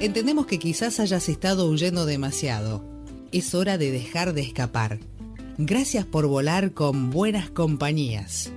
Entendemos 0.00 0.46
que 0.46 0.58
quizás 0.58 1.00
hayas 1.00 1.28
estado 1.28 1.68
huyendo 1.68 2.06
demasiado. 2.06 2.84
Es 3.30 3.54
hora 3.54 3.78
de 3.78 3.90
dejar 3.90 4.32
de 4.32 4.42
escapar. 4.42 4.98
Gracias 5.58 6.04
por 6.04 6.26
volar 6.26 6.72
con 6.72 7.10
buenas 7.10 7.50
compañías. 7.50 8.52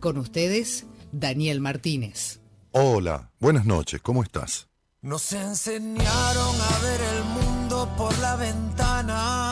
Con 0.00 0.18
ustedes, 0.18 0.86
Daniel 1.12 1.60
Martínez. 1.60 2.40
Hola, 2.72 3.30
buenas 3.38 3.64
noches, 3.66 4.00
¿cómo 4.00 4.22
estás? 4.22 4.68
Nos 5.02 5.32
enseñaron 5.32 6.60
a 6.60 6.78
ver 6.78 7.00
el 7.00 7.24
mundo 7.24 7.88
por 7.96 8.16
la 8.18 8.36
ventana. 8.36 9.50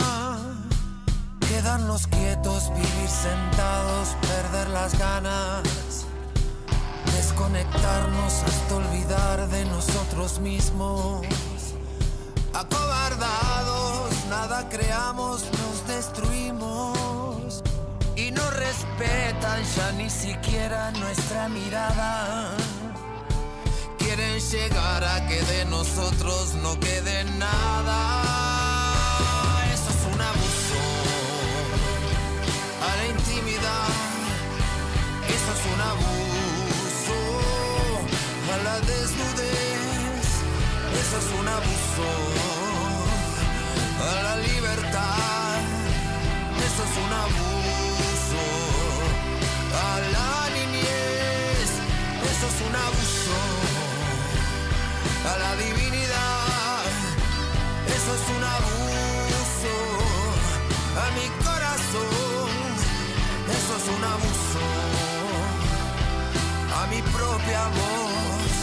Quedarnos 1.48 2.06
quietos, 2.06 2.70
vivir 2.70 3.08
sentados, 3.08 4.16
perder 4.22 4.68
las 4.70 4.98
ganas. 4.98 5.89
Desconectarnos 7.40 8.42
hasta 8.42 8.74
olvidar 8.74 9.48
de 9.48 9.64
nosotros 9.64 10.38
mismos. 10.40 11.26
Acobardados, 12.52 14.10
nada 14.28 14.68
creamos, 14.68 15.44
nos 15.44 15.86
destruimos. 15.88 17.62
Y 18.14 18.30
no 18.30 18.42
respetan 18.50 19.64
ya 19.74 19.92
ni 19.92 20.10
siquiera 20.10 20.90
nuestra 20.90 21.48
mirada. 21.48 22.50
Quieren 23.96 24.38
llegar 24.38 25.02
a 25.02 25.26
que 25.26 25.40
de 25.40 25.64
nosotros 25.64 26.52
no 26.62 26.78
quede 26.78 27.24
nada. 27.38 28.22
Eso 29.72 29.88
es 29.88 30.14
un 30.14 30.20
abuso 30.20 30.80
a 32.86 32.96
la 32.96 33.06
intimidad. 33.06 33.88
Eso 35.26 35.52
es 35.54 35.74
un 35.74 35.80
abuso 35.80 36.29
Eso 41.10 41.18
es 41.18 41.40
un 41.40 41.48
abuso 41.48 42.08
a 43.98 44.22
la 44.22 44.36
libertad. 44.36 45.58
Eso 46.66 46.82
es 46.86 46.94
un 47.04 47.12
abuso 47.26 48.42
a 49.74 49.92
la 50.14 50.34
niñez. 50.54 51.70
Eso 52.30 52.46
es 52.52 52.58
un 52.62 52.74
abuso 52.86 53.38
a 55.26 55.38
la 55.42 55.52
divinidad. 55.56 56.84
Eso 57.96 58.10
es 58.14 58.24
un 58.36 58.44
abuso 58.56 59.74
a 60.94 61.06
mi 61.18 61.26
corazón. 61.42 62.54
Eso 63.58 63.72
es 63.80 63.86
un 63.96 64.04
abuso 64.14 64.62
a 66.78 66.86
mi 66.86 67.02
propia 67.02 67.62
voz. 67.80 68.54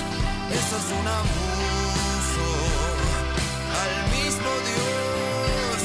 Eso 0.50 0.78
es 0.78 0.88
un 0.98 1.08
abuso 1.09 1.47
al 3.83 3.95
mismo 4.17 4.52
Dios. 4.70 5.80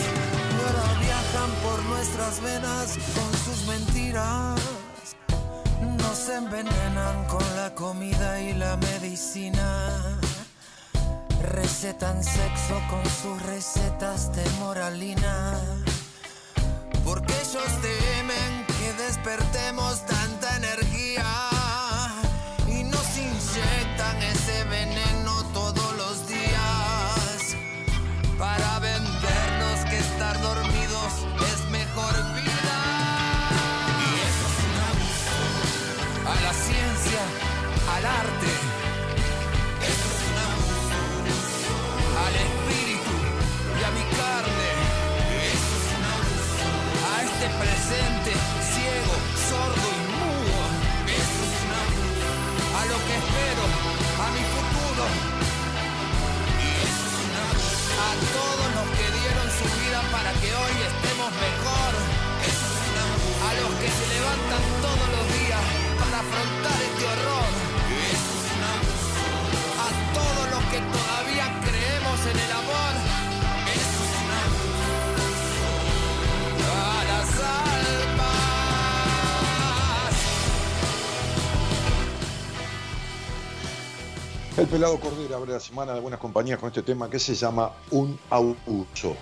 Ahora 0.59 1.01
viajan 1.01 1.51
por 1.63 1.83
nuestras 1.85 2.41
venas 2.41 2.99
con 3.15 3.31
sus 3.45 3.67
mentiras. 3.67 4.61
Nos 5.99 6.29
envenenan 6.29 7.25
con 7.27 7.45
la 7.57 7.75
comida 7.75 8.41
y 8.41 8.55
la 8.55 8.77
medicina. 8.77 10.19
Recetan 11.51 12.23
sexo 12.23 12.81
con 12.89 13.05
sus 13.05 13.43
recetas 13.43 14.33
de 14.35 14.49
moralina. 14.61 15.59
Porque 17.05 17.35
ellos 17.35 17.73
temen 17.83 18.67
que 18.79 18.93
despertemos 19.05 20.07
este 47.43 47.59
presente 47.59 48.31
ciego, 48.71 49.15
sordo 49.51 49.87
y 49.91 50.03
mudo. 50.15 50.63
Es 51.11 51.29
un 51.59 51.71
abuso 51.83 52.31
a 52.79 52.83
lo 52.87 52.99
que 53.07 53.15
espero, 53.19 53.65
a 54.23 54.27
mi 54.35 54.43
futuro. 54.55 55.05
A 57.99 58.13
todos 58.39 58.69
los 58.79 58.87
que 58.97 59.07
dieron 59.19 59.49
su 59.59 59.67
vida 59.75 60.01
para 60.15 60.31
que 60.39 60.51
hoy 60.55 60.75
estemos 60.87 61.31
mejor. 61.35 61.93
A 63.43 63.51
los 63.59 63.71
que 63.81 63.89
se 63.91 64.05
levantan 64.15 64.63
todos 64.87 65.09
los 65.15 65.27
días 65.35 65.65
para 65.99 66.17
afrontar 66.23 66.79
este 66.89 67.05
horror. 67.11 67.51
A 69.83 69.89
todos 70.15 70.45
los 70.55 70.63
que 70.71 70.79
todavía 70.79 71.12
El 84.63 84.69
pelado 84.69 85.01
Cordera 85.01 85.39
abre 85.39 85.55
la 85.55 85.59
semana 85.59 85.93
de 85.93 85.99
buenas 85.99 86.21
compañías 86.21 86.57
con 86.57 86.69
este 86.69 86.85
tema 86.85 87.11
que 87.11 87.19
se 87.19 87.35
llama 87.35 87.73
Un 87.91 88.17
Abuso. 88.31 89.17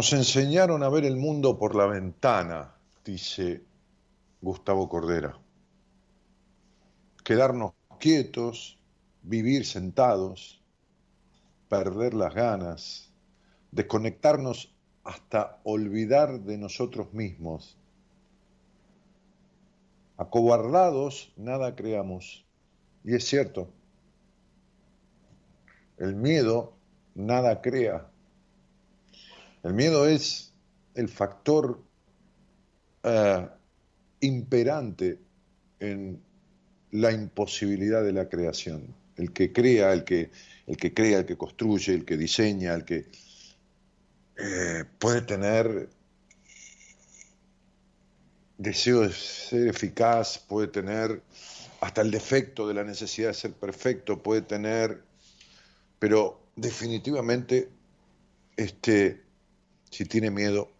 Nos 0.00 0.14
enseñaron 0.14 0.82
a 0.82 0.88
ver 0.88 1.04
el 1.04 1.16
mundo 1.16 1.58
por 1.58 1.74
la 1.74 1.84
ventana, 1.84 2.74
dice 3.04 3.62
Gustavo 4.40 4.88
Cordera. 4.88 5.38
Quedarnos 7.22 7.74
quietos, 7.98 8.78
vivir 9.20 9.66
sentados, 9.66 10.64
perder 11.68 12.14
las 12.14 12.34
ganas, 12.34 13.12
desconectarnos 13.72 14.74
hasta 15.04 15.60
olvidar 15.64 16.40
de 16.40 16.56
nosotros 16.56 17.12
mismos. 17.12 17.76
Acobardados, 20.16 21.30
nada 21.36 21.76
creamos. 21.76 22.46
Y 23.04 23.16
es 23.16 23.26
cierto, 23.26 23.68
el 25.98 26.14
miedo 26.14 26.72
nada 27.14 27.60
crea. 27.60 28.09
El 29.62 29.74
miedo 29.74 30.06
es 30.06 30.52
el 30.94 31.08
factor 31.08 31.82
eh, 33.02 33.48
imperante 34.20 35.18
en 35.78 36.22
la 36.92 37.12
imposibilidad 37.12 38.02
de 38.02 38.12
la 38.12 38.28
creación. 38.28 38.94
el 39.16 39.32
que 39.32 39.52
crea, 39.52 39.92
el 39.92 40.04
que, 40.04 40.30
el 40.66 40.78
que 40.78 40.94
crea, 40.94 41.18
el 41.18 41.26
que 41.26 41.36
construye, 41.36 41.92
el 41.92 42.06
que 42.06 42.16
diseña, 42.16 42.72
el 42.72 42.84
que 42.86 43.06
eh, 44.38 44.84
puede 44.98 45.20
tener 45.20 45.90
deseo 48.56 49.00
de 49.00 49.12
ser 49.12 49.68
eficaz, 49.68 50.38
puede 50.38 50.68
tener 50.68 51.22
hasta 51.80 52.00
el 52.00 52.10
defecto 52.10 52.66
de 52.66 52.74
la 52.74 52.84
necesidad 52.84 53.28
de 53.28 53.34
ser 53.34 53.52
perfecto, 53.52 54.22
puede 54.22 54.42
tener, 54.42 55.02
pero 55.98 56.40
definitivamente, 56.56 57.68
este, 58.56 59.22
si 59.90 60.04
tiene 60.04 60.30
miedo, 60.30 60.70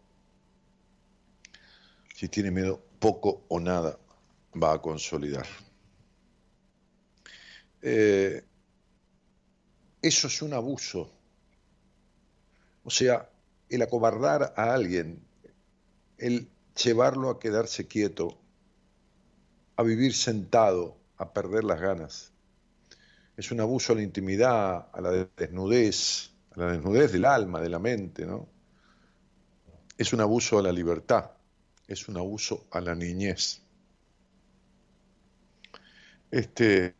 si 2.14 2.28
tiene 2.28 2.50
miedo, 2.50 2.80
poco 2.98 3.44
o 3.48 3.58
nada 3.60 3.98
va 4.60 4.74
a 4.74 4.82
consolidar. 4.82 5.46
Eh, 7.82 8.44
eso 10.02 10.26
es 10.26 10.42
un 10.42 10.52
abuso. 10.52 11.10
O 12.84 12.90
sea, 12.90 13.28
el 13.68 13.82
acobardar 13.82 14.54
a 14.56 14.74
alguien, 14.74 15.22
el 16.18 16.48
llevarlo 16.82 17.30
a 17.30 17.38
quedarse 17.38 17.86
quieto, 17.86 18.38
a 19.76 19.82
vivir 19.82 20.14
sentado, 20.14 20.96
a 21.16 21.32
perder 21.32 21.64
las 21.64 21.80
ganas. 21.80 22.32
Es 23.36 23.50
un 23.50 23.60
abuso 23.60 23.92
a 23.92 23.96
la 23.96 24.02
intimidad, 24.02 24.88
a 24.92 25.00
la 25.00 25.10
desnudez, 25.36 26.30
a 26.52 26.60
la 26.60 26.72
desnudez 26.72 27.12
del 27.12 27.24
alma, 27.24 27.60
de 27.60 27.68
la 27.70 27.78
mente, 27.78 28.26
¿no? 28.26 28.59
Es 30.00 30.14
un 30.14 30.22
abuso 30.22 30.58
a 30.58 30.62
la 30.62 30.72
libertad, 30.72 31.30
es 31.86 32.08
un 32.08 32.16
abuso 32.16 32.66
a 32.70 32.80
la 32.80 32.94
niñez. 32.94 33.60
Este, 36.30 36.94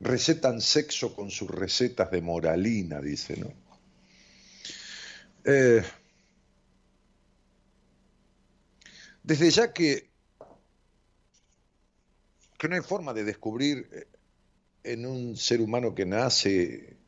recetan 0.00 0.62
sexo 0.62 1.14
con 1.14 1.30
sus 1.30 1.50
recetas 1.50 2.10
de 2.10 2.22
moralina, 2.22 3.02
dice, 3.02 3.36
¿no? 3.36 3.52
Eh, 5.44 5.84
desde 9.22 9.50
ya 9.50 9.74
que, 9.74 10.08
que 12.56 12.66
no 12.66 12.76
hay 12.76 12.80
forma 12.80 13.12
de 13.12 13.24
descubrir 13.24 13.90
eh, 13.92 14.06
en 14.84 15.04
un 15.04 15.36
ser 15.36 15.60
humano 15.60 15.94
que 15.94 16.06
nace 16.06 17.01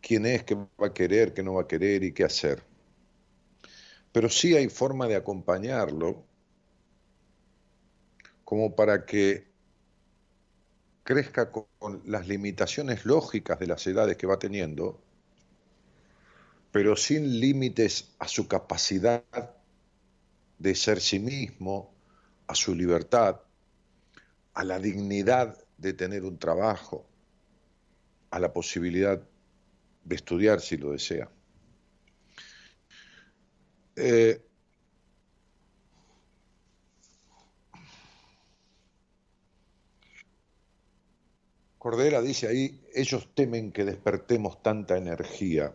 quién 0.00 0.26
es, 0.26 0.44
qué 0.44 0.54
va 0.54 0.88
a 0.88 0.94
querer, 0.94 1.32
qué 1.34 1.42
no 1.42 1.54
va 1.54 1.62
a 1.62 1.68
querer 1.68 2.02
y 2.04 2.12
qué 2.12 2.24
hacer. 2.24 2.62
Pero 4.12 4.28
sí 4.28 4.56
hay 4.56 4.68
forma 4.68 5.06
de 5.06 5.16
acompañarlo 5.16 6.24
como 8.44 8.74
para 8.74 9.06
que 9.06 9.48
crezca 11.04 11.50
con 11.50 12.02
las 12.04 12.26
limitaciones 12.26 13.04
lógicas 13.04 13.58
de 13.58 13.66
las 13.66 13.86
edades 13.86 14.16
que 14.16 14.26
va 14.26 14.38
teniendo, 14.38 15.00
pero 16.72 16.96
sin 16.96 17.40
límites 17.40 18.14
a 18.18 18.28
su 18.28 18.46
capacidad 18.48 19.24
de 20.58 20.74
ser 20.74 21.00
sí 21.00 21.18
mismo, 21.18 21.92
a 22.46 22.54
su 22.54 22.74
libertad, 22.74 23.40
a 24.54 24.64
la 24.64 24.78
dignidad 24.78 25.56
de 25.78 25.92
tener 25.92 26.24
un 26.24 26.38
trabajo, 26.38 27.06
a 28.30 28.38
la 28.38 28.52
posibilidad 28.52 29.22
de 30.04 30.16
estudiar 30.16 30.60
si 30.60 30.76
lo 30.76 30.92
desea. 30.92 31.30
Eh, 33.96 34.40
Cordera 41.78 42.20
dice 42.20 42.46
ahí, 42.46 42.80
ellos 42.94 43.28
temen 43.34 43.72
que 43.72 43.84
despertemos 43.84 44.62
tanta 44.62 44.98
energía. 44.98 45.74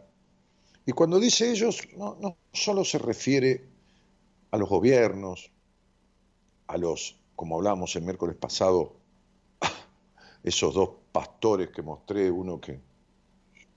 Y 0.85 0.91
cuando 0.91 1.19
dice 1.19 1.51
ellos, 1.51 1.81
no, 1.97 2.15
no 2.21 2.37
solo 2.53 2.85
se 2.85 2.99
refiere 2.99 3.65
a 4.51 4.57
los 4.57 4.69
gobiernos, 4.69 5.51
a 6.67 6.77
los, 6.77 7.17
como 7.35 7.55
hablamos 7.55 7.95
el 7.95 8.03
miércoles 8.03 8.35
pasado, 8.35 8.97
esos 10.43 10.75
dos 10.75 10.89
pastores 11.11 11.69
que 11.71 11.81
mostré, 11.81 12.29
uno 12.29 12.61
que, 12.61 12.79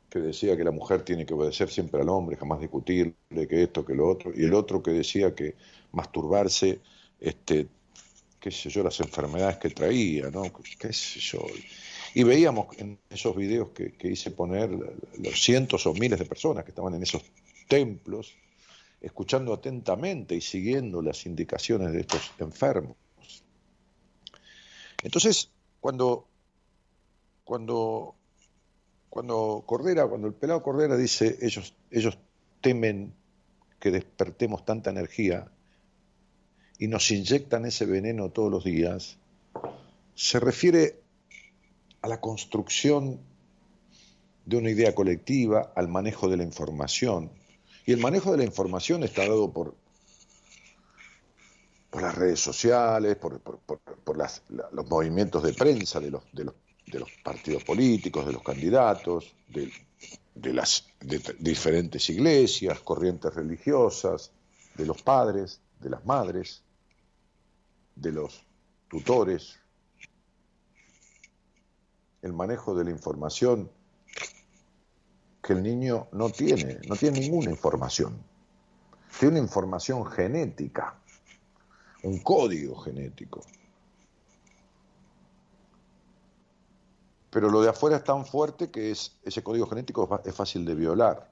que 0.09 0.19
decía 0.21 0.57
que 0.57 0.65
la 0.65 0.71
mujer 0.71 1.03
tiene 1.03 1.27
que 1.27 1.35
obedecer 1.35 1.69
siempre 1.69 2.01
al 2.01 2.09
hombre, 2.09 2.37
jamás 2.37 2.61
discutirle 2.61 3.15
que 3.33 3.63
esto, 3.63 3.85
que 3.85 3.95
lo 3.95 4.09
otro, 4.09 4.33
y 4.35 4.45
el 4.45 4.55
otro 4.55 4.83
que 4.83 4.91
decía 4.93 5.35
que 5.35 5.55
masturbarse, 5.93 6.81
este, 7.21 7.69
qué 8.41 8.51
sé 8.51 8.71
yo, 8.71 8.83
las 8.83 9.01
enfermedades 9.01 9.59
que 9.59 9.71
traía, 9.71 10.31
¿no? 10.31 10.45
qué 10.79 10.93
sé 10.93 11.21
yo. 11.21 11.41
Y 12.15 12.23
veíamos 12.23 12.77
en 12.79 12.99
esos 13.11 13.37
videos 13.37 13.71
que, 13.71 13.95
hice 14.09 14.31
poner 14.31 14.71
los 14.71 15.43
cientos 15.43 15.87
o 15.87 15.93
miles 15.95 16.19
de 16.19 16.25
personas 16.25 16.65
que 16.65 16.71
estaban 16.71 16.95
en 16.95 17.03
esos 17.03 17.23
templos, 17.69 18.35
escuchando 19.01 19.53
atentamente 19.53 20.35
y 20.35 20.41
siguiendo 20.41 21.03
las 21.03 21.27
indicaciones 21.27 21.93
de 21.93 22.01
estos 22.01 22.33
enfermos. 22.39 22.97
Entonces, 25.03 25.51
cuando, 25.81 26.27
cuando, 27.45 28.17
cuando 29.11 29.65
Cordera, 29.67 30.07
cuando 30.07 30.29
el 30.29 30.35
pelado 30.35 30.63
Cordera 30.63 30.97
dice 30.97 31.39
ellos, 31.41 31.75
ellos 31.91 32.19
temen 32.61 33.15
que 33.81 33.91
despertemos 33.91 34.65
tanta 34.65 34.91
energía 34.91 35.51
y 36.79 36.89
nos 36.89 37.11
inyectan 37.11 37.65
ese 37.65 37.87
veneno 37.87 38.31
todos 38.31 38.51
los 38.51 38.65
días, 38.65 39.19
se 40.15 40.41
refiere 40.41 41.01
a 42.03 42.09
la 42.09 42.21
construcción 42.21 43.21
de 44.47 44.57
una 44.57 44.71
idea 44.71 44.95
colectiva, 44.95 45.73
al 45.75 45.89
manejo 45.89 46.29
de 46.29 46.37
la 46.37 46.43
información. 46.43 47.31
Y 47.87 47.93
el 47.93 48.01
manejo 48.01 48.33
de 48.33 48.39
la 48.39 48.45
información 48.45 49.03
está 49.03 49.23
dado 49.23 49.53
por, 49.53 49.75
por 51.91 52.03
las 52.03 52.15
redes 52.15 52.41
sociales, 52.41 53.17
por, 53.17 53.41
los 54.73 54.89
movimientos 54.89 55.43
de 55.43 55.53
prensa 55.53 56.01
de 56.01 56.11
los, 56.11 56.23
de 56.33 56.45
los, 56.45 56.55
de 56.91 57.01
los 57.01 57.11
partidos 57.23 57.65
políticos, 57.65 58.27
de 58.27 58.33
los 58.33 58.43
candidatos, 58.43 59.35
de, 59.49 59.71
de 60.35 60.53
las 60.53 60.87
diferentes 61.39 62.09
iglesias, 62.11 62.81
corrientes 62.81 63.35
religiosas, 63.35 64.31
de 64.75 64.87
los 64.87 65.03
padres, 65.03 65.61
de 65.81 65.91
las 65.91 66.05
madres, 66.05 66.63
de 67.97 68.13
los 68.13 68.45
tutores, 68.89 69.59
el 72.23 72.33
manejo 72.33 72.75
de 72.75 72.85
la 72.85 72.91
información 72.91 73.71
que 75.43 75.53
el 75.53 75.63
niño 75.63 76.09
no 76.13 76.31
tiene, 76.31 76.79
no 76.89 76.97
tiene 76.97 77.21
ninguna 77.21 77.51
información. 77.51 78.23
Tiene 79.19 79.37
una 79.37 79.47
información 79.47 80.05
genética, 80.07 80.95
un 82.03 82.19
código 82.19 82.77
genético. 82.77 83.41
Pero 87.31 87.51
lo 87.51 87.61
de 87.61 87.69
afuera 87.69 87.97
es 87.97 88.05
tan 88.05 88.25
fuerte 88.25 88.71
que 88.71 88.91
es, 88.91 89.19
ese 89.23 89.43
código 89.43 89.67
genético 89.67 90.21
es 90.25 90.35
fácil 90.35 90.65
de 90.65 90.75
violar, 90.75 91.31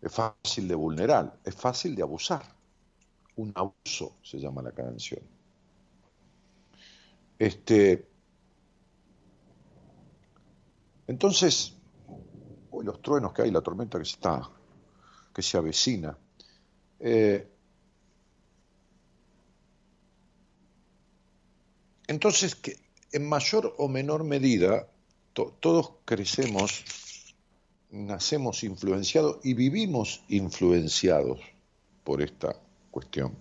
es 0.00 0.12
fácil 0.12 0.68
de 0.68 0.74
vulnerar, 0.74 1.38
es 1.44 1.54
fácil 1.54 1.94
de 1.94 2.02
abusar. 2.02 2.42
Un 3.36 3.52
abuso 3.54 4.16
se 4.22 4.38
llama 4.38 4.62
la 4.62 4.72
canción. 4.72 5.22
Este, 7.38 8.08
entonces, 11.06 11.74
hoy 12.70 12.84
los 12.84 13.02
truenos 13.02 13.32
que 13.32 13.42
hay, 13.42 13.50
la 13.50 13.60
tormenta 13.60 13.98
que 13.98 14.04
se 14.04 14.12
está, 14.12 14.50
que 15.34 15.42
se 15.42 15.58
avecina. 15.58 16.16
Eh, 17.00 17.48
entonces, 22.06 22.54
que 22.54 22.81
en 23.12 23.28
mayor 23.28 23.74
o 23.78 23.88
menor 23.88 24.24
medida, 24.24 24.88
todos 25.32 25.92
crecemos, 26.04 26.84
nacemos 27.90 28.64
influenciados 28.64 29.38
y 29.44 29.54
vivimos 29.54 30.24
influenciados 30.28 31.40
por 32.04 32.22
esta 32.22 32.56
cuestión. 32.90 33.36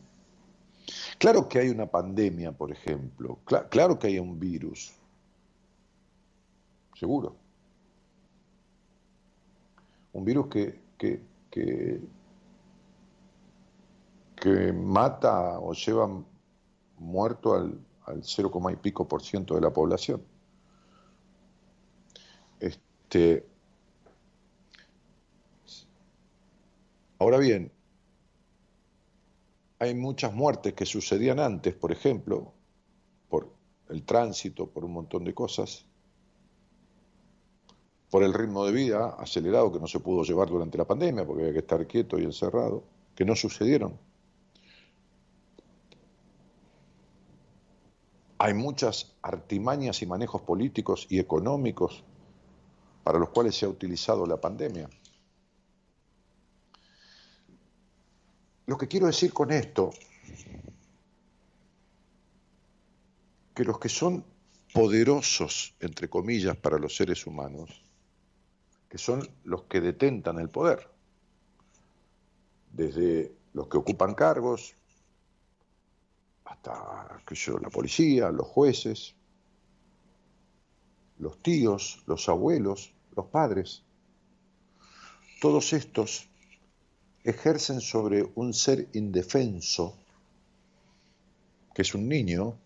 Claro 1.18 1.48
que 1.48 1.60
hay 1.60 1.70
una 1.70 1.86
pandemia, 1.86 2.52
por 2.52 2.72
ejemplo, 2.72 3.40
claro 3.70 3.98
que 3.98 4.08
hay 4.08 4.20
un 4.20 4.40
virus, 4.40 4.94
seguro. 7.00 7.36
Un 10.14 10.26
virus 10.26 10.48
que, 10.48 10.82
que, 10.98 11.22
que, 14.36 14.74
mata 14.74 15.60
o 15.60 15.74
lleva 15.74 16.10
muerto 16.98 17.54
al, 17.54 17.80
al 18.12 18.24
0, 18.24 18.52
y 18.72 18.76
pico 18.76 19.08
por 19.08 19.24
ciento 19.24 19.56
de 19.56 19.62
la 19.62 19.72
población. 19.72 20.22
Este, 22.60 23.46
ahora 27.20 27.38
bien, 27.38 27.72
hay 29.80 29.96
muchas 29.96 30.34
muertes 30.34 30.74
que 30.74 30.86
sucedían 30.86 31.40
antes, 31.40 31.74
por 31.74 31.92
ejemplo, 31.92 32.54
por 33.30 33.52
el 33.90 34.04
tránsito, 34.04 34.70
por 34.70 34.86
un 34.86 34.94
montón 34.94 35.24
de 35.24 35.34
cosas, 35.34 35.86
por 38.12 38.24
el 38.24 38.34
ritmo 38.34 38.66
de 38.66 38.74
vida 38.74 39.16
acelerado 39.18 39.72
que 39.72 39.80
no 39.80 39.88
se 39.88 40.00
pudo 40.00 40.24
llevar 40.24 40.50
durante 40.50 40.78
la 40.78 40.86
pandemia, 40.86 41.26
porque 41.26 41.44
había 41.44 41.54
que 41.54 41.60
estar 41.60 41.88
quieto 41.88 42.20
y 42.20 42.26
encerrado, 42.26 42.84
que 43.16 43.26
no 43.26 43.36
sucedieron. 43.36 43.98
Hay 48.44 48.56
muchas 48.56 49.14
artimañas 49.22 50.02
y 50.02 50.08
manejos 50.08 50.42
políticos 50.42 51.06
y 51.12 51.20
económicos 51.20 52.04
para 53.04 53.20
los 53.20 53.30
cuales 53.30 53.56
se 53.56 53.68
ha 53.68 53.70
utilizado 53.70 54.26
la 54.26 54.42
pandemia. 54.42 54.90
Lo 58.66 58.80
que 58.80 58.88
quiero 58.88 59.06
decir 59.06 59.32
con 59.32 59.52
esto, 59.52 59.92
que 63.54 63.64
los 63.64 63.78
que 63.78 63.90
son 63.90 64.26
poderosos, 64.74 65.76
entre 65.80 66.10
comillas, 66.10 66.58
para 66.58 66.80
los 66.80 66.96
seres 66.96 67.28
humanos, 67.28 67.86
que 68.90 68.98
son 68.98 69.22
los 69.44 69.66
que 69.66 69.82
detentan 69.82 70.40
el 70.40 70.50
poder, 70.50 70.90
desde 72.72 73.36
los 73.54 73.68
que 73.68 73.78
ocupan 73.78 74.16
cargos 74.16 74.74
hasta 76.52 77.22
yo, 77.34 77.58
la 77.60 77.70
policía, 77.70 78.30
los 78.30 78.48
jueces, 78.48 79.16
los 81.18 81.42
tíos, 81.42 82.04
los 82.08 82.28
abuelos, 82.28 82.94
los 83.16 83.28
padres. 83.28 83.84
Todos 85.40 85.74
estos 85.74 86.28
ejercen 87.24 87.80
sobre 87.80 88.30
un 88.36 88.54
ser 88.54 88.90
indefenso, 88.94 89.98
que 91.74 91.84
es 91.84 91.96
un 91.96 92.10
niño, 92.10 92.58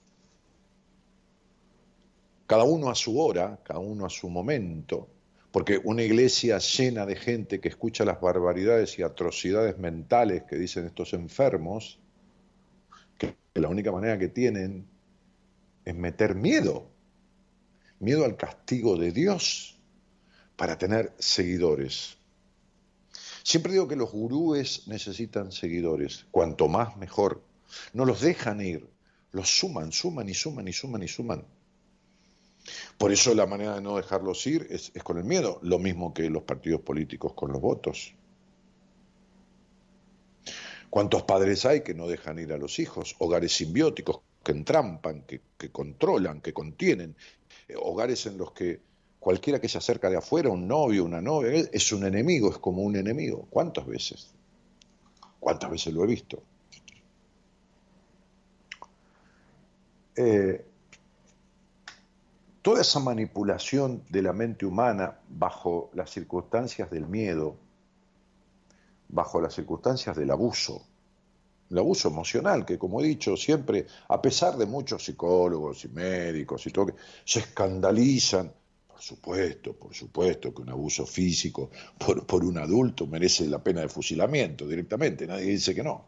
cada 2.48 2.64
uno 2.64 2.90
a 2.90 2.96
su 2.96 3.20
hora, 3.20 3.60
cada 3.64 3.80
uno 3.80 4.06
a 4.06 4.10
su 4.10 4.30
momento, 4.30 5.08
porque 5.52 5.80
una 5.84 6.04
iglesia 6.04 6.58
llena 6.58 7.06
de 7.06 7.16
gente 7.16 7.60
que 7.60 7.70
escucha 7.70 8.04
las 8.04 8.20
barbaridades 8.20 8.98
y 9.00 9.04
atrocidades 9.04 9.78
mentales 9.78 10.44
que 10.44 10.58
dicen 10.58 10.86
estos 10.86 11.14
enfermos, 11.14 12.00
que 13.56 13.62
la 13.62 13.70
única 13.70 13.90
manera 13.90 14.20
que 14.20 14.28
tienen 14.28 14.86
es 15.86 15.96
meter 15.96 16.36
miedo, 16.36 16.90
miedo 18.00 18.26
al 18.26 18.36
castigo 18.36 18.98
de 18.98 19.14
Dios 19.14 19.80
para 20.58 20.78
tener 20.78 21.14
seguidores. 21.20 22.18
Siempre 23.44 23.72
digo 23.72 23.88
que 23.88 23.96
los 23.96 24.12
gurúes 24.12 24.90
necesitan 24.90 25.54
seguidores, 25.54 26.26
cuanto 26.32 26.68
más 26.68 26.98
mejor. 26.98 27.42
No 27.94 28.04
los 28.04 28.20
dejan 28.20 28.60
ir, 28.60 28.90
los 29.32 29.58
suman, 29.58 29.94
suman 29.94 30.28
y 30.28 30.34
suman 30.34 30.68
y 30.68 30.74
suman 30.74 31.04
y 31.04 31.08
suman. 31.08 31.46
Por 32.98 33.14
eso 33.14 33.34
la 33.34 33.46
manera 33.46 33.76
de 33.76 33.82
no 33.82 33.96
dejarlos 33.96 34.46
ir 34.48 34.68
es, 34.70 34.92
con 35.02 35.18
el 35.18 35.24
miedo, 35.24 35.60
lo 35.62 35.80
mismo 35.80 36.14
que 36.14 36.30
los 36.30 36.44
partidos 36.44 36.82
políticos 36.82 37.32
con 37.34 37.54
los 37.54 37.62
votos. 37.62 38.16
¿Cuántos 40.90 41.24
padres 41.24 41.66
hay 41.66 41.82
que 41.82 41.94
no 41.94 42.08
dejan 42.08 42.40
ir 42.40 42.54
a 42.54 42.58
los 42.58 42.80
hijos? 42.80 43.16
Hogares 43.20 43.54
simbióticos 43.54 44.22
que 44.44 44.52
entrampan, 44.52 45.24
que, 45.24 45.42
controlan, 45.72 46.42
que 46.42 46.54
contienen. 46.54 47.16
Eh, 47.68 47.76
hogares 47.78 48.26
en 48.28 48.38
los 48.38 48.52
que 48.52 48.80
cualquiera 49.20 49.60
que 49.60 49.68
se 49.68 49.80
acerca 49.80 50.10
de 50.10 50.18
afuera, 50.18 50.50
un 50.50 50.68
novio, 50.68 51.04
una 51.04 51.20
novia, 51.20 51.68
es 51.72 51.92
un 51.92 52.06
enemigo, 52.06 52.50
es 52.50 52.60
como 52.60 52.84
un 52.84 52.96
enemigo. 52.96 53.48
¿Cuántas 53.50 53.86
veces? 53.88 54.32
¿Cuántas 55.40 55.72
veces 55.72 55.94
lo 55.94 56.04
he 56.04 56.08
visto? 56.08 56.42
Eh, 60.16 60.66
toda 62.62 62.82
esa 62.82 63.00
manipulación 63.00 64.04
de 64.10 64.22
la 64.22 64.34
mente 64.34 64.66
humana 64.66 65.20
bajo 65.28 65.90
las 65.94 66.10
circunstancias 66.10 66.90
del 66.90 67.08
miedo, 67.08 67.58
bajo 69.16 69.40
las 69.40 69.54
circunstancias 69.56 70.16
del 70.18 70.30
abuso, 70.30 70.86
el 71.72 71.78
abuso 71.78 72.10
emocional, 72.10 72.66
que 72.66 72.78
como 72.78 73.02
he 73.02 73.08
dicho 73.08 73.38
siempre, 73.38 73.88
a 74.10 74.22
pesar 74.22 74.58
de 74.58 74.66
muchos 74.66 75.06
psicólogos 75.06 75.86
y 75.86 75.88
médicos 75.88 76.68
y 76.68 76.72
todo, 76.72 76.94
se 77.24 77.40
escandalizan, 77.40 78.52
por 78.88 79.02
supuesto, 79.02 79.74
por 79.74 79.96
supuesto 79.96 80.54
que 80.54 80.62
un 80.62 80.70
abuso 80.70 81.06
físico 81.06 81.72
por, 81.98 82.26
por 82.28 82.44
un 82.44 82.58
adulto 82.58 83.08
merece 83.08 83.48
la 83.48 83.64
pena 83.64 83.82
de 83.82 83.90
fusilamiento 83.90 84.68
directamente, 84.68 85.26
nadie 85.26 85.46
dice 85.46 85.74
que 85.74 85.84
no. 85.84 86.06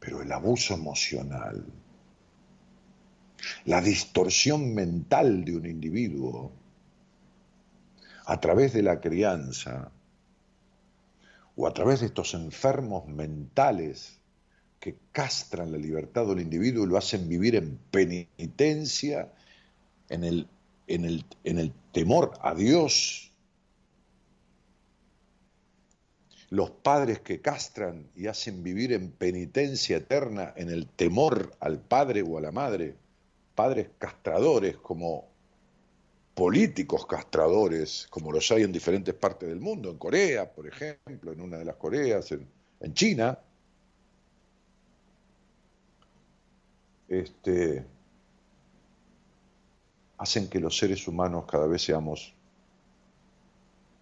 Pero 0.00 0.22
el 0.22 0.32
abuso 0.32 0.74
emocional, 0.74 1.64
la 3.66 3.80
distorsión 3.82 4.74
mental 4.74 5.44
de 5.44 5.56
un 5.56 5.66
individuo 5.66 6.50
a 8.24 8.40
través 8.40 8.72
de 8.72 8.82
la 8.82 9.00
crianza 9.00 9.92
o 11.56 11.66
a 11.66 11.74
través 11.74 12.00
de 12.00 12.06
estos 12.06 12.34
enfermos 12.34 13.06
mentales 13.06 14.18
que 14.80 14.96
castran 15.12 15.72
la 15.72 15.78
libertad 15.78 16.26
del 16.26 16.40
individuo 16.40 16.84
y 16.84 16.88
lo 16.88 16.96
hacen 16.96 17.28
vivir 17.28 17.54
en 17.56 17.78
penitencia, 17.90 19.32
en 20.08 20.24
el, 20.24 20.48
en 20.86 21.04
el, 21.04 21.24
en 21.44 21.58
el 21.58 21.72
temor 21.92 22.32
a 22.42 22.54
Dios. 22.54 23.30
Los 26.50 26.70
padres 26.70 27.20
que 27.20 27.40
castran 27.40 28.10
y 28.14 28.26
hacen 28.26 28.62
vivir 28.62 28.92
en 28.92 29.10
penitencia 29.10 29.96
eterna, 29.96 30.52
en 30.56 30.70
el 30.70 30.86
temor 30.86 31.56
al 31.60 31.80
padre 31.80 32.22
o 32.22 32.36
a 32.36 32.40
la 32.40 32.52
madre 32.52 32.96
padres 33.54 33.88
castradores 33.98 34.76
como 34.76 35.28
políticos 36.34 37.06
castradores, 37.06 38.08
como 38.10 38.32
los 38.32 38.50
hay 38.50 38.64
en 38.64 38.72
diferentes 38.72 39.14
partes 39.14 39.48
del 39.48 39.60
mundo, 39.60 39.90
en 39.90 39.98
Corea, 39.98 40.52
por 40.52 40.66
ejemplo, 40.66 41.32
en 41.32 41.40
una 41.40 41.58
de 41.58 41.64
las 41.64 41.76
Coreas, 41.76 42.32
en, 42.32 42.92
China, 42.92 43.38
este, 47.08 47.86
hacen 50.18 50.48
que 50.48 50.60
los 50.60 50.76
seres 50.76 51.06
humanos 51.06 51.44
cada 51.48 51.66
vez 51.66 51.82
seamos, 51.82 52.34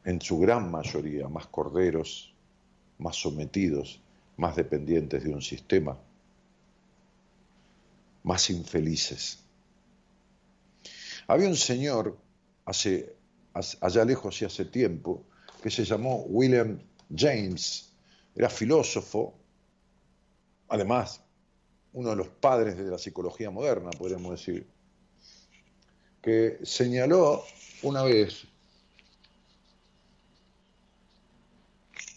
en 0.04 0.20
su 0.20 0.38
gran 0.40 0.70
mayoría, 0.70 1.28
más 1.28 1.46
corderos, 1.46 2.34
más 2.98 3.16
sometidos, 3.16 4.00
más 4.36 4.56
dependientes 4.56 5.22
de 5.22 5.30
un 5.32 5.42
sistema, 5.42 5.96
más 8.24 8.50
infelices. 8.50 9.38
Había 11.26 11.48
un 11.48 11.56
señor, 11.56 12.16
hace, 12.64 13.16
allá 13.80 14.04
lejos 14.04 14.40
y 14.42 14.44
hace 14.44 14.64
tiempo, 14.64 15.24
que 15.62 15.70
se 15.70 15.84
llamó 15.84 16.22
William 16.24 16.80
James, 17.14 17.92
era 18.34 18.48
filósofo, 18.48 19.34
además 20.68 21.22
uno 21.92 22.10
de 22.10 22.16
los 22.16 22.28
padres 22.28 22.76
de 22.76 22.84
la 22.84 22.98
psicología 22.98 23.50
moderna, 23.50 23.90
podríamos 23.90 24.32
decir, 24.32 24.66
que 26.22 26.58
señaló 26.62 27.44
una 27.82 28.02
vez 28.04 28.46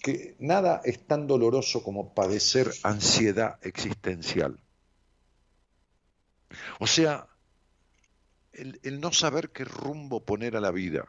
que 0.02 0.36
nada 0.38 0.82
es 0.86 1.00
tan 1.08 1.26
doloroso 1.26 1.82
como 1.84 2.14
padecer 2.14 2.72
ansiedad 2.84 3.58
existencial. 3.64 4.60
O 6.80 6.86
sea, 6.86 7.28
el, 8.56 9.00
no 9.00 9.12
saber 9.12 9.50
qué 9.50 9.66
rumbo 9.66 10.22
poner 10.22 10.56
a 10.56 10.62
la 10.62 10.72
vida. 10.72 11.06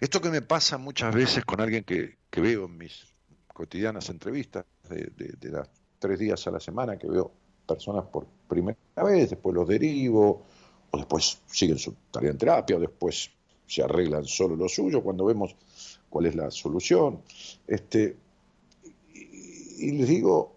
Esto 0.00 0.20
que 0.20 0.30
me 0.30 0.42
pasa 0.42 0.78
muchas 0.78 1.14
veces 1.14 1.44
con 1.44 1.60
alguien 1.60 1.84
que, 1.84 2.16
veo 2.32 2.64
en 2.64 2.78
mis 2.78 3.06
cotidianas 3.52 4.08
entrevistas, 4.08 4.64
de, 4.88 5.10
de, 5.16 5.62
tres 5.98 6.18
días 6.18 6.46
a 6.46 6.50
la 6.50 6.60
semana, 6.60 6.96
que 6.96 7.06
veo 7.06 7.30
personas 7.66 8.04
por 8.06 8.26
primera 8.48 8.76
vez, 8.96 9.30
después 9.30 9.54
los 9.54 9.68
derivo, 9.68 10.44
o 10.90 10.96
después 10.96 11.40
siguen 11.46 11.78
su 11.78 11.94
tarea 12.10 12.30
en 12.30 12.38
terapia, 12.38 12.76
o 12.76 12.80
después 12.80 13.30
se 13.66 13.82
arreglan 13.82 14.24
solo 14.24 14.56
lo 14.56 14.68
suyo, 14.68 15.02
cuando 15.02 15.24
vemos 15.26 15.54
cuál 16.08 16.26
es 16.26 16.34
la 16.34 16.50
solución. 16.50 17.22
Este, 17.66 18.16
y 19.14 19.92
les 19.92 20.08
digo, 20.08 20.56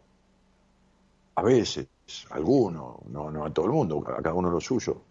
a 1.35 1.43
veces, 1.43 1.87
alguno, 2.31 3.01
no, 3.09 3.29
no 3.29 3.45
a 3.45 3.53
todo 3.53 3.67
el 3.67 3.71
mundo, 3.73 4.03
a 4.07 4.21
cada 4.21 4.33
uno 4.33 4.49
lo 4.49 4.59
suyo, 4.59 5.01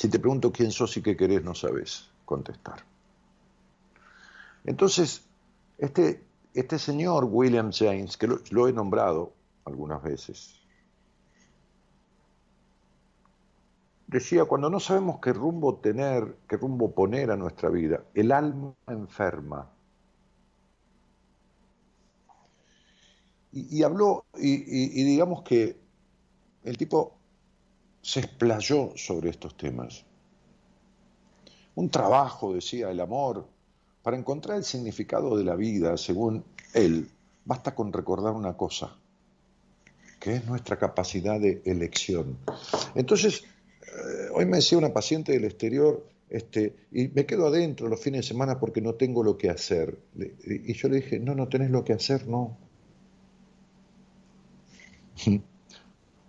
si 0.00 0.08
te 0.08 0.18
pregunto 0.18 0.50
quién 0.50 0.72
sos 0.72 0.96
y 0.96 1.02
qué 1.02 1.14
querés, 1.14 1.44
no 1.44 1.54
sabes 1.54 2.08
contestar. 2.24 2.82
Entonces, 4.64 5.26
este, 5.76 6.24
este 6.54 6.78
señor 6.78 7.26
William 7.30 7.70
James, 7.70 8.16
que 8.16 8.26
lo, 8.26 8.66
he 8.66 8.72
nombrado 8.72 9.34
algunas 9.66 10.02
veces, 10.02 10.58
decía, 14.06 14.46
cuando 14.46 14.70
no 14.70 14.80
sabemos 14.80 15.20
qué 15.20 15.34
rumbo 15.34 15.76
tener, 15.76 16.34
qué 16.48 16.56
rumbo 16.56 16.92
poner 16.92 17.30
a 17.30 17.36
nuestra 17.36 17.68
vida, 17.68 18.02
el 18.14 18.32
alma 18.32 18.72
enferma. 18.86 19.70
Y, 23.52 23.82
habló, 23.82 24.24
y, 24.38 25.04
digamos 25.04 25.42
que 25.42 25.78
el 26.64 26.78
tipo 26.78 27.19
se 28.02 28.20
explayó 28.20 28.92
sobre 28.96 29.30
estos 29.30 29.56
temas. 29.56 30.04
Un 31.74 31.90
trabajo, 31.90 32.54
decía, 32.54 32.90
el 32.90 33.00
amor, 33.00 33.46
para 34.02 34.16
encontrar 34.16 34.56
el 34.56 34.64
significado 34.64 35.36
de 35.36 35.44
la 35.44 35.54
vida, 35.54 35.96
según 35.96 36.44
él, 36.74 37.08
basta 37.44 37.74
con 37.74 37.92
recordar 37.92 38.32
una 38.32 38.56
cosa, 38.56 38.96
que 40.18 40.36
es 40.36 40.44
nuestra 40.46 40.78
capacidad 40.78 41.38
de 41.40 41.62
elección. 41.64 42.38
Entonces, 42.94 43.44
eh, 43.82 44.28
hoy 44.34 44.46
me 44.46 44.58
decía 44.58 44.78
una 44.78 44.92
paciente 44.92 45.32
del 45.32 45.44
exterior, 45.44 46.06
este, 46.28 46.76
y 46.92 47.08
me 47.08 47.26
quedo 47.26 47.48
adentro 47.48 47.88
los 47.88 48.00
fines 48.00 48.20
de 48.22 48.28
semana 48.28 48.60
porque 48.60 48.80
no 48.80 48.94
tengo 48.94 49.22
lo 49.22 49.36
que 49.36 49.50
hacer. 49.50 49.98
Y 50.44 50.72
yo 50.74 50.88
le 50.88 50.96
dije, 50.96 51.18
no, 51.18 51.34
no 51.34 51.48
tenés 51.48 51.70
lo 51.70 51.84
que 51.84 51.92
hacer, 51.92 52.26
no. 52.28 52.56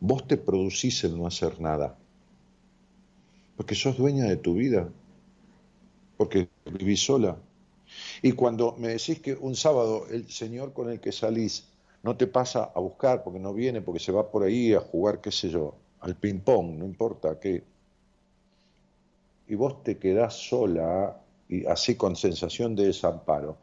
Vos 0.01 0.27
te 0.27 0.35
producís 0.35 1.03
el 1.05 1.15
no 1.17 1.27
hacer 1.27 1.61
nada, 1.61 1.95
porque 3.55 3.75
sos 3.75 3.97
dueña 3.97 4.25
de 4.25 4.35
tu 4.35 4.55
vida, 4.55 4.89
porque 6.17 6.49
vivís 6.65 7.05
sola. 7.05 7.37
Y 8.21 8.33
cuando 8.33 8.75
me 8.77 8.89
decís 8.89 9.19
que 9.19 9.35
un 9.35 9.55
sábado 9.55 10.07
el 10.09 10.27
señor 10.29 10.73
con 10.73 10.89
el 10.89 10.99
que 10.99 11.11
salís 11.11 11.67
no 12.03 12.17
te 12.17 12.25
pasa 12.25 12.71
a 12.75 12.79
buscar 12.79 13.23
porque 13.23 13.39
no 13.39 13.53
viene, 13.53 13.81
porque 13.81 13.99
se 13.99 14.11
va 14.11 14.29
por 14.29 14.43
ahí 14.43 14.73
a 14.73 14.81
jugar, 14.81 15.21
qué 15.21 15.31
sé 15.31 15.49
yo, 15.49 15.75
al 15.99 16.15
ping-pong, 16.15 16.79
no 16.79 16.85
importa 16.85 17.39
qué, 17.39 17.63
y 19.47 19.55
vos 19.55 19.83
te 19.83 19.97
quedás 19.99 20.33
sola 20.33 21.21
y 21.47 21.65
así 21.65 21.95
con 21.95 22.15
sensación 22.15 22.75
de 22.75 22.87
desamparo, 22.87 23.57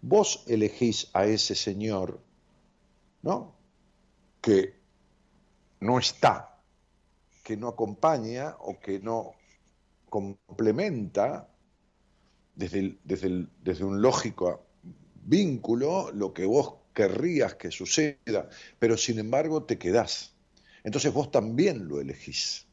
vos 0.00 0.42
elegís 0.46 1.10
a 1.12 1.26
ese 1.26 1.54
señor, 1.54 2.18
¿no? 3.22 3.52
Que 4.40 4.83
no 5.84 5.98
está, 5.98 6.62
que 7.42 7.58
no 7.58 7.68
acompaña 7.68 8.56
o 8.60 8.80
que 8.80 9.00
no 9.00 9.34
complementa 10.08 11.46
desde, 12.54 12.96
desde, 13.04 13.46
desde 13.62 13.84
un 13.84 14.00
lógico 14.00 14.64
vínculo 15.26 16.10
lo 16.12 16.32
que 16.32 16.46
vos 16.46 16.76
querrías 16.94 17.56
que 17.56 17.70
suceda, 17.70 18.48
pero 18.78 18.96
sin 18.96 19.18
embargo 19.18 19.64
te 19.64 19.76
quedás. 19.76 20.34
Entonces 20.84 21.12
vos 21.12 21.30
también 21.30 21.86
lo 21.86 22.00
elegís. 22.00 22.66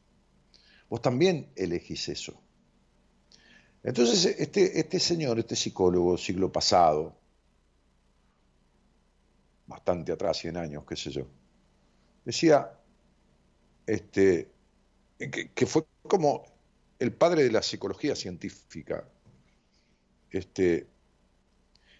Vos 0.88 1.02
también 1.02 1.52
elegís 1.54 2.08
eso. 2.08 2.40
Entonces, 3.82 4.24
este, 4.38 4.78
este 4.78 4.98
señor, 4.98 5.38
este 5.38 5.56
psicólogo, 5.56 6.16
siglo 6.16 6.50
pasado, 6.50 7.18
bastante 9.66 10.12
atrás, 10.12 10.38
100 10.38 10.56
años, 10.56 10.84
qué 10.88 10.96
sé 10.96 11.10
yo, 11.10 11.26
decía 12.24 12.78
este, 13.86 14.50
que, 15.18 15.66
fue 15.66 15.84
como 16.02 16.44
el 16.98 17.12
padre 17.12 17.44
de 17.44 17.50
la 17.50 17.62
psicología 17.62 18.14
científica, 18.14 19.04
este, 20.30 20.86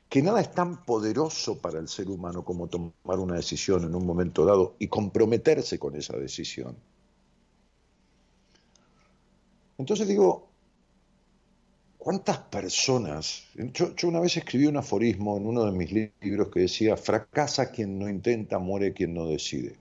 que 0.08 0.22
nada 0.22 0.40
es 0.40 0.52
tan 0.52 0.84
poderoso 0.84 1.58
para 1.58 1.78
el 1.78 1.88
ser 1.88 2.08
humano 2.08 2.44
como 2.44 2.68
tomar 2.68 3.18
una 3.18 3.36
decisión 3.36 3.84
en 3.84 3.94
un 3.94 4.06
momento 4.06 4.44
dado 4.44 4.76
y 4.78 4.88
comprometerse 4.88 5.78
con 5.78 5.96
esa 5.96 6.16
decisión. 6.16 6.76
Entonces 9.78 10.06
digo, 10.06 10.52
¿Cuántas 12.02 12.38
personas? 12.38 13.44
Yo, 13.54 13.94
una 14.08 14.18
vez 14.18 14.36
escribí 14.36 14.66
un 14.66 14.76
aforismo 14.76 15.36
en 15.36 15.46
uno 15.46 15.64
de 15.64 15.70
mis 15.70 15.92
libros 16.20 16.48
que 16.48 16.58
decía, 16.58 16.96
fracasa 16.96 17.70
quien 17.70 17.96
no 17.96 18.08
intenta, 18.08 18.58
muere 18.58 18.92
quien 18.92 19.14
no 19.14 19.28
decide. 19.28 19.76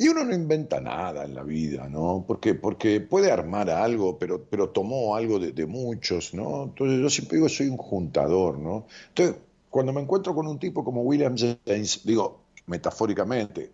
Y 0.00 0.06
uno 0.06 0.22
no 0.22 0.32
inventa 0.32 0.80
nada 0.80 1.24
en 1.24 1.34
la 1.34 1.42
vida, 1.42 1.88
¿no? 1.88 2.24
Porque, 2.24 2.54
porque 2.54 3.00
puede 3.00 3.32
armar 3.32 3.68
algo, 3.68 4.16
pero, 4.16 4.44
pero 4.44 4.68
tomó 4.68 5.16
algo 5.16 5.40
de, 5.40 5.66
muchos, 5.66 6.34
¿no? 6.34 6.66
Entonces 6.66 7.00
yo 7.00 7.10
siempre 7.10 7.38
digo, 7.38 7.48
soy 7.48 7.66
un 7.66 7.78
juntador, 7.78 8.60
¿no? 8.60 8.86
Entonces, 9.08 9.34
cuando 9.68 9.92
me 9.92 10.00
encuentro 10.00 10.36
con 10.36 10.46
un 10.46 10.56
tipo 10.60 10.84
como 10.84 11.02
William 11.02 11.34
James, 11.36 12.02
digo, 12.04 12.44
metafóricamente, 12.66 13.72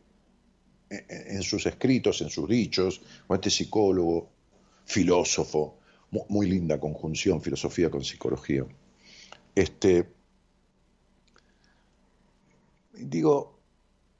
en 0.88 1.42
sus 1.42 1.66
escritos, 1.66 2.22
en 2.22 2.30
sus 2.30 2.48
dichos, 2.48 3.02
con 3.26 3.34
este 3.34 3.50
psicólogo, 3.50 4.30
filósofo, 4.86 5.76
muy 6.30 6.48
linda 6.48 6.80
conjunción, 6.80 7.42
filosofía 7.42 7.90
con 7.90 8.02
psicología. 8.02 8.64
Este, 9.54 10.08
digo, 12.94 13.53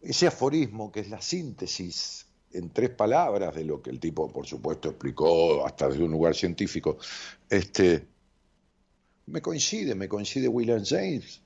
ese 0.05 0.27
aforismo 0.27 0.93
que 0.93 1.01
es 1.01 1.09
la 1.09 1.21
síntesis 1.21 2.27
en 2.53 2.71
tres 2.71 2.91
palabras 2.91 3.55
de 3.55 3.65
lo 3.65 3.83
que 3.83 3.91
el 3.91 3.99
tipo, 3.99 4.31
por 4.31 4.47
supuesto, 4.47 4.91
explicó 4.91 5.67
hasta 5.67 5.89
desde 5.89 6.05
un 6.05 6.13
lugar 6.13 6.35
científico, 6.35 6.99
este, 7.49 8.07
me 9.27 9.41
coincide, 9.41 9.95
me 9.95 10.09
coincide 10.09 10.47
William 10.47 10.85
James. 10.85 11.43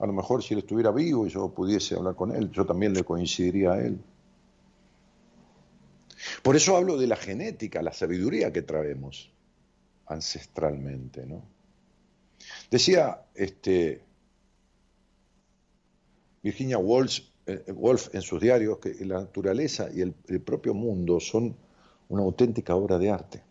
A 0.00 0.06
lo 0.06 0.12
mejor 0.12 0.42
si 0.42 0.54
él 0.54 0.60
estuviera 0.60 0.90
vivo 0.90 1.26
y 1.26 1.30
yo 1.30 1.48
pudiese 1.54 1.94
hablar 1.94 2.14
con 2.14 2.34
él, 2.34 2.50
yo 2.50 2.66
también 2.66 2.92
le 2.92 3.04
coincidiría 3.04 3.72
a 3.72 3.80
él. 3.80 3.98
Por 6.42 6.56
eso 6.56 6.76
hablo 6.76 6.98
de 6.98 7.06
la 7.06 7.16
genética, 7.16 7.80
la 7.80 7.92
sabiduría 7.92 8.52
que 8.52 8.62
traemos 8.62 9.30
ancestralmente, 10.06 11.24
¿no? 11.24 11.42
Decía 12.70 13.26
este, 13.34 14.02
Virginia 16.42 16.76
Woolf, 16.76 17.20
eh, 17.46 17.72
Woolf, 17.72 18.14
en 18.14 18.22
sus 18.22 18.40
diarios 18.40 18.78
que 18.78 18.94
la 19.04 19.20
naturaleza 19.20 19.88
y 19.92 20.00
el, 20.00 20.14
el, 20.28 20.40
propio 20.40 20.74
mundo 20.74 21.20
son 21.20 21.56
una 22.08 22.22
auténtica 22.22 22.74
obra 22.74 22.98
de 22.98 23.10
arte. 23.10 23.42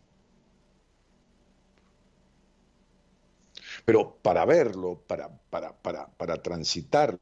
Pero 3.86 4.15
para 4.21 4.45
verlo, 4.45 5.01
para, 5.08 5.29
para, 5.49 5.73
para, 5.73 6.08
para 6.08 6.41
transitarlo, 6.41 7.19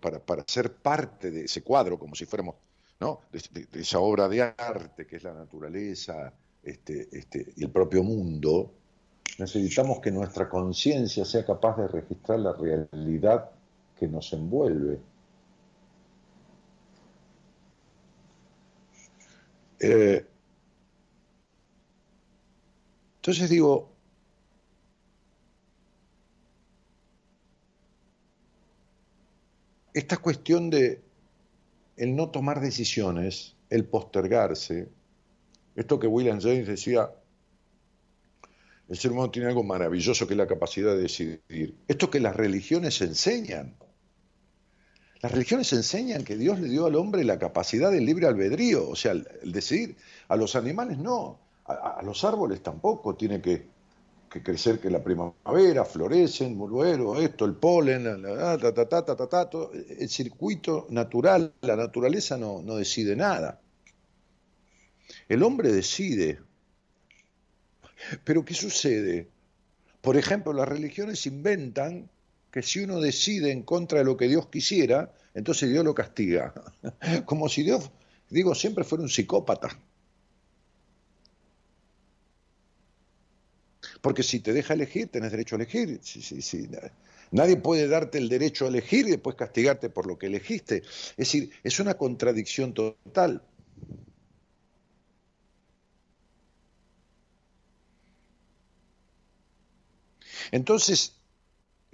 para, 0.00 0.20
para 0.20 0.44
ser 0.46 0.72
parte 0.74 1.30
de 1.30 1.44
ese 1.44 1.62
cuadro, 1.62 1.98
como 1.98 2.14
si 2.14 2.26
fuéramos 2.26 2.54
¿no? 3.00 3.20
de, 3.32 3.66
esa 3.80 3.98
obra 4.00 4.28
de 4.28 4.42
arte 4.42 5.06
que 5.06 5.16
es 5.16 5.24
la 5.24 5.34
naturaleza 5.34 6.32
este, 6.62 7.08
este, 7.12 7.52
y 7.56 7.64
el 7.64 7.70
propio 7.70 8.02
mundo, 8.02 8.72
necesitamos 9.38 10.00
que 10.00 10.10
nuestra 10.10 10.48
conciencia 10.48 11.24
sea 11.24 11.44
capaz 11.44 11.76
de 11.76 11.88
registrar 11.88 12.40
la 12.40 12.52
realidad 12.52 13.50
que 13.98 14.08
nos 14.08 14.32
envuelve. 14.32 14.98
Eh, 19.80 20.24
entonces 23.16 23.50
digo, 23.50 23.92
esta 29.92 30.18
cuestión 30.18 30.70
de 30.70 31.02
el 31.96 32.14
no 32.14 32.30
tomar 32.30 32.60
decisiones, 32.60 33.56
el 33.70 33.84
postergarse, 33.84 34.88
esto 35.74 35.98
que 35.98 36.06
William 36.06 36.40
James 36.40 36.66
decía, 36.66 37.10
el 38.88 38.96
ser 38.96 39.12
humano 39.12 39.30
tiene 39.30 39.48
algo 39.48 39.62
maravilloso 39.64 40.26
que 40.26 40.34
es 40.34 40.38
la 40.38 40.46
capacidad 40.46 40.94
de 40.94 41.02
decidir. 41.02 41.74
Esto 41.88 42.10
que 42.10 42.20
las 42.20 42.36
religiones 42.36 43.00
enseñan. 43.00 43.74
Las 45.26 45.32
religiones 45.32 45.72
enseñan 45.72 46.22
que 46.22 46.36
Dios 46.36 46.60
le 46.60 46.68
dio 46.68 46.86
al 46.86 46.94
hombre 46.94 47.24
la 47.24 47.36
capacidad 47.36 47.90
del 47.90 48.06
libre 48.06 48.28
albedrío, 48.28 48.88
o 48.88 48.94
sea, 48.94 49.10
el, 49.10 49.26
decidir. 49.42 49.96
A 50.28 50.36
los 50.36 50.54
animales 50.54 50.98
no, 50.98 51.40
a, 51.64 52.00
los 52.04 52.22
árboles 52.22 52.62
tampoco 52.62 53.16
tiene 53.16 53.40
que 53.40 53.66
crecer 54.28 54.78
que 54.78 54.88
la 54.88 55.02
primavera, 55.02 55.84
florecen, 55.84 56.56
luego 56.56 57.18
esto, 57.18 57.44
el 57.44 57.56
polen, 57.56 58.22
la, 58.22 58.56
ta, 58.56 58.72
ta, 58.72 59.04
ta, 59.04 59.16
ta, 59.16 59.50
el 59.98 60.08
circuito 60.08 60.86
natural, 60.90 61.52
la 61.62 61.74
naturaleza 61.74 62.36
no 62.36 62.76
decide 62.76 63.16
nada. 63.16 63.60
El 65.28 65.42
hombre 65.42 65.72
decide. 65.72 66.38
Pero 68.22 68.44
¿qué 68.44 68.54
sucede? 68.54 69.28
Por 70.02 70.16
ejemplo, 70.16 70.52
las 70.52 70.68
religiones 70.68 71.26
inventan 71.26 72.10
que 72.56 72.62
si 72.62 72.80
uno 72.80 73.00
decide 73.00 73.52
en 73.52 73.64
contra 73.64 73.98
de 73.98 74.06
lo 74.06 74.16
que 74.16 74.28
Dios 74.28 74.46
quisiera, 74.46 75.12
entonces 75.34 75.68
Dios 75.68 75.84
lo 75.84 75.94
castiga. 75.94 76.54
Como 77.26 77.50
si 77.50 77.62
Dios, 77.62 77.90
digo, 78.30 78.54
siempre 78.54 78.82
fuera 78.82 79.02
un 79.02 79.10
psicópata. 79.10 79.78
Porque 84.00 84.22
si 84.22 84.40
te 84.40 84.54
deja 84.54 84.72
elegir, 84.72 85.08
tenés 85.08 85.32
derecho 85.32 85.56
a 85.56 85.58
elegir. 85.58 86.00
Nadie 87.30 87.58
puede 87.58 87.88
darte 87.88 88.16
el 88.16 88.30
derecho 88.30 88.64
a 88.64 88.68
elegir 88.68 89.06
y 89.06 89.10
después 89.10 89.36
castigarte 89.36 89.90
por 89.90 90.06
lo 90.06 90.16
que 90.16 90.28
elegiste. 90.28 90.78
Es 90.78 91.16
decir, 91.18 91.50
es 91.62 91.78
una 91.78 91.92
contradicción 91.92 92.72
total. 92.72 93.42
Entonces, 100.52 101.15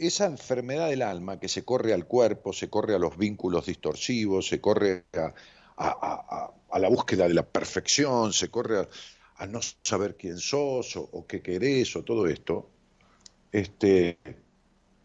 esa 0.07 0.27
enfermedad 0.27 0.89
del 0.89 1.03
alma 1.03 1.39
que 1.39 1.49
se 1.49 1.65
corre 1.65 1.93
al 1.93 2.07
cuerpo, 2.07 2.53
se 2.53 2.69
corre 2.69 2.95
a 2.95 2.99
los 2.99 3.17
vínculos 3.17 3.67
distorsivos, 3.67 4.49
se 4.49 4.61
corre 4.61 5.05
a, 5.13 5.33
la 6.79 6.89
búsqueda 6.89 7.29
de 7.29 7.35
la 7.35 7.47
perfección, 7.47 8.33
se 8.33 8.51
corre 8.51 8.89
a, 9.37 9.47
no 9.47 9.61
saber 9.83 10.17
quién 10.17 10.39
sos 10.39 10.97
o, 10.97 11.27
qué 11.27 11.43
querés 11.43 11.95
o 11.97 12.05
todo 12.05 12.27
esto, 12.27 12.71
este, 13.51 14.19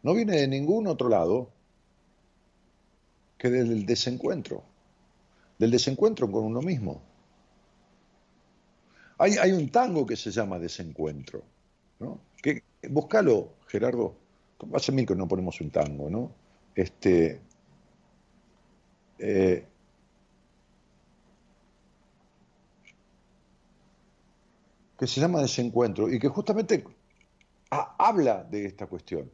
no 0.04 0.14
viene 0.14 0.38
de 0.38 0.48
ningún 0.48 0.88
otro 0.88 1.10
lado 1.10 1.52
que 3.38 3.50
del 3.50 3.86
desencuentro, 3.86 4.64
del 5.60 5.72
desencuentro 5.72 6.32
con 6.32 6.44
uno 6.44 6.62
mismo. 6.62 7.02
Hay, 9.20 9.38
hay 9.38 9.52
un 9.52 9.70
tango 9.70 10.06
que 10.06 10.16
se 10.16 10.32
llama 10.32 10.60
Desencuentro, 10.60 11.44
¿no? 12.00 12.20
Que, 12.42 12.64
búscalo, 12.88 13.54
Gerardo, 13.68 14.16
hace 14.74 14.92
mil 14.92 15.06
que 15.06 15.16
no 15.16 15.28
ponemos 15.28 15.60
un 15.62 15.70
tango, 15.70 16.10
¿no? 16.10 16.32
Este, 16.76 17.42
eh, 19.20 19.66
que 24.98 25.08
se 25.08 25.22
llama 25.22 25.42
Desencuentro 25.42 26.12
y 26.12 26.20
que 26.20 26.28
justamente 26.28 26.84
habla 27.70 28.44
de 28.44 28.66
esta 28.66 28.88
cuestión, 28.88 29.30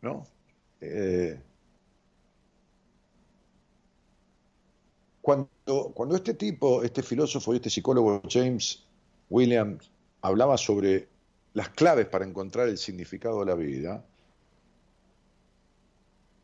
¿no? 0.00 0.24
Eh, 0.80 1.40
cuando, 5.20 5.48
cuando 5.94 6.16
este 6.16 6.34
tipo, 6.34 6.82
este 6.82 7.02
filósofo 7.02 7.52
y 7.52 7.56
este 7.56 7.70
psicólogo 7.70 8.22
James 8.28 8.84
Williams 9.30 9.90
hablaba 10.20 10.56
sobre 10.58 11.08
las 11.54 11.68
claves 11.70 12.06
para 12.06 12.24
encontrar 12.24 12.68
el 12.68 12.78
significado 12.78 13.40
de 13.40 13.46
la 13.46 13.54
vida, 13.54 14.04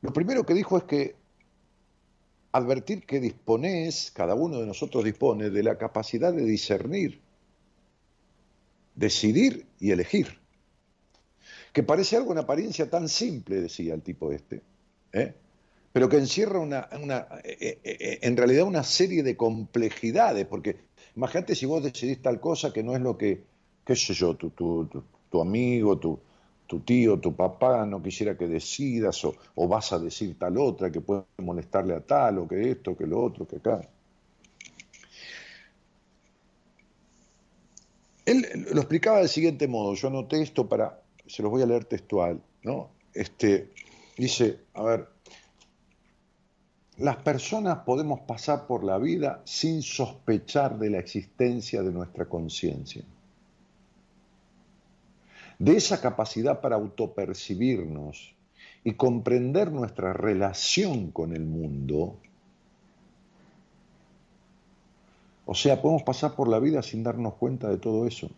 lo 0.00 0.12
primero 0.12 0.44
que 0.44 0.54
dijo 0.54 0.78
es 0.78 0.84
que 0.84 1.16
advertir 2.52 3.04
que 3.04 3.20
disponés, 3.20 4.11
cada 4.14 4.34
uno 4.34 4.61
de 4.61 4.66
nosotros 4.66 5.04
dispone 5.04 5.50
de 5.50 5.62
la 5.62 5.76
capacidad 5.76 6.32
de 6.32 6.44
discernir, 6.44 7.20
decidir 8.94 9.66
y 9.80 9.90
elegir. 9.90 10.38
Que 11.72 11.82
parece 11.82 12.16
algo 12.16 12.32
en 12.32 12.38
apariencia 12.38 12.88
tan 12.88 13.08
simple, 13.08 13.61
decía 13.61 13.94
el 13.94 14.02
tipo 14.02 14.32
este, 14.32 14.62
¿eh? 15.12 15.34
pero 15.92 16.08
que 16.08 16.16
encierra 16.16 16.58
una, 16.58 16.88
eh, 17.44 17.78
eh, 17.82 18.18
en 18.22 18.37
realidad 18.37 18.66
una 18.66 18.82
serie 18.82 19.22
de 19.22 19.37
complejidades, 19.37 20.46
porque 20.46 20.76
imagínate 21.16 21.54
si 21.54 21.66
vos 21.66 21.82
decidís 21.82 22.22
tal 22.22 22.40
cosa 22.40 22.72
que 22.72 22.82
no 22.82 22.94
es 22.94 23.02
lo 23.02 23.18
que, 23.18 23.44
qué 23.84 23.96
sé 23.96 24.14
yo, 24.14 24.34
tu, 24.37 24.50
tu, 24.50 24.88
tu 25.30 25.40
amigo, 25.40 25.98
tu, 25.98 26.20
tu 26.68 26.81
tío, 26.81 27.18
tu 27.18 27.35
papá 27.35 27.87
no 27.87 28.02
quisiera 28.02 28.37
que 28.37 28.46
decidas 28.46 29.24
o, 29.24 29.35
vas 29.66 29.90
a 29.94 29.98
decir 29.98 30.38
tal 30.38 30.59
otra 30.59 30.92
que 30.92 31.00
puede 31.00 31.24
molestarle 31.38 31.94
a 31.94 32.00
tal 32.00 32.38
o 32.40 32.46
que 32.46 32.70
esto, 32.70 32.94
que 32.94 33.07
lo 33.07 33.22
otro, 33.24 33.48
que 33.48 33.57
acá. 33.57 33.81
Él 38.26 38.46
lo 38.74 38.81
explicaba 38.83 39.20
del 39.20 39.31
siguiente 39.31 39.66
modo, 39.66 39.94
yo 39.94 40.09
anoté 40.09 40.42
esto 40.42 40.68
para, 40.68 41.00
se 41.26 41.42
los 41.42 41.50
voy 41.50 41.62
a 41.62 41.66
leer 41.66 41.87
textual, 41.87 42.38
¿no? 42.62 42.90
Este, 43.14 43.70
dice, 44.18 44.59
a 44.74 44.83
ver, 44.83 45.09
las 46.98 47.16
personas 47.16 47.78
podemos 47.78 48.20
pasar 48.20 48.66
por 48.66 48.85
la 48.85 48.98
vida 48.98 49.40
sin 49.44 49.81
sospechar 49.81 50.78
de 50.78 50.90
la 50.90 50.98
existencia 50.98 51.83
de 51.83 51.92
nuestra 51.92 52.26
conciencia 52.26 53.02
de 55.58 55.76
esa 55.76 56.00
capacidad 56.00 56.60
para 56.60 56.76
autopercibirnos 56.76 58.34
y 58.84 58.94
comprender 58.94 59.72
nuestra 59.72 60.12
relación 60.12 61.10
con 61.10 61.34
el 61.34 61.44
mundo, 61.44 62.16
o 65.46 65.54
sea, 65.54 65.80
podemos 65.80 66.02
pasar 66.02 66.34
por 66.34 66.48
la 66.48 66.58
vida 66.58 66.82
sin 66.82 67.02
darnos 67.02 67.34
cuenta 67.34 67.68
de 67.68 67.78
todo 67.78 68.06
eso, 68.06 68.30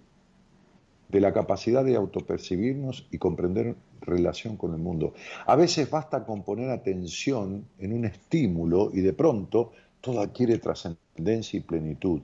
de 1.08 1.20
la 1.20 1.32
capacidad 1.32 1.84
de 1.84 1.96
autopercibirnos 1.96 3.06
y 3.10 3.18
comprender 3.18 3.74
relación 4.00 4.56
con 4.56 4.72
el 4.74 4.78
mundo. 4.80 5.14
A 5.46 5.56
veces 5.56 5.90
basta 5.90 6.24
con 6.24 6.42
poner 6.42 6.70
atención 6.70 7.66
en 7.78 7.92
un 7.92 8.04
estímulo 8.04 8.90
y 8.92 9.00
de 9.00 9.12
pronto 9.12 9.72
todo 10.00 10.20
adquiere 10.20 10.58
trascendencia 10.58 11.58
y 11.58 11.62
plenitud. 11.62 12.20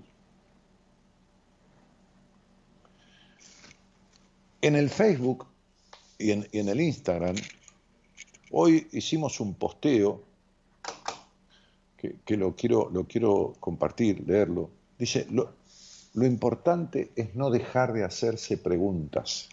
En 4.63 4.75
el 4.75 4.89
Facebook 4.89 5.47
y 6.19 6.31
en, 6.31 6.47
el 6.53 6.81
Instagram, 6.81 7.37
hoy 8.51 8.87
hicimos 8.93 9.39
un 9.41 9.55
posteo 9.55 10.23
que, 11.97 12.37
lo, 12.37 12.55
quiero, 12.57 12.89
lo 12.91 13.05
quiero 13.05 13.55
compartir, 13.61 14.27
leerlo. 14.27 14.71
Dice, 14.99 15.27
lo, 15.31 15.53
importante 16.25 17.11
es 17.17 17.35
no 17.35 17.51
dejar 17.51 17.93
de 17.93 18.05
hacerse 18.05 18.57
preguntas. 18.57 19.51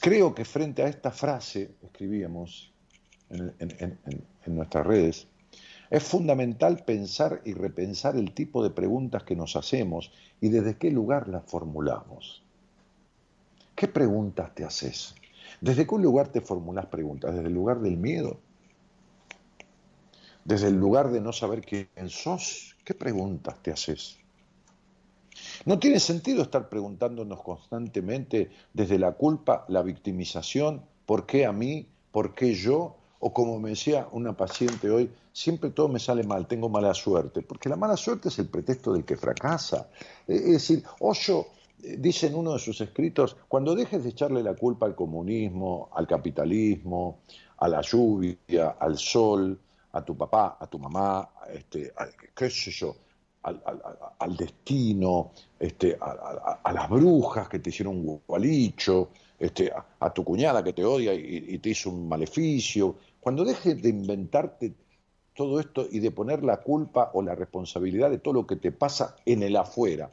Creo 0.00 0.34
que 0.34 0.44
frente 0.44 0.82
a 0.82 0.88
esta 0.88 1.12
frase, 1.12 1.70
escribíamos 1.82 2.72
en, 3.30 3.54
en, 3.60 4.56
nuestras 4.56 4.86
redes, 4.86 5.27
es 5.90 6.02
fundamental 6.02 6.84
pensar 6.84 7.40
y 7.44 7.54
repensar 7.54 8.16
el 8.16 8.32
tipo 8.32 8.62
de 8.62 8.70
preguntas 8.70 9.22
que 9.22 9.36
nos 9.36 9.56
hacemos 9.56 10.12
y 10.40 10.48
desde 10.48 10.76
qué 10.76 10.90
lugar 10.90 11.28
las 11.28 11.44
formulamos. 11.44 12.42
¿Qué 13.74 13.88
preguntas 13.88 14.54
te 14.54 14.64
haces? 14.64 15.14
¿Desde 15.60 15.86
qué 15.86 15.96
lugar 15.96 16.28
te 16.28 16.40
formulas 16.40 16.86
preguntas? 16.86 17.34
¿Desde 17.34 17.48
el 17.48 17.54
lugar 17.54 17.80
del 17.80 17.96
miedo? 17.96 18.38
¿Desde 20.44 20.68
el 20.68 20.74
lugar 20.74 21.10
de 21.10 21.20
no 21.20 21.32
saber 21.32 21.62
quién 21.62 21.88
sos? 22.08 22.76
¿Qué 22.84 22.94
preguntas 22.94 23.62
te 23.62 23.70
haces? 23.70 24.18
No 25.64 25.78
tiene 25.78 26.00
sentido 26.00 26.42
estar 26.42 26.68
preguntándonos 26.68 27.42
constantemente 27.42 28.50
desde 28.72 28.98
la 28.98 29.12
culpa, 29.12 29.64
la 29.68 29.82
victimización, 29.82 30.82
¿por 31.06 31.26
qué 31.26 31.46
a 31.46 31.52
mí? 31.52 31.88
¿Por 32.10 32.34
qué 32.34 32.54
yo? 32.54 32.96
O 33.20 33.32
como 33.32 33.58
me 33.58 33.70
decía 33.70 34.08
una 34.12 34.36
paciente 34.36 34.90
hoy, 34.90 35.10
siempre 35.32 35.70
todo 35.70 35.88
me 35.88 35.98
sale 35.98 36.22
mal, 36.22 36.46
tengo 36.46 36.68
mala 36.68 36.94
suerte, 36.94 37.42
porque 37.42 37.68
la 37.68 37.76
mala 37.76 37.96
suerte 37.96 38.28
es 38.28 38.38
el 38.38 38.48
pretexto 38.48 38.92
del 38.92 39.04
que 39.04 39.16
fracasa. 39.16 39.88
Eh, 40.26 40.36
es 40.36 40.52
decir, 40.52 40.84
Osho 41.00 41.48
eh, 41.82 41.96
dice 41.98 42.28
en 42.28 42.36
uno 42.36 42.52
de 42.52 42.58
sus 42.58 42.80
escritos, 42.80 43.36
cuando 43.48 43.74
dejes 43.74 44.02
de 44.02 44.10
echarle 44.10 44.42
la 44.42 44.54
culpa 44.54 44.86
al 44.86 44.94
comunismo, 44.94 45.88
al 45.92 46.06
capitalismo, 46.06 47.20
a 47.58 47.68
la 47.68 47.80
lluvia, 47.80 48.76
al 48.78 48.96
sol, 48.96 49.58
a 49.92 50.04
tu 50.04 50.16
papá, 50.16 50.56
a 50.60 50.66
tu 50.66 50.78
mamá, 50.78 51.30
este, 51.52 51.92
qué 52.34 52.50
sé 52.50 52.70
yo, 52.70 52.94
al, 53.42 54.36
destino, 54.36 55.32
este, 55.58 55.96
a, 56.00 56.72
las 56.72 56.88
brujas 56.88 57.48
que 57.48 57.58
te 57.58 57.70
hicieron 57.70 57.96
un 57.96 58.20
gualicho, 58.26 59.10
este, 59.38 59.72
a, 60.00 60.12
tu 60.12 60.24
cuñada 60.24 60.64
que 60.64 60.72
te 60.72 60.84
odia 60.84 61.14
y, 61.14 61.58
te 61.58 61.70
hizo 61.70 61.90
un 61.90 62.08
maleficio, 62.08 62.96
cuando 63.20 63.44
dejes 63.44 63.80
de 63.80 63.88
inventarte 63.90 64.74
todo 65.34 65.60
esto 65.60 65.86
y 65.88 66.00
de 66.00 66.10
poner 66.10 66.42
la 66.42 66.56
culpa 66.58 67.10
o 67.14 67.22
la 67.22 67.34
responsabilidad 67.34 68.10
de 68.10 68.18
todo 68.18 68.34
lo 68.34 68.46
que 68.46 68.56
te 68.56 68.72
pasa 68.72 69.16
en 69.24 69.42
el 69.44 69.56
afuera, 69.56 70.10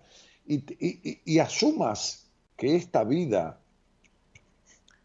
y, 0.47 1.39
asumas 1.39 2.27
que 2.55 2.75
esta 2.75 3.03
vida 3.03 3.59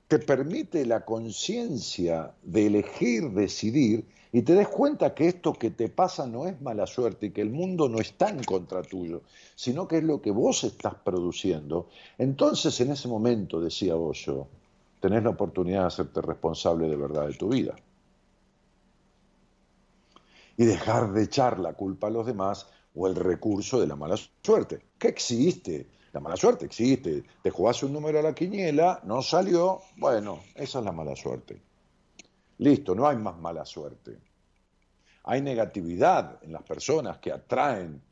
te 0.07 0.19
permite 0.19 0.85
la 0.85 1.05
conciencia 1.05 2.35
de 2.43 2.67
elegir, 2.67 3.31
decidir, 3.31 4.05
y 4.33 4.43
te 4.43 4.55
des 4.55 4.69
cuenta 4.69 5.15
que 5.15 5.29
esto 5.29 5.53
que 5.53 5.71
te 5.71 5.89
pasa 5.89 6.27
no 6.27 6.47
es 6.47 6.61
mala 6.61 6.87
suerte 6.87 7.27
y 7.27 7.31
que 7.31 7.41
el 7.41 7.51
mundo 7.51 7.89
no 7.89 7.99
está 7.99 8.29
en 8.29 8.45
contra 8.45 8.83
tuyo, 8.83 9.23
sino 9.57 9.89
que 9.89 9.99
es 9.99 10.05
lo 10.05 10.23
que 10.23 10.31
vos 10.31 10.63
estás 10.65 10.95
produciendo, 10.95 11.89
entonces 12.19 12.81
en 12.81 12.93
ese 12.93 13.09
momento, 13.09 13.61
decía 13.61 13.95
yo, 14.13 14.47
tenés 15.01 15.25
la 15.25 15.31
oportunidad 15.31 15.81
de 15.81 15.87
hacerte 15.87 16.21
responsable 16.21 16.89
de 16.89 16.97
verdad 16.97 17.27
de 17.27 17.35
tu 17.35 17.49
vida. 17.49 17.75
Y 20.57 20.65
dejar 20.65 21.13
de 21.13 21.23
echar 21.23 21.59
la 21.59 21.73
culpa 21.73 22.09
a 22.09 22.11
los 22.11 22.27
demás 22.27 22.67
o 22.95 23.07
el 23.07 23.17
recurso 23.17 23.81
de 23.81 23.87
la 23.87 23.97
mala 23.97 24.17
suerte, 24.43 24.81
que 24.99 25.09
existe. 25.09 25.87
La 26.13 26.21
mala 26.21 26.37
suerte 26.37 26.67
existe. 26.67 27.25
Te 27.43 27.51
jugás 27.51 27.83
un 27.83 27.93
número 27.93 28.19
a 28.19 28.23
la 28.23 28.35
quiniela, 28.35 29.01
no 29.05 29.23
salió, 29.23 29.81
bueno, 29.97 30.41
esa 30.55 30.81
es 30.81 30.85
la 30.85 30.93
mala 30.93 31.17
suerte. 31.17 31.70
Listo, 32.61 32.95
no 32.95 33.09
hay 33.09 33.17
más 33.17 33.39
mala 33.39 33.65
suerte. 33.65 34.19
Hay 35.25 35.41
negatividad 35.41 36.39
en 36.43 36.53
las 36.53 36.63
personas 36.63 37.17
que 37.17 37.33
atraen 37.33 38.03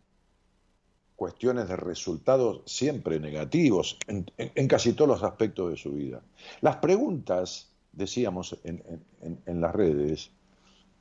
cuestiones 1.16 1.68
de 1.68 1.76
resultados 1.76 2.62
siempre 2.64 3.20
negativos 3.20 3.98
en, 4.06 4.24
casi 4.66 4.94
todos 4.94 5.08
los 5.11 5.22
aspectos 5.22 5.70
de 5.70 5.76
su 5.76 5.92
vida. 5.92 6.22
Las 6.62 6.76
preguntas, 6.76 7.72
decíamos 7.92 8.56
en, 8.64 9.61
las 9.61 9.74
redes, 9.74 10.30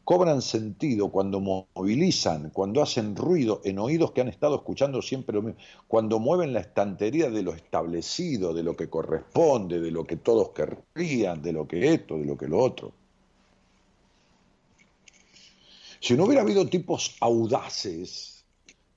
cobran 0.03 0.41
sentido 0.41 1.07
cuando 1.09 1.39
movilizan, 1.39 2.49
cuando 2.49 2.81
hacen 2.81 3.15
ruido 3.15 3.61
en 3.63 3.79
oídos 3.79 4.11
que 4.11 4.19
han 4.19 4.27
estado 4.27 4.55
escuchando 4.55 5.01
siempre 5.01 5.35
lo 5.35 5.43
mismo, 5.43 5.61
cuando 5.87 6.19
mueven 6.19 6.51
la 6.51 6.59
estantería 6.59 7.29
de 7.29 7.43
lo 7.43 7.53
establecido, 7.53 8.53
de 8.53 8.63
lo 8.63 8.75
que 8.75 8.89
corresponde, 8.89 9.79
de 9.79 9.91
lo 9.91 10.03
que 10.03 10.17
todos 10.17 10.49
querrían, 10.49 11.41
de 11.41 11.53
lo 11.53 11.65
que 11.65 11.93
esto, 11.93 12.17
de 12.17 12.25
lo 12.25 12.37
que 12.37 12.49
lo 12.49 12.59
otro. 12.59 12.91
Si 16.07 16.15
no 16.15 16.23
hubiera 16.23 16.41
habido 16.41 16.65
tipos 16.65 17.17
audaces, 17.19 18.45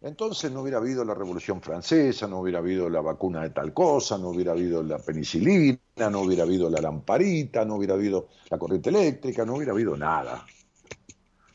entonces 0.01 0.53
no 0.53 0.63
hubiera 0.63 0.79
habido 0.79 1.05
la 1.05 1.13
Revolución 1.13 1.61
Francesa, 1.61 2.29
no 2.29 2.39
hubiera 2.39 2.61
habido 2.61 2.89
la 2.89 3.01
vacuna 3.01 3.43
de 3.43 3.51
tal 3.51 3.75
cosa, 3.75 4.17
no 4.17 4.29
hubiera 4.29 4.53
habido 4.53 4.81
la 4.85 5.01
penicilina, 5.01 5.81
no 6.09 6.21
hubiera 6.21 6.45
habido 6.45 6.71
la 6.71 6.81
lamparita, 6.81 7.65
no 7.65 7.75
hubiera 7.75 7.95
habido 7.95 8.29
la 8.49 8.59
corriente 8.59 8.91
eléctrica, 8.91 9.45
no 9.45 9.57
hubiera 9.57 9.73
habido 9.73 9.97
nada. 9.97 10.47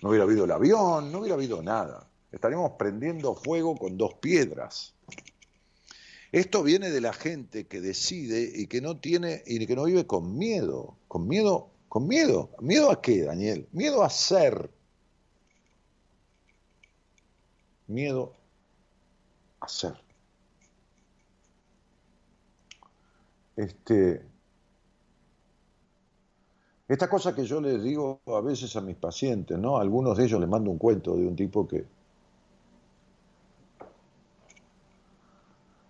No 0.02 0.10
hubiera 0.10 0.26
habido 0.26 0.44
el 0.44 0.52
avión, 0.52 1.10
no 1.10 1.20
hubiera 1.20 1.36
habido 1.36 1.64
nada. 1.64 2.06
Estaríamos 2.34 2.72
prendiendo 2.78 3.34
fuego 3.34 3.78
con 3.78 3.98
dos 3.98 4.16
piedras. 4.16 4.94
Esto 6.34 6.64
viene 6.64 6.90
de 6.90 7.00
la 7.00 7.14
gente 7.14 7.66
que 7.66 7.80
decide 7.80 8.52
y 8.54 8.68
que 8.68 8.82
no 8.82 8.98
tiene 8.98 9.42
y 9.46 9.66
que 9.66 9.78
no 9.78 9.86
vive 9.86 10.06
con 10.06 10.38
miedo, 10.38 10.98
con 11.08 11.30
miedo, 11.30 11.70
con 11.88 12.10
miedo. 12.10 12.50
¿Miedo 12.60 12.92
a 12.92 13.02
qué, 13.02 13.22
Daniel? 13.22 13.70
Miedo 13.72 14.04
a 14.04 14.10
ser. 14.10 14.75
Miedo 17.88 18.34
a 19.60 19.68
ser. 19.68 19.94
Este, 23.56 24.26
esta 26.88 27.10
cosa 27.10 27.34
que 27.34 27.46
yo 27.46 27.62
les 27.62 27.82
digo 27.82 28.20
a 28.28 28.42
veces 28.42 28.76
a 28.76 28.82
mis 28.82 28.96
pacientes, 28.96 29.58
¿no? 29.58 29.78
algunos 29.78 30.18
de 30.18 30.26
ellos 30.26 30.40
les 30.40 30.50
mando 30.50 30.70
un 30.70 30.78
cuento 30.78 31.16
de 31.16 31.26
un 31.26 31.36
tipo 31.36 31.68
que, 31.68 31.86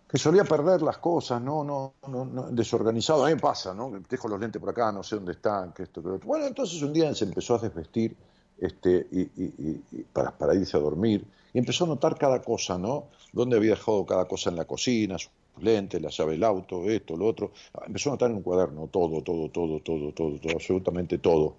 que 0.08 0.18
solía 0.18 0.46
perder 0.46 0.82
las 0.82 1.00
cosas, 1.00 1.42
no, 1.42 1.64
no, 1.64 1.94
no, 2.08 2.50
desorganizado. 2.52 3.26
A 3.26 3.28
mí 3.28 3.36
me 3.36 3.42
pasa, 3.42 3.74
¿no? 3.74 3.92
Dejo 4.08 4.30
los 4.30 4.40
lentes 4.40 4.60
por 4.62 4.70
acá, 4.70 4.92
no 4.92 5.04
sé 5.04 5.16
dónde 5.16 5.34
están, 5.34 5.74
que 5.74 5.84
esto, 5.84 6.02
que 6.02 6.10
otro. 6.10 6.28
Bueno, 6.28 6.46
entonces 6.46 6.82
un 6.82 6.94
día 6.94 7.14
se 7.14 7.26
empezó 7.26 7.56
a 7.56 7.60
desvestir 7.60 8.16
este, 8.58 9.08
y, 9.12 10.04
para, 10.14 10.56
irse 10.56 10.78
a 10.78 10.80
dormir 10.80 11.28
y 11.56 11.58
empezó 11.58 11.86
a 11.86 11.88
notar 11.88 12.18
cada 12.18 12.42
cosa, 12.42 12.78
¿no? 12.78 13.12
Dónde 13.32 13.56
había 13.56 13.72
dejado 13.72 14.06
cada 14.06 14.28
cosa 14.28 14.50
en 14.50 14.58
la 14.58 14.66
cocina, 14.66 15.16
lentes, 15.62 16.02
la 16.02 16.10
llave 16.10 16.34
del 16.34 16.44
auto, 16.44 16.84
esto, 16.90 17.16
lo 17.16 17.28
otro. 17.28 17.54
Empezó 17.88 18.10
a 18.10 18.14
notar 18.14 18.30
en 18.30 18.36
un 18.36 18.44
cuaderno 18.44 18.90
todo, 18.90 19.22
todo, 19.24 19.50
todo, 19.50 19.80
todo, 19.80 20.12
todo, 20.12 20.38
todo, 20.38 20.52
absolutamente 20.54 21.18
todo. 21.18 21.56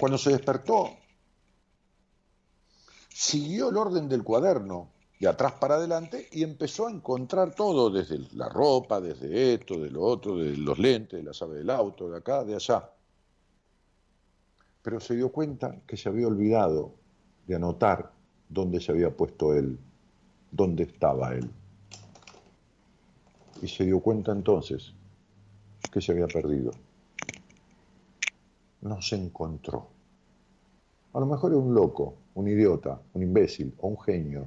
Cuando 0.00 0.18
se 0.18 0.30
despertó, 0.30 0.90
siguió 3.08 3.68
el 3.68 3.76
orden 3.76 4.08
del 4.08 4.24
cuaderno 4.24 4.90
de 5.20 5.28
atrás 5.28 5.52
para 5.52 5.76
adelante 5.76 6.28
y 6.32 6.42
empezó 6.42 6.88
a 6.88 6.90
encontrar 6.90 7.54
todo, 7.54 7.90
desde 7.90 8.18
la 8.34 8.48
ropa, 8.48 9.00
desde 9.00 9.54
esto, 9.54 9.78
de 9.78 9.90
lo 9.90 10.02
otro, 10.02 10.36
de 10.36 10.56
los 10.56 10.80
lentes, 10.80 11.20
de 11.20 11.22
la 11.22 11.30
llave 11.30 11.58
del 11.58 11.70
auto, 11.70 12.10
de 12.10 12.18
acá, 12.18 12.42
de 12.42 12.56
allá. 12.56 12.90
Pero 14.86 15.00
se 15.00 15.16
dio 15.16 15.32
cuenta 15.32 15.80
que 15.84 15.96
se 15.96 16.08
había 16.08 16.28
olvidado 16.28 16.92
de 17.48 17.56
anotar 17.56 18.12
dónde 18.48 18.78
se 18.80 18.92
había 18.92 19.10
puesto 19.16 19.52
él, 19.52 19.80
dónde 20.52 20.84
estaba 20.84 21.34
él. 21.34 21.50
Y 23.60 23.66
se 23.66 23.82
dio 23.84 23.98
cuenta 23.98 24.30
entonces 24.30 24.94
que 25.90 26.00
se 26.00 26.12
había 26.12 26.28
perdido. 26.28 26.70
No 28.82 29.02
se 29.02 29.16
encontró. 29.16 29.88
A 31.14 31.18
lo 31.18 31.26
mejor 31.26 31.50
era 31.50 31.58
un 31.60 31.74
loco, 31.74 32.14
un 32.36 32.46
idiota, 32.46 33.00
un 33.14 33.22
imbécil 33.24 33.74
o 33.78 33.88
un 33.88 33.98
genio. 33.98 34.46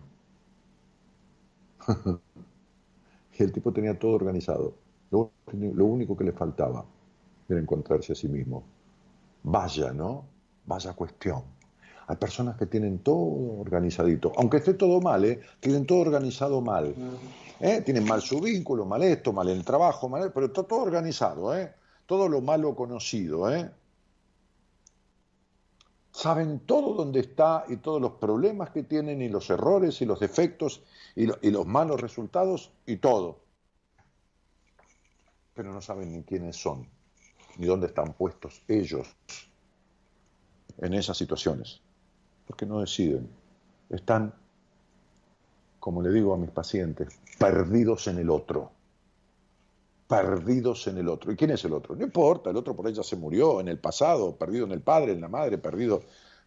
y 3.38 3.44
el 3.44 3.52
tipo 3.52 3.74
tenía 3.74 4.00
todo 4.00 4.14
organizado. 4.14 4.74
Lo, 5.12 5.34
lo 5.52 5.86
único 5.86 6.16
que 6.16 6.24
le 6.24 6.32
faltaba 6.32 6.86
era 7.50 7.60
encontrarse 7.60 8.14
a 8.14 8.16
sí 8.16 8.30
mismo. 8.30 8.64
Vaya, 9.44 9.92
¿no? 9.94 10.29
Vaya 10.70 10.94
cuestión. 10.94 11.42
Hay 12.06 12.16
personas 12.18 12.56
que 12.56 12.68
tienen 12.68 13.00
todo 13.00 13.60
organizadito, 13.60 14.32
aunque 14.38 14.58
esté 14.58 14.76
todo 14.76 15.02
mal, 15.02 15.26
¿eh? 15.26 15.42
tienen 15.60 15.88
todo 15.88 15.98
organizado 15.98 16.62
mal. 16.62 16.94
¿eh? 17.60 17.82
Tienen 17.82 18.06
mal 18.06 18.22
su 18.22 18.40
vínculo, 18.40 18.86
mal 18.86 19.02
esto, 19.02 19.34
mal 19.34 19.50
el 19.50 19.66
trabajo, 19.66 20.08
mal, 20.08 20.32
pero 20.32 20.46
está 20.46 20.62
todo 20.62 20.84
organizado, 20.84 21.58
¿eh? 21.58 21.74
todo 22.06 22.30
lo 22.30 22.42
malo 22.42 22.76
conocido. 22.76 23.52
¿eh? 23.52 23.72
Saben 26.12 26.60
todo 26.60 26.94
dónde 26.94 27.22
está 27.22 27.66
y 27.68 27.78
todos 27.78 28.00
los 28.00 28.12
problemas 28.14 28.70
que 28.70 28.84
tienen 28.84 29.24
y 29.24 29.30
los 29.30 29.50
errores 29.50 30.00
y 30.04 30.06
los 30.06 30.20
defectos 30.20 30.84
y, 31.16 31.24
y 31.48 31.50
los 31.50 31.66
malos 31.66 32.00
resultados 32.00 32.72
y 32.86 32.98
todo. 32.98 33.40
Pero 35.56 35.74
no 35.74 35.82
saben 35.82 36.12
ni 36.12 36.22
quiénes 36.22 36.58
son, 36.58 36.88
ni 37.58 37.66
dónde 37.66 37.88
están 37.88 38.14
puestos 38.14 38.62
ellos 38.68 39.16
en 40.82 40.94
esas 40.94 41.18
situaciones 41.18 41.82
porque 42.50 42.66
no 42.66 42.80
deciden. 42.80 43.30
Están, 43.92 44.34
como 45.80 46.02
le 46.02 46.10
digo 46.10 46.34
a 46.34 46.38
mis 46.38 46.50
pacientes, 46.50 47.08
perdidos 47.38 48.08
en 48.08 48.18
el 48.18 48.32
otro. 48.32 48.72
Perdidos 50.08 50.88
en 50.88 50.98
el 50.98 51.10
otro. 51.10 51.32
¿Y 51.32 51.36
quién 51.36 51.52
es 51.52 51.64
el 51.66 51.74
otro? 51.74 51.96
No 51.96 52.04
importa, 52.04 52.50
el 52.50 52.58
otro 52.58 52.76
por 52.76 52.88
ella 52.88 53.04
se 53.04 53.16
murió 53.18 53.62
en 53.62 53.68
el 53.68 53.78
pasado, 53.78 54.36
perdido 54.36 54.66
en 54.66 54.72
el 54.72 54.82
padre, 54.82 55.12
en 55.12 55.22
la 55.22 55.28
madre, 55.28 55.60
perdido, 55.60 56.02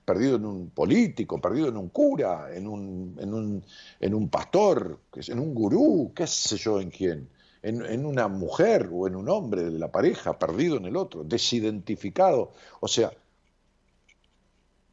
perdido 0.04 0.34
en 0.34 0.44
un 0.44 0.70
político, 0.70 1.40
perdido 1.40 1.68
en 1.68 1.76
un 1.76 1.90
cura, 1.90 2.52
en 2.52 2.66
un, 2.66 3.16
en 3.20 3.32
un, 3.32 3.64
en 4.00 4.14
un 4.14 4.28
pastor, 4.28 4.98
en 5.14 5.38
un 5.38 5.54
gurú, 5.54 6.10
qué 6.16 6.26
sé 6.26 6.56
yo 6.56 6.80
en 6.80 6.90
quién. 6.90 7.28
En, 7.62 7.86
en, 7.86 8.04
una 8.04 8.26
mujer 8.26 8.90
o 8.92 9.06
en 9.06 9.14
un 9.14 9.28
hombre 9.28 9.62
de 9.62 9.78
la 9.78 9.92
pareja, 9.92 10.36
perdido 10.36 10.78
en 10.78 10.86
el 10.86 10.96
otro, 10.96 11.22
desidentificado. 11.22 12.50
O 12.80 12.88
sea, 12.88 13.12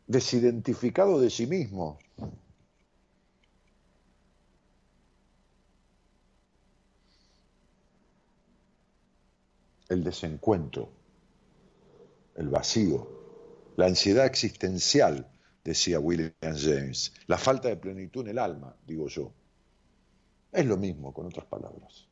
desidentificado 0.09 1.21
de 1.21 1.29
sí 1.29 1.45
mismo. 1.45 1.99
El 9.87 10.03
desencuentro, 10.03 10.89
el 12.35 12.49
vacío, 12.49 13.07
la 13.77 13.85
ansiedad 13.85 14.25
existencial, 14.25 15.29
decía 15.63 15.99
William 15.99 16.33
James, 16.41 17.13
la 17.27 17.37
falta 17.37 17.67
de 17.67 17.77
plenitud 17.77 18.23
en 18.23 18.29
el 18.29 18.39
alma, 18.39 18.75
digo 18.87 19.07
yo. 19.07 19.31
Es 20.51 20.65
lo 20.65 20.77
mismo, 20.77 21.13
con 21.13 21.27
otras 21.27 21.45
palabras. 21.45 22.07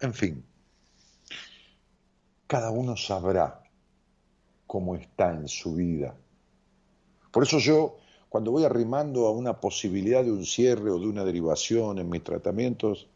En 0.00 0.12
fin, 0.12 0.44
cada 2.48 2.72
uno 2.72 2.96
sabrá 2.96 3.62
cómo 4.66 4.96
está 4.96 5.30
en 5.32 5.46
su 5.46 5.76
vida 5.76 6.16
por 7.36 7.42
eso 7.42 7.58
yo, 7.58 7.98
cuando 8.30 8.50
voy 8.50 8.64
arrimando 8.64 9.26
a 9.26 9.30
una 9.30 9.60
posibilidad 9.60 10.24
de 10.24 10.32
un 10.32 10.46
cierre 10.46 10.90
o 10.90 10.98
de 10.98 11.06
una 11.06 11.22
derivación 11.22 11.98
en 11.98 12.08
mis 12.08 12.24
tratamientos, 12.24 13.08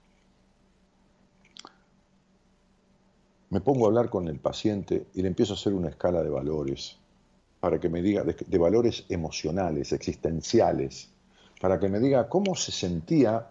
me 3.48 3.62
pongo 3.62 3.86
a 3.86 3.88
hablar 3.88 4.10
con 4.10 4.28
el 4.28 4.38
paciente 4.38 5.06
y 5.14 5.22
le 5.22 5.28
empiezo 5.28 5.54
a 5.54 5.56
hacer 5.56 5.72
una 5.72 5.88
escala 5.88 6.22
de 6.22 6.28
valores, 6.28 6.98
para 7.60 7.80
que 7.80 7.88
me 7.88 8.02
diga, 8.02 8.22
de, 8.22 8.58
valores 8.58 9.06
emocionales, 9.08 9.90
existenciales, 9.94 11.08
para 11.58 11.80
que 11.80 11.88
me 11.88 11.98
diga 11.98 12.28
cómo 12.28 12.54
se 12.54 12.72
sentía 12.72 13.48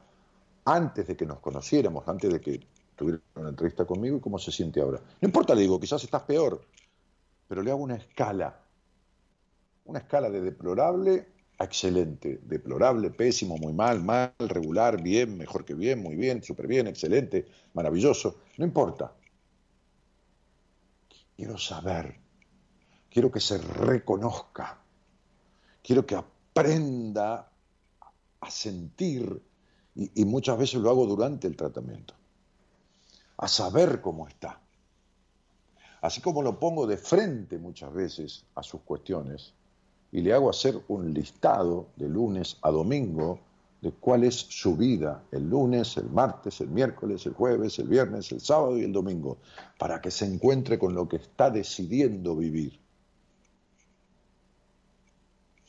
antes 0.65 1.07
de 1.07 1.17
que 1.17 1.25
nos 1.25 1.39
conociéramos, 1.39 2.07
antes 2.07 2.31
de 2.31 2.39
que 2.39 2.59
tuviera 2.95 3.19
una 3.37 3.49
entrevista 3.49 3.85
conmigo 3.85 4.17
y 4.17 4.19
cómo 4.19 4.37
se 4.37 4.51
siente 4.51 4.79
ahora. 4.79 4.99
No 5.19 5.25
importa, 5.25 5.55
le 5.55 5.61
digo, 5.61 5.79
quizás 5.79 6.03
estás 6.03 6.21
peor, 6.21 6.61
pero 7.47 7.63
le 7.63 7.71
hago 7.71 7.81
una 7.81 7.95
escala 7.95 8.68
una 9.89 9.99
escala 9.99 10.29
de 10.29 10.41
deplorable 10.41 11.27
a 11.57 11.63
excelente, 11.63 12.39
deplorable, 12.43 13.09
pésimo, 13.09 13.57
muy 13.57 13.73
mal, 13.73 14.01
mal, 14.03 14.33
regular, 14.37 15.01
bien, 15.01 15.35
mejor 15.35 15.65
que 15.65 15.73
bien, 15.73 16.01
muy 16.01 16.15
bien, 16.15 16.43
súper 16.43 16.67
bien, 16.67 16.87
excelente, 16.87 17.47
maravilloso, 17.73 18.41
no 18.57 18.65
importa. 18.65 19.11
Quiero 21.35 21.57
saber, 21.57 22.19
quiero 23.09 23.31
que 23.31 23.39
se 23.39 23.57
reconozca, 23.57 24.79
quiero 25.81 26.05
que 26.05 26.15
aprenda 26.15 27.51
a 28.39 28.51
sentir, 28.51 29.41
y, 29.95 30.21
y 30.21 30.25
muchas 30.25 30.57
veces 30.57 30.79
lo 30.79 30.91
hago 30.91 31.07
durante 31.07 31.47
el 31.47 31.57
tratamiento, 31.57 32.13
a 33.37 33.47
saber 33.47 34.01
cómo 34.01 34.27
está. 34.27 34.61
Así 36.01 36.21
como 36.21 36.41
lo 36.41 36.59
pongo 36.59 36.87
de 36.87 36.95
frente 36.95 37.57
muchas 37.57 37.91
veces 37.91 38.45
a 38.55 38.63
sus 38.63 38.81
cuestiones, 38.81 39.53
y 40.11 40.21
le 40.21 40.33
hago 40.33 40.49
hacer 40.49 40.81
un 40.87 41.13
listado 41.13 41.87
de 41.95 42.09
lunes 42.09 42.57
a 42.61 42.71
domingo 42.71 43.39
de 43.81 43.91
cuál 43.91 44.23
es 44.23 44.35
su 44.35 44.75
vida 44.75 45.23
el 45.31 45.49
lunes, 45.49 45.95
el 45.97 46.09
martes, 46.09 46.59
el 46.61 46.69
miércoles, 46.69 47.25
el 47.25 47.33
jueves, 47.33 47.79
el 47.79 47.87
viernes, 47.87 48.31
el 48.31 48.41
sábado 48.41 48.77
y 48.77 48.83
el 48.83 48.91
domingo, 48.91 49.37
para 49.77 50.01
que 50.01 50.11
se 50.11 50.25
encuentre 50.25 50.77
con 50.77 50.93
lo 50.93 51.07
que 51.07 51.17
está 51.17 51.49
decidiendo 51.49 52.35
vivir. 52.35 52.79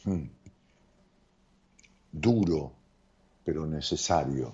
Hmm. 0.05 0.24
Duro, 2.11 2.72
pero 3.44 3.66
necesario. 3.66 4.53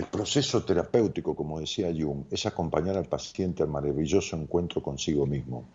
El 0.00 0.06
proceso 0.06 0.64
terapéutico, 0.64 1.36
como 1.36 1.60
decía 1.60 1.92
Jung, 1.94 2.24
es 2.30 2.46
acompañar 2.46 2.96
al 2.96 3.04
paciente 3.04 3.62
al 3.62 3.68
maravilloso 3.68 4.34
encuentro 4.34 4.82
consigo 4.82 5.26
mismo. 5.26 5.66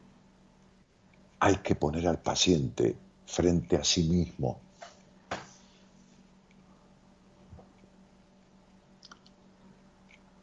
Hay 1.42 1.58
que 1.58 1.76
poner 1.76 2.08
al 2.08 2.20
paciente 2.24 2.96
frente 3.28 3.76
a 3.76 3.84
sí 3.84 4.02
mismo. 4.02 4.62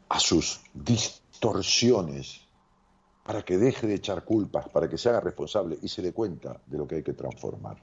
a 0.07 0.19
sus 0.19 0.61
distorsiones, 0.73 2.39
para 3.25 3.43
que 3.43 3.57
deje 3.57 3.87
de 3.87 3.95
echar 3.95 4.23
culpas, 4.23 4.69
para 4.69 4.87
que 4.87 4.97
se 4.97 5.09
haga 5.09 5.19
responsable 5.19 5.77
y 5.81 5.89
se 5.89 6.03
dé 6.03 6.13
cuenta 6.13 6.61
de 6.67 6.77
lo 6.77 6.87
que 6.87 6.95
hay 6.95 7.03
que 7.03 7.13
transformar. 7.13 7.81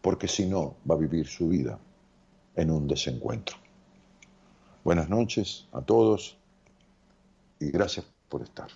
Porque 0.00 0.26
si 0.26 0.46
no, 0.46 0.76
va 0.90 0.94
a 0.96 0.98
vivir 0.98 1.28
su 1.28 1.48
vida 1.48 1.78
en 2.56 2.70
un 2.70 2.88
desencuentro. 2.88 3.69
Buenas 4.82 5.10
noches 5.10 5.68
a 5.72 5.82
todos 5.82 6.38
y 7.58 7.70
gracias 7.70 8.06
por 8.30 8.40
estar. 8.40 8.68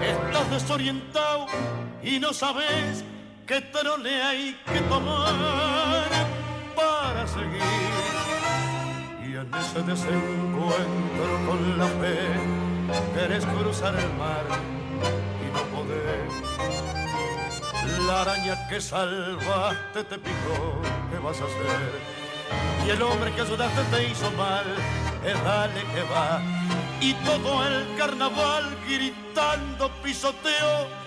Estás 0.00 0.50
desorientado 0.50 1.46
y 2.02 2.18
no 2.18 2.32
sabes 2.32 3.04
qué 3.46 3.60
trole 3.60 4.22
hay 4.22 4.56
que 4.66 4.80
tomar 4.82 6.08
para 6.74 7.26
seguir. 7.26 7.62
Y 9.24 9.36
en 9.36 9.54
ese 9.54 9.82
desencuentro 9.82 11.46
con 11.46 11.78
la 11.78 11.86
fe, 11.86 12.18
querés 13.14 13.46
cruzar 13.46 13.94
el 13.94 14.12
mar 14.14 14.44
y 15.40 15.46
no 15.54 15.62
podés. 15.76 16.32
La 18.06 18.22
araña 18.22 18.68
que 18.68 18.80
salvaste 18.80 20.04
te 20.04 20.18
picó, 20.18 20.82
¿qué 21.10 21.18
vas 21.18 21.40
a 21.40 21.44
hacer? 21.44 22.22
Y 22.86 22.90
el 22.90 23.02
hombre 23.02 23.32
que 23.32 23.42
ayudaste 23.42 23.82
te 23.96 24.08
hizo 24.08 24.30
mal, 24.32 24.64
es 25.24 25.44
dale 25.44 25.80
que 25.94 26.02
va. 26.02 26.42
Y 27.00 27.14
todo 27.14 27.66
el 27.66 27.96
carnaval 27.96 28.76
gritando 28.88 29.90
pisoteo 30.02 31.01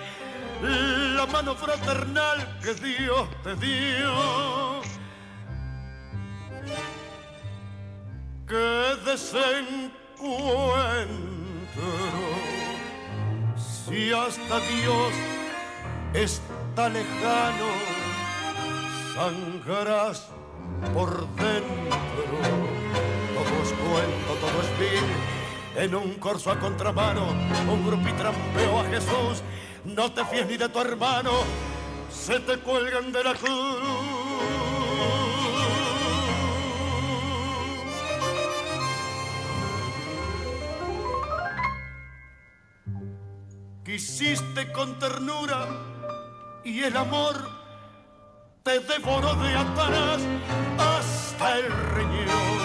la 1.15 1.25
mano 1.27 1.55
fraternal 1.55 2.59
que 2.61 2.73
Dios 2.73 3.27
te 3.43 3.55
dio. 3.55 4.81
Que 8.47 8.95
desencuentro, 9.05 9.91
si 13.57 14.13
hasta 14.13 14.59
Dios 14.59 15.13
está 16.13 16.89
lejano, 16.89 17.69
sangrarás 19.15 20.27
por 20.93 21.27
dentro. 21.35 21.97
Todo 23.33 23.63
es 23.63 23.73
cuento, 23.73 24.33
todo 24.41 24.61
es 24.61 24.79
vil. 24.79 25.09
En 25.77 25.95
un 25.95 26.13
corso 26.15 26.51
a 26.51 26.59
contramano, 26.59 27.31
un 27.69 27.85
grupo 27.85 28.07
y 28.07 28.13
trampeó 28.13 28.79
a 28.79 28.83
Jesús 28.85 29.43
no 29.85 30.11
te 30.11 30.25
fíes 30.25 30.47
ni 30.47 30.57
de 30.57 30.69
tu 30.69 30.79
hermano, 30.79 31.31
se 32.09 32.39
te 32.39 32.57
cuelgan 32.57 33.11
de 33.11 33.23
la 33.23 33.33
cruz. 33.35 34.25
Quisiste 43.85 44.71
con 44.71 44.97
ternura 44.97 45.67
y 46.63 46.81
el 46.81 46.97
amor 46.97 47.35
te 48.63 48.79
devoró 48.79 49.35
de 49.35 49.55
atrás 49.55 50.21
hasta 50.79 51.59
el 51.59 51.71
riñón. 51.93 52.59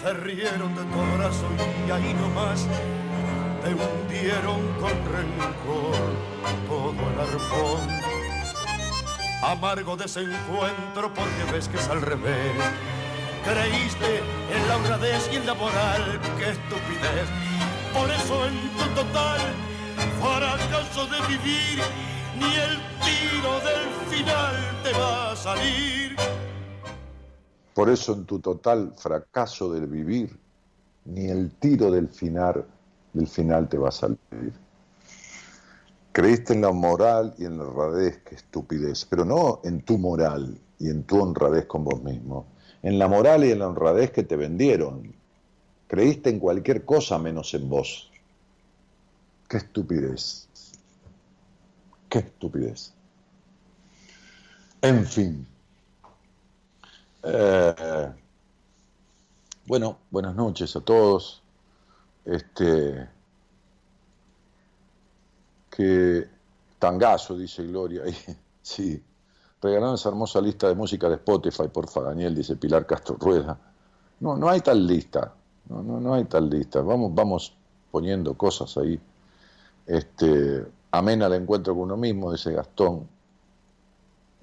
Se 0.00 0.14
rieron 0.14 0.74
de 0.76 0.84
tu 0.84 1.00
abrazo 1.00 1.46
y 1.86 1.90
ahí 1.90 2.14
nomás 2.14 2.68
te 3.66 3.74
hundieron 3.74 4.60
con 4.80 4.92
rencor 5.12 5.96
todo 6.68 6.92
el 6.92 7.20
arpón. 7.20 7.88
Amargo 9.42 9.96
desencuentro 9.96 11.12
porque 11.12 11.52
ves 11.52 11.68
que 11.68 11.76
es 11.76 11.88
al 11.88 12.00
revés. 12.00 12.54
Creíste 13.44 14.18
en 14.54 14.68
la 14.68 14.76
honradez 14.76 15.28
y 15.32 15.36
en 15.36 15.46
la 15.46 15.54
moral, 15.54 16.20
qué 16.38 16.50
estupidez. 16.50 17.28
Por 17.92 18.08
eso 18.10 18.46
en 18.46 18.54
tu 18.76 19.02
total 19.02 19.40
fracaso 20.20 21.06
de 21.06 21.20
vivir, 21.26 21.82
ni 22.38 22.54
el 22.54 22.78
tiro 23.02 23.52
del 23.60 23.88
final 24.10 24.54
te 24.84 24.92
va 24.92 25.32
a 25.32 25.36
salir. 25.36 26.16
Por 27.74 27.90
eso 27.90 28.12
en 28.12 28.24
tu 28.26 28.38
total 28.38 28.92
fracaso 28.96 29.72
del 29.72 29.86
vivir, 29.88 30.38
ni 31.04 31.26
el 31.30 31.50
tiro 31.58 31.90
del 31.90 32.08
final 32.08 32.64
del 33.16 33.26
final 33.26 33.68
te 33.68 33.78
va 33.78 33.88
a 33.88 33.92
salir. 33.92 34.18
Creíste 36.12 36.52
en 36.52 36.62
la 36.62 36.72
moral 36.72 37.34
y 37.38 37.44
en 37.44 37.58
la 37.58 37.64
honradez, 37.64 38.18
qué 38.18 38.34
estupidez, 38.34 39.04
pero 39.04 39.24
no 39.24 39.60
en 39.64 39.82
tu 39.82 39.98
moral 39.98 40.58
y 40.78 40.88
en 40.88 41.02
tu 41.04 41.20
honradez 41.20 41.66
con 41.66 41.84
vos 41.84 42.02
mismo, 42.02 42.46
en 42.82 42.98
la 42.98 43.08
moral 43.08 43.44
y 43.44 43.50
en 43.50 43.58
la 43.58 43.68
honradez 43.68 44.10
que 44.10 44.22
te 44.22 44.36
vendieron. 44.36 45.14
Creíste 45.88 46.30
en 46.30 46.38
cualquier 46.38 46.84
cosa 46.84 47.18
menos 47.18 47.54
en 47.54 47.68
vos. 47.68 48.10
Qué 49.48 49.58
estupidez. 49.58 50.48
Qué 52.08 52.18
estupidez. 52.18 52.92
En 54.82 55.06
fin. 55.06 55.46
Eh, 57.22 58.12
bueno, 59.66 59.98
buenas 60.10 60.34
noches 60.34 60.74
a 60.76 60.80
todos 60.80 61.42
este, 62.26 63.08
que 65.70 66.28
tangazo, 66.78 67.36
dice 67.36 67.64
Gloria, 67.64 68.02
sí, 68.62 69.02
regalaron 69.62 69.94
esa 69.94 70.08
hermosa 70.08 70.40
lista 70.40 70.68
de 70.68 70.74
música 70.74 71.08
de 71.08 71.14
Spotify, 71.14 71.68
porfa, 71.72 72.02
Daniel, 72.02 72.34
dice 72.34 72.56
Pilar 72.56 72.84
Castro 72.84 73.16
Rueda. 73.18 73.58
No, 74.20 74.36
no 74.36 74.48
hay 74.48 74.60
tal 74.60 74.86
lista, 74.86 75.32
no, 75.68 75.82
no, 75.82 76.00
no 76.00 76.14
hay 76.14 76.24
tal 76.24 76.50
lista, 76.50 76.80
vamos, 76.80 77.14
vamos 77.14 77.54
poniendo 77.90 78.34
cosas 78.34 78.76
ahí. 78.76 78.98
Este, 79.86 80.66
amena 80.90 81.26
el 81.26 81.34
encuentro 81.34 81.74
con 81.74 81.84
uno 81.84 81.96
mismo, 81.96 82.32
dice 82.32 82.52
Gastón. 82.52 83.08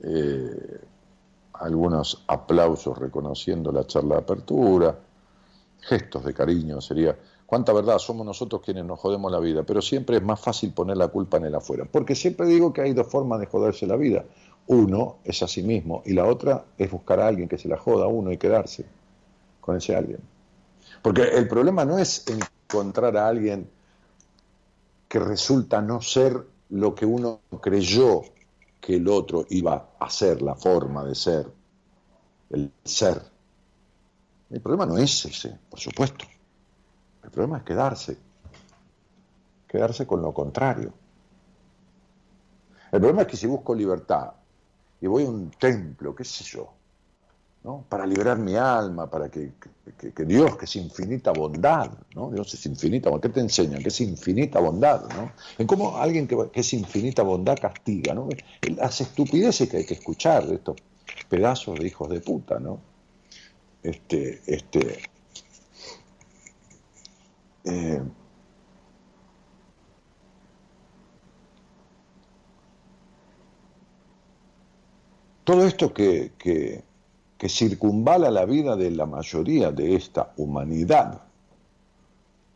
Eh, 0.01 0.81
algunos 1.53 2.23
aplausos 2.27 2.97
reconociendo 2.97 3.71
la 3.71 3.85
charla 3.85 4.15
de 4.15 4.21
apertura, 4.21 4.97
gestos 5.81 6.25
de 6.25 6.33
cariño 6.33 6.81
sería 6.81 7.15
cuánta 7.45 7.73
verdad 7.73 7.99
somos 7.99 8.25
nosotros 8.25 8.61
quienes 8.63 8.85
nos 8.85 8.99
jodemos 8.99 9.31
la 9.31 9.39
vida, 9.39 9.63
pero 9.63 9.81
siempre 9.81 10.17
es 10.17 10.23
más 10.23 10.39
fácil 10.39 10.71
poner 10.73 10.97
la 10.97 11.07
culpa 11.07 11.37
en 11.37 11.45
el 11.45 11.55
afuera, 11.55 11.85
porque 11.89 12.15
siempre 12.15 12.47
digo 12.47 12.73
que 12.73 12.81
hay 12.81 12.93
dos 12.93 13.07
formas 13.07 13.39
de 13.39 13.47
joderse 13.47 13.85
la 13.87 13.95
vida. 13.95 14.25
Uno 14.67 15.17
es 15.25 15.43
a 15.43 15.47
sí 15.47 15.61
mismo 15.61 16.01
y 16.05 16.13
la 16.13 16.25
otra 16.25 16.65
es 16.77 16.89
buscar 16.89 17.19
a 17.19 17.27
alguien 17.27 17.49
que 17.49 17.57
se 17.57 17.67
la 17.67 17.77
joda 17.77 18.05
a 18.05 18.07
uno 18.07 18.31
y 18.31 18.37
quedarse 18.37 18.85
con 19.59 19.75
ese 19.75 19.95
alguien. 19.95 20.19
Porque 21.01 21.23
el 21.23 21.47
problema 21.47 21.83
no 21.83 21.97
es 21.97 22.25
encontrar 22.27 23.17
a 23.17 23.27
alguien 23.27 23.69
que 25.07 25.19
resulta 25.19 25.81
no 25.81 26.01
ser 26.01 26.41
lo 26.69 26.95
que 26.95 27.05
uno 27.05 27.41
creyó 27.61 28.21
que 28.79 28.95
el 28.95 29.07
otro 29.07 29.45
iba 29.49 29.91
a 29.99 30.09
ser, 30.09 30.41
la 30.41 30.55
forma 30.55 31.03
de 31.05 31.15
ser, 31.15 31.47
el 32.49 32.71
ser. 32.83 33.21
El 34.49 34.61
problema 34.61 34.85
no 34.85 34.97
es 34.97 35.25
ese, 35.25 35.57
por 35.69 35.79
supuesto. 35.79 36.25
El 37.23 37.31
problema 37.31 37.57
es 37.57 37.63
quedarse, 37.63 38.17
quedarse 39.67 40.05
con 40.05 40.21
lo 40.21 40.33
contrario. 40.33 40.93
El 42.91 42.99
problema 42.99 43.23
es 43.23 43.27
que 43.27 43.37
si 43.37 43.47
busco 43.47 43.73
libertad 43.73 44.33
y 45.01 45.07
voy 45.07 45.25
a 45.25 45.29
un 45.29 45.49
templo, 45.51 46.13
qué 46.15 46.23
sé 46.23 46.43
yo, 46.43 46.69
¿no? 47.63 47.85
para 47.87 48.05
liberar 48.05 48.37
mi 48.37 48.55
alma, 48.55 49.09
para 49.09 49.29
que, 49.29 49.53
Dios, 50.25 50.57
que 50.57 50.65
es 50.65 50.75
infinita 50.75 51.31
bondad, 51.31 51.91
¿no? 52.13 52.29
Dios 52.29 52.53
es 52.53 52.65
infinita. 52.65 53.09
¿Qué 53.21 53.29
te 53.29 53.39
enseña? 53.39 53.79
Que 53.79 53.87
es 53.87 54.01
infinita 54.01 54.59
bondad, 54.59 55.09
¿no? 55.15 55.31
En 55.57 55.65
cómo 55.65 55.97
alguien 55.97 56.27
que, 56.27 56.49
es 56.53 56.73
infinita 56.73 57.23
bondad 57.23 57.57
castiga, 57.59 58.13
¿no? 58.13 58.27
Las 58.75 58.99
estupideces 59.01 59.69
que 59.69 59.77
hay 59.77 59.85
que 59.85 59.95
escuchar 59.95 60.45
de 60.45 60.55
estos 60.55 60.75
pedazos 61.29 61.79
de 61.79 61.87
hijos 61.87 62.09
de 62.09 62.19
puta, 62.19 62.59
¿no? 62.59 62.79
Este, 63.81 64.41
este, 64.45 64.99
eh, 67.65 68.01
todo 75.43 75.65
esto 75.65 75.93
que, 75.93 76.31
que, 76.37 76.83
circunvala 77.45 78.31
la 78.31 78.45
vida 78.45 78.77
de 78.77 78.89
la 78.89 79.05
mayoría 79.05 79.69
de 79.73 79.95
esta 79.95 80.31
humanidad, 80.37 81.23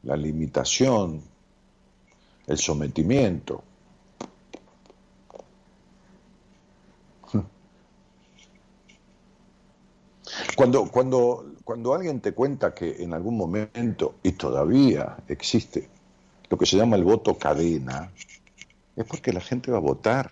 la 0.03 0.15
limitación, 0.15 1.21
el 2.47 2.57
sometimiento. 2.57 3.61
Cuando, 10.55 10.89
cuando, 10.89 11.56
cuando 11.67 11.93
alguien 11.93 12.21
te 12.21 12.31
cuenta 12.31 12.73
que 12.73 13.03
en 13.03 13.13
algún 13.13 13.35
momento, 13.35 14.15
y 14.23 14.31
todavía 14.31 15.17
existe, 15.27 15.89
lo 16.49 16.57
que 16.57 16.65
se 16.65 16.77
llama 16.77 16.95
el 16.95 17.03
voto 17.03 17.37
cadena, 17.37 18.09
es 18.95 19.03
porque 19.03 19.33
la 19.33 19.41
gente 19.41 19.69
va 19.69 19.75
a 19.75 19.81
votar 19.81 20.31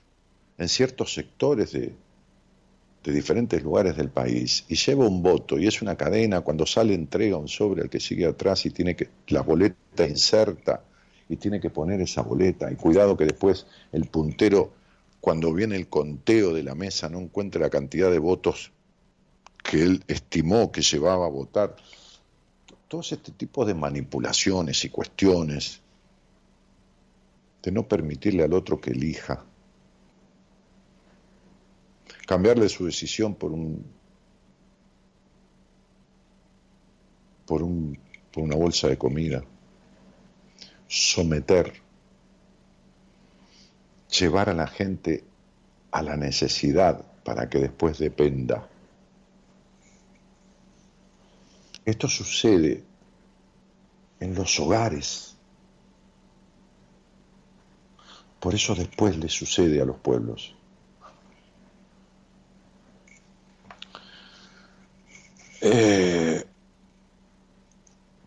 en 0.57 0.69
ciertos 0.69 1.13
sectores 1.13 1.73
de, 1.73 1.93
diferentes 3.03 3.61
lugares 3.61 3.97
del 3.97 4.07
país 4.07 4.63
y 4.69 4.75
lleva 4.75 5.05
un 5.05 5.21
voto 5.21 5.59
y 5.59 5.67
es 5.67 5.81
una 5.81 5.97
cadena, 5.97 6.39
cuando 6.39 6.65
sale 6.65 6.93
entrega 6.93 7.35
un 7.35 7.49
sobre 7.49 7.81
al 7.81 7.89
que 7.89 7.99
sigue 7.99 8.25
atrás 8.25 8.65
y 8.65 8.69
tiene 8.69 8.95
que, 8.95 9.09
la 9.27 9.41
boleta 9.41 10.07
inserta 10.07 10.83
y 11.27 11.35
tiene 11.35 11.59
que 11.59 11.69
poner 11.69 11.99
esa 11.99 12.21
boleta. 12.21 12.71
Y 12.71 12.77
cuidado 12.77 13.17
que 13.17 13.25
después 13.25 13.67
el 13.91 14.05
puntero 14.05 14.71
cuando 15.19 15.51
viene 15.51 15.75
el 15.75 15.89
conteo 15.89 16.53
de 16.53 16.63
la 16.63 16.75
mesa 16.75 17.09
no 17.09 17.19
encuentre 17.19 17.59
la 17.59 17.69
cantidad 17.69 18.09
de 18.09 18.19
votos 18.19 18.71
que 19.69 19.83
él 19.83 20.03
estimó 20.07 20.71
que 20.71 20.81
llevaba 20.81 21.25
a 21.25 21.29
votar. 21.29 21.75
Todos 22.87 23.11
este 23.11 23.31
tipo 23.31 23.65
de 23.65 23.73
manipulaciones 23.73 24.85
y 24.85 24.89
cuestiones 24.89 25.81
de 27.63 27.71
no 27.71 27.87
permitirle 27.87 28.43
al 28.43 28.53
otro 28.53 28.79
que 28.79 28.91
elija 28.91 29.43
cambiarle 32.27 32.69
su 32.69 32.85
decisión 32.85 33.35
por 33.35 33.51
un 33.51 33.83
por, 37.45 37.61
un, 37.61 37.97
por 38.31 38.43
una 38.43 38.55
bolsa 38.55 38.87
de 38.87 38.97
comida, 38.97 39.43
someter, 40.87 41.73
llevar 44.09 44.49
a 44.49 44.53
la 44.53 44.65
gente 44.65 45.23
a 45.91 46.01
la 46.01 46.17
necesidad 46.17 47.05
para 47.23 47.49
que 47.49 47.59
después 47.59 47.99
dependa. 47.99 48.67
Esto 51.85 52.07
sucede 52.07 52.83
en 54.19 54.33
los 54.33 54.59
hogares. 54.59 55.35
Por 58.39 58.53
eso 58.55 58.75
después 58.75 59.17
le 59.17 59.29
sucede 59.29 59.81
a 59.81 59.85
los 59.85 59.97
pueblos. 59.97 60.55
Eh, 65.61 66.43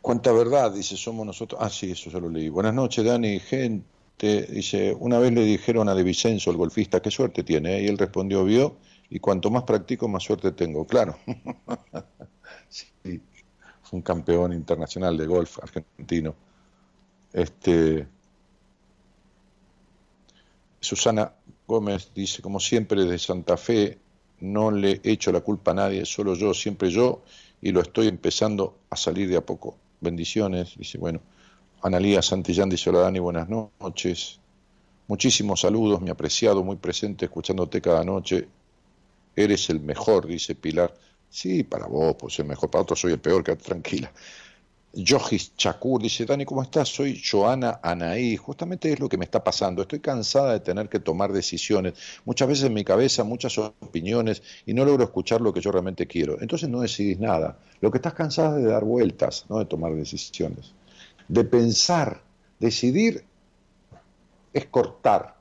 cuánta 0.00 0.32
verdad, 0.32 0.72
dice, 0.72 0.96
somos 0.96 1.26
nosotros. 1.26 1.60
Ah, 1.62 1.70
sí, 1.70 1.90
eso 1.90 2.10
ya 2.10 2.18
lo 2.18 2.28
leí. 2.28 2.48
Buenas 2.48 2.74
noches, 2.74 3.04
Dani, 3.04 3.40
gente. 3.40 4.42
Dice, 4.50 4.96
una 4.98 5.18
vez 5.18 5.32
le 5.32 5.44
dijeron 5.44 5.88
a 5.88 5.94
De 5.94 6.02
Vicenzo, 6.02 6.50
el 6.50 6.56
golfista, 6.56 7.00
qué 7.00 7.10
suerte 7.10 7.44
tiene. 7.44 7.82
Y 7.82 7.86
él 7.86 7.98
respondió, 7.98 8.44
vio, 8.44 8.76
y 9.10 9.20
cuanto 9.20 9.50
más 9.50 9.62
practico, 9.64 10.08
más 10.08 10.24
suerte 10.24 10.52
tengo. 10.52 10.86
Claro. 10.86 11.16
sí, 12.68 12.86
un 13.92 14.02
campeón 14.02 14.52
internacional 14.52 15.16
de 15.16 15.26
golf 15.26 15.58
argentino. 15.62 16.34
Este. 17.32 18.06
Susana 20.80 21.32
Gómez 21.66 22.12
dice, 22.14 22.40
como 22.40 22.60
siempre, 22.60 23.02
desde 23.02 23.18
Santa 23.18 23.56
Fe, 23.56 23.98
no 24.40 24.70
le 24.70 25.00
echo 25.02 25.32
la 25.32 25.40
culpa 25.40 25.72
a 25.72 25.74
nadie, 25.74 26.04
solo 26.06 26.34
yo, 26.34 26.54
siempre 26.54 26.90
yo, 26.90 27.22
y 27.60 27.72
lo 27.72 27.80
estoy 27.80 28.06
empezando 28.06 28.78
a 28.88 28.96
salir 28.96 29.28
de 29.28 29.36
a 29.36 29.40
poco. 29.40 29.76
Bendiciones, 30.00 30.76
dice, 30.78 30.96
bueno, 30.98 31.20
Analía 31.82 32.22
Santillán 32.22 32.68
dice, 32.68 32.90
hola 32.90 33.00
Dani, 33.00 33.20
buenas 33.20 33.48
noches. 33.48 34.40
Muchísimos 35.06 35.60
saludos, 35.60 36.00
mi 36.00 36.10
apreciado, 36.10 36.64
muy 36.64 36.76
presente, 36.76 37.26
escuchándote 37.26 37.80
cada 37.80 38.02
noche. 38.02 38.48
Eres 39.36 39.70
el 39.70 39.80
mejor, 39.80 40.26
dice 40.26 40.56
Pilar. 40.56 40.92
Sí, 41.30 41.62
para 41.62 41.86
vos, 41.86 42.16
pues 42.18 42.38
el 42.38 42.46
mejor, 42.46 42.70
para 42.70 42.82
otros 42.82 43.00
soy 43.00 43.12
el 43.12 43.20
peor, 43.20 43.44
quédate 43.44 43.64
tranquila. 43.64 44.12
Yogis 44.92 45.54
Chakur 45.54 46.00
dice, 46.00 46.24
Dani, 46.24 46.44
¿cómo 46.46 46.62
estás? 46.62 46.88
Soy 46.88 47.20
Joana 47.22 47.78
Anaí. 47.82 48.36
Justamente 48.36 48.90
es 48.92 48.98
lo 48.98 49.08
que 49.08 49.18
me 49.18 49.26
está 49.26 49.44
pasando. 49.44 49.82
Estoy 49.82 50.00
cansada 50.00 50.54
de 50.54 50.60
tener 50.60 50.88
que 50.88 50.98
tomar 50.98 51.32
decisiones. 51.32 51.94
Muchas 52.24 52.48
veces 52.48 52.64
en 52.64 52.74
mi 52.74 52.84
cabeza, 52.84 53.22
muchas 53.22 53.58
opiniones 53.58 54.42
y 54.64 54.72
no 54.72 54.84
logro 54.84 55.04
escuchar 55.04 55.40
lo 55.40 55.52
que 55.52 55.60
yo 55.60 55.70
realmente 55.70 56.06
quiero. 56.06 56.40
Entonces 56.40 56.68
no 56.68 56.80
decidís 56.80 57.18
nada. 57.20 57.58
Lo 57.80 57.90
que 57.90 57.98
estás 57.98 58.14
cansada 58.14 58.58
es 58.58 58.64
de 58.64 58.70
dar 58.70 58.84
vueltas, 58.84 59.44
no 59.48 59.58
de 59.58 59.66
tomar 59.66 59.94
decisiones. 59.94 60.72
De 61.28 61.44
pensar, 61.44 62.22
decidir 62.58 63.24
es 64.54 64.66
cortar. 64.66 65.36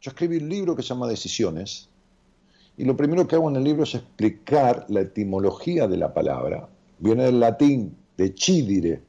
Yo 0.00 0.10
escribí 0.10 0.38
un 0.38 0.48
libro 0.48 0.76
que 0.76 0.82
se 0.82 0.88
llama 0.88 1.06
Decisiones 1.06 1.88
y 2.76 2.84
lo 2.84 2.96
primero 2.96 3.26
que 3.26 3.36
hago 3.36 3.48
en 3.48 3.56
el 3.56 3.64
libro 3.64 3.84
es 3.84 3.94
explicar 3.94 4.86
la 4.88 5.00
etimología 5.00 5.86
de 5.86 5.96
la 5.96 6.12
palabra. 6.12 6.68
Viene 6.98 7.24
del 7.24 7.40
latín 7.40 7.96
de 8.16 8.34
cidire, 8.36 9.02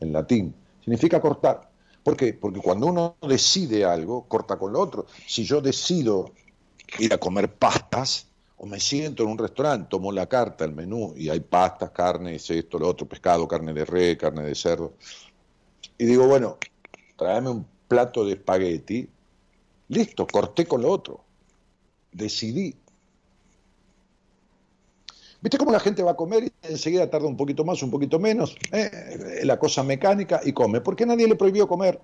en 0.00 0.12
latín, 0.12 0.54
significa 0.80 1.20
cortar. 1.20 1.70
¿Por 2.02 2.16
qué? 2.16 2.32
Porque 2.32 2.60
cuando 2.60 2.86
uno 2.86 3.16
decide 3.20 3.84
algo, 3.84 4.24
corta 4.28 4.56
con 4.56 4.72
lo 4.72 4.80
otro. 4.80 5.06
Si 5.26 5.44
yo 5.44 5.60
decido 5.60 6.32
ir 6.98 7.12
a 7.12 7.18
comer 7.18 7.52
pastas, 7.52 8.28
o 8.56 8.66
me 8.66 8.80
siento 8.80 9.22
en 9.22 9.30
un 9.30 9.38
restaurante, 9.38 9.88
tomo 9.90 10.10
la 10.10 10.26
carta, 10.26 10.64
el 10.64 10.72
menú, 10.72 11.14
y 11.16 11.28
hay 11.28 11.40
pastas, 11.40 11.90
carne, 11.90 12.34
esto, 12.34 12.78
lo 12.78 12.88
otro, 12.88 13.06
pescado, 13.06 13.46
carne 13.46 13.72
de 13.72 13.84
res, 13.84 14.16
carne 14.16 14.42
de 14.42 14.54
cerdo, 14.54 14.94
y 15.96 16.06
digo, 16.06 16.26
bueno, 16.26 16.58
tráeme 17.16 17.50
un 17.50 17.66
plato 17.86 18.24
de 18.24 18.32
espagueti, 18.32 19.08
listo, 19.88 20.26
corté 20.26 20.66
con 20.66 20.82
lo 20.82 20.90
otro, 20.90 21.20
decidí, 22.12 22.76
¿Viste 25.40 25.56
cómo 25.56 25.70
la 25.70 25.78
gente 25.78 26.02
va 26.02 26.12
a 26.12 26.16
comer 26.16 26.44
y 26.44 26.52
enseguida 26.62 27.08
tarda 27.08 27.28
un 27.28 27.36
poquito 27.36 27.64
más, 27.64 27.80
un 27.84 27.92
poquito 27.92 28.18
menos? 28.18 28.56
Eh, 28.72 29.42
la 29.44 29.56
cosa 29.56 29.84
mecánica 29.84 30.40
y 30.44 30.52
come. 30.52 30.80
¿Por 30.80 30.96
qué 30.96 31.06
nadie 31.06 31.28
le 31.28 31.36
prohibió 31.36 31.68
comer? 31.68 32.00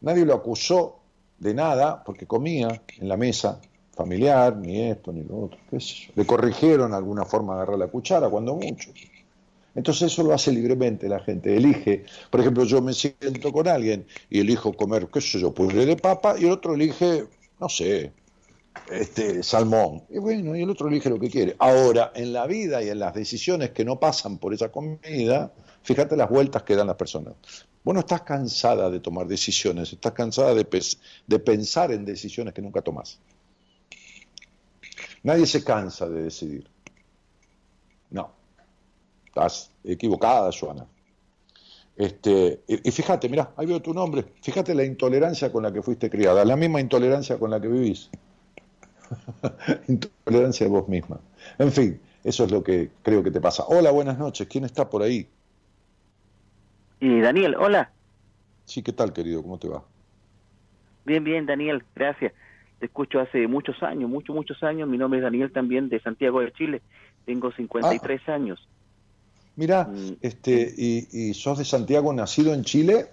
Nadie 0.00 0.24
lo 0.24 0.34
acusó 0.34 0.98
de 1.38 1.54
nada 1.54 2.02
porque 2.02 2.26
comía 2.26 2.82
en 2.98 3.08
la 3.08 3.16
mesa 3.16 3.60
familiar, 3.94 4.56
ni 4.56 4.80
esto, 4.90 5.12
ni 5.12 5.22
lo 5.22 5.44
otro. 5.44 5.58
Le 6.14 6.26
corrigieron 6.26 6.94
alguna 6.94 7.24
forma 7.24 7.54
de 7.54 7.62
agarrar 7.62 7.78
la 7.78 7.88
cuchara, 7.88 8.28
cuando 8.28 8.54
mucho. 8.54 8.90
Entonces 9.74 10.12
eso 10.12 10.24
lo 10.24 10.34
hace 10.34 10.50
libremente 10.50 11.08
la 11.08 11.20
gente, 11.20 11.56
elige, 11.56 12.04
por 12.30 12.40
ejemplo, 12.40 12.64
yo 12.64 12.82
me 12.82 12.92
siento 12.92 13.52
con 13.52 13.68
alguien 13.68 14.06
y 14.28 14.40
elijo 14.40 14.72
comer, 14.72 15.06
qué 15.12 15.20
sé 15.20 15.38
yo, 15.38 15.54
puré 15.54 15.86
de 15.86 15.94
papa 15.94 16.34
y 16.36 16.46
el 16.46 16.52
otro 16.52 16.74
elige, 16.74 17.26
no 17.60 17.68
sé, 17.68 18.12
este, 18.90 19.42
salmón. 19.42 20.04
Y 20.08 20.18
bueno, 20.18 20.56
y 20.56 20.62
el 20.62 20.70
otro 20.70 20.88
elige 20.88 21.10
lo 21.10 21.18
que 21.18 21.30
quiere. 21.30 21.56
Ahora, 21.58 22.12
en 22.14 22.32
la 22.32 22.46
vida 22.46 22.82
y 22.82 22.88
en 22.88 22.98
las 22.98 23.14
decisiones 23.14 23.70
que 23.70 23.84
no 23.84 23.98
pasan 23.98 24.38
por 24.38 24.54
esa 24.54 24.70
comida, 24.70 25.52
fíjate 25.82 26.16
las 26.16 26.30
vueltas 26.30 26.62
que 26.62 26.76
dan 26.76 26.86
las 26.86 26.96
personas. 26.96 27.34
Vos 27.84 27.94
no 27.94 28.00
estás 28.00 28.22
cansada 28.22 28.90
de 28.90 29.00
tomar 29.00 29.26
decisiones, 29.26 29.92
estás 29.92 30.12
cansada 30.12 30.54
de, 30.54 30.66
de 31.26 31.38
pensar 31.38 31.92
en 31.92 32.04
decisiones 32.04 32.54
que 32.54 32.62
nunca 32.62 32.82
tomás. 32.82 33.18
Nadie 35.22 35.46
se 35.46 35.64
cansa 35.64 36.08
de 36.08 36.22
decidir. 36.22 36.68
No. 38.10 38.30
Estás 39.26 39.70
equivocada, 39.84 40.50
Joana. 40.58 40.86
Este, 41.96 42.62
y, 42.68 42.88
y, 42.88 42.92
fíjate, 42.92 43.28
mira, 43.28 43.52
ahí 43.56 43.66
veo 43.66 43.82
tu 43.82 43.92
nombre. 43.92 44.24
Fíjate 44.40 44.74
la 44.74 44.84
intolerancia 44.84 45.50
con 45.50 45.64
la 45.64 45.72
que 45.72 45.82
fuiste 45.82 46.08
criada, 46.08 46.44
la 46.44 46.56
misma 46.56 46.80
intolerancia 46.80 47.38
con 47.38 47.50
la 47.50 47.60
que 47.60 47.68
vivís. 47.68 48.10
Intolerancia 49.88 50.66
de 50.66 50.70
vos 50.72 50.88
misma. 50.88 51.18
En 51.58 51.72
fin, 51.72 52.00
eso 52.24 52.44
es 52.44 52.50
lo 52.50 52.62
que 52.62 52.90
creo 53.02 53.22
que 53.22 53.30
te 53.30 53.40
pasa. 53.40 53.64
Hola, 53.68 53.90
buenas 53.90 54.18
noches. 54.18 54.46
¿Quién 54.48 54.64
está 54.64 54.88
por 54.88 55.02
ahí? 55.02 55.26
Y 57.00 57.20
Daniel, 57.20 57.54
hola. 57.58 57.90
Sí, 58.64 58.82
¿qué 58.82 58.92
tal, 58.92 59.12
querido? 59.12 59.42
¿Cómo 59.42 59.58
te 59.58 59.68
va? 59.68 59.82
Bien, 61.04 61.22
bien, 61.24 61.46
Daniel, 61.46 61.82
gracias. 61.94 62.32
te 62.80 62.86
escucho 62.86 63.18
hace 63.18 63.48
muchos 63.48 63.82
años, 63.82 64.08
muchos, 64.08 64.36
muchos 64.36 64.62
años. 64.62 64.88
Mi 64.88 64.98
nombre 64.98 65.18
es 65.18 65.24
Daniel 65.24 65.50
también 65.50 65.88
de 65.88 65.98
Santiago 66.00 66.40
de 66.40 66.52
Chile. 66.52 66.80
Tengo 67.26 67.50
53 67.50 68.20
Ah. 68.28 68.34
años. 68.34 68.68
Mira, 69.56 69.82
Mm. 69.84 70.12
este, 70.20 70.72
y, 70.76 71.08
y 71.10 71.34
sos 71.34 71.58
de 71.58 71.64
Santiago, 71.64 72.12
nacido 72.12 72.54
en 72.54 72.62
Chile. 72.62 73.06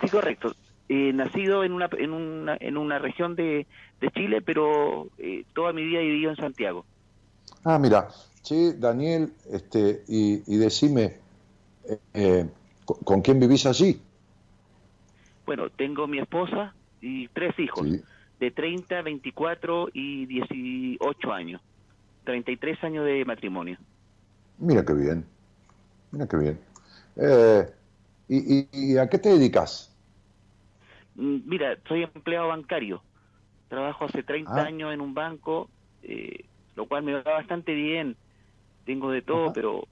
Sí, 0.00 0.08
correcto. 0.08 0.54
Eh, 0.88 1.12
nacido 1.12 1.64
en 1.64 1.72
una, 1.72 1.88
en 1.98 2.12
una, 2.12 2.56
en 2.58 2.76
una 2.78 2.98
región 2.98 3.36
de, 3.36 3.66
de 4.00 4.10
Chile, 4.12 4.40
pero 4.40 5.08
eh, 5.18 5.44
toda 5.54 5.72
mi 5.72 5.84
vida 5.84 6.00
he 6.00 6.04
vivido 6.04 6.30
en 6.30 6.36
Santiago. 6.36 6.86
Ah, 7.64 7.78
mira, 7.78 8.08
sí, 8.42 8.72
Daniel, 8.78 9.32
este, 9.50 10.02
y, 10.08 10.42
y 10.46 10.56
decime, 10.56 11.16
eh, 11.88 11.98
eh, 12.14 12.46
¿con, 12.86 12.96
con 13.00 13.20
quién 13.22 13.38
vivís 13.38 13.66
allí? 13.66 14.00
Bueno, 15.44 15.68
tengo 15.70 16.06
mi 16.06 16.18
esposa 16.18 16.74
y 17.00 17.28
tres 17.28 17.58
hijos, 17.58 17.86
Sí. 17.86 18.00
de 18.40 18.50
30, 18.50 19.02
24 19.02 19.88
y 19.92 20.26
18 20.26 21.32
años. 21.32 21.60
33 22.24 22.82
años 22.84 23.04
de 23.06 23.24
matrimonio. 23.24 23.78
Mira 24.58 24.84
qué 24.84 24.92
bien, 24.92 25.24
mira 26.12 26.26
qué 26.26 26.36
bien. 26.36 26.58
Eh, 27.16 27.66
y, 28.28 28.58
y- 28.58 28.68
y 28.72 28.98
a 28.98 29.08
qué 29.08 29.18
te 29.18 29.30
dedicas? 29.30 29.90
Mm, 31.18 31.38
Mira, 31.46 31.76
soy 31.86 32.04
empleado 32.04 32.48
bancario. 32.48 33.02
Trabajo 33.68 34.06
hace 34.06 34.22
30 34.22 34.50
Ah. 34.54 34.64
años 34.64 34.94
en 34.94 35.00
un 35.02 35.12
banco, 35.12 35.68
eh, 36.02 36.44
lo 36.76 36.86
cual 36.86 37.02
me 37.02 37.12
va 37.12 37.22
bastante 37.22 37.74
bien. 37.74 38.16
Tengo 38.86 39.10
de 39.10 39.20
todo, 39.20 39.44
Ajá. 39.46 39.52
pero 39.52 39.82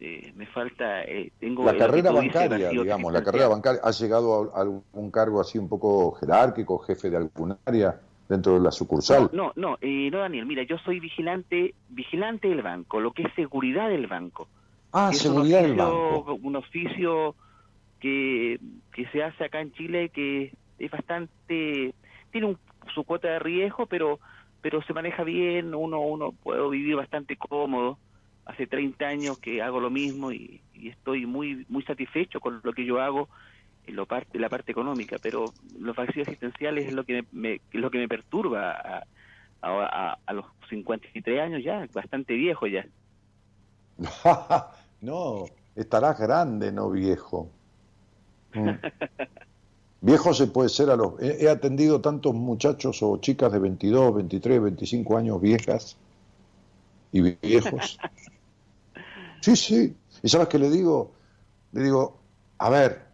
eh, 0.00 0.32
me 0.36 0.46
falta... 0.46 1.02
eh, 1.04 1.32
tengo 1.40 1.64
La 1.64 1.76
carrera 1.76 2.10
dices, 2.10 2.34
bancaria, 2.34 2.68
digamos, 2.70 3.12
la 3.12 3.22
carrera 3.22 3.48
bancaria, 3.48 3.80
¿has 3.84 3.98
llegado 4.00 4.54
a 4.56 4.60
algún 4.62 5.10
cargo 5.10 5.40
así 5.40 5.58
un 5.58 5.68
poco 5.68 6.12
jerárquico, 6.12 6.78
jefe 6.78 7.10
de 7.10 7.16
algún 7.18 7.56
área 7.66 8.00
dentro 8.28 8.54
de 8.54 8.60
la 8.60 8.70
sucursal? 8.70 9.28
No, 9.32 9.52
no, 9.56 9.70
no, 9.70 9.78
eh, 9.80 10.08
no, 10.10 10.18
Daniel, 10.18 10.46
mira, 10.46 10.62
yo 10.64 10.78
soy 10.78 11.00
vigilante, 11.00 11.74
vigilante 11.90 12.48
del 12.48 12.62
banco, 12.62 13.00
lo 13.00 13.12
que 13.12 13.22
es 13.24 13.34
seguridad 13.34 13.88
del 13.88 14.06
banco. 14.06 14.48
Ah, 14.92 15.10
es 15.12 15.18
seguridad 15.18 15.62
del 15.62 15.74
banco. 15.74 16.38
Un 16.42 16.56
oficio 16.56 17.34
que, 18.00 18.58
que 18.94 19.06
se 19.08 19.22
hace 19.22 19.44
acá 19.44 19.60
en 19.60 19.72
Chile 19.72 20.10
que 20.10 20.52
es 20.78 20.90
bastante, 20.90 21.94
tiene 22.30 22.46
un- 22.48 22.58
su 22.94 23.04
cuota 23.04 23.28
de 23.28 23.38
riesgo, 23.38 23.86
pero 23.86 24.20
pero 24.60 24.82
se 24.82 24.92
maneja 24.94 25.22
bien, 25.24 25.74
uno 25.74 26.00
uno 26.00 26.32
puedo 26.42 26.70
vivir 26.70 26.96
bastante 26.96 27.36
cómodo. 27.36 28.00
Hace 28.46 28.66
30 28.66 29.06
años 29.08 29.38
que 29.40 29.62
hago 29.62 29.80
lo 29.80 29.90
mismo 29.90 30.32
y, 30.32 30.64
y 30.72 30.88
estoy 30.88 31.26
muy 31.26 31.64
muy 31.68 31.82
satisfecho 31.84 32.40
con 32.40 32.60
lo 32.64 32.72
que 32.72 32.84
yo 32.84 33.00
hago 33.00 33.28
en 33.84 33.96
lo 33.96 34.06
parte, 34.06 34.38
la 34.38 34.48
parte 34.50 34.72
económica, 34.72 35.18
pero 35.20 35.54
los 35.78 35.96
vacíos 35.96 36.28
existenciales 36.28 36.86
es 36.88 36.92
lo 36.92 37.04
que 37.04 37.22
me, 37.22 37.28
me- 37.32 37.54
es 37.70 37.80
lo 37.80 37.90
que 37.90 37.98
me 37.98 38.08
perturba 38.08 38.72
a, 38.72 38.98
a, 39.62 40.12
a- 40.12 40.18
a 40.26 40.32
los 40.34 40.46
53 40.68 41.40
años 41.40 41.62
ya, 41.64 41.86
bastante 41.92 42.34
viejo 42.34 42.66
ya. 42.66 42.86
no, 45.00 45.50
estarás 45.74 46.18
grande, 46.18 46.72
no 46.72 46.90
viejo. 46.90 47.50
Mm. 48.54 48.80
Viejo 50.00 50.34
se 50.34 50.46
puede 50.46 50.68
ser 50.68 50.90
a 50.90 50.96
los... 50.96 51.14
He, 51.20 51.48
atendido 51.48 52.00
tantos 52.00 52.34
muchachos 52.34 53.02
o 53.02 53.16
chicas 53.18 53.50
de 53.50 53.58
22, 53.58 54.14
23, 54.14 54.62
25 54.62 55.16
años 55.16 55.40
viejas 55.40 55.96
y 57.12 57.20
viejos. 57.20 57.98
Sí, 59.42 59.54
sí. 59.54 59.96
¿Y 60.24 60.28
sabes 60.28 60.48
qué 60.48 60.58
le 60.58 60.68
digo? 60.68 61.12
Le 61.70 61.84
digo, 61.84 62.18
a 62.58 62.68
ver, 62.68 63.06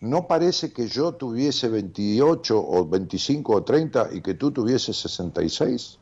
¿no 0.00 0.26
parece 0.26 0.72
que 0.72 0.88
yo 0.88 1.12
tuviese 1.12 1.68
28 1.68 2.58
o 2.58 2.88
25 2.88 3.52
o 3.52 3.64
30 3.64 4.08
y 4.14 4.22
que 4.22 4.32
tú 4.32 4.50
tuvieses 4.50 4.96
66? 4.96 5.98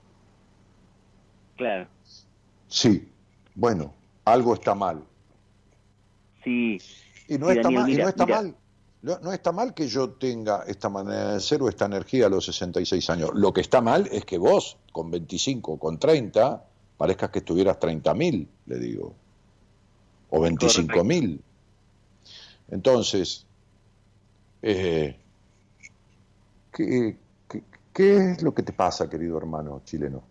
Claro. 1.57 1.88
Sí, 2.68 3.11
bueno, 3.55 3.92
algo 4.24 4.55
está 4.55 4.74
mal. 4.74 5.03
Sí, 6.47 6.78
Y 7.26 7.38
no 7.38 7.51
Sí, 7.51 7.57
está 7.57 7.62
Daniel, 7.70 7.82
mal, 7.82 7.90
y 7.92 7.97
no 7.97 8.09
está 8.09 8.26
mal. 8.26 8.57
No, 9.03 9.18
no 9.18 9.32
está 9.32 9.51
mal 9.51 9.74
que 9.74 9.88
yo 9.88 10.11
tenga 10.11 10.62
esta 10.66 10.88
manera 10.88 11.34
de 11.34 11.40
ser 11.40 11.61
o 11.61 11.68
esta 11.68 11.86
energía 11.86 12.26
a 12.26 12.28
los 12.28 12.44
66 12.47 13.11
años. 13.11 13.30
Lo 13.34 13.53
que 13.53 13.61
está 13.61 13.80
mal 13.80 14.09
es 14.12 14.24
que 14.24 14.38
vos, 14.38 14.76
con 14.92 15.11
25 15.11 15.72
o 15.72 15.78
con 15.78 15.99
30, 15.99 16.64
parezcas 16.97 17.30
que 17.30 17.40
estuvieras 17.40 17.78
30.000, 17.80 18.47
le 18.66 18.78
digo. 18.78 19.12
O 20.30 20.40
25.000. 20.40 21.40
Entonces, 22.70 23.44
eh, 24.62 25.16
¿qué, 26.72 27.16
qué, 27.49 27.62
qué 27.92 28.16
es 28.32 28.42
lo 28.42 28.55
que 28.55 28.62
te 28.62 28.72
pasa, 28.72 29.11
querido 29.11 29.36
hermano 29.36 29.82
chileno? 29.84 30.22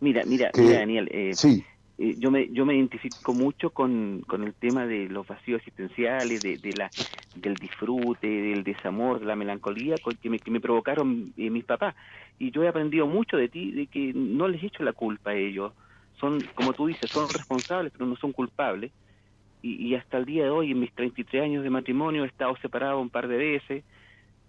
mira, 0.00 0.24
mira, 0.24 0.50
Que- 0.50 0.62
mira, 0.62 0.78
Daniel, 0.80 1.08
eh, 1.12 1.34
Sí, 1.34 1.64
eh, 1.98 2.16
yo 2.18 2.30
me 2.30 2.48
yo 2.52 2.66
me 2.66 2.74
identifico 2.76 3.34
mucho 3.34 3.70
con, 3.70 4.22
con 4.26 4.42
el 4.44 4.54
tema 4.54 4.86
de 4.86 5.08
los 5.08 5.26
vacíos 5.26 5.58
existenciales, 5.60 6.42
de, 6.42 6.58
de 6.58 6.74
la 6.74 6.92
del 7.34 7.58
disfrute, 7.58 8.26
del 8.28 8.64
desamor, 8.64 9.20
de 9.20 9.26
la 9.26 9.36
melancolía 9.36 9.98
que 10.20 10.30
me, 10.30 10.40
que 10.40 10.50
me 10.50 10.60
provocaron 10.60 11.32
eh, 11.36 11.50
mis 11.50 11.64
papás. 11.64 11.94
Y 12.38 12.50
yo 12.52 12.62
he 12.64 12.68
aprendido 12.68 13.06
mucho 13.06 13.36
de 13.36 13.48
ti, 13.48 13.72
de 13.72 13.86
que 13.88 14.12
no 14.14 14.48
les 14.48 14.62
echo 14.62 14.82
la 14.84 14.92
culpa 14.92 15.30
a 15.30 15.34
ellos. 15.36 15.74
Son, 16.20 16.48
como 16.54 16.74
tú 16.74 16.86
dices, 16.86 17.10
son 17.12 17.28
responsables, 17.32 17.92
pero 17.92 18.06
no 18.06 18.16
son 18.16 18.32
culpables. 18.32 18.92
Y, 19.62 19.76
y 19.88 19.94
hasta 19.96 20.18
el 20.18 20.26
día 20.26 20.44
de 20.44 20.50
hoy, 20.50 20.72
en 20.72 20.80
mis 20.80 20.94
33 20.94 21.42
años 21.44 21.64
de 21.64 21.70
matrimonio, 21.70 22.24
he 22.24 22.28
estado 22.28 22.56
separado 22.58 23.00
un 23.00 23.10
par 23.10 23.28
de 23.28 23.36
veces, 23.38 23.84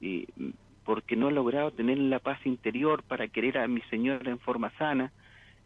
mm, 0.01 0.51
porque 0.83 1.15
no 1.15 1.29
he 1.29 1.33
logrado 1.33 1.71
tener 1.73 1.97
la 1.97 2.19
paz 2.19 2.45
interior 2.45 3.03
para 3.03 3.27
querer 3.29 3.57
a 3.59 3.67
mi 3.67 3.81
señora 3.83 4.31
en 4.31 4.39
forma 4.39 4.71
sana. 4.77 5.13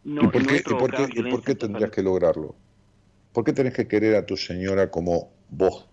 No, 0.04 0.24
¿Y 0.24 0.28
por 0.32 0.46
qué, 0.46 0.58
he 0.58 0.62
y 0.68 0.76
por 0.76 0.94
provocado 0.94 1.08
qué- 1.08 1.10
y 1.14 1.24
por 1.24 1.44
violencia 1.44 1.44
qué 1.44 1.56
en 1.56 1.58
tu 1.58 1.66
tendrías 1.66 1.92
que 1.92 2.04
lograrlo? 2.04 2.56
¿Por 3.34 3.44
qué 3.46 3.54
tenés 3.54 3.74
que 3.74 3.88
querer 3.88 4.16
a 4.16 4.26
tu 4.26 4.38
señora 4.38 4.92
como 4.92 5.32
vos 5.50 5.88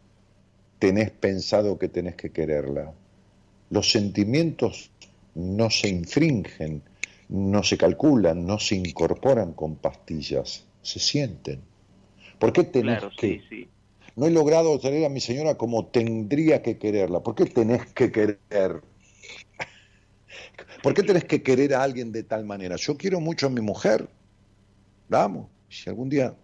tenés 0.79 1.11
pensado 1.13 1.79
que 1.79 1.89
tenés 1.89 2.17
que 2.17 2.33
quererla? 2.33 2.95
Los 3.71 3.91
sentimientos 3.91 4.91
no 5.35 5.71
se 5.71 5.89
infringen, 5.89 6.83
no 7.29 7.63
se 7.63 7.79
calculan, 7.79 8.47
no 8.47 8.59
se 8.61 8.77
incorporan 8.77 9.55
con 9.55 9.77
pastillas, 9.77 10.67
se 10.83 11.01
sienten. 11.01 11.61
¿Por 12.39 12.53
qué 12.53 12.65
tenés 12.65 13.03
Claro, 13.03 13.11
que? 13.17 13.31
sí, 13.31 13.43
sí. 13.49 13.71
No 14.17 14.27
he 14.27 14.31
logrado 14.31 14.79
tener 14.81 15.05
a 15.07 15.09
mi 15.11 15.21
señora 15.21 15.57
como 15.57 15.87
tendría 15.87 16.63
que 16.63 16.79
quererla. 16.79 17.21
¿Por 17.23 17.35
qué 17.35 17.47
tenés 17.47 17.87
que 17.95 18.13
querer? 18.13 18.83
¿Por 20.83 20.95
qué 20.95 21.03
tenés 21.03 21.25
que 21.25 21.43
querer 21.43 21.75
a 21.75 21.83
alguien 21.83 22.13
de 22.13 22.23
tal 22.23 22.45
manera? 22.45 22.77
Yo 22.77 22.97
quiero 22.97 23.21
mucho 23.21 23.47
a 23.47 23.51
mi 23.51 23.61
mujer. 23.61 24.09
La 25.09 25.25
amo. 25.25 25.49
Si 25.69 25.89
algún 25.89 26.09
día 26.09 26.35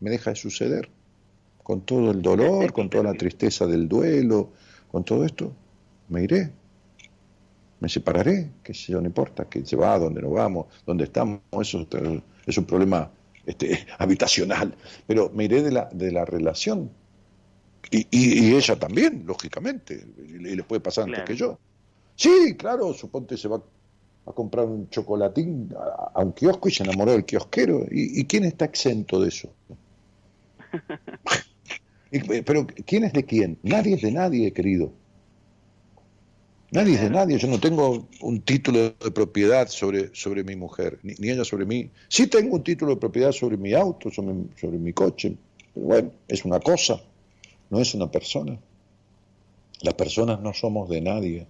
me 0.00 0.10
deja 0.10 0.30
de 0.30 0.36
suceder, 0.36 0.88
con 1.62 1.82
todo 1.82 2.10
el 2.10 2.22
dolor, 2.22 2.72
con 2.72 2.90
toda 2.90 3.04
la 3.04 3.14
tristeza 3.14 3.66
del 3.66 3.88
duelo, 3.88 4.52
con 4.90 5.04
todo 5.04 5.24
esto, 5.24 5.52
me 6.08 6.22
iré. 6.24 6.50
Me 7.80 7.88
separaré, 7.88 8.50
que 8.62 8.74
sé 8.74 8.92
yo, 8.92 9.00
no 9.00 9.06
importa, 9.06 9.48
que 9.48 9.64
se 9.64 9.76
va, 9.76 9.98
dónde 9.98 10.22
nos 10.22 10.32
vamos, 10.32 10.66
dónde 10.86 11.04
estamos, 11.04 11.40
eso 11.60 11.86
es 12.46 12.58
un 12.58 12.64
problema 12.64 13.10
este, 13.46 13.86
habitacional, 13.98 14.74
pero 15.06 15.30
me 15.34 15.44
iré 15.44 15.62
de 15.62 15.72
la, 15.72 15.88
de 15.92 16.12
la 16.12 16.24
relación. 16.24 16.90
Y, 17.90 18.06
y, 18.10 18.50
y 18.50 18.54
ella 18.54 18.76
también, 18.78 19.24
lógicamente, 19.26 20.06
y 20.18 20.38
le, 20.38 20.50
y 20.52 20.56
le 20.56 20.62
puede 20.62 20.80
pasar 20.80 21.04
antes 21.04 21.16
Claro. 21.24 21.26
que 21.26 21.36
yo. 21.36 21.58
Sí, 22.22 22.34
claro, 22.62 22.84
suponte 22.94 23.36
se 23.36 23.48
va 23.52 23.58
a 24.26 24.32
comprar 24.40 24.66
un 24.66 24.88
chocolatín 24.94 25.52
a, 25.76 26.12
a 26.18 26.24
un 26.24 26.32
kiosco 26.32 26.68
y 26.68 26.72
se 26.72 26.84
enamoró 26.84 27.12
del 27.12 27.24
kiosquero. 27.24 27.76
¿Y, 27.90 28.20
y 28.20 28.24
quién 28.26 28.44
está 28.44 28.64
exento 28.66 29.20
de 29.20 29.28
eso? 29.28 29.48
Pero 32.46 32.66
¿quién 32.86 33.04
es 33.04 33.12
de 33.12 33.24
quién? 33.24 33.58
Nadie 33.62 33.94
es 33.96 34.02
de 34.02 34.12
nadie, 34.12 34.52
querido. 34.52 34.92
Nadie 36.72 36.94
es 36.94 37.02
de 37.02 37.10
nadie. 37.10 37.38
Yo 37.38 37.48
no 37.48 37.60
tengo 37.60 38.08
un 38.22 38.40
título 38.42 38.78
de 39.04 39.10
propiedad 39.10 39.68
sobre, 39.68 40.10
sobre 40.14 40.42
mi 40.42 40.56
mujer, 40.56 40.98
ni, 41.02 41.14
ni 41.18 41.28
ella 41.30 41.44
sobre 41.44 41.66
mí. 41.66 41.90
Sí 42.08 42.26
tengo 42.28 42.56
un 42.56 42.64
título 42.64 42.92
de 42.94 43.00
propiedad 43.00 43.32
sobre 43.32 43.56
mi 43.58 43.74
auto, 43.74 44.10
sobre, 44.10 44.32
mi- 44.34 44.48
sobre 44.58 44.78
mi 44.78 44.92
coche. 44.92 45.36
Pero 45.74 45.86
bueno, 45.86 46.10
es 46.28 46.44
una 46.44 46.60
cosa, 46.60 47.00
no 47.70 47.80
es 47.80 47.94
una 47.94 48.10
persona. 48.10 48.58
Las 49.82 49.92
personas 49.94 50.40
no 50.40 50.54
somos 50.54 50.88
de 50.88 51.00
nadie. 51.02 51.46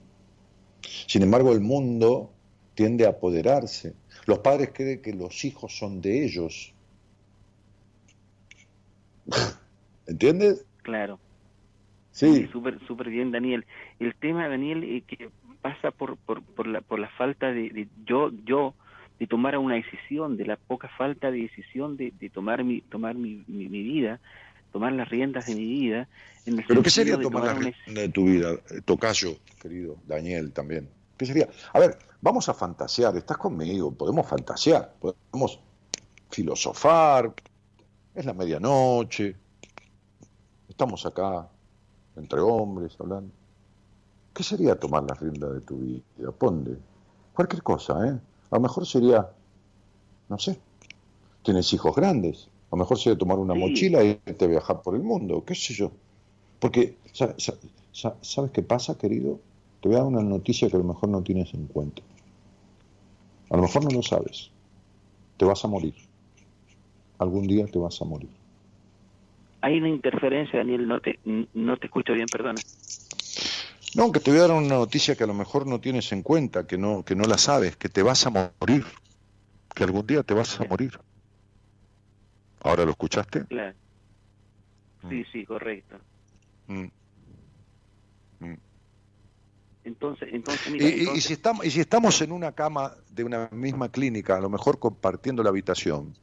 Sin 0.83 1.23
embargo, 1.23 1.53
el 1.53 1.61
mundo 1.61 2.33
tiende 2.75 3.07
a 3.07 3.11
apoderarse. 3.11 3.95
Los 4.27 4.39
padres 4.39 4.71
creen 4.73 5.03
que 5.03 5.13
los 5.13 5.45
hijos 5.45 5.77
son 5.77 6.01
de 6.01 6.25
ellos. 6.25 6.73
¿Entiendes? 10.07 10.67
Claro. 10.83 11.19
Sí. 12.13 12.47
súper 12.53 12.79
súper 12.87 13.09
bien, 13.09 13.31
Daniel. 13.31 13.65
El 13.99 14.15
tema, 14.15 14.49
Daniel, 14.49 14.85
eh, 14.85 15.03
que 15.07 15.31
pasa 15.63 15.91
por, 15.91 16.19
por, 16.19 16.43
por, 16.43 16.67
la, 16.67 16.81
por 16.83 16.99
la 16.99 17.09
falta 17.09 17.53
de, 17.53 17.71
de 17.71 17.89
yo 18.05 18.31
yo 18.45 18.75
de 19.19 19.27
tomar 19.27 19.57
una 19.57 19.77
decisión, 19.77 20.37
de 20.37 20.45
la 20.45 20.57
poca 20.57 20.89
falta 20.89 21.31
de 21.31 21.43
decisión 21.43 21.97
de, 21.97 22.13
de 22.19 22.29
tomar 22.29 22.65
mi 22.65 22.81
tomar 22.83 23.15
mi, 23.15 23.45
mi, 23.47 23.69
mi 23.69 23.83
vida, 23.83 24.21
tomar 24.73 24.93
las 24.93 25.09
riendas 25.09 25.47
de 25.47 25.55
mi 25.55 25.65
vida. 25.65 26.09
¿Pero 26.45 26.83
qué 26.83 26.91
sería 26.91 27.21
tomar, 27.21 27.45
las 27.45 27.59
riendas 27.59 27.95
de 27.95 28.09
tu 28.09 28.25
vida, 28.25 28.57
Tocayo, 28.85 29.37
querido, 29.61 29.97
Daniel 30.07 30.53
también? 30.53 30.89
¿Qué 31.17 31.27
sería? 31.27 31.49
A 31.73 31.79
ver, 31.79 31.99
vamos 32.21 32.49
a 32.49 32.55
fantasear, 32.55 33.17
estás 33.17 33.37
conmigo, 33.37 33.93
podemos 33.93 34.27
fantasear, 34.27 34.95
podemos 35.01 35.61
filosofar, 36.31 37.33
es 38.15 38.25
la 38.25 38.33
medianoche, 38.33 39.37
estamos 40.69 41.07
acá, 41.07 41.49
entre 42.17 42.41
hombres, 42.41 42.97
hablando. 42.99 43.33
¿Qué 44.35 44.43
sería 44.43 44.75
tomar 44.75 45.05
las 45.05 45.21
riendas 45.21 45.53
de 45.53 45.61
tu 45.61 45.77
vida? 45.77 46.33
Ponle. 46.33 46.77
Cualquier 47.35 47.63
cosa, 47.63 48.07
¿eh? 48.07 48.19
A 48.51 48.57
lo 48.57 48.61
mejor 48.61 48.87
sería, 48.87 49.31
no 50.29 50.39
sé, 50.39 50.59
tienes 51.43 51.73
hijos 51.73 51.95
grandes. 51.95 52.49
A 52.71 52.77
lo 52.77 52.79
mejor 52.79 52.99
sería 52.99 53.19
tomar 53.19 53.39
una 53.39 53.55
mochila 53.55 54.03
y 54.03 54.21
irte 54.27 54.45
a 54.47 54.49
viajar 54.49 54.83
por 54.83 54.95
el 54.95 55.03
mundo, 55.03 55.45
qué 55.45 55.55
sé 55.55 55.75
yo. 55.75 55.93
Porque, 56.63 56.97
¿sabes 57.13 58.53
qué 58.53 58.63
pasa, 58.63 58.97
querido? 58.97 59.41
Te 59.81 59.89
voy 59.89 59.97
a 59.97 59.99
dar 59.99 60.07
una 60.07 60.23
noticia 60.23 60.71
que 60.71 60.77
a 60.77 60.79
lo 60.79 60.85
mejor 60.85 61.09
no 61.09 61.21
tienes 61.21 61.53
en 61.55 61.67
cuenta. 61.67 62.03
A 63.51 63.57
lo 63.57 63.63
mejor 63.63 63.83
no 63.83 63.91
lo 63.91 64.01
sabes. 64.01 64.53
Te 65.39 65.45
vas 65.45 65.65
a 65.65 65.69
morir. 65.69 65.97
Algún 67.19 67.49
día 67.49 67.67
te 67.67 67.81
vas 67.81 68.01
a 68.01 68.05
morir. 68.05 68.31
Hay 69.63 69.79
una 69.79 69.89
interferencia, 69.89 70.61
Daniel, 70.61 70.87
no 70.87 71.01
te, 71.01 71.19
no 71.25 71.77
te 71.79 71.87
escucho 71.87 72.13
bien, 72.13 72.27
perdona. 72.31 72.61
No, 73.97 74.13
que 74.13 74.21
te 74.21 74.31
voy 74.31 74.39
a 74.39 74.47
dar 74.47 74.53
una 74.53 74.77
noticia 74.77 75.17
que 75.17 75.25
a 75.25 75.27
lo 75.27 75.35
mejor 75.35 75.67
no 75.67 75.81
tienes 75.81 76.13
en 76.13 76.23
cuenta, 76.23 76.69
que 76.69 76.79
no, 76.79 77.05
que 77.05 77.17
no 77.17 77.25
la 77.25 77.39
sabes, 77.39 77.77
que 77.77 77.89
te 77.89 78.05
vas 78.05 78.25
a 78.25 78.31
morir, 78.31 78.85
que 79.75 79.83
algún 79.83 80.07
día 80.07 80.23
te 80.23 80.33
vas 80.33 80.61
a 80.61 80.65
morir. 80.65 80.93
¿Ahora 82.61 82.85
lo 82.85 82.93
escuchaste? 82.93 83.47
Claro. 83.47 83.77
Mm. 85.03 85.09
Sí, 85.09 85.25
sí, 85.33 85.45
correcto. 85.45 85.97
Mm. 86.73 86.91
Mm. 88.41 88.59
Entonces, 89.85 90.29
entonces, 90.33 90.73
mira, 90.73 90.89
y, 90.89 91.21
si 91.21 91.33
estamos, 91.33 91.67
y 91.67 91.71
si 91.71 91.81
estamos 91.81 92.21
en 92.23 92.33
una 92.33 92.53
cama 92.53 92.95
de 93.11 93.25
una 93.25 93.49
misma 93.51 93.91
clínica, 93.91 94.37
a 94.37 94.41
lo 94.41 94.49
mejor 94.49 94.79
compartiendo 94.79 95.43
la 95.43 95.51
habitación, 95.51 96.15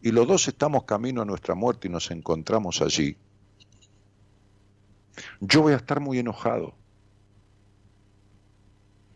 y 0.00 0.12
los 0.12 0.26
dos 0.28 0.48
estamos 0.48 0.84
camino 0.84 1.22
a 1.22 1.24
nuestra 1.24 1.54
muerte 1.54 1.88
y 1.88 1.90
nos 1.90 2.10
encontramos 2.10 2.80
allí, 2.82 3.16
yo 5.40 5.62
voy 5.62 5.72
a 5.72 5.76
estar 5.76 6.00
muy 6.00 6.18
enojado 6.18 6.74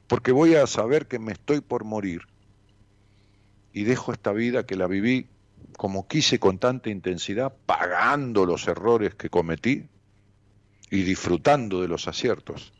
porque 0.08 0.32
voy 0.32 0.54
a 0.54 0.66
saber 0.66 1.06
que 1.06 1.18
me 1.18 1.32
estoy 1.32 1.60
por 1.60 1.84
morir 1.84 2.22
y 3.72 3.84
dejo 3.84 4.12
esta 4.12 4.32
vida 4.32 4.64
que 4.64 4.74
la 4.74 4.86
viví 4.86 5.28
como 5.76 6.08
quise 6.08 6.40
con 6.40 6.58
tanta 6.58 6.88
intensidad, 6.90 7.54
pagando 7.66 8.46
los 8.46 8.66
errores 8.66 9.14
que 9.14 9.28
cometí 9.28 9.86
y 10.90 11.02
disfrutando 11.02 11.80
de 11.82 11.88
los 11.88 12.08
aciertos. 12.08 12.72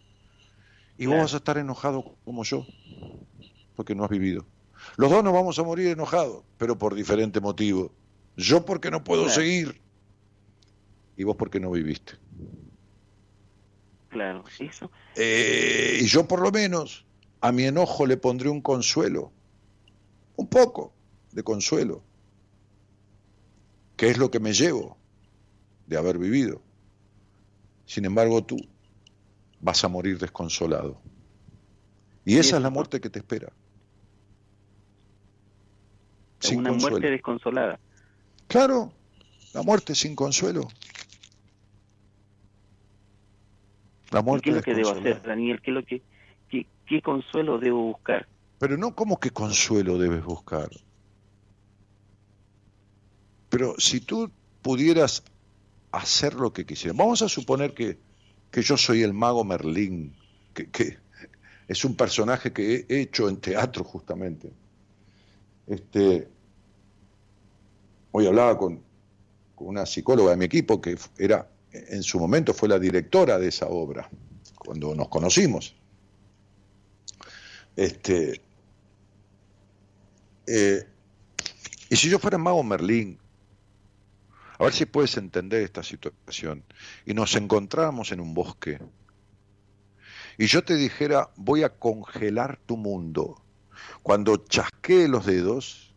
Y 0.97 1.07
vos 1.07 1.19
vas 1.19 1.35
a 1.35 1.39
estar 1.39 1.59
enojado 1.59 2.17
como 2.25 2.45
yo, 2.45 2.67
porque 3.77 3.95
no 3.95 4.05
has 4.05 4.11
vivido. 4.11 4.47
Los 4.97 5.11
dos 5.11 5.23
nos 5.23 5.33
vamos 5.33 5.59
a 5.59 5.63
morir 5.63 5.89
enojados, 5.89 6.45
pero 6.57 6.79
por 6.79 6.95
diferente 6.95 7.41
motivo. 7.41 7.93
Yo 8.37 8.65
porque 8.65 8.91
no 8.91 9.05
puedo 9.05 9.29
seguir 9.29 9.81
y 11.17 11.25
vos 11.25 11.37
porque 11.37 11.61
no 11.61 11.71
viviste. 11.71 12.15
Claro, 14.09 14.45
eso. 14.59 14.91
Eh, 15.17 15.99
y 16.01 16.07
yo 16.07 16.27
por 16.27 16.41
lo 16.41 16.51
menos 16.51 17.05
a 17.41 17.53
mi 17.53 17.65
enojo 17.65 18.07
le 18.07 18.17
pondré 18.17 18.49
un 18.49 18.61
consuelo, 18.61 19.33
un 20.37 20.49
poco 20.49 20.95
de 21.33 21.43
consuelo, 21.43 22.03
que 23.97 24.09
es 24.09 24.19
lo 24.19 24.31
que 24.31 24.41
me 24.41 24.53
llevo 24.53 24.97
de 25.87 25.97
haber 25.97 26.19
vivido. 26.19 26.63
Sin 27.89 28.05
embargo, 28.05 28.45
tú 28.45 28.59
vas 29.61 29.83
a 29.83 29.89
morir 29.89 30.19
desconsolado. 30.19 31.01
Y 32.27 32.37
esa 32.37 32.57
es 32.57 32.63
la 32.63 32.69
muerte 32.69 33.01
que 33.01 33.09
te 33.09 33.19
espera. 33.19 33.51
Sin 36.39 36.59
una 36.59 36.73
muerte 36.73 37.11
desconsolada. 37.11 37.81
Claro, 38.47 38.93
la 39.55 39.63
muerte 39.63 39.95
sin 39.95 40.15
consuelo. 40.15 40.69
La 44.11 44.21
muerte 44.21 44.45
¿Qué 44.45 44.51
es 44.51 44.57
lo 44.57 44.63
que 44.63 44.75
debo 44.75 44.91
hacer, 44.91 45.23
Daniel? 45.23 45.63
¿Qué 45.63 45.71
es 45.71 45.75
lo 45.75 45.85
que 45.85 46.03
¿Qué 46.87 47.03
consuelo 47.03 47.59
debo 47.59 47.83
buscar? 47.85 48.29
Pero 48.59 48.77
no, 48.77 48.95
¿cómo 48.95 49.19
que 49.19 49.31
consuelo 49.31 49.99
debes 49.99 50.25
buscar? 50.25 50.69
Pero 53.49 53.75
si 53.79 54.01
tú 54.01 54.31
pudieras 54.61 55.23
hacer 55.93 56.35
lo 56.35 56.53
que 56.53 56.67
quisieras, 56.67 56.97
vamos 56.97 57.23
a 57.23 57.29
suponer 57.29 57.75
que, 57.75 57.99
que 58.51 58.63
yo 58.63 58.77
soy 58.77 59.03
el 59.03 59.13
mago 59.13 59.45
Merlín, 59.45 60.15
que, 60.55 60.71
que, 60.71 60.99
es 61.69 61.85
un 61.85 61.95
personaje 61.95 62.53
que 62.53 62.87
he 62.89 63.01
hecho 63.01 63.29
en 63.29 63.37
teatro 63.37 63.85
justamente. 63.85 64.51
Este, 65.67 66.27
hoy 68.11 68.27
hablaba 68.27 68.57
con, 68.57 68.83
con 69.55 69.69
una 69.69 69.85
psicóloga 69.85 70.31
de 70.31 70.39
mi 70.39 70.47
equipo 70.47 70.81
que 70.81 70.97
era, 71.19 71.47
en 71.73 72.03
su 72.03 72.19
momento 72.19 72.55
fue 72.55 72.69
la 72.71 72.79
directora 72.79 73.39
de 73.39 73.49
esa 73.49 73.67
obra, 73.67 74.09
cuando 74.59 74.95
nos 74.95 75.09
conocimos. 75.09 75.77
Este, 77.77 78.41
eh, 80.47 80.87
y 81.91 81.97
si 81.97 82.09
yo 82.09 82.19
fuera 82.19 82.39
mago 82.39 82.63
Merlín, 82.63 83.19
a 84.59 84.65
ver 84.65 84.73
si 84.73 84.87
puedes 84.87 85.17
entender 85.17 85.63
esta 85.63 85.83
situación, 85.83 86.65
y 87.07 87.15
nos 87.15 87.35
encontráramos 87.37 88.13
en 88.13 88.21
un 88.21 88.35
bosque, 88.35 88.81
y 90.37 90.47
yo 90.47 90.63
te 90.63 90.77
dijera, 90.77 91.31
voy 91.37 91.63
a 91.63 91.71
congelar 91.71 92.59
tu 92.67 92.77
mundo, 92.77 93.43
cuando 94.03 94.37
chasquee 94.37 95.09
los 95.09 95.27
dedos, 95.27 95.95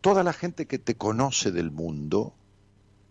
toda 0.00 0.22
la 0.22 0.32
gente 0.32 0.66
que 0.66 0.78
te 0.78 0.96
conoce 0.96 1.50
del 1.52 1.70
mundo 1.70 2.34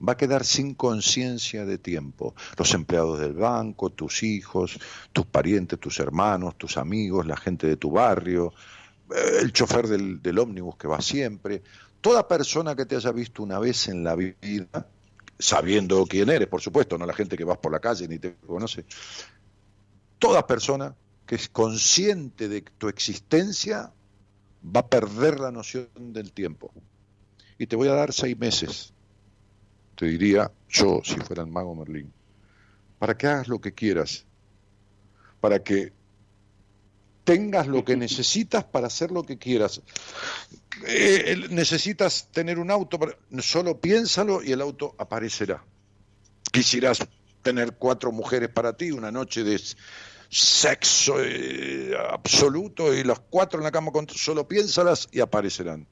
va 0.06 0.14
a 0.14 0.18
quedar 0.18 0.46
sin 0.46 0.74
conciencia 0.76 1.66
de 1.66 1.78
tiempo. 1.78 2.36
Los 2.58 2.74
empleados 2.74 3.20
del 3.20 3.34
banco, 3.34 3.90
tus 3.90 4.24
hijos, 4.24 4.80
tus 5.12 5.26
parientes, 5.26 5.80
tus 5.80 6.00
hermanos, 6.00 6.58
tus 6.58 6.78
amigos, 6.78 7.26
la 7.26 7.38
gente 7.38 7.68
de 7.68 7.78
tu 7.78 7.92
barrio, 7.92 8.54
el 9.42 9.52
chofer 9.54 9.88
del, 9.88 10.22
del 10.22 10.40
ómnibus 10.40 10.76
que 10.78 10.88
va 10.88 11.02
siempre, 11.02 11.64
toda 12.08 12.26
persona 12.26 12.74
que 12.74 12.86
te 12.86 12.96
haya 12.96 13.12
visto 13.12 13.44
una 13.44 13.60
vez 13.60 13.90
en 13.90 14.02
la 14.02 14.16
vida, 14.16 14.88
sabiendo 15.38 16.06
quién 16.06 16.30
eres, 16.30 16.48
por 16.48 16.62
supuesto, 16.62 16.98
no 16.98 17.06
la 17.06 17.12
gente 17.12 17.36
que 17.36 17.44
vas 17.44 17.58
por 17.58 17.70
la 17.70 17.82
calle 17.82 18.08
ni 18.08 18.18
te 18.18 18.34
conoce, 18.48 18.86
toda 20.18 20.48
persona 20.48 20.96
que 21.26 21.36
es 21.36 21.50
consciente 21.50 22.48
de 22.48 22.62
tu 22.62 22.88
existencia 22.88 23.92
va 24.64 24.80
a 24.80 24.88
perder 24.88 25.42
la 25.42 25.52
noción 25.52 25.90
del 25.98 26.32
tiempo. 26.32 26.72
Y 27.58 27.68
te 27.68 27.76
voy 27.76 27.90
a 27.90 27.94
dar 27.94 28.14
seis 28.14 28.40
meses 28.40 28.94
te 29.98 30.06
diría 30.06 30.50
yo, 30.70 31.02
si 31.04 31.16
fuera 31.16 31.42
el 31.42 31.50
mago 31.50 31.76
Merlín, 31.76 32.14
para 33.00 33.18
que 33.18 33.28
hagas 33.28 33.50
lo 33.50 33.60
que 33.60 33.74
quieras, 33.74 34.26
para 35.42 35.62
que 35.62 35.92
tengas 37.28 37.68
lo 37.68 37.84
que 37.84 37.98
necesitas 38.08 38.64
para 38.64 38.88
hacer 38.88 39.12
lo 39.12 39.24
que 39.24 39.38
quieras. 39.38 39.82
Eh, 40.86 41.48
necesitas 41.50 42.30
tener 42.32 42.58
un 42.58 42.72
auto, 42.72 42.98
solo 43.40 43.82
piénsalo 43.82 44.42
y 44.42 44.54
el 44.54 44.62
auto 44.62 44.96
aparecerá. 44.98 45.64
Quisieras 46.52 47.00
tener 47.42 47.74
cuatro 47.74 48.14
mujeres 48.14 48.50
para 48.50 48.78
ti, 48.78 48.92
una 48.92 49.12
noche 49.12 49.44
de 49.44 49.62
sexo 50.30 51.16
eh, 51.20 51.96
absoluto 52.12 52.94
y 52.94 53.04
las 53.04 53.20
cuatro 53.20 53.60
en 53.60 53.66
la 53.66 53.72
cama, 53.72 53.92
con, 53.92 54.08
solo 54.08 54.48
piénsalas 54.48 55.10
y 55.12 55.20
aparecerán. 55.20 55.86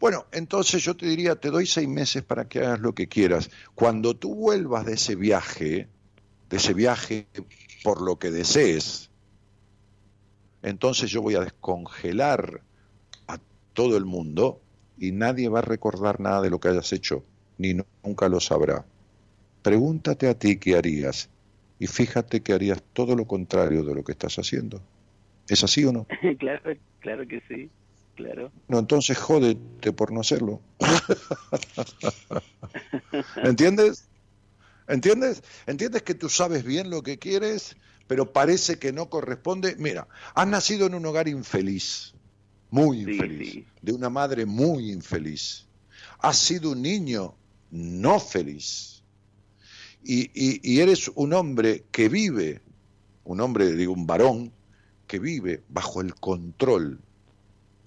Bueno, 0.00 0.26
entonces 0.32 0.82
yo 0.82 0.96
te 0.96 1.06
diría, 1.06 1.36
te 1.36 1.50
doy 1.50 1.66
seis 1.66 1.88
meses 1.88 2.22
para 2.24 2.48
que 2.48 2.60
hagas 2.60 2.80
lo 2.80 2.94
que 2.94 3.08
quieras. 3.08 3.50
Cuando 3.74 4.16
tú 4.16 4.34
vuelvas 4.34 4.86
de 4.86 4.94
ese 4.94 5.14
viaje, 5.14 5.88
de 6.48 6.56
ese 6.56 6.74
viaje 6.74 7.26
por 7.82 8.00
lo 8.00 8.18
que 8.18 8.30
desees, 8.30 9.07
entonces 10.62 11.10
yo 11.10 11.22
voy 11.22 11.34
a 11.34 11.40
descongelar 11.40 12.62
a 13.26 13.38
todo 13.72 13.96
el 13.96 14.04
mundo 14.04 14.60
y 14.98 15.12
nadie 15.12 15.48
va 15.48 15.60
a 15.60 15.62
recordar 15.62 16.20
nada 16.20 16.42
de 16.42 16.50
lo 16.50 16.60
que 16.60 16.68
hayas 16.68 16.92
hecho, 16.92 17.24
ni 17.56 17.74
nunca 18.02 18.28
lo 18.28 18.40
sabrá. 18.40 18.84
Pregúntate 19.62 20.28
a 20.28 20.38
ti 20.38 20.58
qué 20.58 20.76
harías 20.76 21.30
y 21.78 21.86
fíjate 21.86 22.42
que 22.42 22.52
harías 22.52 22.82
todo 22.92 23.14
lo 23.14 23.26
contrario 23.26 23.84
de 23.84 23.94
lo 23.94 24.04
que 24.04 24.12
estás 24.12 24.38
haciendo. 24.38 24.82
¿Es 25.48 25.64
así 25.64 25.84
o 25.84 25.92
no? 25.92 26.06
claro, 26.38 26.74
claro 27.00 27.26
que 27.26 27.40
sí 27.48 27.70
claro. 28.18 28.52
No, 28.66 28.80
entonces 28.80 29.16
jódete 29.16 29.92
por 29.92 30.12
no 30.12 30.20
hacerlo. 30.20 30.60
¿Entiendes? 33.36 34.08
¿Entiendes? 34.88 35.42
¿Entiendes 35.66 36.02
que 36.02 36.14
tú 36.14 36.28
sabes 36.28 36.64
bien 36.64 36.90
lo 36.90 37.02
que 37.02 37.18
quieres, 37.18 37.76
pero 38.08 38.32
parece 38.32 38.78
que 38.78 38.92
no 38.92 39.08
corresponde? 39.08 39.76
Mira, 39.78 40.08
has 40.34 40.48
nacido 40.48 40.86
en 40.86 40.94
un 40.94 41.06
hogar 41.06 41.28
infeliz, 41.28 42.14
muy 42.70 43.02
infeliz, 43.02 43.64
de 43.80 43.92
una 43.92 44.10
madre 44.10 44.46
muy 44.46 44.90
infeliz. 44.90 45.66
Has 46.18 46.38
sido 46.38 46.72
un 46.72 46.82
niño 46.82 47.34
no 47.70 48.18
feliz. 48.18 49.04
y, 50.02 50.80
eres 50.80 51.10
un 51.14 51.34
hombre 51.34 51.84
que 51.92 52.08
vive, 52.08 52.62
un 53.24 53.40
hombre, 53.40 53.72
digo, 53.74 53.92
un 53.92 54.06
varón, 54.06 54.52
que 55.06 55.18
vive 55.18 55.62
bajo 55.68 56.00
el 56.00 56.14
control, 56.14 57.00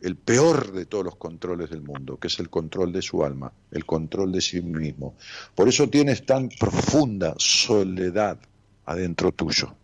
el 0.01 0.15
peor 0.15 0.71
de 0.71 0.85
todos 0.85 1.05
los 1.05 1.15
controles 1.15 1.69
del 1.69 1.81
mundo, 1.81 2.17
que 2.17 2.27
es 2.27 2.39
el 2.39 2.49
control 2.49 2.91
de 2.91 3.01
su 3.01 3.23
alma, 3.23 3.53
el 3.71 3.85
control 3.85 4.31
de 4.31 4.41
sí 4.41 4.61
mismo. 4.61 5.15
Por 5.55 5.69
eso 5.69 5.89
tienes 5.89 6.25
tan 6.25 6.49
profunda 6.49 7.35
soledad 7.37 8.39
adentro 8.85 9.31
tuyo. 9.31 9.75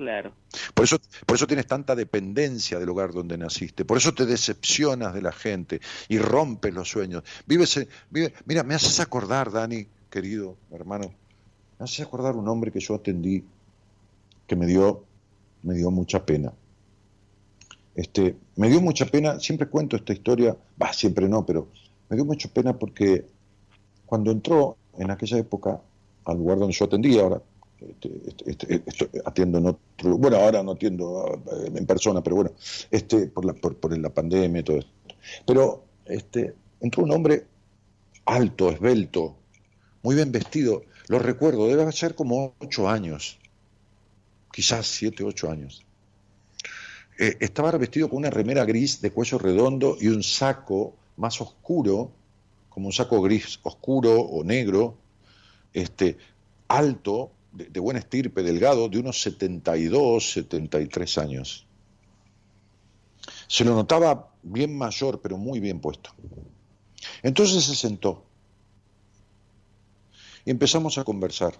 Claro. 0.00 0.32
Por 0.72 0.86
eso, 0.86 0.98
por 1.26 1.36
eso 1.36 1.46
tienes 1.46 1.66
tanta 1.66 1.94
dependencia 1.94 2.78
del 2.78 2.86
lugar 2.86 3.12
donde 3.12 3.36
naciste, 3.36 3.84
por 3.84 3.98
eso 3.98 4.14
te 4.14 4.24
decepcionas 4.24 5.12
de 5.12 5.20
la 5.20 5.30
gente 5.30 5.78
y 6.08 6.16
rompes 6.16 6.72
los 6.72 6.88
sueños. 6.88 7.22
Vive, 7.46 7.66
mira, 8.46 8.62
me 8.62 8.74
haces 8.74 8.98
acordar, 8.98 9.52
Dani, 9.52 9.86
querido 10.08 10.56
hermano, 10.70 11.12
me 11.78 11.84
haces 11.84 12.00
acordar 12.00 12.34
un 12.34 12.48
hombre 12.48 12.72
que 12.72 12.80
yo 12.80 12.94
atendí 12.94 13.44
que 14.46 14.56
me 14.56 14.66
dio, 14.66 15.04
me 15.64 15.74
dio 15.74 15.90
mucha 15.90 16.24
pena. 16.24 16.50
Este, 17.94 18.36
me 18.56 18.70
dio 18.70 18.80
mucha 18.80 19.04
pena, 19.04 19.38
siempre 19.38 19.68
cuento 19.68 19.96
esta 19.96 20.14
historia, 20.14 20.56
va, 20.82 20.94
siempre 20.94 21.28
no, 21.28 21.44
pero 21.44 21.68
me 22.08 22.16
dio 22.16 22.24
mucha 22.24 22.48
pena 22.48 22.72
porque 22.78 23.26
cuando 24.06 24.30
entró 24.30 24.78
en 24.96 25.10
aquella 25.10 25.36
época 25.36 25.78
al 26.24 26.38
lugar 26.38 26.58
donde 26.58 26.72
yo 26.72 26.86
atendía, 26.86 27.20
ahora 27.20 27.42
este, 27.88 28.10
este, 28.46 28.82
este, 28.86 29.10
atiendo 29.24 29.58
en 29.58 29.66
otro, 29.66 30.18
bueno, 30.18 30.36
ahora 30.36 30.62
no 30.62 30.72
atiendo 30.72 31.42
eh, 31.46 31.72
en 31.74 31.86
persona, 31.86 32.22
pero 32.22 32.36
bueno, 32.36 32.52
este, 32.90 33.26
por, 33.28 33.44
la, 33.44 33.54
por, 33.54 33.96
la 33.96 34.10
pandemia 34.10 34.60
y 34.60 34.64
todo 34.64 34.78
esto. 34.78 34.92
Pero 35.46 35.84
este, 36.06 36.54
entró 36.80 37.04
un 37.04 37.12
hombre 37.12 37.46
alto, 38.26 38.70
esbelto, 38.70 39.36
muy 40.02 40.14
bien 40.14 40.30
vestido, 40.32 40.82
lo 41.08 41.18
recuerdo, 41.18 41.66
debe 41.66 41.90
ser 41.92 42.14
como 42.14 42.54
ocho 42.58 42.88
años, 42.88 43.38
quizás 44.52 44.86
siete, 44.86 45.24
ocho 45.24 45.50
años. 45.50 45.84
Eh, 47.18 47.36
estaba 47.40 47.70
vestido 47.72 48.08
con 48.08 48.18
una 48.18 48.30
remera 48.30 48.64
gris 48.64 49.00
de 49.00 49.10
cuello 49.10 49.38
redondo 49.38 49.96
y 50.00 50.08
un 50.08 50.22
saco 50.22 50.94
más 51.16 51.40
oscuro, 51.40 52.10
como 52.68 52.86
un 52.86 52.92
saco 52.92 53.20
gris 53.20 53.58
oscuro 53.62 54.20
o 54.20 54.44
negro, 54.44 54.96
este, 55.72 56.16
alto, 56.68 57.32
de, 57.52 57.80
buena 57.80 58.00
estirpe, 58.00 58.42
delgado, 58.42 58.88
de 58.88 58.98
unos 58.98 59.20
72, 59.22 60.32
73 60.32 61.18
años. 61.18 61.66
Se 63.48 63.64
lo 63.64 63.74
notaba 63.74 64.30
bien 64.42 64.76
mayor, 64.76 65.20
pero 65.20 65.36
muy 65.36 65.60
bien 65.60 65.80
puesto. 65.80 66.10
Entonces 67.22 67.64
se 67.64 67.74
sentó 67.74 68.24
y 70.44 70.50
empezamos 70.50 70.98
a 70.98 71.04
conversar. 71.04 71.54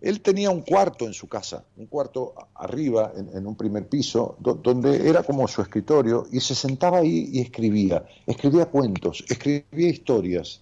Él 0.00 0.20
tenía 0.20 0.50
un 0.50 0.60
cuarto 0.60 1.06
en 1.06 1.14
su 1.14 1.28
casa, 1.28 1.64
un 1.78 1.86
cuarto 1.86 2.34
arriba, 2.54 3.12
en, 3.16 3.46
un 3.46 3.56
primer 3.56 3.88
piso, 3.88 4.36
donde 4.38 5.08
era 5.08 5.22
como 5.22 5.48
su 5.48 5.62
escritorio, 5.62 6.26
y 6.30 6.40
se 6.40 6.54
sentaba 6.54 6.98
ahí 6.98 7.30
y 7.32 7.40
escribía. 7.40 8.04
Escribía 8.26 8.66
cuentos, 8.66 9.24
escribía 9.28 9.88
historias, 9.88 10.60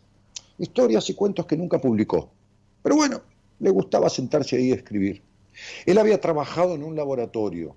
historias 0.59 1.11
y 1.11 1.14
cuentos 1.14 1.46
que 1.46 1.57
nunca 1.57 1.80
publicó. 1.80 2.30
Pero 2.84 2.94
bueno, 2.94 3.20
le 3.63 3.71
gustaba 3.71 4.11
sentarse 4.11 4.57
ahí 4.57 4.73
a 4.73 4.75
escribir. 4.75 5.23
Él 5.87 5.99
había 5.99 6.21
trabajado 6.21 6.75
en 6.75 6.83
un 6.83 6.97
laboratorio, 6.97 7.77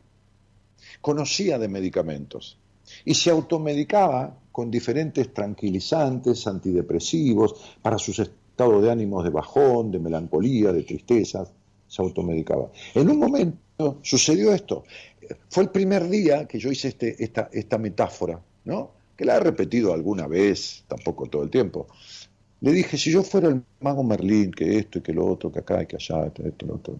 conocía 0.99 1.59
de 1.59 1.67
medicamentos 1.67 2.57
y 3.05 3.13
se 3.13 3.29
automedicaba 3.29 4.37
con 4.51 4.71
diferentes 4.71 5.33
tranquilizantes, 5.33 6.47
antidepresivos, 6.47 7.77
para 7.81 7.97
sus 7.99 8.19
estados 8.19 8.81
de 8.81 8.91
ánimos 8.91 9.23
de 9.23 9.29
bajón, 9.29 9.91
de 9.91 9.99
melancolía, 9.99 10.73
de 10.73 10.83
tristeza, 10.83 11.45
se 11.87 12.01
automedicaba. 12.01 12.71
En 12.95 13.09
un 13.09 13.19
momento 13.19 13.99
sucedió 14.01 14.53
esto. 14.53 14.85
Fue 15.49 15.63
el 15.63 15.69
primer 15.69 16.09
día 16.09 16.47
que 16.47 16.57
yo 16.57 16.71
hice 16.71 16.87
este, 16.87 17.23
esta, 17.23 17.49
esta 17.51 17.77
metáfora, 17.77 18.41
¿no? 18.63 18.91
que 19.15 19.25
la 19.25 19.35
he 19.35 19.39
repetido 19.39 19.93
alguna 19.93 20.27
vez, 20.27 20.83
tampoco 20.87 21.27
todo 21.27 21.43
el 21.43 21.49
tiempo, 21.49 21.87
le 22.61 22.71
dije, 22.71 22.97
si 22.97 23.11
yo 23.11 23.23
fuera 23.23 23.49
el 23.49 23.63
mago 23.79 24.03
Merlín, 24.03 24.51
que 24.51 24.77
esto 24.77 24.99
y 24.99 25.01
que 25.01 25.13
lo 25.13 25.25
otro, 25.25 25.51
que 25.51 25.59
acá 25.59 25.83
y 25.83 25.85
que 25.85 25.97
allá, 25.97 26.25
esto, 26.25 26.43
esto, 26.43 26.65
lo 26.65 26.75
otro. 26.75 26.99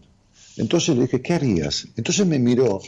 Entonces 0.58 0.96
le 0.96 1.04
dije, 1.04 1.22
¿qué 1.22 1.34
harías? 1.34 1.88
Entonces 1.96 2.26
me 2.26 2.40
miró, 2.40 2.82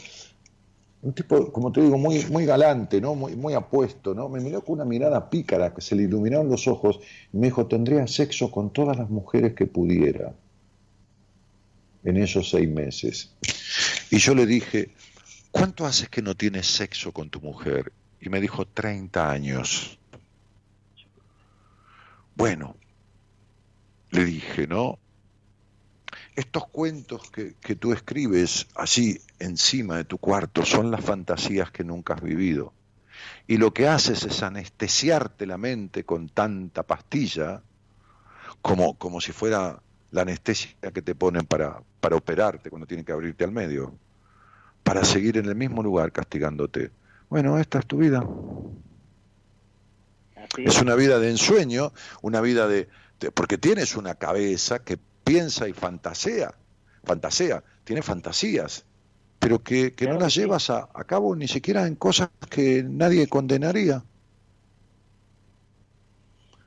un 1.02 1.12
tipo, 1.12 1.52
como 1.52 1.70
te 1.72 1.80
digo, 1.80 1.96
muy, 1.96 2.24
muy 2.26 2.44
galante, 2.44 3.00
¿no? 3.00 3.14
Muy, 3.14 3.36
muy 3.36 3.54
apuesto, 3.54 4.14
¿no? 4.14 4.28
Me 4.28 4.40
miró 4.40 4.64
con 4.64 4.74
una 4.74 4.84
mirada 4.84 5.30
pícara, 5.30 5.72
que 5.72 5.80
se 5.80 5.94
le 5.94 6.04
iluminaron 6.04 6.48
los 6.48 6.66
ojos, 6.66 7.00
y 7.32 7.36
me 7.36 7.46
dijo, 7.46 7.66
tendría 7.66 8.06
sexo 8.06 8.50
con 8.50 8.72
todas 8.72 8.96
las 8.96 9.08
mujeres 9.08 9.54
que 9.54 9.66
pudiera 9.66 10.34
en 12.04 12.16
esos 12.16 12.50
seis 12.50 12.68
meses. 12.68 13.32
Y 14.10 14.18
yo 14.18 14.34
le 14.34 14.46
dije, 14.46 14.90
¿cuánto 15.50 15.86
haces 15.86 16.08
que 16.08 16.22
no 16.22 16.34
tienes 16.34 16.66
sexo 16.66 17.12
con 17.12 17.30
tu 17.30 17.40
mujer? 17.40 17.92
Y 18.20 18.28
me 18.28 18.40
dijo, 18.40 18.66
30 18.66 19.30
años. 19.30 19.97
Bueno, 22.38 22.76
le 24.10 24.24
dije, 24.24 24.68
¿no? 24.68 25.00
Estos 26.36 26.68
cuentos 26.68 27.32
que, 27.32 27.74
tú 27.74 27.92
escribes 27.92 28.68
así 28.76 29.20
encima 29.40 29.96
de 29.96 30.04
tu 30.04 30.18
cuarto 30.18 30.64
son 30.64 30.92
las 30.92 31.04
fantasías 31.04 31.72
que 31.72 31.82
nunca 31.82 32.14
has 32.14 32.22
vivido. 32.22 32.72
Y 33.48 33.56
lo 33.56 33.74
que 33.74 33.88
haces 33.88 34.22
es 34.22 34.44
anestesiarte 34.44 35.46
la 35.46 35.58
mente 35.58 36.04
con 36.04 36.28
tanta 36.28 36.84
pastilla, 36.84 37.60
como, 38.62 38.96
como 38.96 39.20
si 39.20 39.32
fuera 39.32 39.82
la 40.12 40.22
anestesia 40.22 40.92
que 40.94 41.02
te 41.02 41.16
ponen 41.16 41.44
para, 41.44 41.82
para 41.98 42.14
operarte 42.14 42.70
cuando 42.70 42.86
tienen 42.86 43.04
que 43.04 43.10
abrirte 43.10 43.42
al 43.42 43.50
medio, 43.50 43.98
para 44.84 45.04
seguir 45.04 45.38
en 45.38 45.46
el 45.46 45.56
mismo 45.56 45.82
lugar 45.82 46.12
castigándote. 46.12 46.92
Bueno, 47.28 47.58
esta 47.58 47.80
es 47.80 47.86
tu 47.86 47.98
vida. 47.98 48.24
Es 50.56 50.80
una 50.80 50.94
vida 50.94 51.18
de 51.18 51.30
ensueño, 51.30 51.92
una 52.22 52.40
vida 52.40 52.66
de, 52.66 52.88
porque 53.34 53.58
tienes 53.58 53.96
una 53.96 54.14
cabeza 54.14 54.80
que 54.80 54.98
piensa 55.24 55.68
y 55.68 55.72
fantasea, 55.72 56.54
fantasea, 57.04 57.62
tiene 57.84 58.02
fantasías, 58.02 58.84
pero 59.38 59.62
que, 59.62 59.94
no 60.00 60.18
las 60.18 60.34
llevas 60.34 60.70
a, 60.70 60.88
cabo 61.06 61.36
ni 61.36 61.48
siquiera 61.48 61.86
en 61.86 61.96
cosas 61.96 62.30
que 62.50 62.82
nadie 62.82 63.28
condenaría. 63.28 64.04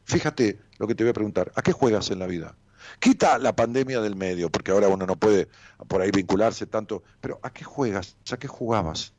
Fíjate 0.06 0.60
lo 0.78 0.88
que 0.88 0.96
te 0.96 1.04
voy 1.04 1.12
a 1.12 1.14
preguntar, 1.14 1.52
¿a 1.56 1.62
qué 1.62 1.72
juegas 1.72 2.12
en 2.12 2.20
la 2.20 2.28
vida? 2.28 2.56
Quita 3.00 3.38
la 3.38 3.56
pandemia 3.56 4.02
del 4.02 4.16
medio, 4.16 4.50
porque 4.50 4.72
ahora 4.72 4.88
uno 4.88 5.06
no 5.06 5.16
puede 5.16 5.48
por 5.88 6.02
ahí 6.02 6.12
vincularse 6.12 6.66
tanto, 6.66 7.04
pero 7.20 7.40
¿a 7.44 7.52
qué 7.52 7.64
juegas? 7.64 8.18
¿A 8.32 8.38
qué 8.38 8.48
jugabas? 8.48 9.14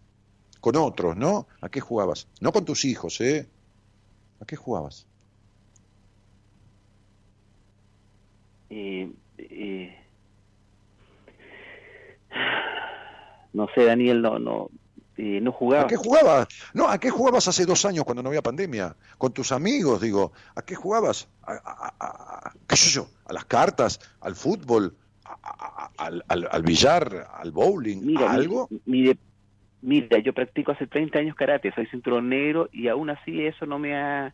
Con 0.61 0.77
otros, 0.77 1.17
¿no? 1.17 1.49
¿A 1.61 1.69
qué 1.69 1.81
jugabas? 1.81 2.29
No 2.41 2.53
con 2.53 2.65
tus 2.65 2.85
hijos, 2.85 3.21
¿eh? 3.21 3.49
¿A 4.43 4.45
qué 4.45 4.57
jugabas? 4.57 5.07
Eh, 8.70 9.09
eh, 9.38 9.97
no 13.53 13.68
sé, 13.72 13.84
Daniel, 13.84 14.20
no, 14.20 14.40
no, 14.40 14.70
eh, 15.16 15.40
no 15.40 15.53
jugaba. 15.53 15.84
¿A 15.84 15.86
qué 15.86 15.95
jugabas? 15.95 16.49
No, 16.74 16.88
¿a 16.88 16.99
qué 16.99 17.09
jugabas 17.09 17.47
hace 17.47 17.64
dos 17.66 17.84
años 17.84 18.05
cuando 18.05 18.20
no 18.24 18.30
había 18.30 18.43
pandemia? 18.43 18.97
Con 19.16 19.32
tus 19.32 19.53
amigos, 19.53 20.01
digo. 20.01 20.32
¿A 20.57 20.62
qué 20.62 20.74
jugabas? 20.74 21.28
¿A, 21.45 22.53
qué 22.66 22.74
sé 22.74 22.90
yo? 22.90 23.07
¿A 23.26 23.32
las 23.32 23.45
cartas? 23.45 24.01
¿Al 24.20 24.34
fútbol? 24.34 24.97
Al, 25.99 26.24
al, 26.26 26.62
billar? 26.64 27.28
¿Al 27.32 27.53
bowling? 27.53 28.16
¿A 28.18 28.32
algo? 28.32 28.68
Mire, 28.86 29.16
Mira, 29.83 30.18
yo 30.20 30.33
practico 30.33 30.72
hace 30.72 30.87
30 30.87 31.18
años 31.18 31.37
karate, 31.37 31.72
soy 31.74 31.87
cinturón 31.87 32.28
negro 32.28 32.68
y 32.72 32.89
aún 32.89 33.11
así 33.11 33.45
eso 33.45 33.66
no 33.66 33.80
me 33.80 33.97
ha, 33.97 34.33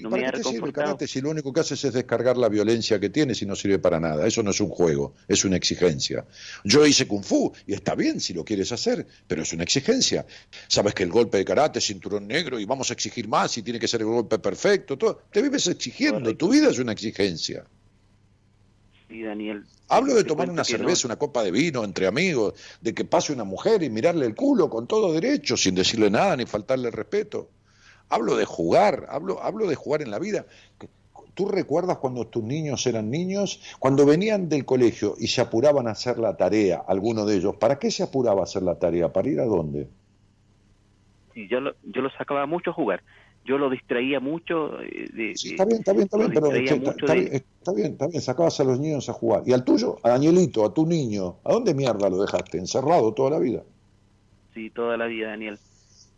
no 0.00 0.10
me 0.10 0.26
ha 0.26 0.32
qué 0.32 0.42
sirve 0.42 0.66
el 0.66 0.72
karate 0.72 1.06
si 1.06 1.20
lo 1.20 1.30
único 1.30 1.52
que 1.52 1.60
haces 1.60 1.82
es 1.84 1.92
descargar 1.92 2.36
la 2.36 2.48
violencia 2.48 2.98
que 2.98 3.08
tienes 3.08 3.40
y 3.40 3.46
no 3.46 3.54
sirve 3.54 3.78
para 3.78 4.00
nada? 4.00 4.26
Eso 4.26 4.42
no 4.42 4.50
es 4.50 4.60
un 4.60 4.68
juego, 4.68 5.14
es 5.28 5.44
una 5.44 5.56
exigencia. 5.56 6.26
Yo 6.64 6.84
hice 6.84 7.06
kung 7.06 7.22
fu 7.22 7.52
y 7.66 7.74
está 7.74 7.94
bien 7.94 8.20
si 8.20 8.34
lo 8.34 8.44
quieres 8.44 8.72
hacer, 8.72 9.06
pero 9.26 9.42
es 9.42 9.52
una 9.52 9.62
exigencia. 9.62 10.26
Sabes 10.66 10.94
que 10.94 11.04
el 11.04 11.10
golpe 11.10 11.38
de 11.38 11.44
karate 11.44 11.78
es 11.78 11.86
cinturón 11.86 12.26
negro 12.26 12.58
y 12.58 12.64
vamos 12.64 12.90
a 12.90 12.94
exigir 12.94 13.28
más 13.28 13.56
y 13.56 13.62
tiene 13.62 13.78
que 13.78 13.88
ser 13.88 14.00
el 14.00 14.08
golpe 14.08 14.38
perfecto. 14.38 14.98
Todo. 14.98 15.22
Te 15.30 15.40
vives 15.40 15.66
exigiendo, 15.68 16.36
tu 16.36 16.50
vida 16.50 16.70
es 16.70 16.78
una 16.78 16.92
exigencia. 16.92 17.64
Daniel. 19.08 19.64
Hablo 19.88 20.14
de 20.14 20.24
tomar 20.24 20.50
una 20.50 20.64
cerveza, 20.64 21.08
una 21.08 21.16
copa 21.16 21.42
de 21.42 21.50
vino 21.50 21.82
entre 21.82 22.06
amigos, 22.06 22.54
de 22.80 22.94
que 22.94 23.04
pase 23.04 23.32
una 23.32 23.44
mujer 23.44 23.82
y 23.82 23.90
mirarle 23.90 24.26
el 24.26 24.34
culo 24.34 24.68
con 24.68 24.86
todo 24.86 25.12
derecho, 25.12 25.56
sin 25.56 25.74
decirle 25.74 26.10
nada 26.10 26.36
ni 26.36 26.44
faltarle 26.44 26.90
respeto. 26.90 27.48
Hablo 28.10 28.36
de 28.36 28.44
jugar, 28.44 29.06
hablo, 29.10 29.42
hablo 29.42 29.66
de 29.66 29.74
jugar 29.74 30.02
en 30.02 30.10
la 30.10 30.18
vida. 30.18 30.46
¿Tú 31.34 31.48
recuerdas 31.48 31.98
cuando 31.98 32.26
tus 32.26 32.42
niños 32.42 32.86
eran 32.86 33.10
niños? 33.10 33.60
Cuando 33.78 34.04
venían 34.04 34.48
del 34.48 34.64
colegio 34.64 35.14
y 35.18 35.28
se 35.28 35.40
apuraban 35.40 35.86
a 35.86 35.92
hacer 35.92 36.18
la 36.18 36.36
tarea, 36.36 36.82
alguno 36.86 37.24
de 37.24 37.36
ellos, 37.36 37.56
¿para 37.56 37.78
qué 37.78 37.90
se 37.90 38.02
apuraba 38.02 38.40
a 38.40 38.44
hacer 38.44 38.62
la 38.62 38.78
tarea? 38.78 39.12
¿Para 39.12 39.28
ir 39.28 39.40
a 39.40 39.44
dónde? 39.44 39.88
Sí, 41.32 41.46
yo 41.48 41.60
lo, 41.60 41.74
yo 41.84 42.02
lo 42.02 42.10
sacaba 42.10 42.44
mucho 42.46 42.70
a 42.70 42.74
jugar 42.74 43.02
yo 43.48 43.56
lo 43.56 43.70
distraía 43.70 44.20
mucho. 44.20 44.80
Eh, 44.82 45.08
de, 45.12 45.30
está 45.32 45.64
bien, 45.64 45.78
está 45.78 45.92
bien, 45.92 46.04
está 46.04 46.18
bien, 46.18 46.30
pero 46.34 46.52
está, 46.52 47.14
bien, 47.72 47.92
está 47.92 48.06
bien, 48.06 48.20
sacabas 48.20 48.60
a 48.60 48.64
los 48.64 48.78
niños 48.78 49.08
a 49.08 49.14
jugar. 49.14 49.42
¿Y 49.46 49.54
al 49.54 49.64
tuyo? 49.64 49.96
A 50.02 50.10
Danielito, 50.10 50.64
a 50.66 50.74
tu 50.74 50.86
niño, 50.86 51.36
¿a 51.44 51.52
dónde 51.54 51.72
mierda 51.72 52.10
lo 52.10 52.20
dejaste? 52.20 52.58
¿Encerrado 52.58 53.14
toda 53.14 53.30
la 53.30 53.38
vida? 53.38 53.62
Sí, 54.52 54.70
toda 54.70 54.98
la 54.98 55.06
vida, 55.06 55.28
Daniel. 55.28 55.58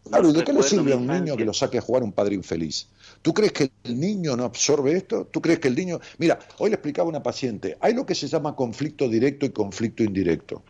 Claro, 0.09 0.31
¿y 0.31 0.33
de 0.33 0.43
qué 0.43 0.53
le 0.53 0.63
sirve 0.63 0.93
a 0.93 0.97
un 0.97 1.07
niño 1.07 1.37
que 1.37 1.45
lo 1.45 1.53
saque 1.53 1.79
a 1.79 1.83
jugar 1.83 2.03
un 2.03 2.13
padre 2.13 2.35
infeliz? 2.35 2.89
¿Tú 3.23 3.33
crees 3.33 3.53
que 3.53 3.71
el 3.85 4.01
niño 4.01 4.37
no 4.37 4.45
absorbe 4.45 4.97
esto? 4.97 5.27
¿Tú 5.27 5.41
crees 5.41 5.61
que 5.61 5.69
el 5.69 5.77
niño... 5.77 6.01
Mira, 6.19 6.39
hoy 6.59 6.71
le 6.71 6.75
explicaba 6.75 7.07
a 7.07 7.11
una 7.11 7.23
paciente, 7.23 7.77
hay 7.81 7.95
lo 7.95 8.07
que 8.07 8.15
se 8.15 8.27
llama 8.27 8.57
conflicto 8.57 9.09
directo 9.09 9.47
y 9.47 9.51
conflicto 9.51 10.03
indirecto. 10.03 10.65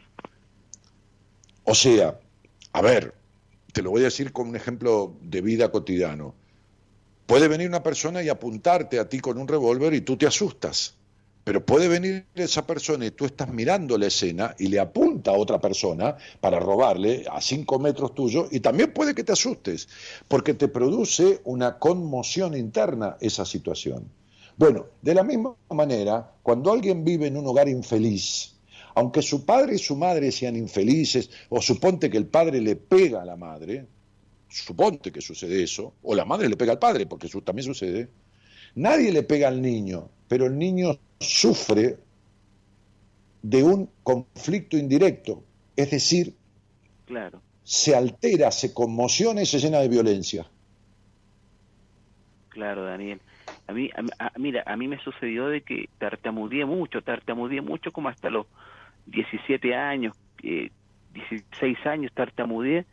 O 1.64 1.74
sea, 1.74 2.18
a 2.72 2.82
ver, 2.82 3.14
te 3.72 3.82
lo 3.82 3.90
voy 3.90 4.02
a 4.02 4.06
decir 4.06 4.32
con 4.32 4.48
un 4.48 4.56
ejemplo 4.56 5.16
de 5.22 5.40
vida 5.40 5.70
cotidiano. 5.70 6.34
Puede 7.30 7.46
venir 7.46 7.68
una 7.68 7.84
persona 7.84 8.24
y 8.24 8.28
apuntarte 8.28 8.98
a 8.98 9.08
ti 9.08 9.20
con 9.20 9.38
un 9.38 9.46
revólver 9.46 9.94
y 9.94 10.00
tú 10.00 10.16
te 10.16 10.26
asustas. 10.26 10.96
Pero 11.44 11.64
puede 11.64 11.86
venir 11.86 12.26
esa 12.34 12.66
persona 12.66 13.06
y 13.06 13.12
tú 13.12 13.24
estás 13.24 13.52
mirando 13.52 13.96
la 13.96 14.08
escena 14.08 14.56
y 14.58 14.66
le 14.66 14.80
apunta 14.80 15.30
a 15.30 15.38
otra 15.38 15.60
persona 15.60 16.16
para 16.40 16.58
robarle 16.58 17.24
a 17.30 17.40
cinco 17.40 17.78
metros 17.78 18.16
tuyo 18.16 18.48
y 18.50 18.58
también 18.58 18.92
puede 18.92 19.14
que 19.14 19.22
te 19.22 19.30
asustes, 19.30 19.88
porque 20.26 20.54
te 20.54 20.66
produce 20.66 21.40
una 21.44 21.78
conmoción 21.78 22.56
interna 22.56 23.16
esa 23.20 23.44
situación. 23.44 24.10
Bueno, 24.56 24.86
de 25.00 25.14
la 25.14 25.22
misma 25.22 25.54
manera, 25.70 26.32
cuando 26.42 26.72
alguien 26.72 27.04
vive 27.04 27.28
en 27.28 27.36
un 27.36 27.46
hogar 27.46 27.68
infeliz, 27.68 28.56
aunque 28.96 29.22
su 29.22 29.44
padre 29.44 29.76
y 29.76 29.78
su 29.78 29.94
madre 29.94 30.32
sean 30.32 30.56
infelices, 30.56 31.30
o 31.48 31.62
suponte 31.62 32.10
que 32.10 32.18
el 32.18 32.26
padre 32.26 32.60
le 32.60 32.74
pega 32.74 33.22
a 33.22 33.24
la 33.24 33.36
madre, 33.36 33.86
suponte 34.50 35.12
que 35.12 35.20
sucede 35.20 35.62
eso, 35.62 35.94
o 36.02 36.14
la 36.14 36.24
madre 36.24 36.48
le 36.48 36.56
pega 36.56 36.72
al 36.72 36.78
padre, 36.78 37.06
porque 37.06 37.28
eso 37.28 37.40
también 37.40 37.64
sucede, 37.64 38.08
nadie 38.74 39.12
le 39.12 39.22
pega 39.22 39.48
al 39.48 39.62
niño, 39.62 40.10
pero 40.28 40.46
el 40.46 40.58
niño 40.58 40.98
sufre 41.20 41.98
de 43.42 43.62
un 43.62 43.88
conflicto 44.02 44.76
indirecto, 44.76 45.44
es 45.76 45.90
decir, 45.90 46.34
claro. 47.06 47.40
se 47.62 47.94
altera, 47.94 48.50
se 48.50 48.74
conmociona 48.74 49.42
y 49.42 49.46
se 49.46 49.58
llena 49.58 49.78
de 49.78 49.88
violencia. 49.88 50.46
Claro, 52.48 52.84
Daniel. 52.84 53.20
A 53.66 53.72
mí, 53.72 53.88
mira, 54.36 54.64
a 54.66 54.76
mí 54.76 54.88
me 54.88 54.98
sucedió 54.98 55.46
de 55.46 55.62
que 55.62 55.88
tartamudeé 55.98 56.64
mucho, 56.64 57.02
tartamudeé 57.02 57.60
mucho 57.60 57.92
como 57.92 58.08
hasta 58.08 58.28
los 58.28 58.46
17 59.06 59.74
años, 59.74 60.16
eh, 60.42 60.70
16 61.14 61.86
años 61.86 62.12
tartamudeé 62.12 62.84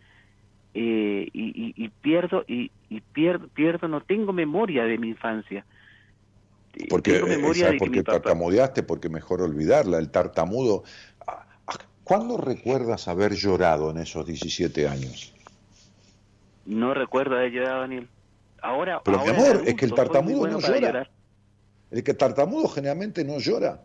eh, 0.79 1.29
y, 1.33 1.73
y, 1.75 1.89
pierdo 1.89 2.43
y, 2.47 2.71
y 2.89 3.01
pierdo, 3.01 3.47
pierdo, 3.47 3.87
no 3.87 4.01
tengo 4.01 4.31
memoria 4.31 4.83
de 4.83 4.97
mi 4.97 5.09
infancia 5.09 5.65
porque, 6.89 7.17
eh, 7.17 7.75
porque 7.79 8.03
tartamudeaste, 8.03 8.83
porque 8.83 9.09
mejor 9.09 9.41
olvidarla. 9.41 9.97
El 9.97 10.09
tartamudo. 10.09 10.83
Ah, 11.25 11.45
ah, 11.67 11.77
¿Cuándo 12.03 12.37
recuerdas 12.37 13.07
haber 13.07 13.33
llorado 13.33 13.91
en 13.91 13.97
esos 13.97 14.25
17 14.25 14.87
años? 14.87 15.33
No 16.65 16.93
recuerdo 16.93 17.35
haber 17.35 17.51
llorado, 17.51 17.81
Daniel. 17.81 18.07
Ahora, 18.61 19.01
Pero 19.03 19.23
mi 19.23 19.29
amor, 19.29 19.63
es 19.65 19.75
que 19.75 19.85
el 19.85 19.93
tartamudo 19.93 20.47
no 20.47 20.59
llora. 20.59 21.09
El 21.89 22.03
que 22.03 22.13
tartamudo 22.13 22.67
generalmente 22.67 23.23
no 23.23 23.39
llora. 23.39 23.81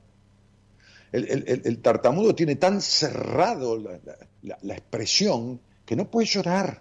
El, 1.12 1.28
el, 1.28 1.62
el, 1.64 1.78
tartamudo 1.78 2.34
tiene 2.34 2.56
tan 2.56 2.80
cerrado 2.80 3.78
la, 3.78 4.00
la, 4.42 4.58
la 4.62 4.74
expresión 4.74 5.60
que 5.92 5.96
no 5.96 6.10
puede 6.10 6.26
llorar. 6.26 6.80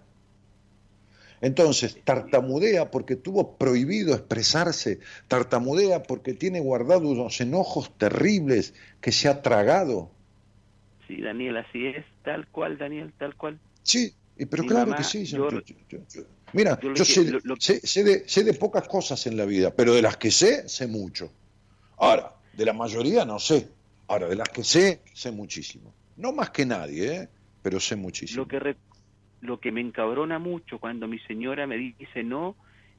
Entonces, 1.42 2.00
tartamudea 2.06 2.92
porque 2.92 3.18
tuvo 3.18 3.58
prohibido 3.58 4.16
expresarse, 4.16 5.00
tartamudea 5.28 6.02
porque 6.02 6.34
tiene 6.34 6.62
guardado 6.62 7.10
unos 7.10 7.42
enojos 7.42 7.92
terribles 7.98 8.74
que 9.02 9.12
se 9.12 9.28
ha 9.28 9.42
tragado. 9.42 10.10
Sí, 11.10 11.20
Daniel, 11.20 11.58
así 11.58 11.88
es, 11.88 12.06
tal 12.24 12.48
cual, 12.48 12.78
Daniel, 12.78 13.12
tal 13.18 13.36
cual. 13.36 13.60
Sí, 13.84 14.14
pero 14.50 14.64
claro 14.64 14.96
que 14.96 15.04
sí. 15.04 15.30
mira, 16.54 16.80
yo, 16.96 17.04
sé, 17.04 18.04
de, 18.06 18.24
sé 18.30 18.44
de 18.46 18.54
pocas 18.54 18.88
cosas 18.88 19.28
en 19.28 19.36
la 19.36 19.44
vida, 19.44 19.76
pero 19.76 19.94
de 19.94 20.02
las 20.02 20.16
que 20.16 20.32
sé, 20.32 20.70
sé 20.70 20.88
mucho. 20.88 21.30
Ahora, 21.98 22.34
de 22.54 22.66
la 22.66 22.72
mayoría 22.72 23.26
no 23.26 23.40
sé. 23.40 23.68
Ahora, 24.08 24.30
de 24.30 24.38
las 24.38 24.48
que 24.48 24.64
sé, 24.64 25.02
sé 25.14 25.32
muchísimo. 25.32 25.94
No 26.16 26.32
más 26.32 26.52
que 26.52 26.66
nadie, 26.66 27.14
¿eh? 27.14 27.30
pero 27.62 27.80
sé 27.80 27.96
muchísimo. 27.96 28.44
Lo 28.44 28.48
que, 28.48 28.76
lo 29.42 29.60
que 29.60 29.72
me 29.72 29.82
encabrona 29.82 30.40
mucho 30.40 30.80
cuando 30.80 31.08
mi 31.08 31.20
señora 31.20 31.68
me 31.68 31.78
dice 31.78 32.24
no, 32.24 32.56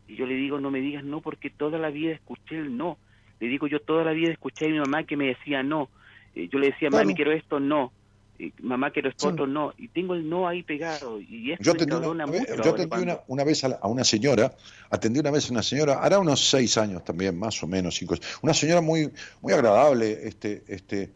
y 0.08 0.16
yo 0.16 0.26
le 0.26 0.34
digo 0.34 0.60
no 0.60 0.70
me 0.70 0.80
digas 0.80 1.04
no 1.04 1.20
porque 1.20 1.50
toda 1.50 1.78
la 1.78 1.90
vida 1.90 2.12
escuché 2.12 2.58
el 2.58 2.76
no. 2.76 2.98
Le 3.40 3.48
digo 3.48 3.66
yo 3.66 3.80
toda 3.80 4.04
la 4.04 4.12
vida 4.12 4.30
escuché 4.30 4.66
a 4.66 4.68
mi 4.68 4.78
mamá 4.78 5.04
que 5.04 5.16
me 5.16 5.26
decía 5.26 5.62
no. 5.62 5.88
Eh, 6.34 6.48
yo 6.50 6.58
le 6.58 6.70
decía, 6.70 6.90
mami 6.90 7.14
quiero 7.14 7.32
esto, 7.32 7.60
no. 7.60 7.92
Eh, 8.38 8.52
mamá 8.62 8.90
quiero 8.90 9.08
esto, 9.08 9.28
otro, 9.28 9.46
no. 9.46 9.72
Y 9.78 9.88
tengo 9.88 10.14
el 10.14 10.28
no 10.28 10.48
ahí 10.48 10.62
pegado. 10.62 11.20
Y 11.20 11.52
esto 11.52 11.64
yo 11.64 11.72
atendí 11.72 11.94
una, 11.94 12.26
mucho. 12.26 12.56
Yo 12.62 12.70
atendí 12.70 12.96
una, 13.28 13.44
vez 13.44 13.64
a, 13.64 13.86
una 13.86 14.04
señora, 14.04 14.52
atendí 14.90 15.20
una 15.20 15.30
vez 15.30 15.48
a 15.48 15.52
una 15.52 15.62
señora, 15.62 15.94
hará 16.02 16.18
unos 16.18 16.48
seis 16.48 16.78
años 16.78 17.04
también, 17.04 17.38
más 17.38 17.62
o 17.62 17.66
menos, 17.66 17.96
cinco. 17.96 18.16
Una 18.42 18.54
señora 18.54 18.80
muy, 18.80 19.10
muy 19.40 19.52
agradable, 19.52 20.26
este, 20.26 20.62
este, 20.66 21.10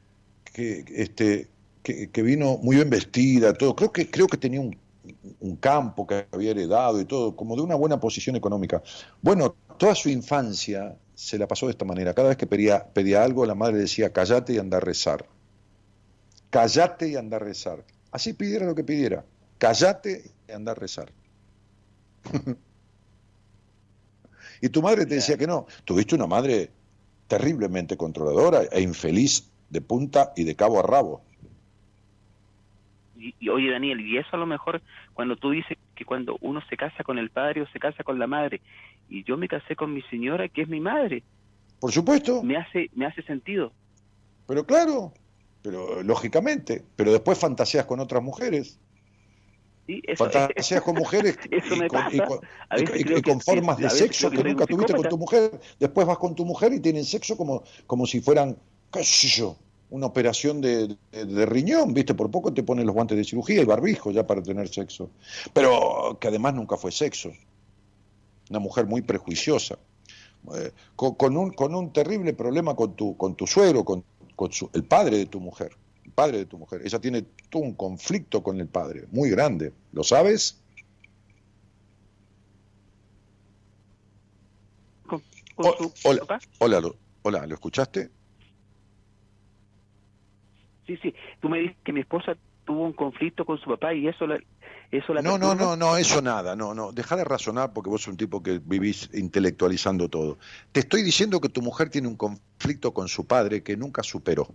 que, 0.53 0.85
este, 0.95 1.49
que, 1.83 2.11
que 2.11 2.23
vino 2.23 2.59
muy 2.59 2.77
bien 2.77 2.91
vestida, 2.91 3.55
todo. 3.55 3.75
Creo 3.75 3.93
que, 3.93 4.11
creo 4.11 4.27
que 4.27 4.37
tenía 4.37 4.61
un 4.61 4.77
un 5.41 5.57
campo 5.57 6.07
que 6.07 6.27
había 6.31 6.51
heredado 6.51 7.01
y 7.01 7.05
todo, 7.05 7.37
como 7.37 7.57
de 7.57 7.63
una 7.63 7.75
buena 7.75 8.01
posición 8.01 8.37
económica. 8.37 8.83
Bueno, 9.23 9.55
toda 9.79 9.95
su 9.95 10.09
infancia 10.09 10.97
se 11.15 11.39
la 11.39 11.47
pasó 11.47 11.67
de 11.67 11.73
esta 11.73 11.85
manera. 11.85 12.15
Cada 12.15 12.29
vez 12.29 12.37
que 12.37 12.47
pedía, 12.47 12.85
pedía 12.93 13.23
algo, 13.25 13.47
la 13.47 13.55
madre 13.55 13.79
decía, 13.79 14.13
callate 14.13 14.55
y 14.55 14.59
anda 14.59 14.79
a 14.79 14.81
rezar. 14.81 15.27
Callate 16.51 17.09
y 17.09 17.17
anda 17.17 17.37
a 17.37 17.41
rezar. 17.41 17.85
Así 18.11 18.33
pidiera 18.33 18.67
lo 18.67 18.75
que 18.75 18.85
pidiera. 18.85 19.25
Callate 19.59 20.31
y 20.49 20.53
anda 20.53 20.73
a 20.73 20.75
rezar. 20.75 21.13
y 24.61 24.69
tu 24.69 24.83
madre 24.83 25.07
te 25.07 25.17
decía 25.17 25.37
que 25.37 25.47
no. 25.47 25.67
Tuviste 25.85 26.15
una 26.15 26.27
madre 26.27 26.71
terriblemente 27.29 27.97
controladora 27.97 28.63
e 28.71 28.81
infeliz 28.81 29.45
de 29.71 29.81
punta 29.81 30.33
y 30.37 30.45
de 30.45 30.55
cabo 30.55 30.79
a 30.79 30.83
rabo 30.83 31.26
y, 33.19 33.49
oye 33.49 33.71
Daniel, 33.71 34.01
y 34.01 34.19
eso 34.19 34.29
a 34.33 34.39
lo 34.39 34.47
mejor 34.47 34.83
cuando 35.15 35.37
tú 35.37 35.51
dices 35.51 35.79
que 35.95 36.05
cuando 36.05 36.37
uno 36.41 36.61
se 36.69 36.77
casa 36.77 37.03
con 37.05 37.19
el 37.19 37.31
padre 37.31 37.63
o 37.63 37.67
se 37.69 37.79
casa 37.79 38.05
con 38.05 38.19
la 38.19 38.27
madre, 38.27 38.61
y 39.09 39.25
yo 39.25 39.37
me 39.37 39.49
casé 39.49 39.77
con 39.77 39.93
mi 39.93 40.03
señora 40.03 40.49
que 40.49 40.63
es 40.63 40.69
mi 40.69 40.81
madre. 40.81 41.23
Por 41.81 41.93
supuesto. 41.93 42.43
Me 42.43 42.57
hace, 42.57 42.91
me 42.95 43.07
hace 43.07 43.23
sentido. 43.23 43.73
Pero 44.47 44.65
claro, 44.65 45.13
pero 45.63 46.03
lógicamente, 46.03 46.85
pero 46.97 47.13
después 47.13 47.39
fantaseas 47.39 47.87
con 47.87 48.01
otras 48.01 48.23
mujeres. 48.23 48.79
Sí, 49.87 50.03
eso, 50.05 50.25
fantaseas 50.29 50.83
con 50.83 50.97
mujeres 50.97 51.39
y, 51.51 53.23
con, 53.23 53.41
formas 53.41 53.79
de 53.79 53.89
sexo 53.89 54.31
que 54.31 54.43
nunca 54.43 54.67
tuviste 54.67 54.95
con 54.95 55.09
tu 55.09 55.19
mujer. 55.19 55.61
Después 55.79 56.07
vas 56.07 56.19
con 56.19 56.35
tu 56.35 56.45
mujer 56.45 56.73
y 56.73 56.81
tienen 56.81 57.05
sexo 57.05 57.37
como, 57.37 57.63
como 57.87 58.07
si 58.07 58.21
fueran, 58.21 58.57
qué 58.93 59.05
sé 59.05 59.29
yo, 59.29 59.57
una 59.91 60.07
operación 60.07 60.61
de, 60.61 60.97
riñón, 61.47 61.95
¿viste? 61.95 62.15
Por 62.15 62.31
poco 62.31 62.53
te 62.53 62.63
ponen 62.63 62.87
los 62.87 62.95
guantes 62.95 63.17
de 63.17 63.25
cirugía 63.25 63.63
y 63.63 63.65
barbijo 63.65 64.11
ya 64.11 64.27
para 64.27 64.43
tener 64.43 64.69
sexo. 64.69 65.11
Pero 65.53 66.19
que 66.21 66.29
además 66.29 66.55
nunca 66.55 66.77
fue 66.77 66.91
sexo. 66.91 67.33
Una 68.51 68.59
mujer 68.59 68.87
muy 68.87 69.03
prejuiciosa. 69.03 69.79
Eh, 70.55 70.73
con, 70.95 71.37
un, 71.37 71.51
con 71.51 71.75
un 71.75 71.93
terrible 71.93 72.33
problema 72.33 72.77
con 72.77 72.95
tu, 72.95 73.17
con 73.17 73.35
tu 73.35 73.47
suegro, 73.47 73.85
con, 73.85 74.05
con 74.35 74.51
el 74.73 74.85
padre 74.85 75.19
de 75.19 75.27
tu 75.27 75.41
mujer. 75.41 75.73
El 76.05 76.13
padre 76.13 76.39
de 76.39 76.47
tu 76.47 76.59
mujer. 76.59 76.83
Ella 76.85 77.01
tiene 77.01 77.23
todo 77.51 77.63
un 77.63 77.75
conflicto 77.75 78.43
con 78.43 78.61
el 78.61 78.69
padre, 78.69 79.07
muy 79.11 79.31
grande. 79.31 79.73
¿Lo 79.93 80.05
sabes? 80.05 80.61
hola, 86.05 86.39
hola, 86.59 86.83
hola, 87.23 87.47
¿lo 87.47 87.55
escuchaste? 87.55 88.11
Sí, 90.87 90.97
sí. 91.03 91.15
Tú 91.41 91.49
me 91.49 91.59
dices 91.59 91.77
que 91.85 91.93
mi 91.93 92.01
esposa 92.01 92.37
tuvo 92.65 92.85
un 92.85 92.93
conflicto 92.93 93.45
con 93.45 93.59
su 93.59 93.71
papá 93.71 93.95
y 93.95 94.09
eso 94.09 94.27
la, 94.27 94.39
eso 94.91 95.15
la 95.15 95.23
No, 95.23 95.39
no, 95.39 95.55
no, 95.55 95.77
no, 95.77 95.97
eso 95.97 96.21
nada, 96.21 96.55
no, 96.55 96.75
no. 96.75 96.93
Deja 96.93 97.17
de 97.17 97.25
razonar 97.25 97.73
porque 97.73 97.91
vos 97.91 98.03
sos 98.03 98.13
un 98.13 98.17
tipo 98.17 98.43
que 98.43 98.61
vivís 98.63 99.09
intelectualizando 99.15 100.09
todo. 100.09 100.39
Te 100.73 100.81
estoy 100.81 101.03
diciendo 101.03 101.41
que 101.41 101.49
tu 101.49 101.63
mujer 101.63 101.89
tiene 101.89 102.09
un 102.09 102.17
conflicto 102.17 102.93
con 102.93 103.09
su 103.09 103.27
padre 103.27 103.63
que 103.63 103.77
nunca 103.77 104.03
superó. 104.03 104.49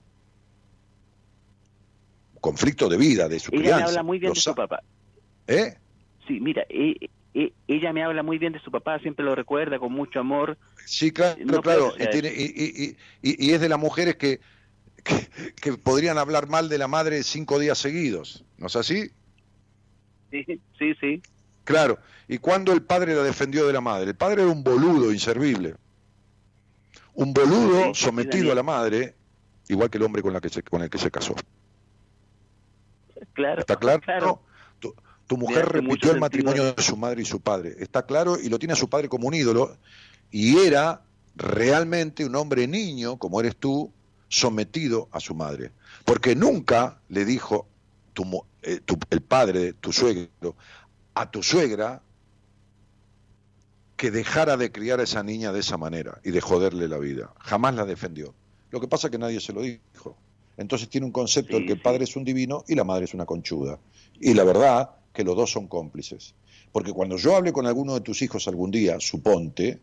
Conflicto 2.39 2.89
de 2.89 2.97
vida, 2.97 3.27
de 3.27 3.39
su 3.39 3.51
ella 3.53 3.61
crianza. 3.61 3.85
Me 3.85 3.89
habla 3.89 4.03
muy 4.03 4.19
bien 4.19 4.33
de 4.33 4.39
su 4.39 4.55
papá. 4.55 4.81
¿Eh? 5.47 5.75
Sí, 6.27 6.39
mira, 6.39 6.65
e, 6.69 7.09
e, 7.33 7.53
ella 7.67 7.93
me 7.93 8.03
habla 8.03 8.23
muy 8.23 8.37
bien 8.37 8.53
de 8.53 8.59
su 8.59 8.71
papá, 8.71 8.99
siempre 8.99 9.23
lo 9.23 9.35
recuerda 9.35 9.79
con 9.79 9.91
mucho 9.91 10.19
amor. 10.19 10.57
Sí, 10.85 11.11
claro, 11.11 11.37
claro. 11.61 11.93
Y, 11.99 12.09
tiene, 12.09 12.29
y, 12.35 12.95
y, 13.21 13.47
y 13.47 13.51
es 13.53 13.61
de 13.61 13.69
las 13.69 13.79
mujeres 13.79 14.15
que 14.15 14.39
que, 15.03 15.73
podrían 15.73 16.17
hablar 16.17 16.47
mal 16.47 16.69
de 16.69 16.77
la 16.77 16.87
madre 16.87 17.23
cinco 17.23 17.59
días 17.59 17.77
seguidos, 17.77 18.43
¿no 18.57 18.67
es 18.67 18.75
así? 18.75 19.11
Sí, 20.31 20.45
sí, 20.77 20.93
sí. 20.99 21.21
Claro, 21.63 21.99
¿y 22.27 22.37
cuándo 22.37 22.73
el 22.73 22.81
padre 22.81 23.15
la 23.15 23.23
defendió 23.23 23.67
de 23.67 23.73
la 23.73 23.81
madre? 23.81 24.09
El 24.11 24.15
padre 24.15 24.43
era 24.43 24.51
un 24.51 24.63
boludo 24.63 25.11
inservible. 25.11 25.75
Un 27.13 27.33
boludo 27.33 27.93
sometido 27.93 28.51
a 28.51 28.55
la 28.55 28.63
madre, 28.63 29.15
igual 29.67 29.89
que 29.89 29.97
el 29.97 30.03
hombre 30.03 30.21
con, 30.21 30.33
la 30.33 30.39
que 30.39 30.49
con 30.63 30.81
el 30.81 30.89
que 30.89 30.97
se 30.97 31.11
casó. 31.11 31.35
Claro. 33.33 33.59
¿Está 33.59 33.75
claro? 33.75 34.41
Tu, 35.27 35.37
mujer 35.37 35.65
repitió 35.65 36.11
el 36.11 36.19
matrimonio 36.19 36.73
de 36.73 36.83
su 36.83 36.97
madre 36.97 37.21
y 37.21 37.25
su 37.25 37.39
padre. 37.39 37.75
Está 37.79 38.05
claro 38.05 38.37
y 38.37 38.49
lo 38.49 38.59
tiene 38.59 38.73
a 38.73 38.75
su 38.75 38.89
padre 38.89 39.07
como 39.07 39.29
un 39.29 39.33
ídolo. 39.33 39.77
Y 40.29 40.57
era 40.57 41.03
realmente 41.35 42.25
un 42.25 42.35
hombre 42.35 42.67
niño, 42.67 43.17
como 43.17 43.39
eres 43.39 43.55
tú, 43.55 43.93
sometido 44.31 45.09
a 45.11 45.19
su 45.19 45.35
madre. 45.35 45.71
Porque 46.05 46.35
nunca 46.35 46.99
le 47.09 47.25
dijo 47.25 47.67
eh, 48.63 48.79
el 49.09 49.21
padre, 49.21 49.73
tu 49.73 49.91
suegro, 49.91 50.55
a 51.13 51.29
tu 51.29 51.43
suegra 51.43 52.01
que 53.97 54.09
dejara 54.09 54.57
de 54.57 54.71
criar 54.71 54.99
a 54.99 55.03
esa 55.03 55.21
niña 55.21 55.51
de 55.51 55.59
esa 55.59 55.77
manera 55.77 56.19
y 56.23 56.31
de 56.31 56.41
joderle 56.41 56.87
la 56.87 56.97
vida. 56.97 57.33
Jamás 57.39 57.75
la 57.75 57.85
defendió. 57.85 58.33
Lo 58.71 58.79
que 58.79 58.87
pasa 58.87 59.07
es 59.07 59.11
que 59.11 59.17
nadie 59.17 59.41
se 59.41 59.53
lo 59.53 59.61
dijo. 59.61 60.15
Entonces 60.57 60.89
tiene 60.89 61.05
un 61.05 61.11
concepto 61.11 61.57
de 61.57 61.65
que 61.65 61.73
el 61.73 61.81
padre 61.81 62.05
es 62.05 62.15
un 62.15 62.23
divino 62.23 62.63
y 62.67 62.75
la 62.75 62.85
madre 62.85 63.05
es 63.05 63.13
una 63.13 63.25
conchuda. 63.25 63.79
Y 64.19 64.33
la 64.33 64.45
verdad 64.45 64.91
que 65.13 65.25
los 65.25 65.35
dos 65.35 65.51
son 65.51 65.67
cómplices. 65.67 66.35
Porque 66.71 66.93
cuando 66.93 67.17
yo 67.17 67.35
hable 67.35 67.51
con 67.51 67.67
alguno 67.67 67.95
de 67.95 68.01
tus 68.01 68.21
hijos 68.21 68.47
algún 68.47 68.71
día, 68.71 68.99
suponte, 68.99 69.81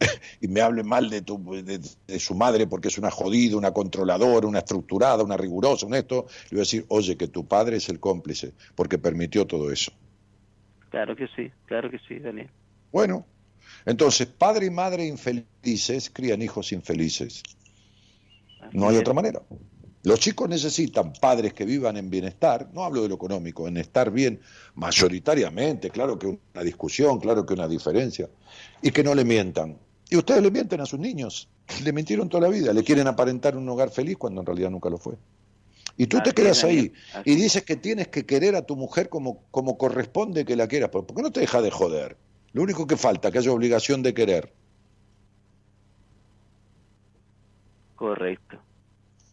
y 0.40 0.48
me 0.48 0.60
hable 0.60 0.82
mal 0.82 1.10
de, 1.10 1.22
tu, 1.22 1.38
de, 1.62 2.18
su 2.18 2.34
madre 2.34 2.66
porque 2.66 2.88
es 2.88 2.98
una 2.98 3.10
jodida, 3.10 3.56
una 3.56 3.72
controladora, 3.72 4.46
una 4.46 4.58
estructurada, 4.60 5.22
una 5.22 5.36
rigurosa, 5.36 5.86
un 5.86 5.94
esto, 5.94 6.26
le 6.44 6.56
voy 6.56 6.58
a 6.58 6.60
decir, 6.60 6.84
oye, 6.88 7.16
que 7.16 7.28
tu 7.28 7.46
padre 7.46 7.76
es 7.76 7.88
el 7.88 8.00
cómplice, 8.00 8.52
porque 8.74 8.98
permitió 8.98 9.46
todo 9.46 9.70
eso. 9.70 9.92
Claro 10.90 11.16
que 11.16 11.26
sí, 11.34 11.50
claro 11.66 11.90
que 11.90 11.98
sí, 12.06 12.18
Daniel. 12.18 12.50
Bueno, 12.92 13.26
entonces, 13.84 14.26
padre 14.26 14.66
y 14.66 14.70
madre 14.70 15.06
infelices 15.06 16.10
crían 16.10 16.42
hijos 16.42 16.72
infelices. 16.72 17.42
no 18.72 18.88
hay 18.88 18.96
otra 18.96 19.12
manera. 19.12 19.42
Los 20.04 20.20
chicos 20.20 20.50
necesitan 20.50 21.14
padres 21.14 21.54
que 21.54 21.64
vivan 21.64 21.96
en 21.96 22.10
bienestar, 22.10 22.68
no 22.74 22.84
hablo 22.84 23.02
de 23.02 23.08
lo 23.08 23.14
económico, 23.14 23.66
en 23.66 23.78
estar 23.78 24.10
bien 24.10 24.38
mayoritariamente, 24.74 25.88
claro 25.88 26.18
que 26.18 26.26
una 26.26 26.62
discusión, 26.62 27.18
claro 27.18 27.46
que 27.46 27.54
una 27.54 27.66
diferencia, 27.66 28.28
y 28.82 28.90
que 28.90 29.02
no 29.02 29.14
le 29.14 29.24
mientan. 29.24 29.78
Y 30.10 30.16
ustedes 30.16 30.42
le 30.42 30.50
mienten 30.50 30.82
a 30.82 30.86
sus 30.86 31.00
niños, 31.00 31.48
le 31.84 31.92
mintieron 31.94 32.28
toda 32.28 32.42
la 32.42 32.54
vida, 32.54 32.74
le 32.74 32.84
quieren 32.84 33.06
aparentar 33.06 33.56
un 33.56 33.66
hogar 33.66 33.90
feliz 33.90 34.18
cuando 34.18 34.42
en 34.42 34.46
realidad 34.46 34.70
nunca 34.70 34.90
lo 34.90 34.98
fue. 34.98 35.14
Y 35.96 36.06
tú 36.06 36.20
te 36.22 36.32
quedas 36.32 36.64
ahí 36.64 36.92
y 37.24 37.34
dices 37.36 37.62
que 37.62 37.76
tienes 37.76 38.08
que 38.08 38.26
querer 38.26 38.56
a 38.56 38.62
tu 38.62 38.76
mujer 38.76 39.08
como, 39.08 39.44
como 39.50 39.78
corresponde 39.78 40.44
que 40.44 40.56
la 40.56 40.66
quieras. 40.66 40.90
¿Por 40.90 41.06
qué 41.06 41.22
no 41.22 41.30
te 41.30 41.40
deja 41.40 41.62
de 41.62 41.70
joder? 41.70 42.16
Lo 42.52 42.62
único 42.62 42.86
que 42.86 42.96
falta, 42.96 43.30
que 43.30 43.38
haya 43.38 43.52
obligación 43.52 44.02
de 44.02 44.12
querer. 44.12 44.52
Correcto. 47.94 48.58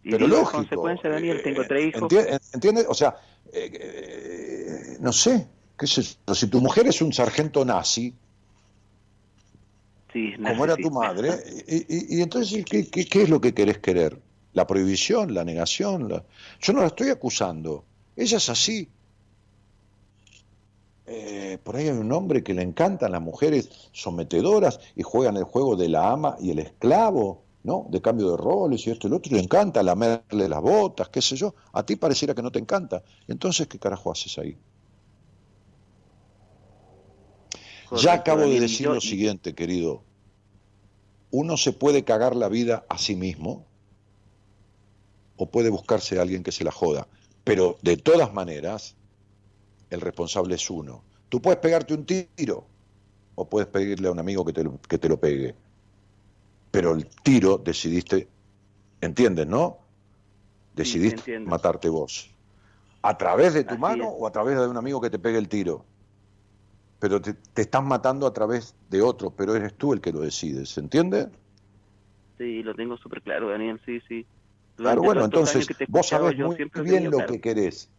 Pero 0.04 0.28
lógico. 0.28 0.52
consecuencia, 0.52 1.10
Daniel, 1.10 1.42
tengo 1.44 1.64
tres 1.68 1.94
hijos. 1.96 2.12
¿Entiendes? 2.54 2.86
O 2.90 2.94
sea, 2.94 3.16
eh, 3.54 3.70
eh, 3.74 4.98
no 5.00 5.12
sé, 5.12 5.48
qué 5.78 5.88
sé 5.88 6.04
Si 6.04 6.48
tu 6.48 6.62
mujer 6.62 6.88
es 6.88 7.02
un 7.02 7.14
sargento 7.14 7.64
nazi, 7.66 8.14
como 10.46 10.66
era 10.66 10.76
tu 10.76 10.92
madre, 10.92 11.32
y, 11.68 12.22
entonces, 12.22 12.66
¿qué, 12.66 12.90
¿qué, 12.90 13.22
es 13.22 13.30
lo 13.30 13.40
que 13.40 13.54
querés 13.54 13.78
querer? 13.78 14.20
¿La 14.54 14.68
prohibición, 14.68 15.34
la 15.34 15.46
negación? 15.46 16.10
Yo 16.60 16.74
no 16.74 16.82
la 16.82 16.88
estoy 16.88 17.10
acusando. 17.10 17.86
Ella 18.18 18.38
es 18.38 18.50
así. 18.50 18.90
Eh, 21.08 21.58
por 21.64 21.76
ahí 21.76 21.88
hay 21.88 21.98
un 21.98 22.12
hombre 22.12 22.44
que 22.44 22.54
le 22.54 22.62
encantan 22.62 23.12
las 23.12 23.22
mujeres 23.22 23.90
sometedoras 23.92 24.80
y 24.96 25.04
juegan 25.04 25.38
el 25.38 25.44
juego 25.44 25.76
de 25.76 25.90
la 25.90 26.12
ama 26.12 26.36
y 26.40 26.52
el 26.52 26.60
esclavo, 26.60 27.44
¿no? 27.64 27.88
De 27.90 28.02
cambio 28.02 28.32
de 28.32 28.38
roles 28.38 28.86
y 28.88 28.92
esto 28.92 29.08
y 29.08 29.10
lo 29.10 29.18
otro, 29.18 29.32
y 29.32 29.36
le 29.36 29.44
encanta 29.44 29.84
lamerle 29.84 30.50
las 30.50 30.62
botas, 30.62 31.10
qué 31.10 31.22
sé 31.22 31.36
yo. 31.36 31.54
A 31.74 31.84
ti 31.84 31.96
pareciera 31.96 32.34
que 32.34 32.42
no 32.42 32.52
te 32.52 32.60
encanta. 32.60 33.04
Entonces, 33.28 33.68
¿qué 33.68 33.80
carajo 33.80 34.12
haces 34.12 34.38
ahí? 34.38 34.58
ya 37.98 38.14
acabo 38.14 38.42
de 38.42 38.60
decir 38.60 38.88
lo 38.88 39.02
siguiente, 39.02 39.54
querido. 39.54 40.04
Uno 41.30 41.58
se 41.58 41.74
puede 41.74 42.04
cagar 42.04 42.36
la 42.36 42.50
vida 42.50 42.86
a 42.90 42.98
sí 42.98 43.16
mismo 43.16 43.66
o 45.38 45.50
puede 45.50 45.70
buscarse 45.70 46.20
a 46.20 46.22
alguien 46.22 46.44
que 46.44 46.52
se 46.52 46.64
la 46.64 46.72
joda. 46.72 47.08
Pero 47.44 47.78
de 47.82 47.98
todas 47.98 48.34
maneras, 48.34 48.96
el 49.90 50.02
responsable 50.02 50.56
es 50.56 50.70
uno. 50.70 51.04
Tú 51.30 51.42
puedes 51.42 51.60
pegarte 51.60 51.94
un 51.94 52.06
tiro 52.06 52.66
o 53.36 53.46
puedes 53.46 53.68
pedirle 53.68 54.08
a 54.08 54.12
un 54.12 54.20
amigo 54.20 54.46
que 54.46 54.54
te 54.54 54.64
lo, 54.64 54.80
que 54.82 54.98
te 54.98 55.10
lo 55.10 55.20
pegue. 55.20 55.56
Pero 56.72 56.94
el 56.94 57.06
tiro 57.06 57.58
decidiste, 57.58 58.28
¿entiendes, 59.02 59.46
no? 59.46 59.78
Decidiste 60.74 61.40
matarte 61.40 61.90
vos. 61.90 62.34
¿A 63.04 63.18
través 63.18 63.54
de 63.54 63.64
tu 63.64 63.78
mano 63.78 64.08
o 64.08 64.26
a 64.26 64.32
través 64.32 64.58
de 64.58 64.68
un 64.68 64.78
amigo 64.78 65.02
que 65.02 65.10
te 65.10 65.20
pegue 65.20 65.38
el 65.38 65.50
tiro? 65.50 65.86
Pero 67.00 67.20
te, 67.20 67.34
te 67.34 67.64
estás 67.64 67.84
matando 67.84 68.26
a 68.26 68.34
través 68.34 68.76
de 68.90 69.02
otro, 69.02 69.32
pero 69.32 69.56
eres 69.56 69.74
tú 69.74 69.92
el 69.92 70.02
que 70.02 70.14
lo 70.14 70.22
decides, 70.22 70.70
¿se 70.70 70.80
entiende? 70.80 71.30
Sí, 72.38 72.64
lo 72.64 72.74
tengo 72.74 72.96
súper 72.98 73.22
claro, 73.22 73.50
Daniel, 73.50 73.82
sí, 73.86 74.00
sí. 74.08 74.26
claro, 74.76 75.02
bueno, 75.02 75.26
entonces 75.26 75.68
vos 75.90 76.08
sabés 76.08 76.38
muy 76.38 76.56
bien 76.84 77.12
lo 77.12 77.26
que 77.26 77.42
querés. 77.42 77.90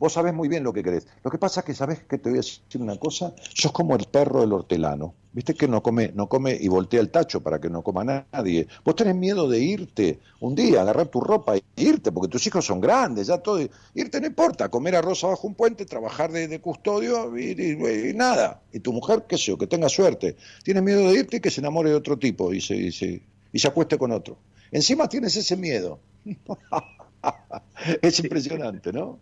Vos 0.00 0.14
sabés 0.14 0.32
muy 0.32 0.48
bien 0.48 0.64
lo 0.64 0.72
que 0.72 0.82
querés. 0.82 1.06
Lo 1.22 1.30
que 1.30 1.36
pasa 1.36 1.60
es 1.60 1.66
que 1.66 1.74
sabés 1.74 2.00
que 2.04 2.16
te 2.16 2.30
voy 2.30 2.38
a 2.38 2.40
decir 2.40 2.80
una 2.80 2.96
cosa, 2.96 3.34
sos 3.54 3.70
como 3.70 3.94
el 3.94 4.06
perro 4.06 4.40
del 4.40 4.54
hortelano. 4.54 5.12
Viste 5.30 5.52
que 5.52 5.68
no 5.68 5.82
come, 5.82 6.10
no 6.14 6.26
come 6.26 6.56
y 6.58 6.68
voltea 6.68 7.00
el 7.00 7.10
tacho 7.10 7.42
para 7.42 7.60
que 7.60 7.68
no 7.68 7.82
coma 7.82 8.02
nadie. 8.32 8.66
Vos 8.82 8.96
tenés 8.96 9.14
miedo 9.14 9.46
de 9.46 9.58
irte 9.60 10.18
un 10.40 10.54
día, 10.54 10.80
agarrar 10.80 11.08
tu 11.08 11.20
ropa 11.20 11.54
e 11.54 11.62
irte, 11.76 12.10
porque 12.12 12.30
tus 12.30 12.46
hijos 12.46 12.64
son 12.64 12.80
grandes, 12.80 13.26
ya 13.26 13.38
todo. 13.38 13.60
Irte 13.94 14.22
no 14.22 14.26
importa, 14.26 14.70
comer 14.70 14.96
arroz 14.96 15.22
abajo 15.22 15.46
un 15.46 15.54
puente, 15.54 15.84
trabajar 15.84 16.32
de, 16.32 16.60
custodio 16.62 17.38
y, 17.38 18.14
nada. 18.14 18.62
Y 18.72 18.80
tu 18.80 18.94
mujer, 18.94 19.26
qué 19.28 19.36
sé 19.36 19.44
yo, 19.44 19.58
que 19.58 19.66
tenga 19.66 19.90
suerte. 19.90 20.34
Tienes 20.64 20.82
miedo 20.82 21.10
de 21.10 21.12
irte 21.12 21.36
y 21.36 21.40
que 21.40 21.50
se 21.50 21.60
enamore 21.60 21.90
de 21.90 21.96
otro 21.96 22.18
tipo 22.18 22.54
y 22.54 22.62
se, 22.62 22.74
y 22.74 22.90
se, 22.90 23.22
y 23.52 23.58
se 23.58 23.68
acueste 23.68 23.98
con 23.98 24.12
otro. 24.12 24.38
Encima 24.70 25.10
tienes 25.10 25.36
ese 25.36 25.58
miedo. 25.58 26.00
es 28.02 28.18
impresionante, 28.18 28.94
¿no? 28.94 29.18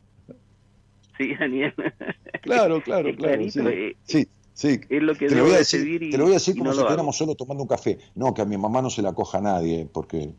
Sí, 1.19 1.35
Daniel. 1.35 1.75
Claro, 2.43 2.81
claro, 2.85 3.15
claro. 3.17 3.43
Eh, 3.43 3.97
sí, 4.05 4.29
sí, 4.55 4.81
Es 4.89 5.03
lo 5.03 5.15
que 5.15 5.27
te 5.27 5.35
lo 5.35 5.45
voy 5.45 5.55
a 5.55 5.59
decir, 5.59 6.11
te 6.11 6.17
lo 6.17 6.25
voy 6.25 6.33
a 6.33 6.37
decir 6.37 6.57
como 6.57 6.73
si 6.73 6.79
estuviéramos 6.79 7.17
solo 7.17 7.35
tomando 7.35 7.65
un 7.65 7.69
café. 7.69 7.99
No, 8.15 8.33
que 8.33 8.43
a 8.43 8.45
mi 8.45 8.57
mamá 8.57 8.81
no 8.81 8.89
se 8.89 9.03
la 9.03 9.13
coja 9.13 9.39
a 9.39 9.41
nadie, 9.43 9.89
porque, 9.93 10.33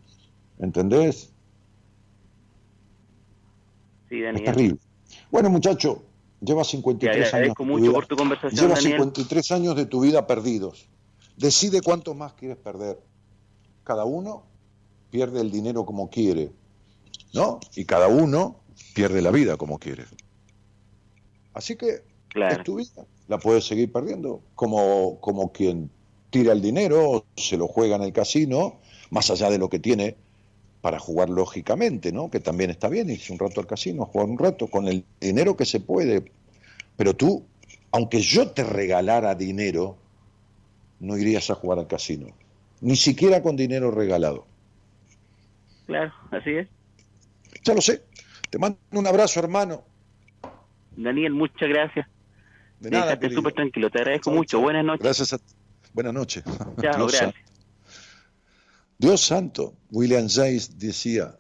¿entendés? 0.58 1.34
Sí, 4.10 4.22
Daniel. 4.22 4.46
Es 4.48 4.54
terrible. 4.54 4.80
Bueno, 5.30 5.50
muchacho, 5.50 6.04
lleva 6.42 6.64
53 6.64 7.34
años. 7.34 7.54
mucho 7.60 7.94
por 7.94 8.08
tu 8.08 8.16
conversación, 8.16 8.68
lleva 8.68 8.76
53 8.78 9.52
años 9.52 9.76
de 9.76 9.86
tu 9.86 10.02
vida 10.02 10.26
perdidos. 10.26 10.88
Decide 11.38 11.82
cuánto 11.82 12.14
más 12.16 12.34
quieres 12.34 12.58
perder. 12.58 13.00
Cada 13.84 14.06
uno 14.06 14.44
pierde 15.10 15.42
el 15.42 15.52
dinero 15.52 15.86
como 15.86 16.10
quiere, 16.10 16.52
¿no? 17.34 17.60
Y 17.76 17.86
cada 17.86 18.08
uno 18.08 18.60
pierde 18.94 19.22
la 19.22 19.32
vida 19.32 19.58
como 19.58 19.80
quiere. 19.80 20.06
Así 21.60 21.76
que 21.76 22.04
es 22.34 22.64
tu 22.64 22.78
vida, 22.78 23.06
la 23.28 23.38
puedes 23.38 23.66
seguir 23.66 23.92
perdiendo, 23.92 24.42
como, 24.56 25.20
como 25.20 25.52
quien 25.52 25.92
tira 26.30 26.54
el 26.54 26.62
dinero, 26.62 27.26
se 27.36 27.58
lo 27.58 27.68
juega 27.68 27.98
en 27.98 28.04
el 28.04 28.14
casino, 28.14 28.80
más 29.10 29.30
allá 29.30 29.50
de 29.50 29.58
lo 29.58 29.68
que 29.68 29.78
tiene 29.78 30.16
para 30.80 31.00
jugar 31.00 31.30
lógicamente, 31.30 32.14
¿no? 32.14 32.32
Que 32.32 32.40
también 32.40 32.70
está 32.70 32.88
bien, 32.88 33.10
irse 33.10 33.34
un 33.34 33.40
rato 33.40 33.60
al 33.60 33.68
casino, 33.68 34.06
jugar 34.06 34.30
un 34.30 34.40
rato 34.40 34.68
con 34.68 34.88
el 34.88 35.04
dinero 35.20 35.58
que 35.58 35.66
se 35.66 35.82
puede. 35.82 36.32
Pero 36.96 37.14
tú, 37.14 37.44
aunque 37.92 38.22
yo 38.22 38.52
te 38.52 38.64
regalara 38.64 39.36
dinero, 39.36 39.98
no 41.02 41.18
irías 41.18 41.50
a 41.50 41.56
jugar 41.56 41.80
al 41.80 41.88
casino, 41.88 42.28
ni 42.80 42.96
siquiera 42.96 43.44
con 43.44 43.58
dinero 43.58 43.92
regalado. 43.92 44.46
Claro, 45.88 46.14
así 46.32 46.52
es. 46.52 46.70
Ya 47.66 47.74
lo 47.74 47.82
sé. 47.82 48.02
Te 48.50 48.58
mando 48.58 48.78
un 48.94 49.08
abrazo, 49.08 49.42
hermano. 49.42 49.89
Daniel, 51.04 51.34
muchas 51.34 51.70
gracias. 51.70 52.08
De 52.80 52.90
nada, 52.90 53.18
súper 53.30 53.54
tranquilo, 53.54 53.90
te 53.90 54.00
agradezco 54.00 54.32
mucho. 54.32 54.60
Buenas 54.60 54.86
noches. 54.86 55.04
Gracias 55.04 55.34
a 55.34 55.40
Buenas 55.94 56.14
noches. 56.14 56.44
Chao, 56.82 57.08
gracias. 57.08 57.34
Dios 58.98 59.22
santo, 59.22 59.76
William 59.92 60.28
James 60.30 60.78
decía, 60.78 61.38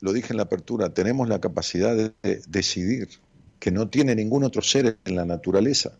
lo 0.00 0.12
dije 0.12 0.32
en 0.32 0.38
la 0.38 0.44
apertura, 0.44 0.94
tenemos 0.94 1.28
la 1.28 1.40
capacidad 1.40 1.94
de 1.94 2.42
decidir, 2.48 3.08
que 3.58 3.70
no 3.70 3.88
tiene 3.88 4.14
ningún 4.14 4.44
otro 4.44 4.62
ser 4.62 4.98
en 5.04 5.14
la 5.14 5.24
naturaleza. 5.24 5.98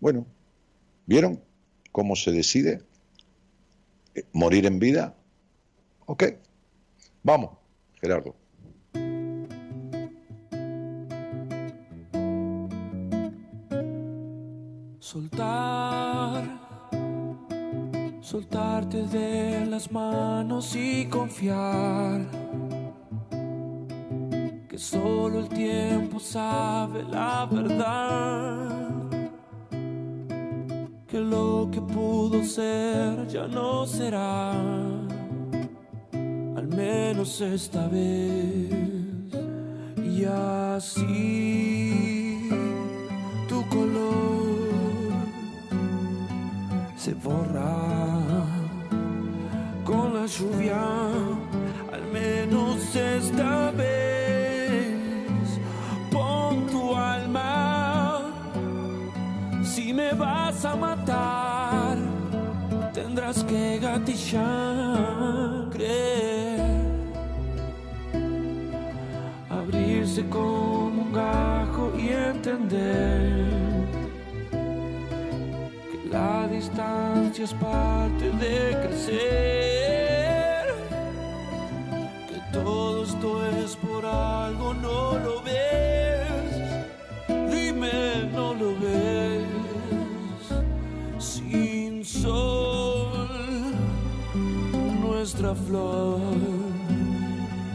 Bueno, 0.00 0.26
¿vieron 1.06 1.40
cómo 1.92 2.16
se 2.16 2.32
decide? 2.32 2.82
Eh, 4.14 4.24
¿Morir 4.32 4.66
en 4.66 4.78
vida? 4.78 5.16
Ok, 6.06 6.24
vamos, 7.22 7.56
Gerardo. 8.00 8.41
Soltar, 15.12 16.42
soltarte 18.22 19.02
de 19.08 19.66
las 19.66 19.92
manos 19.92 20.74
y 20.74 21.04
confiar 21.04 22.22
que 24.66 24.78
solo 24.78 25.40
el 25.40 25.50
tiempo 25.50 26.18
sabe 26.18 27.02
la 27.02 27.44
verdad, 27.44 28.70
que 31.06 31.20
lo 31.20 31.68
que 31.70 31.82
pudo 31.82 32.42
ser 32.42 33.28
ya 33.28 33.46
no 33.46 33.84
será, 33.84 34.52
al 36.56 36.68
menos 36.74 37.38
esta 37.42 37.86
vez, 37.86 38.70
y 40.02 40.24
así 40.24 41.18
tu 43.46 43.62
color 43.68 44.31
se 47.04 47.14
borra 47.14 48.46
con 49.82 50.14
la 50.14 50.24
lluvia, 50.24 50.84
al 51.92 52.04
menos 52.12 52.94
esta 52.94 53.72
vez. 53.72 55.00
Pon 56.12 56.64
tu 56.68 56.94
alma, 56.94 58.20
si 59.64 59.92
me 59.92 60.12
vas 60.12 60.64
a 60.64 60.76
matar, 60.76 61.96
tendrás 62.92 63.42
que 63.42 63.80
gatillar, 63.80 65.70
creer, 65.72 66.86
abrirse 69.50 70.24
como 70.28 71.02
un 71.02 71.12
gajo 71.12 71.92
y 71.98 72.10
entender 72.10 73.71
distancia 76.62 77.44
es 77.44 77.54
parte 77.54 78.30
de 78.42 78.56
crecer. 78.84 80.66
Que 82.28 82.38
todo 82.52 83.02
esto 83.02 83.46
es 83.46 83.76
por 83.76 84.06
algo, 84.06 84.72
no 84.74 85.18
lo 85.18 85.42
ves. 85.42 86.52
Dime, 87.50 88.30
no 88.32 88.54
lo 88.54 88.70
ves. 88.78 89.44
Sin 91.18 92.04
sol, 92.04 93.28
nuestra 95.00 95.54
flor 95.54 96.20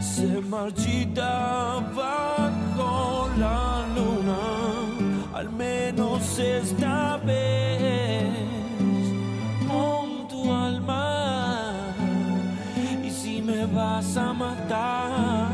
se 0.00 0.40
marchita 0.40 1.80
bajo 1.94 3.28
la 3.38 3.84
luna. 3.94 4.38
Al 5.34 5.50
menos 5.50 6.38
esta 6.38 7.18
vez. 7.18 7.77
A 14.16 14.32
matar, 14.32 15.50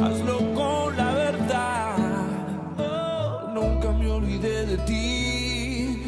hazlo 0.00 0.38
con 0.54 0.96
la 0.96 1.12
verdad. 1.12 1.96
Nunca 3.52 3.92
me 3.92 4.10
olvidé 4.10 4.66
de 4.66 4.78
ti. 4.78 6.02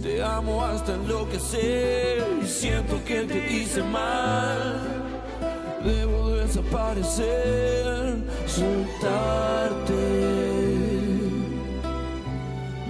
Te 0.00 0.22
amo 0.22 0.64
hasta 0.64 0.94
enloquecer 0.94 2.24
y 2.42 2.46
siento 2.46 3.02
que 3.04 3.22
te 3.24 3.52
hice 3.52 3.82
mal. 3.82 4.80
Debo 5.84 6.30
desaparecer, 6.30 8.24
soltarte. 8.46 9.94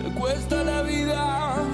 Me 0.03 0.15
cuesta 0.21 0.63
la 0.63 0.83
vida 0.83 1.72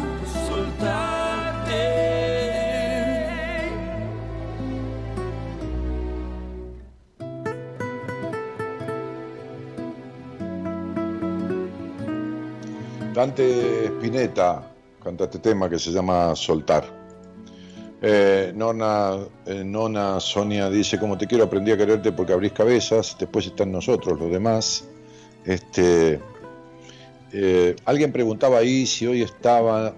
Dante 13.19 13.87
Spinetta 13.87 14.63
canta 15.03 15.25
este 15.25 15.41
tema 15.41 15.69
que 15.69 15.77
se 15.77 15.91
llama 15.91 16.37
Soltar. 16.37 16.85
Eh, 18.01 18.53
nona, 18.55 19.17
eh, 19.45 19.65
nona 19.65 20.21
Sonia 20.21 20.71
dice, 20.71 21.01
como 21.01 21.19
te 21.19 21.27
quiero, 21.27 21.43
aprendí 21.43 21.73
a 21.73 21.77
quererte 21.77 22.13
porque 22.13 22.33
abrís 22.33 22.53
cabezas, 22.53 23.17
después 23.19 23.45
están 23.47 23.73
nosotros, 23.73 24.21
los 24.21 24.31
demás. 24.31 24.85
Este, 25.45 26.21
eh, 27.33 27.75
alguien 27.87 28.13
preguntaba 28.13 28.59
ahí 28.59 28.87
si 28.87 29.05
hoy 29.09 29.23
estaba, 29.23 29.97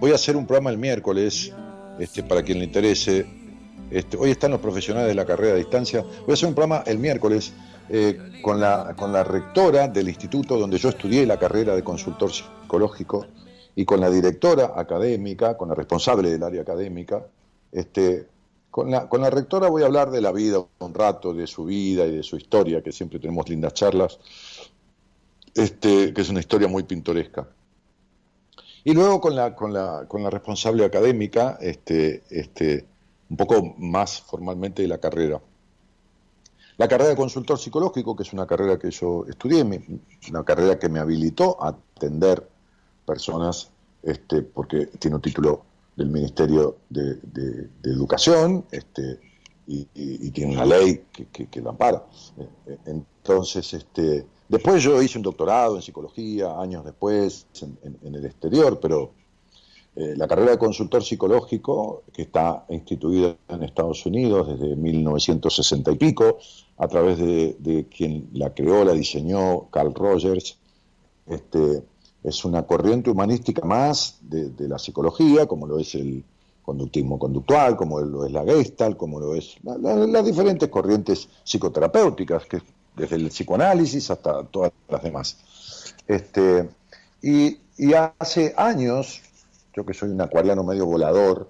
voy 0.00 0.12
a 0.12 0.14
hacer 0.14 0.34
un 0.34 0.46
programa 0.46 0.70
el 0.70 0.78
miércoles, 0.78 1.52
este, 1.98 2.22
para 2.22 2.42
quien 2.42 2.60
le 2.60 2.64
interese. 2.64 3.26
Este, 3.90 4.16
hoy 4.16 4.30
están 4.30 4.52
los 4.52 4.60
profesionales 4.60 5.08
de 5.08 5.14
la 5.14 5.26
carrera 5.26 5.52
a 5.52 5.56
distancia. 5.56 6.00
Voy 6.00 6.30
a 6.30 6.32
hacer 6.32 6.48
un 6.48 6.54
programa 6.54 6.84
el 6.86 6.98
miércoles 6.98 7.52
eh, 7.88 8.40
con, 8.42 8.60
la, 8.60 8.94
con 8.96 9.12
la 9.12 9.24
rectora 9.24 9.88
del 9.88 10.08
instituto 10.08 10.58
donde 10.58 10.78
yo 10.78 10.88
estudié 10.88 11.26
la 11.26 11.38
carrera 11.38 11.74
de 11.74 11.84
consultor 11.84 12.32
psicológico 12.32 13.26
y 13.74 13.84
con 13.84 14.00
la 14.00 14.10
directora 14.10 14.72
académica, 14.76 15.56
con 15.56 15.68
la 15.68 15.74
responsable 15.74 16.30
del 16.30 16.42
área 16.42 16.62
académica. 16.62 17.26
Este, 17.70 18.26
con, 18.70 18.90
la, 18.90 19.08
con 19.08 19.20
la 19.20 19.30
rectora 19.30 19.68
voy 19.68 19.82
a 19.82 19.86
hablar 19.86 20.10
de 20.10 20.20
la 20.20 20.32
vida 20.32 20.64
un 20.78 20.94
rato, 20.94 21.32
de 21.32 21.46
su 21.46 21.66
vida 21.66 22.06
y 22.06 22.16
de 22.16 22.22
su 22.22 22.36
historia, 22.36 22.82
que 22.82 22.92
siempre 22.92 23.18
tenemos 23.18 23.48
lindas 23.48 23.74
charlas, 23.74 24.18
este, 25.54 26.12
que 26.12 26.20
es 26.20 26.28
una 26.28 26.40
historia 26.40 26.68
muy 26.68 26.82
pintoresca. 26.82 27.48
Y 28.84 28.94
luego 28.94 29.20
con 29.20 29.34
la, 29.34 29.54
con 29.54 29.72
la, 29.72 30.06
con 30.06 30.22
la 30.22 30.30
responsable 30.30 30.84
académica, 30.84 31.58
este, 31.60 32.22
este, 32.30 32.86
un 33.28 33.36
poco 33.36 33.74
más 33.78 34.20
formalmente 34.20 34.82
de 34.82 34.88
la 34.88 34.98
carrera. 34.98 35.40
La 36.78 36.88
carrera 36.88 37.10
de 37.10 37.16
consultor 37.16 37.58
psicológico, 37.58 38.14
que 38.14 38.22
es 38.22 38.32
una 38.32 38.46
carrera 38.46 38.78
que 38.78 38.90
yo 38.90 39.24
estudié, 39.28 39.64
una 40.28 40.44
carrera 40.44 40.78
que 40.78 40.88
me 40.88 40.98
habilitó 40.98 41.56
a 41.62 41.68
atender 41.68 42.46
personas, 43.06 43.70
este, 44.02 44.42
porque 44.42 44.86
tiene 44.98 45.16
un 45.16 45.22
título 45.22 45.62
del 45.96 46.08
Ministerio 46.08 46.76
de, 46.90 47.18
Educación 47.82 48.66
este, 48.70 49.18
y, 49.66 49.84
tiene 50.30 50.52
una 50.52 50.66
ley 50.66 51.04
que, 51.12 51.46
que, 51.46 51.60
lo 51.62 51.70
ampara. 51.70 52.04
Entonces, 52.84 53.72
este, 53.72 54.26
después 54.48 54.82
yo 54.82 55.00
hice 55.00 55.16
un 55.16 55.22
doctorado 55.22 55.76
en 55.76 55.82
psicología, 55.82 56.60
años 56.60 56.84
después, 56.84 57.46
en 57.82 58.14
el 58.14 58.26
exterior, 58.26 58.78
pero 58.80 59.12
eh, 59.96 60.14
la 60.14 60.28
carrera 60.28 60.50
de 60.50 60.58
consultor 60.58 61.02
psicológico, 61.02 62.02
que 62.12 62.22
está 62.22 62.66
instituida 62.68 63.34
en 63.48 63.62
Estados 63.62 64.04
Unidos 64.04 64.46
desde 64.46 64.76
1960 64.76 65.90
y 65.90 65.96
pico, 65.96 66.38
a 66.78 66.88
través 66.88 67.18
de, 67.18 67.86
quien 67.94 68.28
la 68.32 68.52
creó, 68.52 68.84
la 68.84 68.92
diseñó, 68.92 69.68
Carl 69.70 69.94
Rogers, 69.94 70.58
este, 71.26 71.82
es 72.22 72.44
una 72.44 72.66
corriente 72.66 73.10
humanística 73.10 73.64
más 73.64 74.18
de, 74.20 74.68
la 74.68 74.78
psicología, 74.78 75.46
como 75.46 75.66
lo 75.66 75.78
es 75.78 75.94
el 75.94 76.22
conductismo 76.62 77.18
conductual, 77.18 77.76
como 77.76 78.00
lo 78.00 78.26
es 78.26 78.32
la 78.32 78.44
Gestalt, 78.44 78.96
como 78.96 79.20
lo 79.20 79.34
es 79.34 79.56
las 79.62 80.24
diferentes 80.24 80.68
corrientes 80.68 81.28
psicoterapéuticas, 81.44 82.44
que 82.46 82.60
desde 82.94 83.16
el 83.16 83.28
psicoanálisis 83.28 84.10
hasta 84.10 84.42
todas 84.44 84.72
las 84.88 85.02
demás. 85.02 85.38
Este, 86.06 86.68
y, 87.22 87.58
y 87.78 87.94
hace 87.94 88.54
años, 88.56 89.22
yo 89.74 89.86
que 89.86 89.94
soy 89.94 90.10
un 90.10 90.20
acuariano 90.20 90.64
medio 90.64 90.86
volador, 90.86 91.48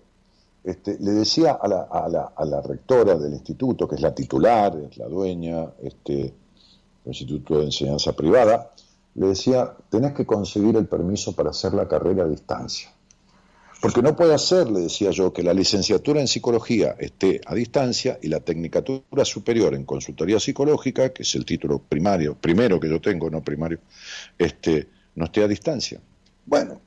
este, 0.67 0.99
le 0.99 1.13
decía 1.13 1.53
a 1.53 1.69
la, 1.69 1.83
a, 1.83 2.09
la, 2.09 2.33
a 2.37 2.45
la, 2.45 2.61
rectora 2.61 3.15
del 3.15 3.33
instituto, 3.33 3.87
que 3.87 3.95
es 3.95 4.01
la 4.01 4.13
titular, 4.13 4.77
es 4.91 4.99
la 4.99 5.07
dueña 5.07 5.71
este, 5.81 6.13
del 6.13 6.35
Instituto 7.07 7.59
de 7.59 7.67
Enseñanza 7.67 8.13
Privada, 8.15 8.73
le 9.15 9.29
decía, 9.29 9.73
tenés 9.89 10.13
que 10.13 10.27
conseguir 10.27 10.75
el 10.75 10.87
permiso 10.87 11.37
para 11.37 11.51
hacer 11.51 11.73
la 11.73 11.87
carrera 11.87 12.25
a 12.25 12.29
distancia. 12.29 12.93
Porque 13.81 14.03
no 14.03 14.17
puede 14.17 14.37
ser, 14.39 14.69
le 14.69 14.81
decía 14.81 15.13
yo, 15.13 15.33
que 15.33 15.45
la 15.45 15.55
licenciatura 15.55 16.21
en 16.21 16.27
psicología 16.27 16.97
esté 16.99 17.41
a 17.47 17.55
distancia 17.55 18.19
y 18.21 18.27
la 18.27 18.41
tecnicatura 18.41 19.25
superior 19.25 19.73
en 19.73 19.85
consultoría 19.85 20.41
psicológica, 20.41 21.11
que 21.11 21.23
es 21.23 21.33
el 21.37 21.45
título 21.45 21.79
primario, 21.79 22.35
primero 22.35 22.81
que 22.81 22.89
yo 22.89 23.01
tengo, 23.01 23.31
no 23.31 23.41
primario, 23.41 23.79
este, 24.37 24.89
no 25.15 25.27
esté 25.27 25.45
a 25.45 25.49
distancia. 25.49 26.01
Bueno, 26.45 26.81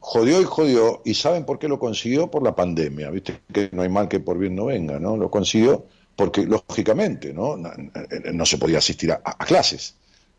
jodió 0.00 0.40
y 0.40 0.44
jodió, 0.44 1.02
y 1.04 1.14
¿saben 1.14 1.44
por 1.44 1.58
qué 1.58 1.68
lo 1.68 1.78
consiguió? 1.78 2.30
Por 2.30 2.42
la 2.42 2.54
pandemia, 2.54 3.10
viste 3.10 3.40
que 3.52 3.68
no 3.72 3.82
hay 3.82 3.88
mal 3.88 4.08
que 4.08 4.18
por 4.18 4.38
bien 4.38 4.56
no 4.56 4.66
venga, 4.66 4.98
¿no? 4.98 5.16
Lo 5.16 5.30
consiguió 5.30 5.86
porque, 6.16 6.44
lógicamente, 6.44 7.32
¿no? 7.32 7.56
No, 7.56 8.46
se 8.46 8.58
podía 8.58 8.78
asistir 8.78 9.12
a, 9.12 9.20
clases, 9.46 9.94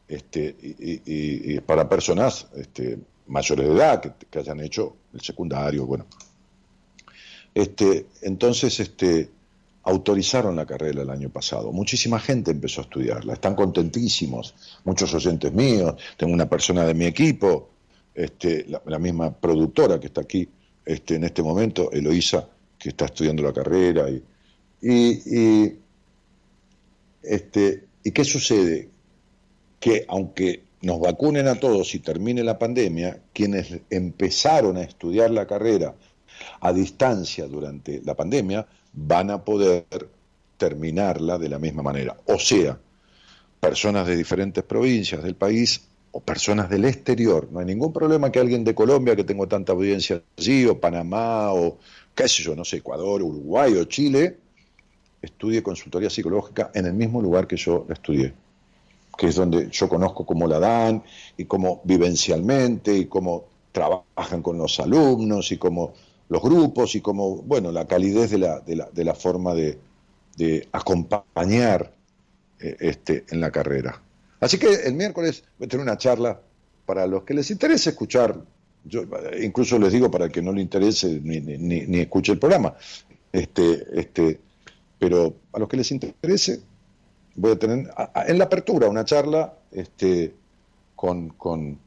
este, 0.07 0.55
y, 0.59 1.59
para 1.61 1.87
personas 1.87 2.47
este, 2.55 2.99
mayores 3.27 3.67
de 3.67 3.73
edad 3.73 4.15
que, 4.29 4.39
hayan 4.39 4.59
hecho 4.59 4.95
el 5.13 5.21
secundario, 5.21 5.85
bueno. 5.85 6.05
Este, 7.53 8.07
entonces, 8.21 8.79
este, 8.79 9.29
autorizaron 9.83 10.55
la 10.55 10.65
carrera 10.65 11.01
el 11.01 11.09
año 11.09 11.29
pasado. 11.29 11.71
Muchísima 11.71 12.19
gente 12.19 12.51
empezó 12.51 12.81
a 12.81 12.83
estudiarla, 12.83 13.33
están 13.33 13.55
contentísimos, 13.55 14.53
muchos 14.83 15.13
oyentes 15.13 15.51
míos, 15.51 15.95
tengo 16.17 16.33
una 16.33 16.47
persona 16.47 16.83
de 16.83 16.93
mi 16.93 17.05
equipo 17.05 17.70
este, 18.13 18.65
la, 18.85 18.99
misma 18.99 19.33
productora 19.33 19.99
que 19.99 20.07
está 20.07 20.21
aquí 20.21 20.47
este, 20.85 21.15
en 21.15 21.23
este 21.23 21.41
momento, 21.41 21.91
Eloísa, 21.91 22.47
que 22.77 22.89
está 22.89 23.05
estudiando 23.05 23.43
la 23.43 23.53
carrera. 23.53 24.09
Y, 24.09 24.23
y, 24.81 25.79
este, 27.23 27.85
¿Y 28.03 28.11
qué 28.11 28.23
sucede? 28.23 28.89
Que 29.79 30.05
aunque 30.07 30.63
nos 30.81 30.99
vacunen 30.99 31.47
a 31.47 31.55
todos 31.55 31.93
y 31.93 31.99
termine 31.99 32.43
la 32.43 32.57
pandemia, 32.57 33.21
quienes 33.33 33.79
empezaron 33.89 34.77
a 34.77 34.81
estudiar 34.81 35.29
la 35.31 35.45
carrera 35.45 35.95
a 36.59 36.73
distancia 36.73 37.45
durante 37.45 38.01
la 38.03 38.15
pandemia 38.15 38.65
van 38.93 39.29
a 39.29 39.43
poder 39.45 39.85
terminarla 40.57 41.37
de 41.37 41.49
la 41.49 41.59
misma 41.59 41.83
manera. 41.83 42.17
O 42.25 42.39
sea, 42.39 42.79
personas 43.59 44.07
de 44.07 44.15
diferentes 44.15 44.63
provincias 44.63 45.23
del 45.23 45.35
país 45.35 45.87
o 46.11 46.19
personas 46.19 46.69
del 46.69 46.85
exterior. 46.85 47.47
No 47.51 47.59
hay 47.59 47.65
ningún 47.65 47.93
problema 47.93 48.31
que 48.31 48.39
alguien 48.39 48.63
de 48.63 48.75
Colombia, 48.75 49.15
que 49.15 49.23
tengo 49.23 49.47
tanta 49.47 49.71
audiencia 49.73 50.21
allí, 50.37 50.65
o 50.65 50.79
Panamá, 50.79 51.53
o 51.53 51.77
qué 52.13 52.27
sé 52.27 52.43
yo, 52.43 52.55
no 52.55 52.65
sé, 52.65 52.77
Ecuador, 52.77 53.21
Uruguay 53.21 53.73
o 53.75 53.85
Chile, 53.85 54.37
estudie 55.21 55.63
consultoría 55.63 56.09
psicológica 56.09 56.71
en 56.73 56.85
el 56.85 56.93
mismo 56.93 57.21
lugar 57.21 57.47
que 57.47 57.55
yo 57.55 57.85
la 57.87 57.93
estudié, 57.93 58.33
que 59.17 59.27
es 59.27 59.35
donde 59.35 59.69
yo 59.69 59.87
conozco 59.87 60.25
cómo 60.25 60.47
la 60.47 60.59
dan 60.59 61.03
y 61.37 61.45
cómo 61.45 61.81
vivencialmente 61.83 62.95
y 62.95 63.05
cómo 63.05 63.45
trabajan 63.71 64.41
con 64.41 64.57
los 64.57 64.79
alumnos 64.79 65.51
y 65.51 65.57
cómo 65.57 65.93
los 66.27 66.41
grupos 66.41 66.95
y 66.95 67.01
cómo, 67.01 67.37
bueno, 67.37 67.71
la 67.71 67.87
calidez 67.87 68.31
de 68.31 68.37
la, 68.37 68.59
de 68.61 68.75
la, 68.75 68.89
de 68.89 69.03
la 69.03 69.13
forma 69.13 69.53
de, 69.53 69.77
de 70.37 70.67
acompañar 70.71 71.93
eh, 72.59 72.77
este, 72.79 73.25
en 73.29 73.41
la 73.41 73.51
carrera. 73.51 74.01
Así 74.41 74.57
que 74.57 74.73
el 74.73 74.95
miércoles 74.95 75.43
voy 75.57 75.67
a 75.67 75.69
tener 75.69 75.85
una 75.85 75.97
charla 75.97 76.41
para 76.85 77.05
los 77.05 77.23
que 77.23 77.35
les 77.35 77.49
interese 77.51 77.91
escuchar, 77.91 78.43
yo 78.83 79.03
incluso 79.39 79.77
les 79.77 79.93
digo 79.93 80.09
para 80.09 80.29
que 80.29 80.41
no 80.41 80.51
le 80.51 80.61
interese 80.61 81.21
ni, 81.23 81.39
ni, 81.39 81.57
ni 81.57 81.99
escuche 81.99 82.31
el 82.31 82.39
programa, 82.39 82.73
este, 83.31 83.85
este, 83.93 84.39
pero 84.97 85.35
a 85.53 85.59
los 85.59 85.69
que 85.69 85.77
les 85.77 85.91
interese 85.91 86.59
voy 87.35 87.51
a 87.51 87.59
tener 87.59 87.87
en 88.27 88.37
la 88.37 88.43
apertura 88.45 88.89
una 88.89 89.05
charla 89.05 89.53
este, 89.71 90.33
con, 90.95 91.29
con, 91.29 91.77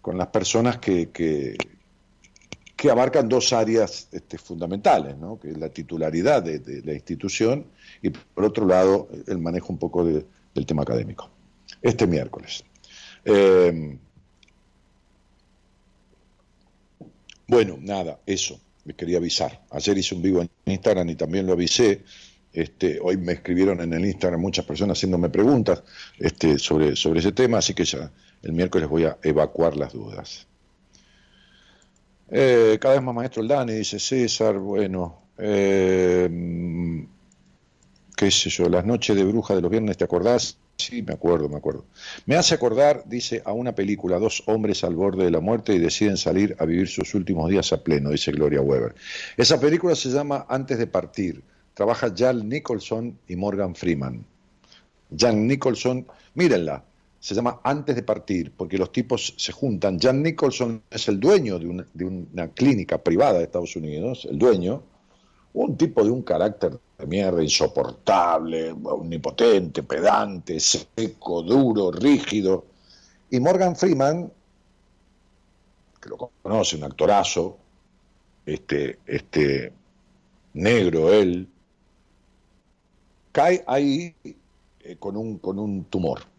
con 0.00 0.16
las 0.16 0.28
personas 0.28 0.78
que, 0.78 1.10
que, 1.10 1.54
que, 2.74 2.90
abarcan 2.90 3.28
dos 3.28 3.52
áreas 3.52 4.08
este, 4.10 4.38
fundamentales, 4.38 5.16
¿no? 5.18 5.38
que 5.38 5.50
es 5.50 5.58
la 5.58 5.68
titularidad 5.68 6.42
de, 6.42 6.82
la 6.82 6.94
institución 6.94 7.66
y 8.00 8.08
por 8.08 8.46
otro 8.46 8.66
lado 8.66 9.08
el 9.26 9.38
manejo 9.38 9.70
un 9.70 9.78
poco 9.78 10.02
del 10.02 10.66
tema 10.66 10.82
académico 10.82 11.33
este 11.84 12.06
miércoles. 12.06 12.64
Eh, 13.26 13.98
bueno, 17.46 17.76
nada, 17.78 18.20
eso, 18.24 18.58
me 18.84 18.94
quería 18.94 19.18
avisar. 19.18 19.64
Ayer 19.70 19.98
hice 19.98 20.14
un 20.14 20.22
vivo 20.22 20.40
en 20.40 20.50
Instagram 20.64 21.10
y 21.10 21.14
también 21.14 21.46
lo 21.46 21.52
avisé. 21.52 22.02
Este, 22.52 22.98
hoy 23.02 23.18
me 23.18 23.32
escribieron 23.34 23.80
en 23.82 23.92
el 23.92 24.04
Instagram 24.06 24.40
muchas 24.40 24.64
personas 24.64 24.96
haciéndome 24.96 25.28
preguntas 25.28 25.82
este, 26.18 26.58
sobre, 26.58 26.96
sobre 26.96 27.20
ese 27.20 27.32
tema, 27.32 27.58
así 27.58 27.74
que 27.74 27.84
ya 27.84 28.10
el 28.42 28.52
miércoles 28.52 28.88
voy 28.88 29.04
a 29.04 29.18
evacuar 29.22 29.76
las 29.76 29.92
dudas. 29.92 30.46
Eh, 32.30 32.78
cada 32.80 32.94
vez 32.94 33.02
más 33.02 33.14
maestro 33.14 33.42
el 33.42 33.48
Dani, 33.48 33.74
dice 33.74 33.98
César, 33.98 34.56
bueno, 34.58 35.24
eh, 35.36 37.06
qué 38.16 38.30
sé 38.30 38.48
yo, 38.48 38.70
las 38.70 38.86
noches 38.86 39.14
de 39.16 39.24
bruja 39.24 39.54
de 39.54 39.60
los 39.60 39.70
viernes, 39.70 39.98
¿te 39.98 40.04
acordás? 40.04 40.56
Sí, 40.76 41.02
me 41.02 41.14
acuerdo, 41.14 41.48
me 41.48 41.56
acuerdo. 41.56 41.84
Me 42.26 42.36
hace 42.36 42.54
acordar, 42.54 43.04
dice, 43.06 43.42
a 43.44 43.52
una 43.52 43.74
película, 43.74 44.18
dos 44.18 44.42
hombres 44.46 44.82
al 44.82 44.96
borde 44.96 45.24
de 45.24 45.30
la 45.30 45.40
muerte 45.40 45.74
y 45.74 45.78
deciden 45.78 46.16
salir 46.16 46.56
a 46.58 46.64
vivir 46.64 46.88
sus 46.88 47.14
últimos 47.14 47.48
días 47.48 47.72
a 47.72 47.82
pleno, 47.82 48.10
dice 48.10 48.32
Gloria 48.32 48.60
Weber. 48.60 48.94
Esa 49.36 49.60
película 49.60 49.94
se 49.94 50.10
llama 50.10 50.46
Antes 50.48 50.78
de 50.78 50.86
partir. 50.86 51.42
Trabaja 51.74 52.12
Jan 52.16 52.48
Nicholson 52.48 53.18
y 53.28 53.36
Morgan 53.36 53.74
Freeman. 53.74 54.24
Jan 55.16 55.46
Nicholson, 55.46 56.06
mírenla, 56.34 56.84
se 57.20 57.34
llama 57.34 57.60
Antes 57.62 57.96
de 57.96 58.02
partir, 58.02 58.52
porque 58.56 58.76
los 58.76 58.92
tipos 58.92 59.34
se 59.36 59.52
juntan. 59.52 59.98
Jan 59.98 60.22
Nicholson 60.22 60.82
es 60.90 61.08
el 61.08 61.20
dueño 61.20 61.58
de 61.58 61.66
una, 61.66 61.86
de 61.94 62.04
una 62.04 62.48
clínica 62.48 62.98
privada 62.98 63.38
de 63.38 63.44
Estados 63.44 63.76
Unidos, 63.76 64.26
el 64.28 64.38
dueño, 64.38 64.82
un 65.52 65.76
tipo 65.76 66.04
de 66.04 66.10
un 66.10 66.22
carácter 66.22 66.78
mierda, 67.06 67.42
insoportable, 67.42 68.72
omnipotente, 68.72 69.82
pedante, 69.82 70.60
seco, 70.60 71.42
duro, 71.42 71.90
rígido. 71.90 72.64
Y 73.30 73.40
Morgan 73.40 73.76
Freeman, 73.76 74.32
que 76.00 76.08
lo 76.08 76.30
conoce, 76.42 76.76
un 76.76 76.84
actorazo, 76.84 77.58
este, 78.46 78.98
este 79.06 79.72
negro 80.52 81.12
él, 81.12 81.48
cae 83.32 83.64
ahí 83.66 84.14
eh, 84.80 84.96
con, 84.98 85.16
un, 85.16 85.38
con 85.38 85.58
un 85.58 85.84
tumor. 85.84 86.33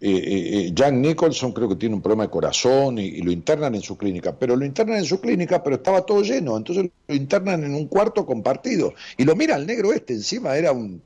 Eh, 0.00 0.10
eh, 0.10 0.66
eh, 0.66 0.74
Jan 0.76 1.00
Nicholson 1.00 1.52
creo 1.52 1.68
que 1.68 1.76
tiene 1.76 1.94
un 1.94 2.02
problema 2.02 2.24
de 2.24 2.30
corazón 2.30 2.98
y, 2.98 3.22
lo 3.22 3.30
internan 3.30 3.74
en 3.74 3.80
su 3.80 3.96
clínica, 3.96 4.36
pero 4.36 4.56
lo 4.56 4.64
internan 4.64 4.98
en 4.98 5.04
su 5.04 5.20
clínica, 5.20 5.62
pero 5.62 5.76
estaba 5.76 6.04
todo 6.04 6.22
lleno, 6.22 6.56
entonces 6.56 6.90
lo 7.06 7.14
internan 7.14 7.64
en 7.64 7.74
un 7.74 7.86
cuarto 7.86 8.26
compartido. 8.26 8.92
Y 9.16 9.24
lo 9.24 9.36
mira 9.36 9.56
el 9.56 9.66
negro 9.66 9.92
este, 9.92 10.14
encima 10.14 10.56
era 10.56 10.72
un... 10.72 11.02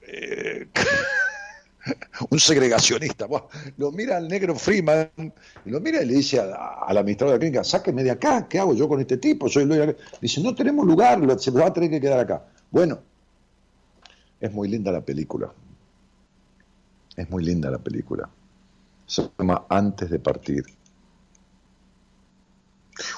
un 2.30 2.38
segregacionista. 2.38 3.26
lo 3.76 3.92
mira 3.92 4.18
el 4.18 4.28
negro 4.28 4.54
Freeman, 4.54 5.10
y 5.64 5.70
lo 5.70 5.80
mira 5.80 6.02
y 6.02 6.06
le 6.06 6.14
dice 6.14 6.40
al 6.40 6.96
administrador 6.96 7.32
de 7.32 7.36
la 7.36 7.40
clínica, 7.40 7.64
sáqueme 7.64 8.04
de 8.04 8.12
acá, 8.12 8.46
¿qué 8.48 8.58
hago 8.58 8.74
yo 8.74 8.88
con 8.88 9.00
este 9.00 9.18
tipo? 9.18 9.48
Soy 9.48 9.68
Dice, 10.20 10.40
no 10.40 10.54
tenemos 10.54 10.86
lugar, 10.86 11.20
se 11.38 11.50
va 11.50 11.66
a 11.66 11.72
tener 11.72 11.90
que 11.90 12.00
quedar 12.00 12.20
acá. 12.20 12.44
Bueno, 12.70 13.00
es 14.40 14.52
muy 14.52 14.68
linda 14.68 14.92
la 14.92 15.02
película. 15.02 15.52
Es 17.16 17.28
muy 17.28 17.44
linda 17.44 17.70
la 17.70 17.78
película. 17.78 18.28
Se 19.06 19.28
llama 19.38 19.66
Antes 19.68 20.10
de 20.10 20.18
partir. 20.18 20.64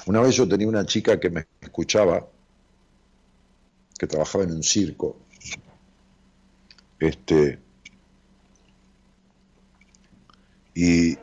Una 0.05 0.21
vez 0.21 0.35
yo 0.35 0.47
tenía 0.47 0.67
una 0.67 0.85
chica 0.85 1.19
que 1.19 1.29
me 1.29 1.45
escuchaba, 1.61 2.25
que 3.97 4.07
trabajaba 4.07 4.43
en 4.45 4.51
un 4.51 4.63
circo, 4.63 5.17
este, 6.99 7.59
y, 10.73 11.17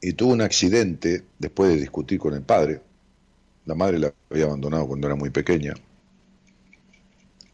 y 0.00 0.12
tuvo 0.14 0.32
un 0.32 0.40
accidente 0.40 1.24
después 1.38 1.70
de 1.70 1.80
discutir 1.80 2.18
con 2.18 2.34
el 2.34 2.42
padre. 2.42 2.82
La 3.66 3.74
madre 3.74 3.98
la 3.98 4.12
había 4.30 4.46
abandonado 4.46 4.88
cuando 4.88 5.06
era 5.06 5.16
muy 5.16 5.30
pequeña. 5.30 5.74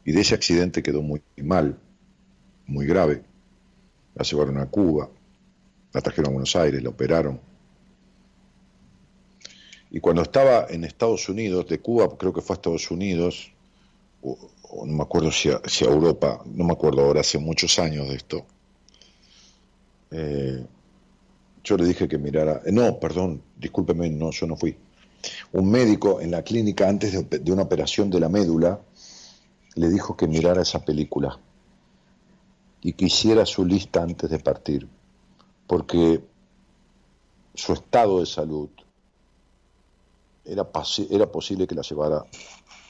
Y 0.04 0.12
de 0.12 0.20
ese 0.20 0.34
accidente 0.34 0.82
quedó 0.82 1.02
muy 1.02 1.22
mal, 1.36 1.78
muy 2.66 2.86
grave 2.86 3.33
la 4.14 4.24
llevaron 4.24 4.58
a 4.58 4.66
Cuba, 4.66 5.08
la 5.92 6.00
trajeron 6.00 6.30
a 6.30 6.32
Buenos 6.34 6.56
Aires, 6.56 6.82
la 6.82 6.90
operaron. 6.90 7.40
Y 9.90 10.00
cuando 10.00 10.22
estaba 10.22 10.66
en 10.68 10.84
Estados 10.84 11.28
Unidos, 11.28 11.68
de 11.68 11.78
Cuba 11.80 12.16
creo 12.18 12.32
que 12.32 12.40
fue 12.40 12.54
a 12.54 12.58
Estados 12.58 12.90
Unidos, 12.90 13.52
o, 14.22 14.38
no 14.86 14.92
me 14.92 15.02
acuerdo 15.02 15.30
si 15.30 15.50
a, 15.50 15.60
Europa, 15.80 16.42
no 16.46 16.64
me 16.64 16.72
acuerdo 16.72 17.02
ahora, 17.02 17.20
hace 17.20 17.38
muchos 17.38 17.78
años 17.78 18.08
de 18.08 18.14
esto, 18.16 18.46
eh, 20.10 20.64
yo 21.62 21.76
le 21.76 21.86
dije 21.86 22.08
que 22.08 22.18
mirara, 22.18 22.62
eh, 22.64 22.72
no, 22.72 22.98
perdón, 22.98 23.42
discúlpeme, 23.56 24.10
no, 24.10 24.30
yo 24.30 24.46
no 24.46 24.56
fui. 24.56 24.76
Un 25.52 25.70
médico 25.70 26.20
en 26.20 26.30
la 26.30 26.42
clínica 26.42 26.88
antes 26.88 27.30
de 27.30 27.52
una 27.52 27.62
operación 27.62 28.10
de 28.10 28.20
la 28.20 28.28
médula 28.28 28.80
le 29.76 29.88
dijo 29.88 30.16
que 30.16 30.28
mirara 30.28 30.60
esa 30.60 30.84
película 30.84 31.40
y 32.84 32.92
que 32.92 33.06
hiciera 33.06 33.46
su 33.46 33.64
lista 33.64 34.02
antes 34.02 34.28
de 34.28 34.38
partir, 34.38 34.86
porque 35.66 36.22
su 37.54 37.72
estado 37.72 38.20
de 38.20 38.26
salud 38.26 38.68
era, 40.44 40.68
era 41.10 41.32
posible 41.32 41.66
que 41.66 41.74
la 41.74 41.80
llevara 41.80 42.26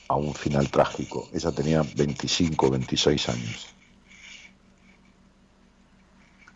a 0.08 0.16
un 0.16 0.34
final 0.34 0.68
trágico. 0.68 1.28
Ella 1.32 1.52
tenía 1.52 1.82
25, 1.96 2.70
26 2.70 3.28
años. 3.28 3.68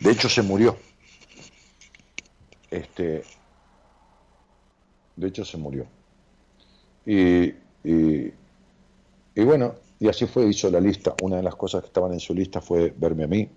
De 0.01 0.11
hecho, 0.11 0.29
se 0.29 0.43
murió. 0.43 0.77
Este, 2.73 3.23
de 5.15 5.29
hecho, 5.29 5.45
se 5.45 5.57
murió. 5.59 5.87
Y, 7.07 7.51
y, 7.85 8.35
y 9.37 9.45
bueno, 9.45 9.77
y 10.01 10.09
así 10.09 10.27
fue, 10.27 10.49
hizo 10.49 10.71
la 10.71 10.81
lista. 10.81 11.15
Una 11.23 11.37
de 11.37 11.43
las 11.43 11.57
cosas 11.57 11.83
que 11.83 11.89
estaban 11.89 12.13
en 12.13 12.21
su 12.21 12.35
lista 12.35 12.61
fue 12.61 12.95
verme 12.97 13.25
a 13.25 13.27
mí. 13.27 13.49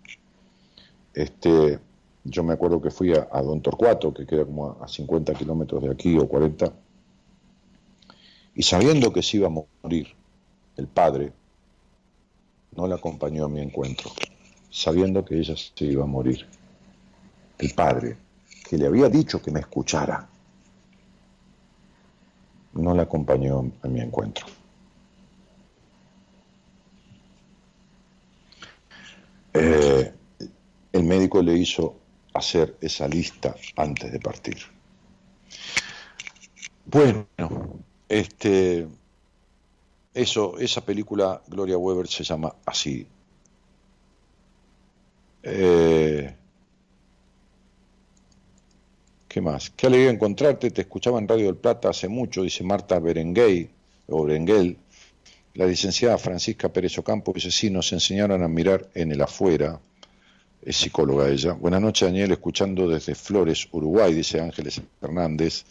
Este, 1.14 1.80
yo 2.24 2.44
me 2.44 2.54
acuerdo 2.54 2.82
que 2.82 2.90
fui 2.90 3.14
a, 3.14 3.42
Don 3.42 3.62
Torcuato, 3.62 4.14
que 4.14 4.26
queda 4.26 4.46
como 4.46 4.78
a, 4.82 4.88
50 4.88 5.34
kilómetros 5.34 5.84
de 5.84 5.92
aquí 5.92 6.18
o 6.18 6.28
40, 6.28 6.74
y 8.56 8.64
sabiendo 8.64 9.14
que 9.14 9.22
se 9.22 9.38
iba 9.38 9.48
a 9.48 9.66
morir 9.84 10.08
el 10.78 10.88
padre, 10.88 11.32
no 12.76 12.88
la 12.88 12.96
acompañó 12.96 13.46
a 13.46 13.50
mi 13.50 13.62
encuentro, 13.62 14.12
sabiendo 14.70 15.24
que 15.24 15.38
ella 15.38 15.56
se 15.56 15.86
iba 15.86 16.04
a 16.04 16.08
morir. 16.08 16.48
El 17.58 17.74
padre, 17.76 18.18
que 18.68 18.78
le 18.78 18.88
había 18.88 19.08
dicho 19.10 19.42
que 19.42 19.52
me 19.52 19.60
escuchara, 19.60 20.28
no 22.74 22.96
la 22.96 23.04
acompañó 23.04 23.72
a 23.84 23.88
mi 23.88 24.02
encuentro. 24.02 24.48
Eh, 29.54 30.14
el 30.94 31.04
médico 31.04 31.42
le 31.42 31.58
hizo 31.58 31.96
hacer 32.34 32.78
esa 32.82 33.08
lista 33.08 33.56
antes 33.76 34.12
de 34.12 34.20
partir. 34.20 34.58
Bueno, 36.86 37.28
este, 38.10 38.88
eso, 40.14 40.58
esa 40.60 40.82
película, 40.82 41.42
Gloria 41.48 41.78
Weber, 41.78 42.08
se 42.08 42.24
llama 42.24 42.56
así. 42.66 43.08
Eh, 45.44 46.36
¿Qué 49.28 49.40
más? 49.40 49.70
Qué 49.70 49.88
alegría 49.88 50.12
encontrarte, 50.12 50.72
te 50.72 50.82
escuchaba 50.82 51.20
en 51.20 51.28
Radio 51.28 51.46
del 51.46 51.56
Plata 51.56 51.90
hace 51.90 52.10
mucho, 52.10 52.44
dice 52.44 52.66
Marta 52.66 53.00
Berenguey, 53.00 53.70
o 54.08 54.26
Berenguel. 54.26 54.78
La 55.54 55.66
licenciada 55.66 56.18
Francisca 56.18 56.70
Pérez 56.70 56.98
Ocampo 56.98 57.34
dice, 57.34 57.52
sí, 57.52 57.70
nos 57.70 57.92
enseñaron 57.92 58.42
a 58.42 58.48
mirar 58.48 58.90
en 58.94 59.12
el 59.12 59.22
afuera. 59.22 59.80
Es 60.62 60.78
psicóloga 60.78 61.28
ella. 61.28 61.54
Buenas 61.54 61.82
noches, 61.82 62.08
Daniel, 62.08 62.32
escuchando 62.32 62.88
desde 62.88 63.16
Flores, 63.16 63.68
Uruguay, 63.72 64.14
dice 64.14 64.40
Ángeles 64.40 64.82
Hernández. 65.02 65.66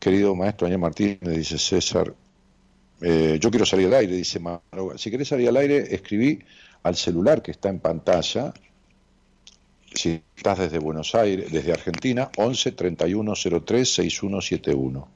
Querido 0.00 0.34
maestro 0.34 0.66
Daniel 0.66 0.80
Martínez, 0.80 1.36
dice 1.36 1.56
César. 1.56 2.12
Eh, 3.00 3.38
yo 3.40 3.50
quiero 3.50 3.64
salir 3.64 3.86
al 3.86 3.94
aire, 3.94 4.16
dice 4.16 4.40
Maro. 4.40 4.96
Si 4.96 5.10
querés 5.10 5.28
salir 5.28 5.48
al 5.48 5.56
aire, 5.56 5.94
escribí 5.94 6.40
al 6.82 6.96
celular 6.96 7.42
que 7.42 7.52
está 7.52 7.68
en 7.68 7.78
pantalla. 7.78 8.52
Si 9.94 10.20
estás 10.36 10.58
desde 10.58 10.78
Buenos 10.78 11.14
Aires, 11.14 11.52
desde 11.52 11.72
Argentina, 11.72 12.30
11 12.36 12.72
31 12.72 13.34
03 13.64 13.88
6171. 13.88 15.08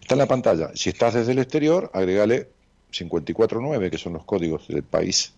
Está 0.00 0.14
en 0.14 0.18
la 0.18 0.26
pantalla. 0.26 0.70
Si 0.74 0.90
estás 0.90 1.14
desde 1.14 1.32
el 1.32 1.38
exterior, 1.40 1.90
agregale 1.92 2.57
549, 2.90 3.90
que 3.90 3.98
son 3.98 4.14
los 4.14 4.24
códigos 4.24 4.68
del 4.68 4.82
país. 4.82 5.32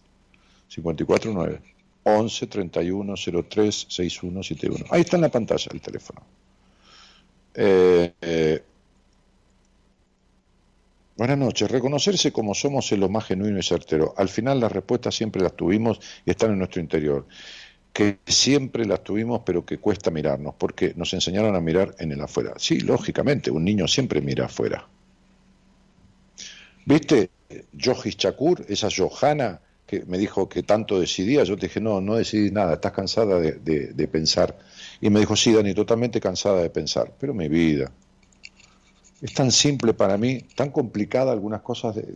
549. 0.69 1.61
11 2.03 2.47
31 2.47 3.15
03 3.49 3.87
6171. 3.89 4.87
Ahí 4.91 5.03
está 5.03 5.17
en 5.17 5.23
la 5.23 5.29
pantalla 5.29 5.67
el 5.73 5.81
teléfono. 5.81 6.23
Eh, 7.55 8.13
eh, 8.21 8.63
buenas 11.17 11.39
noches. 11.39 11.71
Reconocerse 11.71 12.33
como 12.33 12.55
somos 12.55 12.91
es 12.93 12.99
lo 12.99 13.09
más 13.09 13.27
genuino 13.27 13.59
y 13.59 13.63
certero. 13.63 14.15
Al 14.17 14.29
final 14.29 14.61
las 14.61 14.73
respuestas 14.73 15.15
siempre 15.15 15.43
las 15.43 15.55
tuvimos 15.55 16.01
y 16.25 16.31
están 16.31 16.53
en 16.53 16.59
nuestro 16.59 16.81
interior. 16.81 17.27
Que 17.93 18.19
siempre 18.25 18.87
las 18.87 19.03
tuvimos, 19.03 19.43
pero 19.45 19.67
que 19.67 19.79
cuesta 19.79 20.11
mirarnos, 20.11 20.55
porque 20.55 20.95
nos 20.97 21.13
enseñaron 21.13 21.57
a 21.57 21.61
mirar 21.61 21.95
en 21.99 22.13
el 22.13 22.21
afuera. 22.21 22.55
Sí, 22.57 22.81
lógicamente, 22.81 23.51
un 23.51 23.65
niño 23.65 23.89
siempre 23.89 24.21
mira 24.21 24.47
afuera. 24.47 24.87
¿Viste? 26.85 27.31
Johis 27.79 28.17
Chakur, 28.17 28.65
esa 28.69 28.89
Johanna 28.95 29.61
que 29.91 30.05
me 30.07 30.19
dijo 30.19 30.49
que 30.49 30.63
tanto 30.63 31.01
decidía, 31.01 31.43
yo 31.43 31.57
te 31.57 31.67
dije, 31.67 31.81
no, 31.81 32.01
no 32.01 32.15
decidí 32.15 32.53
nada, 32.53 32.75
estás 32.75 32.93
cansada 32.93 33.41
de, 33.41 34.09
pensar. 34.09 34.57
Y 35.01 35.11
me 35.11 35.19
dijo, 35.19 35.35
sí, 35.35 35.53
Dani, 35.53 35.75
totalmente 35.75 36.21
cansada 36.21 36.63
de 36.63 36.71
pensar. 36.71 37.13
Pero 37.19 37.35
mi 37.35 37.49
vida, 37.49 37.91
es 39.21 39.35
tan 39.35 39.51
simple 39.51 39.93
para 39.93 40.17
mí, 40.17 40.45
tan 40.55 40.71
complicada 40.71 41.33
algunas 41.33 41.63
cosas 41.63 41.97
de, 41.97 42.15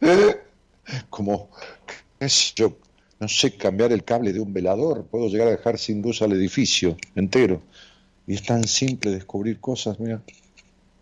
como, 1.08 1.50
yo, 2.56 2.76
no 3.20 3.28
sé, 3.28 3.56
cambiar 3.56 3.92
el 3.92 4.02
cable 4.02 4.32
de 4.32 4.40
un 4.40 4.52
velador, 4.52 5.06
puedo 5.06 5.28
llegar 5.28 5.46
a 5.46 5.52
dejar 5.52 5.78
sin 5.78 6.02
luz 6.02 6.20
al 6.20 6.32
edificio 6.32 6.96
entero. 7.14 7.62
Y 8.26 8.34
es 8.34 8.42
tan 8.42 8.64
simple 8.66 9.12
descubrir 9.12 9.60
cosas, 9.60 10.00
mira, 10.00 10.20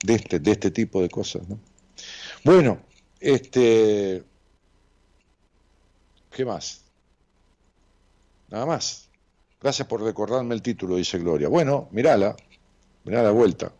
de 0.05 0.15
este, 0.15 0.41
de 0.41 0.51
este 0.51 0.71
tipo 0.71 1.01
de 1.01 1.09
cosas, 1.09 1.49
¿no? 1.49 1.59
Bueno, 2.45 2.79
este, 3.21 4.23
¿qué 6.31 6.45
más? 6.45 6.85
Nada 8.51 8.67
más. 8.67 9.09
Gracias 9.63 9.89
por 9.89 10.03
recordarme 10.03 10.55
el 10.55 10.61
título, 10.61 10.97
dice 10.97 11.19
Gloria. 11.19 11.49
Bueno, 11.49 11.89
mirala, 11.91 12.37
mirá 13.05 13.23
la 13.23 13.31
vuelta. 13.31 13.73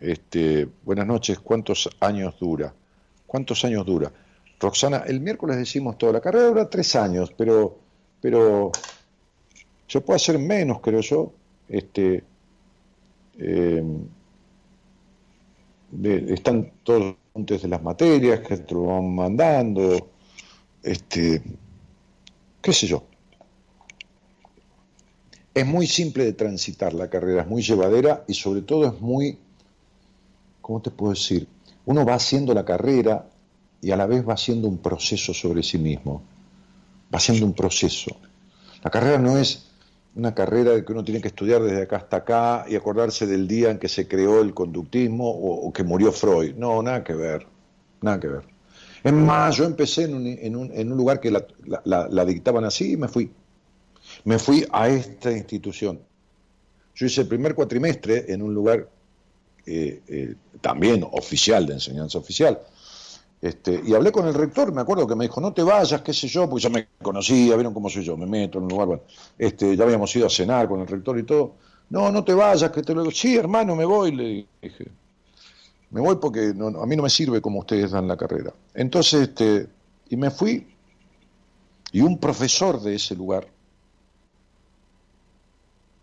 Este, 0.00 0.68
buenas 0.84 1.06
noches, 1.06 1.38
¿cuántos 1.38 1.88
años 2.00 2.38
dura? 2.38 2.74
¿Cuántos 3.26 3.64
años 3.64 3.86
dura? 3.86 4.12
Roxana, 4.60 5.04
el 5.06 5.20
miércoles 5.20 5.56
decimos 5.56 5.96
todo, 5.96 6.12
la 6.12 6.20
carrera 6.20 6.48
dura 6.48 6.68
tres 6.68 6.94
años, 6.94 7.32
pero, 7.38 7.78
pero 8.20 8.70
se 9.86 10.02
puede 10.02 10.16
hacer 10.16 10.38
menos, 10.38 10.80
creo 10.82 11.00
yo. 11.00 11.32
Este, 11.70 12.22
eh, 13.38 13.82
están 16.28 16.70
todos 16.82 17.16
de 17.44 17.68
las 17.68 17.82
materias 17.82 18.40
que 18.40 18.56
te 18.58 18.74
lo 18.74 18.86
van 18.86 19.14
mandando, 19.14 20.10
este, 20.82 21.42
qué 22.60 22.72
sé 22.72 22.86
yo. 22.86 23.04
Es 25.54 25.66
muy 25.66 25.86
simple 25.86 26.24
de 26.24 26.32
transitar 26.32 26.92
la 26.94 27.08
carrera, 27.08 27.42
es 27.42 27.48
muy 27.48 27.62
llevadera 27.62 28.24
y 28.28 28.34
sobre 28.34 28.62
todo 28.62 28.86
es 28.86 29.00
muy, 29.00 29.38
¿cómo 30.60 30.80
te 30.80 30.90
puedo 30.90 31.12
decir? 31.12 31.48
Uno 31.86 32.04
va 32.04 32.14
haciendo 32.14 32.54
la 32.54 32.64
carrera 32.64 33.28
y 33.80 33.90
a 33.90 33.96
la 33.96 34.06
vez 34.06 34.28
va 34.28 34.34
haciendo 34.34 34.68
un 34.68 34.78
proceso 34.78 35.32
sobre 35.32 35.62
sí 35.62 35.78
mismo, 35.78 36.22
va 37.12 37.18
haciendo 37.18 37.46
un 37.46 37.54
proceso. 37.54 38.16
La 38.82 38.90
carrera 38.90 39.18
no 39.18 39.38
es 39.38 39.67
una 40.18 40.34
carrera 40.34 40.84
que 40.84 40.92
uno 40.92 41.04
tiene 41.04 41.20
que 41.20 41.28
estudiar 41.28 41.62
desde 41.62 41.82
acá 41.82 41.96
hasta 41.96 42.16
acá 42.18 42.64
y 42.68 42.74
acordarse 42.74 43.26
del 43.26 43.46
día 43.46 43.70
en 43.70 43.78
que 43.78 43.88
se 43.88 44.08
creó 44.08 44.40
el 44.40 44.52
conductismo 44.52 45.30
o, 45.30 45.72
que 45.72 45.84
murió 45.84 46.10
Freud. 46.10 46.56
No, 46.56 46.82
nada 46.82 47.04
que 47.04 47.14
ver, 47.14 47.46
nada 48.02 48.18
que 48.18 48.26
ver. 48.26 48.42
Es 49.04 49.12
más, 49.12 49.56
yo 49.56 49.64
empecé 49.64 50.04
en 50.04 50.14
un, 50.56 50.72
en 50.72 50.92
un, 50.92 50.98
lugar 50.98 51.20
que 51.20 51.30
la, 51.30 51.46
la, 51.84 52.24
dictaban 52.24 52.64
así 52.64 52.92
y 52.92 52.96
me 52.96 53.06
fui. 53.06 53.30
Me 54.24 54.40
fui 54.40 54.66
a 54.72 54.88
esta 54.88 55.30
institución. 55.30 56.00
Yo 56.96 57.06
hice 57.06 57.20
el 57.20 57.28
primer 57.28 57.54
cuatrimestre 57.54 58.24
en 58.26 58.42
un 58.42 58.52
lugar 58.52 58.88
eh, 59.66 60.02
eh, 60.08 60.34
también 60.60 61.06
oficial, 61.12 61.64
de 61.64 61.74
enseñanza 61.74 62.18
oficial, 62.18 62.58
este, 63.40 63.80
y 63.84 63.94
hablé 63.94 64.10
con 64.10 64.26
el 64.26 64.34
rector, 64.34 64.72
me 64.72 64.80
acuerdo 64.80 65.06
que 65.06 65.14
me 65.14 65.24
dijo, 65.24 65.40
no 65.40 65.52
te 65.52 65.62
vayas, 65.62 66.02
qué 66.02 66.12
sé 66.12 66.26
yo, 66.26 66.48
pues 66.48 66.62
ya 66.62 66.70
me 66.70 66.88
conocía, 67.00 67.54
vieron 67.54 67.72
cómo 67.72 67.88
soy 67.88 68.04
yo, 68.04 68.16
me 68.16 68.26
meto 68.26 68.58
en 68.58 68.64
un 68.64 68.70
lugar, 68.70 68.86
bueno, 68.88 69.02
este, 69.38 69.76
ya 69.76 69.84
habíamos 69.84 70.14
ido 70.16 70.26
a 70.26 70.30
cenar 70.30 70.68
con 70.68 70.80
el 70.80 70.86
rector 70.86 71.18
y 71.18 71.22
todo. 71.22 71.54
No, 71.90 72.10
no 72.10 72.22
te 72.24 72.34
vayas, 72.34 72.70
que 72.70 72.82
te 72.82 72.94
lo 72.94 73.02
digo. 73.02 73.12
Sí, 73.12 73.36
hermano, 73.36 73.74
me 73.74 73.84
voy, 73.84 74.12
le 74.12 74.46
dije. 74.60 74.88
Me 75.90 76.00
voy 76.00 76.16
porque 76.16 76.50
a 76.50 76.86
mí 76.86 76.96
no 76.96 77.02
me 77.02 77.08
sirve 77.08 77.40
como 77.40 77.60
ustedes 77.60 77.92
dan 77.92 78.08
la 78.08 78.16
carrera. 78.16 78.52
Entonces, 78.74 79.22
este, 79.22 79.68
y 80.10 80.16
me 80.16 80.30
fui, 80.30 80.66
y 81.92 82.00
un 82.02 82.18
profesor 82.18 82.80
de 82.82 82.96
ese 82.96 83.14
lugar 83.14 83.48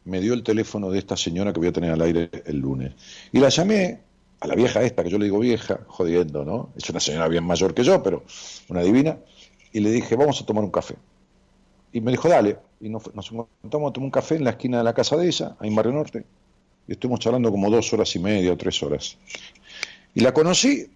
me 0.06 0.22
dio 0.22 0.34
el 0.34 0.44
teléfono 0.44 0.90
de 0.90 1.00
esta 1.00 1.18
señora 1.18 1.52
que 1.52 1.60
voy 1.60 1.70
a 1.70 1.74
tener 1.74 1.92
al 1.92 2.02
aire 2.02 2.30
el 2.46 2.58
lunes. 2.58 2.94
Y 3.32 3.40
la 3.40 3.50
llamé 3.50 4.00
a 4.46 4.48
la 4.48 4.56
vieja 4.56 4.82
esta, 4.82 5.04
que 5.04 5.10
yo 5.10 5.18
le 5.18 5.26
digo 5.26 5.40
vieja, 5.40 5.82
jodiendo, 5.88 6.46
¿no? 6.46 6.70
Es 6.78 6.90
una 6.90 7.00
señora 7.00 7.28
bien 7.28 7.44
mayor 7.44 7.74
que 7.74 7.84
yo, 7.84 8.02
pero 8.02 8.24
una 8.70 8.82
divina, 8.82 9.18
y 9.74 9.80
le 9.82 9.92
dije, 9.92 10.16
vamos 10.16 10.42
a 10.42 10.46
tomar 10.46 10.64
un 10.64 10.72
café. 10.72 10.96
Y 11.92 12.02
me 12.02 12.12
dijo, 12.12 12.30
dale, 12.30 12.58
y 12.80 12.90
nos, 12.90 13.06
encontramos 13.08 13.90
a 13.90 13.94
tomar 13.94 14.06
un 14.06 14.12
café 14.12 14.36
en 14.36 14.44
la 14.44 14.52
esquina 14.52 14.78
de 14.80 14.84
la 14.84 14.94
casa 14.94 15.18
de 15.18 15.28
ella, 15.28 15.56
ahí 15.60 15.70
en 15.70 15.76
Barrio 15.76 15.94
Norte, 15.94 16.26
y 16.88 16.94
estuvimos 16.94 17.20
charlando 17.20 17.52
como 17.52 17.70
dos 17.70 17.92
horas 17.94 18.16
y 18.16 18.20
media 18.20 18.54
o 18.54 18.58
tres 18.58 18.82
horas. 18.84 19.18
Y 20.14 20.22
la 20.22 20.34
conocí 20.34 20.90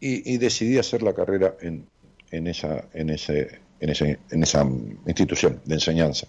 y, 0.00 0.36
decidí 0.38 0.78
hacer 0.78 1.02
la 1.02 1.14
carrera 1.14 1.54
en, 1.60 1.86
en, 2.32 2.48
esa, 2.48 2.88
en, 2.92 3.10
ese, 3.10 3.60
en, 3.78 3.90
ese, 3.90 4.18
en 4.30 4.42
esa 4.42 4.66
institución 5.06 5.60
de 5.64 5.74
enseñanza. 5.74 6.26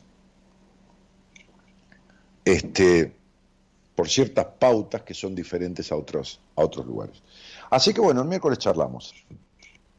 Este, 2.45 3.13
por 3.95 4.09
ciertas 4.09 4.45
pautas 4.59 5.03
que 5.03 5.13
son 5.13 5.35
diferentes 5.35 5.91
a 5.91 5.95
otros, 5.95 6.39
a 6.55 6.63
otros 6.63 6.85
lugares. 6.85 7.21
Así 7.69 7.93
que 7.93 8.01
bueno, 8.01 8.21
el 8.21 8.27
miércoles 8.27 8.57
charlamos. 8.57 9.13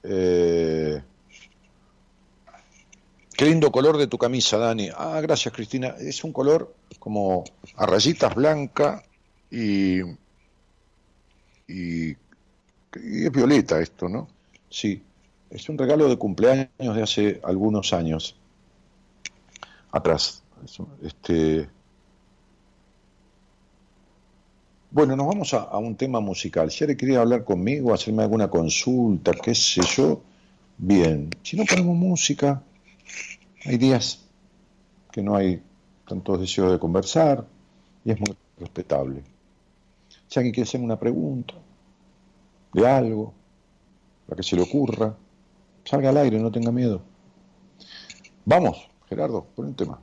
Eh, 0.02 1.02
qué 3.36 3.44
lindo 3.46 3.70
color 3.70 3.96
de 3.96 4.06
tu 4.06 4.18
camisa, 4.18 4.58
Dani. 4.58 4.90
Ah, 4.96 5.20
gracias, 5.20 5.54
Cristina. 5.54 5.94
Es 5.98 6.24
un 6.24 6.32
color 6.32 6.74
como 6.98 7.44
a 7.76 7.86
rayitas 7.86 8.34
blanca 8.34 9.02
y, 9.50 10.00
y, 11.68 12.10
es 12.10 13.32
violeta 13.32 13.80
esto, 13.80 14.08
¿no? 14.08 14.28
Sí, 14.68 15.02
es 15.50 15.68
un 15.68 15.78
regalo 15.78 16.08
de 16.08 16.16
cumpleaños 16.16 16.96
de 16.96 17.02
hace 17.02 17.40
algunos 17.44 17.92
años 17.92 18.36
atrás. 19.92 20.42
Este, 21.02 21.68
Bueno, 24.94 25.16
nos 25.16 25.26
vamos 25.26 25.52
a, 25.54 25.76
un 25.76 25.96
tema 25.96 26.20
musical. 26.20 26.70
Si 26.70 26.84
alguien 26.84 26.96
quería 26.96 27.20
hablar 27.20 27.42
conmigo, 27.42 27.92
hacerme 27.92 28.22
alguna 28.22 28.48
consulta, 28.48 29.32
qué 29.32 29.52
sé 29.52 29.82
yo, 29.82 30.22
bien. 30.78 31.30
Si 31.42 31.56
no 31.56 31.64
ponemos 31.64 31.96
música, 31.96 32.62
hay 33.64 33.76
días 33.76 34.20
que 35.10 35.20
no 35.20 35.34
hay 35.34 35.60
tantos 36.06 36.38
deseos 36.38 36.70
de 36.70 36.78
conversar, 36.78 37.44
y 38.04 38.12
es 38.12 38.20
muy 38.20 38.36
respetable. 38.56 39.24
Si 40.28 40.38
alguien 40.38 40.54
quiere 40.54 40.68
hacerme 40.68 40.86
una 40.86 41.00
pregunta 41.00 41.54
de 42.72 42.86
algo, 42.86 43.34
la 44.28 44.36
que 44.36 44.44
se 44.44 44.54
le 44.54 44.62
ocurra, 44.62 45.12
salga 45.84 46.10
al 46.10 46.18
aire, 46.18 46.38
no 46.38 46.52
tenga 46.52 46.70
miedo. 46.70 47.02
Vamos, 48.44 48.88
Gerardo, 49.08 49.44
por 49.56 49.64
un 49.64 49.74
tema. 49.74 49.98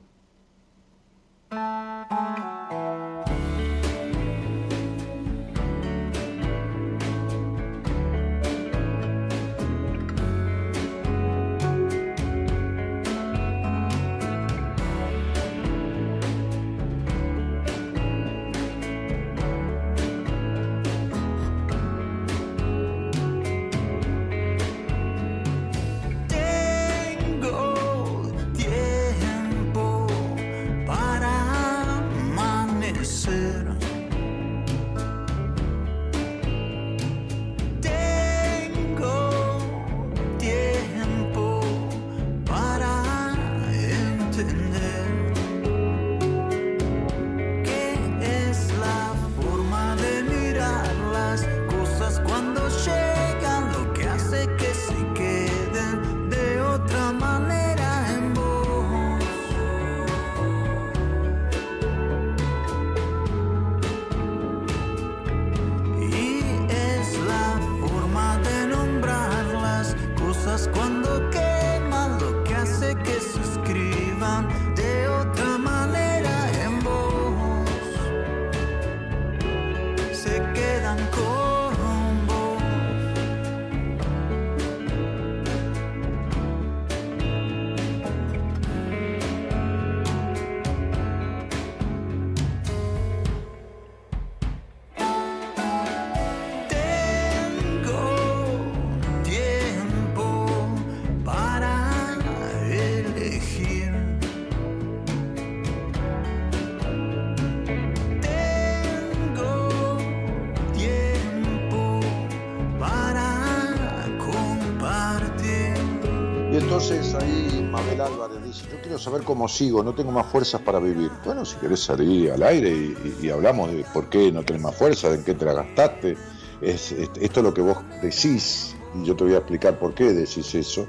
Saber 119.02 119.24
cómo 119.24 119.48
sigo, 119.48 119.84
no 119.84 119.94
tengo 119.94 120.12
más 120.12 120.28
fuerzas 120.28 120.62
para 120.62 120.80
vivir. 120.80 121.10
Bueno, 121.26 121.44
si 121.46 121.58
querés 121.58 121.82
salir 121.82 122.32
al 122.32 122.44
aire 122.44 122.94
y, 123.22 123.30
hablamos 123.30 123.72
de 123.72 123.86
por 123.94 124.10
qué 124.10 124.32
no 124.32 124.44
tenés 124.44 124.62
más 124.62 124.76
fuerza, 124.76 125.10
de 125.10 125.24
qué 125.24 125.34
te 125.34 125.46
la 125.46 125.54
gastaste, 125.54 126.16
es, 126.62 126.92
esto 126.92 127.40
es 127.40 127.44
lo 127.44 127.54
que 127.54 127.62
vos 127.62 127.78
decís, 128.02 128.76
y 128.96 129.06
yo 129.06 129.16
te 129.16 129.24
voy 129.24 129.34
a 129.34 129.38
explicar 129.38 129.80
por 129.80 129.94
qué 129.94 130.14
decís 130.14 130.54
eso. 130.56 130.88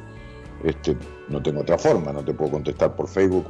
Este, 0.62 0.96
no 1.28 1.42
tengo 1.42 1.62
otra 1.62 1.76
forma, 1.76 2.12
no 2.12 2.24
te 2.24 2.34
puedo 2.34 2.52
contestar 2.52 2.94
por 2.94 3.08
Facebook 3.08 3.46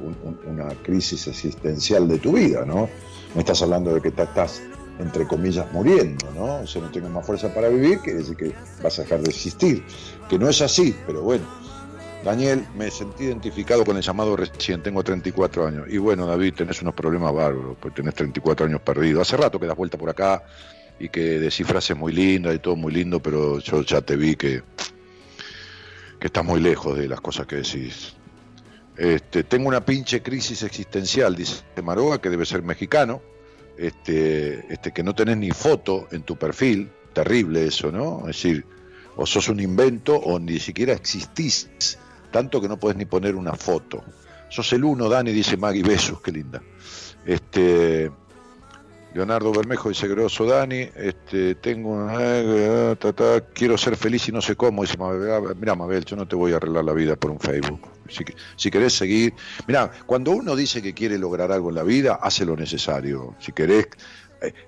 una 0.46 0.68
crisis 0.82 1.26
existencial 1.26 2.08
de 2.08 2.18
tu 2.18 2.32
vida, 2.32 2.64
¿no? 2.64 2.88
Me 3.34 3.40
estás 3.40 3.60
hablando 3.62 3.92
de 3.92 4.00
que 4.00 4.10
te 4.12 4.22
estás, 4.22 4.62
entre 4.98 5.26
comillas, 5.26 5.70
muriendo, 5.72 6.30
¿no? 6.34 6.44
O 6.44 6.80
no 6.80 6.90
tengo 6.90 7.10
más 7.10 7.26
fuerza 7.26 7.52
para 7.52 7.68
vivir, 7.68 7.98
quiere 7.98 8.20
decir 8.20 8.36
que 8.36 8.54
vas 8.82 8.98
a 8.98 9.02
dejar 9.02 9.20
de 9.20 9.30
existir. 9.30 9.84
Que 10.30 10.38
no 10.38 10.48
es 10.48 10.62
así, 10.62 10.96
pero 11.06 11.22
bueno, 11.22 11.44
Daniel, 12.24 12.64
me 12.76 12.88
sentí 12.88 13.24
identificado 13.24 13.84
con 13.84 13.96
el 13.96 14.02
llamado 14.02 14.36
recién, 14.36 14.80
tengo 14.80 15.02
34 15.02 15.66
años. 15.66 15.86
Y 15.88 15.98
bueno, 15.98 16.24
David, 16.24 16.54
tenés 16.54 16.80
unos 16.80 16.94
problemas 16.94 17.34
bárbaros, 17.34 17.76
pues 17.80 17.94
tenés 17.94 18.14
34 18.14 18.66
años 18.66 18.80
perdidos. 18.80 19.22
Hace 19.22 19.36
rato 19.36 19.58
que 19.58 19.66
das 19.66 19.76
vuelta 19.76 19.98
por 19.98 20.08
acá 20.08 20.44
y 21.00 21.08
que 21.08 21.40
decís 21.40 21.66
frases 21.66 21.96
muy 21.96 22.12
lindas 22.12 22.54
y 22.54 22.60
todo 22.60 22.76
muy 22.76 22.92
lindo, 22.92 23.20
pero 23.20 23.58
yo 23.58 23.82
ya 23.82 24.02
te 24.02 24.14
vi 24.14 24.36
que, 24.36 24.62
que 26.20 26.26
estás 26.28 26.44
muy 26.44 26.60
lejos 26.60 26.96
de 26.96 27.08
las 27.08 27.20
cosas 27.20 27.44
que 27.46 27.56
decís. 27.56 28.14
Este, 28.96 29.42
tengo 29.42 29.66
una 29.66 29.84
pinche 29.84 30.22
crisis 30.22 30.62
existencial, 30.62 31.34
dice 31.34 31.64
Maroa, 31.82 32.20
que 32.20 32.30
debe 32.30 32.46
ser 32.46 32.62
mexicano, 32.62 33.20
este, 33.76 34.72
este, 34.72 34.92
que 34.92 35.02
no 35.02 35.12
tenés 35.12 35.38
ni 35.38 35.50
foto 35.50 36.06
en 36.12 36.22
tu 36.22 36.36
perfil, 36.36 36.88
terrible 37.12 37.66
eso, 37.66 37.90
¿no? 37.90 38.20
Es 38.28 38.36
decir, 38.36 38.64
o 39.16 39.26
sos 39.26 39.48
un 39.48 39.58
invento 39.58 40.14
o 40.16 40.38
ni 40.38 40.60
siquiera 40.60 40.92
existís 40.92 41.98
tanto 42.32 42.60
que 42.60 42.68
no 42.68 42.76
puedes 42.76 42.96
ni 42.96 43.04
poner 43.04 43.36
una 43.36 43.52
foto. 43.52 44.02
Sos 44.48 44.72
el 44.72 44.84
uno, 44.84 45.08
Dani, 45.08 45.30
dice 45.30 45.56
Maggie, 45.56 45.82
besos, 45.82 46.20
qué 46.20 46.32
linda. 46.32 46.60
Este, 47.24 48.10
Leonardo 49.14 49.52
Bermejo 49.52 49.90
dice, 49.90 50.08
grosso 50.08 50.46
Dani, 50.46 50.88
este, 50.96 51.54
tengo 51.56 52.08
eh, 52.18 52.96
quiero 53.52 53.76
ser 53.76 53.96
feliz 53.96 54.28
y 54.28 54.32
no 54.32 54.40
sé 54.40 54.56
cómo, 54.56 54.82
dice 54.82 54.96
Mabel, 54.96 55.54
mira 55.56 55.74
Mabel, 55.74 56.04
yo 56.04 56.16
no 56.16 56.26
te 56.26 56.34
voy 56.34 56.52
a 56.52 56.56
arreglar 56.56 56.84
la 56.84 56.92
vida 56.92 57.16
por 57.16 57.30
un 57.30 57.38
Facebook. 57.38 57.80
Si, 58.08 58.24
si 58.56 58.70
querés 58.70 58.94
seguir, 58.94 59.34
mira, 59.66 59.90
cuando 60.06 60.32
uno 60.32 60.56
dice 60.56 60.82
que 60.82 60.94
quiere 60.94 61.18
lograr 61.18 61.52
algo 61.52 61.68
en 61.68 61.76
la 61.76 61.82
vida, 61.82 62.18
hace 62.20 62.44
lo 62.44 62.56
necesario. 62.56 63.34
Si 63.38 63.52
querés 63.52 63.86
eh, 63.86 63.88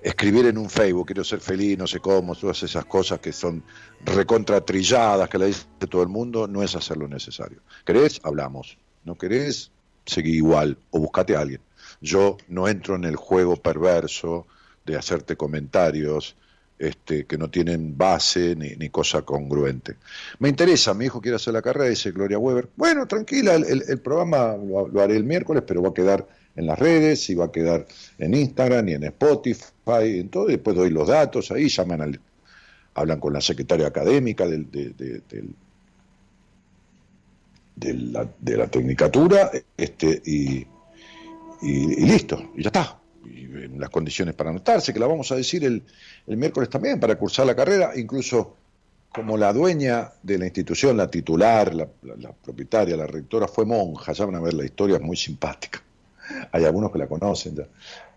escribir 0.01 0.45
en 0.45 0.57
un 0.57 0.69
Facebook, 0.69 1.07
quiero 1.07 1.23
ser 1.23 1.39
feliz, 1.39 1.77
no 1.77 1.87
sé 1.87 1.99
cómo, 1.99 2.35
todas 2.35 2.63
esas 2.63 2.85
cosas 2.85 3.19
que 3.19 3.31
son 3.31 3.63
recontratrilladas, 4.03 5.29
que 5.29 5.37
le 5.37 5.47
dice 5.47 5.65
todo 5.89 6.01
el 6.01 6.09
mundo, 6.09 6.47
no 6.47 6.63
es 6.63 6.75
hacer 6.75 6.97
lo 6.97 7.07
necesario. 7.07 7.61
¿Querés? 7.85 8.19
Hablamos. 8.23 8.77
¿No 9.03 9.15
querés? 9.15 9.71
Seguí 10.05 10.35
igual 10.35 10.77
o 10.91 10.99
buscate 10.99 11.35
a 11.35 11.41
alguien. 11.41 11.61
Yo 12.01 12.37
no 12.47 12.67
entro 12.67 12.95
en 12.95 13.03
el 13.05 13.15
juego 13.15 13.55
perverso 13.55 14.47
de 14.85 14.97
hacerte 14.97 15.35
comentarios 15.35 16.35
este, 16.77 17.25
que 17.25 17.37
no 17.37 17.49
tienen 17.49 17.97
base 17.97 18.55
ni, 18.55 18.89
cosa 18.89 19.21
congruente. 19.21 19.95
Me 20.39 20.49
interesa, 20.49 20.93
mi 20.93 21.05
hijo 21.05 21.21
quiere 21.21 21.37
hacer 21.37 21.53
la 21.53 21.61
carrera, 21.61 21.89
dice 21.89 22.11
Gloria 22.11 22.37
Weber. 22.37 22.69
Bueno, 22.75 23.07
tranquila, 23.07 23.55
el, 23.55 23.99
programa 23.99 24.55
lo 24.57 25.01
haré 25.01 25.15
el 25.15 25.23
miércoles, 25.23 25.63
pero 25.65 25.81
va 25.81 25.89
a 25.89 25.93
quedar 25.93 26.27
en 26.55 26.65
las 26.65 26.79
redes, 26.79 27.29
y 27.29 27.35
va 27.35 27.45
a 27.45 27.51
quedar 27.51 27.85
en 28.17 28.33
Instagram 28.33 28.87
y 28.89 28.93
en 28.93 29.03
Spotify, 29.03 30.19
en 30.19 30.29
todo, 30.29 30.47
después 30.47 30.75
doy 30.75 30.89
los 30.89 31.07
datos 31.07 31.51
ahí, 31.51 31.67
llaman 31.67 32.01
al, 32.01 32.19
hablan 32.93 33.19
con 33.19 33.33
la 33.33 33.41
secretaria 33.41 33.87
académica 33.87 34.47
del, 34.47 34.71
de, 34.71 34.93
de, 37.75 37.93
la, 37.93 38.27
de, 38.39 38.57
la, 38.57 38.67
tecnicatura, 38.67 39.51
este, 39.75 40.21
y, 40.25 40.65
y, 41.61 42.05
listo, 42.05 42.51
y 42.55 42.63
ya 42.63 42.69
está. 42.69 42.99
Y 43.25 43.47
las 43.77 43.89
condiciones 43.89 44.33
para 44.33 44.49
anotarse, 44.51 44.93
que 44.93 44.99
la 44.99 45.07
vamos 45.07 45.31
a 45.31 45.35
decir 45.35 45.65
el, 45.65 45.83
el 46.27 46.37
miércoles 46.37 46.69
también, 46.69 46.99
para 46.99 47.17
cursar 47.17 47.45
la 47.45 47.55
carrera, 47.55 47.91
incluso 47.97 48.55
como 49.13 49.37
la 49.37 49.51
dueña 49.51 50.11
de 50.23 50.37
la 50.37 50.45
institución, 50.45 50.95
la 50.95 51.09
titular, 51.09 51.73
la, 51.73 51.87
la, 52.01 52.31
propietaria, 52.31 52.95
la 52.95 53.07
rectora, 53.07 53.47
fue 53.47 53.65
monja, 53.65 54.13
ya 54.13 54.25
van 54.25 54.35
a 54.35 54.41
ver 54.41 54.53
la 54.53 54.65
historia, 54.65 54.97
es 54.97 55.01
muy 55.01 55.17
simpática 55.17 55.84
hay 56.51 56.63
algunos 56.65 56.91
que 56.91 56.99
la 56.99 57.07
conocen 57.07 57.55
ya. 57.55 57.67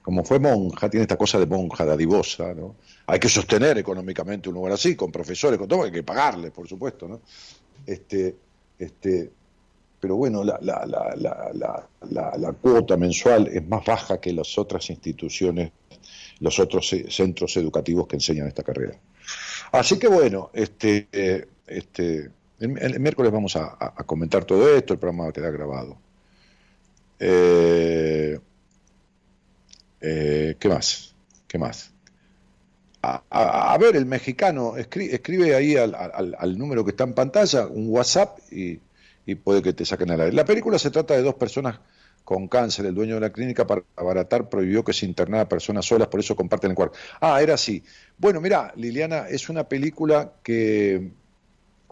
Como 0.02 0.24
fue 0.24 0.38
monja, 0.38 0.88
tiene 0.88 1.02
esta 1.02 1.16
cosa 1.16 1.38
de 1.38 1.46
monja 1.46 1.84
dadivosa, 1.84 2.54
¿no? 2.54 2.76
Hay 3.06 3.18
que 3.18 3.28
sostener 3.28 3.76
económicamente 3.78 4.48
un 4.48 4.54
lugar 4.54 4.72
así, 4.72 4.96
con 4.96 5.12
profesores, 5.12 5.58
con 5.58 5.68
todo, 5.68 5.82
hay 5.84 5.92
que 5.92 6.02
pagarle, 6.02 6.50
por 6.50 6.66
supuesto, 6.66 7.06
¿no? 7.06 7.20
Este, 7.86 8.34
este, 8.78 9.30
pero 10.00 10.16
bueno, 10.16 10.44
la, 10.44 10.58
la, 10.62 10.86
la, 10.86 12.36
la, 12.36 12.52
cuota 12.52 12.96
mensual 12.96 13.48
es 13.48 13.66
más 13.66 13.84
baja 13.84 14.20
que 14.20 14.32
las 14.32 14.56
otras 14.56 14.88
instituciones, 14.90 15.72
los 16.40 16.58
otros 16.58 16.94
centros 17.08 17.56
educativos 17.56 18.06
que 18.06 18.16
enseñan 18.16 18.46
esta 18.46 18.62
carrera. 18.62 18.98
Así 19.72 19.98
que 19.98 20.08
bueno, 20.08 20.50
este, 20.54 21.08
este, 21.66 22.30
el, 22.60 23.00
miércoles 23.00 23.32
vamos 23.32 23.56
a, 23.56 23.76
a, 23.78 24.04
comentar 24.04 24.44
todo 24.44 24.74
esto, 24.74 24.92
el 24.94 24.98
programa 24.98 25.24
va 25.24 25.30
a 25.30 25.32
quedar 25.32 25.52
grabado. 25.52 25.96
Eh, 27.18 28.38
Eh, 30.00 30.56
¿Qué 30.58 30.68
más? 30.68 31.14
¿Qué 31.46 31.58
más? 31.58 31.92
A, 33.00 33.78
ver, 33.80 33.96
el 33.96 34.06
mexicano, 34.06 34.76
escribe, 34.76 35.54
ahí 35.54 35.76
al, 35.76 36.58
número 36.58 36.84
que 36.84 36.90
está 36.90 37.04
en 37.04 37.14
pantalla, 37.14 37.66
un 37.66 37.88
WhatsApp 37.88 38.38
y, 38.50 38.80
puede 39.36 39.62
que 39.62 39.72
te 39.72 39.84
saquen 39.84 40.10
al 40.10 40.20
aire. 40.20 40.32
La 40.34 40.44
película 40.44 40.78
se 40.78 40.90
trata 40.90 41.14
de 41.14 41.22
dos 41.22 41.34
personas 41.34 41.78
con 42.24 42.48
cáncer. 42.48 42.86
El 42.86 42.94
dueño 42.94 43.14
de 43.14 43.20
la 43.20 43.30
clínica, 43.30 43.66
para 43.66 43.82
abaratar, 43.96 44.48
prohibió 44.48 44.84
que 44.84 44.92
se 44.92 45.06
internara 45.06 45.48
personas 45.48 45.86
solas, 45.86 46.08
por 46.08 46.20
eso 46.20 46.34
comparten 46.34 46.70
el 46.70 46.76
cuarto. 46.76 46.98
Ah, 47.20 47.40
era 47.40 47.54
así. 47.54 47.82
Bueno, 48.16 48.40
mira, 48.40 48.72
Liliana, 48.76 49.28
es 49.28 49.48
una 49.48 49.64
película 49.64 50.32
que, 50.42 51.10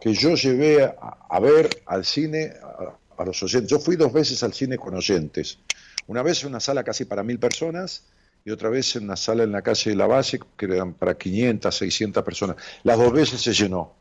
que 0.00 0.12
yo 0.12 0.34
llevé 0.34 0.82
a, 0.84 1.40
ver 1.40 1.68
al 1.86 2.04
cine 2.04 2.52
a, 2.62 3.05
a, 3.16 3.24
los 3.24 3.43
oyentes. 3.43 3.70
Yo 3.70 3.78
fui 3.78 3.97
dos 3.97 4.12
veces 4.12 4.43
al 4.43 4.52
cine 4.52 4.76
con 4.76 4.94
oyentes. 4.94 5.59
Una 6.06 6.22
vez 6.22 6.43
en 6.43 6.51
una 6.51 6.60
sala 6.60 6.84
casi 6.84 7.05
para 7.05 7.22
mil 7.22 7.38
personas 7.38 8.05
y 8.44 8.51
otra 8.51 8.68
vez 8.68 8.94
en 8.97 9.05
una 9.05 9.16
sala 9.16 9.43
en 9.43 9.52
la 9.52 9.62
calle 9.62 9.90
de 9.90 9.97
la 9.97 10.06
base 10.06 10.38
que 10.56 10.66
eran 10.66 10.94
para 10.94 11.16
500, 11.16 11.74
600 11.74 12.22
personas. 12.24 12.56
Las 12.84 12.98
dos 12.98 13.12
veces 13.12 13.40
se 13.40 13.52
llenó. 13.52 13.94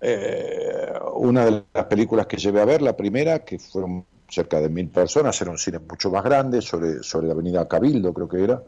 Eh, 0.00 0.92
una 1.14 1.46
de 1.46 1.64
las 1.72 1.84
películas 1.86 2.26
que 2.26 2.36
llevé 2.36 2.60
a 2.60 2.66
ver, 2.66 2.82
la 2.82 2.96
primera, 2.96 3.44
que 3.44 3.58
fueron 3.58 4.04
cerca 4.28 4.60
de 4.60 4.68
mil 4.68 4.88
personas, 4.88 5.40
era 5.40 5.50
un 5.50 5.58
cine 5.58 5.78
mucho 5.78 6.10
más 6.10 6.22
grande, 6.22 6.60
sobre, 6.60 7.02
sobre 7.02 7.28
la 7.28 7.32
avenida 7.32 7.66
Cabildo 7.66 8.12
creo 8.12 8.28
que 8.28 8.44
era. 8.44 8.62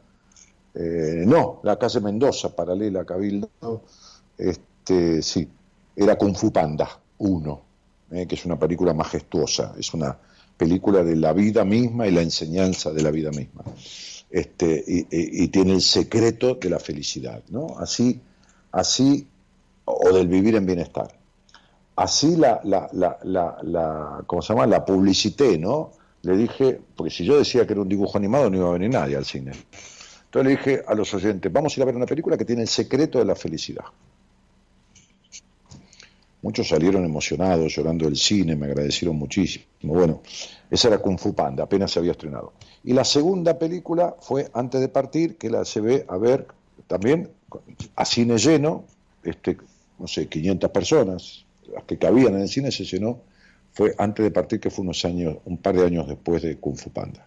Eh, 0.74 1.24
no, 1.26 1.60
la 1.64 1.78
calle 1.78 2.00
Mendoza, 2.00 2.54
paralela 2.54 3.00
a 3.00 3.04
Cabildo, 3.04 3.50
este, 4.36 5.22
sí, 5.22 5.48
era 5.96 6.16
Kung 6.16 6.36
Fu 6.36 6.52
Panda 6.52 6.88
1, 7.18 7.62
eh, 8.10 8.26
que 8.26 8.34
es 8.34 8.44
una 8.44 8.58
película 8.58 8.94
majestuosa, 8.94 9.74
es 9.78 9.92
una 9.94 10.16
película 10.56 11.02
de 11.04 11.16
la 11.16 11.32
vida 11.32 11.64
misma 11.64 12.06
y 12.06 12.10
la 12.10 12.22
enseñanza 12.22 12.92
de 12.92 13.02
la 13.02 13.10
vida 13.10 13.30
misma 13.30 13.64
este, 14.30 14.84
y, 14.86 15.48
tiene 15.48 15.74
el 15.74 15.80
secreto 15.80 16.54
de 16.54 16.70
la 16.70 16.78
felicidad, 16.78 17.42
¿no? 17.48 17.78
Así, 17.78 18.20
así, 18.72 19.26
o 19.84 20.12
del 20.12 20.28
vivir 20.28 20.56
en 20.56 20.66
bienestar. 20.66 21.16
Así 21.96 22.36
la, 22.36 22.60
la, 22.64 22.88
la, 22.92 23.18
la, 23.62 24.22
¿cómo 24.26 24.42
se 24.42 24.52
llama? 24.52 24.66
La 24.66 24.84
publicité, 24.84 25.58
¿no? 25.58 25.92
Le 26.22 26.36
dije, 26.36 26.80
porque 26.94 27.10
si 27.10 27.24
yo 27.24 27.38
decía 27.38 27.66
que 27.66 27.72
era 27.72 27.82
un 27.82 27.88
dibujo 27.88 28.18
animado 28.18 28.50
no 28.50 28.56
iba 28.58 28.68
a 28.68 28.72
venir 28.72 28.90
nadie 28.90 29.16
al 29.16 29.24
cine. 29.24 29.52
Entonces 30.26 30.44
le 30.44 30.50
dije 30.50 30.82
a 30.86 30.94
los 30.94 31.12
oyentes, 31.14 31.50
vamos 31.50 31.72
a 31.72 31.80
ir 31.80 31.82
a 31.82 31.86
ver 31.86 31.96
una 31.96 32.06
película 32.06 32.36
que 32.36 32.44
tiene 32.44 32.62
el 32.62 32.68
secreto 32.68 33.18
de 33.18 33.24
la 33.24 33.34
felicidad. 33.34 33.84
Muchos 36.40 36.68
salieron 36.68 37.04
emocionados, 37.04 37.74
llorando 37.74 38.04
del 38.04 38.16
cine, 38.16 38.54
me 38.54 38.66
agradecieron 38.66 39.16
muchísimo. 39.16 39.64
Bueno, 39.82 40.22
esa 40.70 40.88
era 40.88 40.98
Kung 40.98 41.18
Fu 41.18 41.34
Panda, 41.34 41.64
apenas 41.64 41.90
se 41.90 41.98
había 41.98 42.12
estrenado. 42.12 42.52
Y 42.84 42.92
la 42.92 43.04
segunda 43.04 43.58
película 43.58 44.14
fue 44.20 44.48
Antes 44.54 44.80
de 44.80 44.88
partir, 44.88 45.36
que 45.36 45.50
la 45.50 45.64
se 45.64 45.80
ve 45.80 46.04
a 46.08 46.16
ver 46.16 46.46
también 46.86 47.30
a 47.96 48.04
cine 48.04 48.38
lleno, 48.38 48.84
este, 49.24 49.58
no 49.98 50.06
sé, 50.06 50.28
500 50.28 50.70
personas, 50.70 51.44
las 51.72 51.84
que 51.84 51.98
cabían 51.98 52.34
en 52.34 52.42
el 52.42 52.48
cine 52.48 52.70
se 52.70 52.84
llenó, 52.84 53.20
fue 53.72 53.94
Antes 53.98 54.24
de 54.24 54.30
partir, 54.30 54.60
que 54.60 54.70
fue 54.70 54.84
unos 54.84 55.04
años, 55.04 55.38
un 55.44 55.58
par 55.58 55.76
de 55.76 55.84
años 55.84 56.06
después 56.06 56.42
de 56.42 56.56
Kung 56.56 56.76
Fu 56.76 56.90
Panda. 56.90 57.26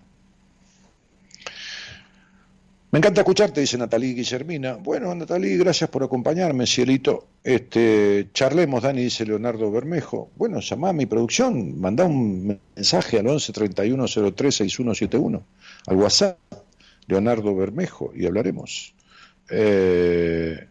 Me 2.92 3.00
encanta 3.00 3.22
escucharte, 3.22 3.62
dice 3.62 3.78
Natalí 3.78 4.14
Guillermina. 4.14 4.74
Bueno, 4.74 5.16
Natalí, 5.16 5.56
gracias 5.56 5.90
por 5.90 6.04
acompañarme, 6.04 6.68
cielito. 6.68 7.26
Este, 7.42 8.28
charlemos, 8.34 8.84
Dani, 8.84 9.04
dice 9.04 9.26
Leonardo 9.26 9.72
Bermejo. 9.72 10.30
Bueno, 10.36 10.60
llamá 10.60 10.90
a 10.90 10.94
mi 10.94 11.06
producción, 11.06 11.80
mandá 11.80 12.04
un 12.04 12.60
mensaje 12.76 13.20
al 13.20 13.28
11 13.28 13.54
31 13.54 14.06
03 14.36 14.56
6171, 14.56 15.44
al 15.88 15.96
WhatsApp, 15.96 16.38
Leonardo 17.08 17.56
Bermejo, 17.56 18.12
y 18.14 18.26
hablaremos. 18.26 18.94
Eh, 19.50 20.68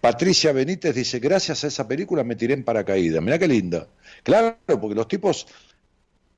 Patricia 0.00 0.52
Benítez 0.52 0.94
dice, 0.94 1.18
gracias 1.18 1.64
a 1.64 1.66
esa 1.66 1.86
película 1.86 2.24
me 2.24 2.34
tiré 2.34 2.54
en 2.54 2.64
paracaídas. 2.64 3.22
Mirá 3.22 3.38
qué 3.38 3.48
linda. 3.48 3.88
Claro, 4.22 4.56
porque 4.66 4.94
los 4.94 5.08
tipos 5.08 5.46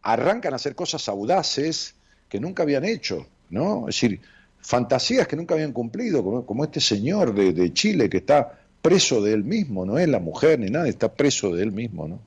arrancan 0.03 0.55
a 0.55 0.57
hacer 0.57 0.75
cosas 0.75 1.09
audaces 1.09 1.95
que 2.29 2.41
nunca 2.41 2.65
habían 2.65 2.85
hecho, 2.85 3.29
¿no? 3.49 3.89
Es 3.89 3.95
decir, 3.95 4.21
fantasías 4.67 5.29
que 5.29 5.37
nunca 5.37 5.55
habían 5.55 5.73
cumplido, 5.73 6.45
como, 6.45 6.65
este 6.65 6.81
señor 6.81 7.33
de, 7.33 7.73
Chile 7.73 8.11
que 8.11 8.17
está 8.17 8.59
preso 8.83 9.23
de 9.23 9.33
él 9.33 9.45
mismo, 9.45 9.87
no 9.87 9.97
es 9.97 10.09
la 10.09 10.19
mujer 10.19 10.59
ni 10.59 10.71
nada, 10.71 10.89
está 10.89 11.15
preso 11.15 11.55
de 11.55 11.63
él 11.63 11.71
mismo, 11.71 12.09
¿no? 12.09 12.19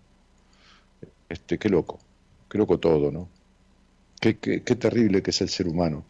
Este, 1.27 1.57
qué 1.57 1.67
loco, 1.67 1.99
qué 2.49 2.57
loco 2.57 2.79
todo, 2.79 3.11
¿no? 3.11 3.27
Qué, 4.21 4.37
qué, 4.37 4.61
terrible 4.61 5.21
que 5.21 5.31
es 5.31 5.41
el 5.41 5.49
ser 5.49 5.67
humano. 5.67 6.05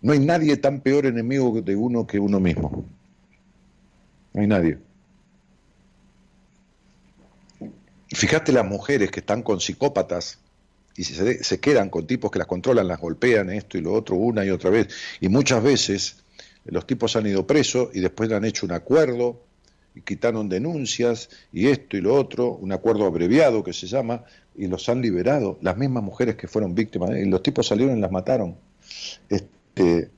No 0.00 0.12
hay 0.12 0.20
nadie 0.20 0.56
tan 0.56 0.80
peor 0.80 1.04
enemigo 1.04 1.60
de 1.60 1.76
uno 1.76 2.06
que 2.06 2.18
uno 2.18 2.40
mismo. 2.40 2.86
No 4.32 4.40
hay 4.40 4.46
nadie. 4.46 4.78
Fíjate 8.08 8.52
las 8.52 8.66
mujeres 8.66 9.10
que 9.10 9.20
están 9.20 9.42
con 9.42 9.60
psicópatas 9.60 10.41
y 10.96 11.04
se, 11.04 11.42
se 11.42 11.60
quedan 11.60 11.90
con 11.90 12.06
tipos 12.06 12.30
que 12.30 12.38
las 12.38 12.48
controlan, 12.48 12.88
las 12.88 13.00
golpean, 13.00 13.50
esto 13.50 13.78
y 13.78 13.80
lo 13.80 13.92
otro, 13.92 14.16
una 14.16 14.44
y 14.44 14.50
otra 14.50 14.70
vez. 14.70 14.88
Y 15.20 15.28
muchas 15.28 15.62
veces 15.62 16.16
los 16.64 16.86
tipos 16.86 17.16
han 17.16 17.26
ido 17.26 17.46
presos 17.46 17.90
y 17.94 18.00
después 18.00 18.30
han 18.30 18.44
hecho 18.44 18.66
un 18.66 18.72
acuerdo 18.72 19.40
y 19.94 20.00
quitaron 20.02 20.48
denuncias 20.48 21.28
y 21.52 21.68
esto 21.68 21.96
y 21.96 22.00
lo 22.00 22.14
otro, 22.14 22.52
un 22.52 22.72
acuerdo 22.72 23.04
abreviado 23.06 23.62
que 23.62 23.72
se 23.72 23.86
llama, 23.86 24.24
y 24.54 24.66
los 24.66 24.88
han 24.88 25.00
liberado, 25.02 25.58
las 25.60 25.76
mismas 25.76 26.02
mujeres 26.02 26.36
que 26.36 26.48
fueron 26.48 26.74
víctimas, 26.74 27.10
y 27.10 27.26
los 27.26 27.42
tipos 27.42 27.66
salieron 27.66 27.98
y 27.98 28.00
las 28.00 28.10
mataron. 28.10 28.56
Este, 29.28 30.10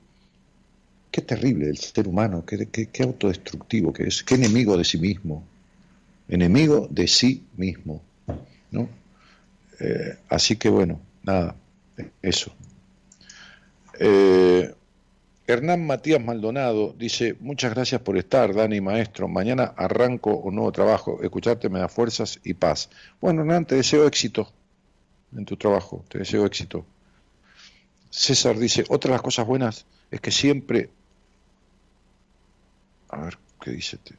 qué 1.11 1.21
terrible 1.21 1.69
el 1.69 1.77
ser 1.77 2.07
humano, 2.07 2.45
qué, 2.45 2.67
qué 2.67 3.03
autodestructivo 3.03 3.91
que 3.91 4.03
es, 4.03 4.23
qué 4.23 4.35
enemigo 4.35 4.77
de 4.77 4.83
sí 4.83 4.97
mismo, 4.97 5.43
enemigo 6.27 6.87
de 6.89 7.07
sí 7.07 7.43
mismo, 7.57 8.01
¿no? 8.71 8.87
Eh, 9.79 10.17
así 10.29 10.55
que 10.55 10.69
bueno, 10.69 10.99
nada, 11.23 11.55
eso. 12.21 12.53
Eh, 13.99 14.73
Hernán 15.47 15.85
Matías 15.85 16.23
Maldonado 16.23 16.95
dice, 16.97 17.35
muchas 17.39 17.73
gracias 17.73 18.01
por 18.01 18.17
estar, 18.17 18.53
Dani 18.53 18.81
Maestro. 18.81 19.27
Mañana 19.27 19.73
arranco 19.77 20.35
un 20.37 20.55
nuevo 20.55 20.71
trabajo. 20.71 21.19
Escucharte 21.21 21.69
me 21.69 21.79
da 21.79 21.87
fuerzas 21.87 22.39
y 22.43 22.55
paz. 22.55 22.89
Bueno, 23.21 23.41
Hernán, 23.41 23.65
te 23.65 23.75
deseo 23.75 24.07
éxito 24.07 24.51
en 25.35 25.45
tu 25.45 25.55
trabajo, 25.55 26.03
te 26.09 26.19
deseo 26.19 26.45
éxito. 26.45 26.85
César 28.09 28.57
dice, 28.57 28.85
otra 28.89 29.09
de 29.09 29.15
las 29.15 29.21
cosas 29.21 29.45
buenas 29.45 29.85
es 30.09 30.21
que 30.21 30.31
siempre... 30.31 30.89
A 33.09 33.21
ver, 33.21 33.37
¿qué 33.61 33.71
dice? 33.71 33.97
Este? 33.97 34.15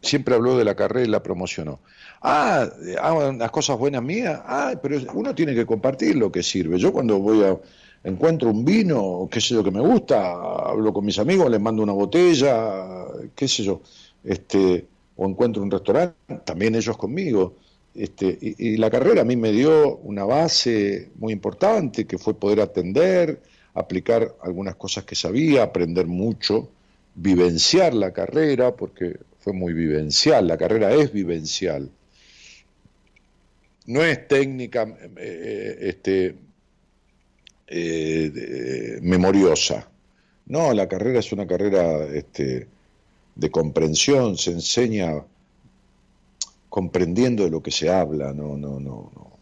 Siempre 0.00 0.34
habló 0.34 0.56
de 0.56 0.64
la 0.64 0.74
carrera 0.74 1.06
y 1.06 1.10
la 1.10 1.22
promocionó. 1.22 1.80
Ah, 2.24 2.68
ah, 3.00 3.32
las 3.36 3.50
cosas 3.50 3.76
buenas 3.76 4.02
mías, 4.02 4.40
ah, 4.46 4.74
pero 4.80 4.96
uno 5.14 5.34
tiene 5.34 5.54
que 5.54 5.66
compartir 5.66 6.14
lo 6.16 6.30
que 6.30 6.42
sirve. 6.42 6.78
Yo 6.78 6.92
cuando 6.92 7.18
voy 7.18 7.42
a 7.42 7.58
encuentro 8.04 8.50
un 8.50 8.64
vino, 8.64 9.28
qué 9.30 9.40
sé 9.40 9.54
yo, 9.54 9.64
que 9.64 9.72
me 9.72 9.80
gusta, 9.80 10.32
hablo 10.32 10.92
con 10.92 11.04
mis 11.04 11.18
amigos, 11.18 11.50
les 11.50 11.60
mando 11.60 11.82
una 11.82 11.92
botella, 11.92 13.06
qué 13.34 13.48
sé 13.48 13.64
yo, 13.64 13.80
este, 14.24 14.86
o 15.16 15.26
encuentro 15.28 15.62
un 15.62 15.70
restaurante, 15.70 16.16
también 16.44 16.76
ellos 16.76 16.96
conmigo. 16.96 17.56
Este, 17.94 18.38
y, 18.40 18.76
la 18.76 18.90
carrera 18.90 19.22
a 19.22 19.24
mí 19.24 19.36
me 19.36 19.52
dio 19.52 19.96
una 19.98 20.24
base 20.24 21.10
muy 21.16 21.32
importante, 21.32 22.06
que 22.06 22.18
fue 22.18 22.34
poder 22.34 22.60
atender, 22.60 23.42
aplicar 23.74 24.34
algunas 24.42 24.76
cosas 24.76 25.04
que 25.04 25.16
sabía, 25.16 25.64
aprender 25.64 26.06
mucho, 26.06 26.70
vivenciar 27.16 27.94
la 27.94 28.12
carrera, 28.12 28.76
porque 28.76 29.18
fue 29.40 29.52
muy 29.52 29.72
vivencial, 29.72 30.46
la 30.46 30.56
carrera 30.56 30.92
es 30.94 31.12
vivencial 31.12 31.90
no 33.86 34.02
es 34.02 34.28
técnica 34.28 34.82
eh, 34.82 35.10
eh, 35.16 35.78
este, 35.80 36.36
eh, 37.66 38.98
memoriosa. 39.02 39.88
No, 40.46 40.72
la 40.72 40.88
carrera 40.88 41.20
es 41.20 41.32
una 41.32 41.46
carrera 41.46 42.04
este, 42.06 42.68
de 43.34 43.50
comprensión, 43.50 44.36
se 44.36 44.52
enseña 44.52 45.24
comprendiendo 46.68 47.44
de 47.44 47.50
lo 47.50 47.62
que 47.62 47.70
se 47.70 47.90
habla, 47.90 48.32
no, 48.32 48.56
no, 48.56 48.80
no, 48.80 49.10
no. 49.14 49.32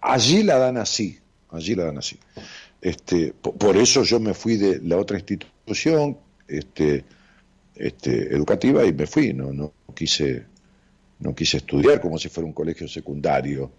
Allí 0.00 0.42
la 0.42 0.58
dan 0.58 0.76
así, 0.76 1.18
allí 1.50 1.74
la 1.74 1.84
dan 1.84 1.98
así. 1.98 2.18
Este, 2.80 3.32
por, 3.32 3.76
eso 3.76 4.02
yo 4.02 4.20
me 4.20 4.34
fui 4.34 4.56
de 4.56 4.80
la 4.80 4.98
otra 4.98 5.16
institución 5.16 6.18
este, 6.46 7.04
este, 7.74 8.34
educativa 8.34 8.84
y 8.84 8.92
me 8.92 9.06
fui, 9.06 9.32
no, 9.32 9.52
no 9.52 9.72
quise 9.94 10.44
no 11.18 11.34
quise 11.34 11.58
estudiar 11.58 12.00
como 12.00 12.18
si 12.18 12.28
fuera 12.28 12.46
un 12.46 12.52
colegio 12.52 12.88
secundario. 12.88 13.70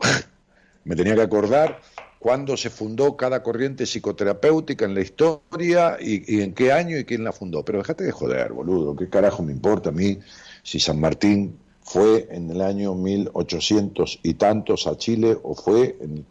Me 0.84 0.96
tenía 0.96 1.14
que 1.14 1.22
acordar 1.22 1.80
cuándo 2.24 2.56
se 2.56 2.70
fundó 2.70 3.16
cada 3.16 3.42
corriente 3.42 3.84
psicoterapéutica 3.84 4.86
en 4.86 4.94
la 4.94 5.02
historia 5.02 5.98
y, 6.00 6.40
en 6.40 6.54
qué 6.54 6.72
año 6.72 6.96
y 6.96 7.04
quién 7.04 7.22
la 7.22 7.32
fundó. 7.32 7.62
Pero 7.64 7.78
déjate 7.78 8.04
de 8.04 8.12
joder, 8.12 8.52
boludo, 8.54 8.96
¿qué 8.96 9.10
carajo 9.10 9.42
me 9.42 9.52
importa 9.52 9.90
a 9.90 9.92
mí 9.92 10.18
si 10.62 10.80
San 10.80 10.98
Martín 11.00 11.58
fue 11.82 12.26
en 12.30 12.50
el 12.50 12.62
año 12.62 12.94
1800 12.94 14.20
y 14.22 14.34
tantos 14.34 14.86
a 14.86 14.96
Chile 14.96 15.36
o 15.42 15.54
fue 15.54 15.98
en... 16.00 16.24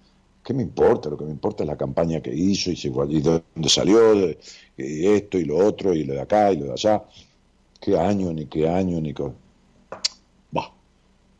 ¿Qué 0.44 0.54
me 0.54 0.64
importa? 0.64 1.10
Lo 1.10 1.18
que 1.18 1.26
me 1.26 1.32
importa 1.32 1.64
es 1.64 1.68
la 1.68 1.78
campaña 1.78 2.22
que 2.22 2.34
hizo 2.34 2.72
y, 2.72 2.76
de 2.76 3.22
dónde 3.22 3.70
salió, 3.70 4.14
y 4.76 5.08
esto 5.08 5.38
y 5.38 5.46
lo 5.46 5.58
otro, 5.58 5.94
y 5.94 6.04
lo 6.04 6.16
de 6.16 6.22
acá 6.22 6.52
y 6.52 6.58
lo 6.58 6.66
de 6.66 6.74
allá. 6.74 7.04
¿Qué 7.80 7.98
año, 7.98 8.34
ni 8.34 8.48
qué 8.48 8.68
año, 8.68 9.00
ni 9.00 9.14
qué... 9.14 9.24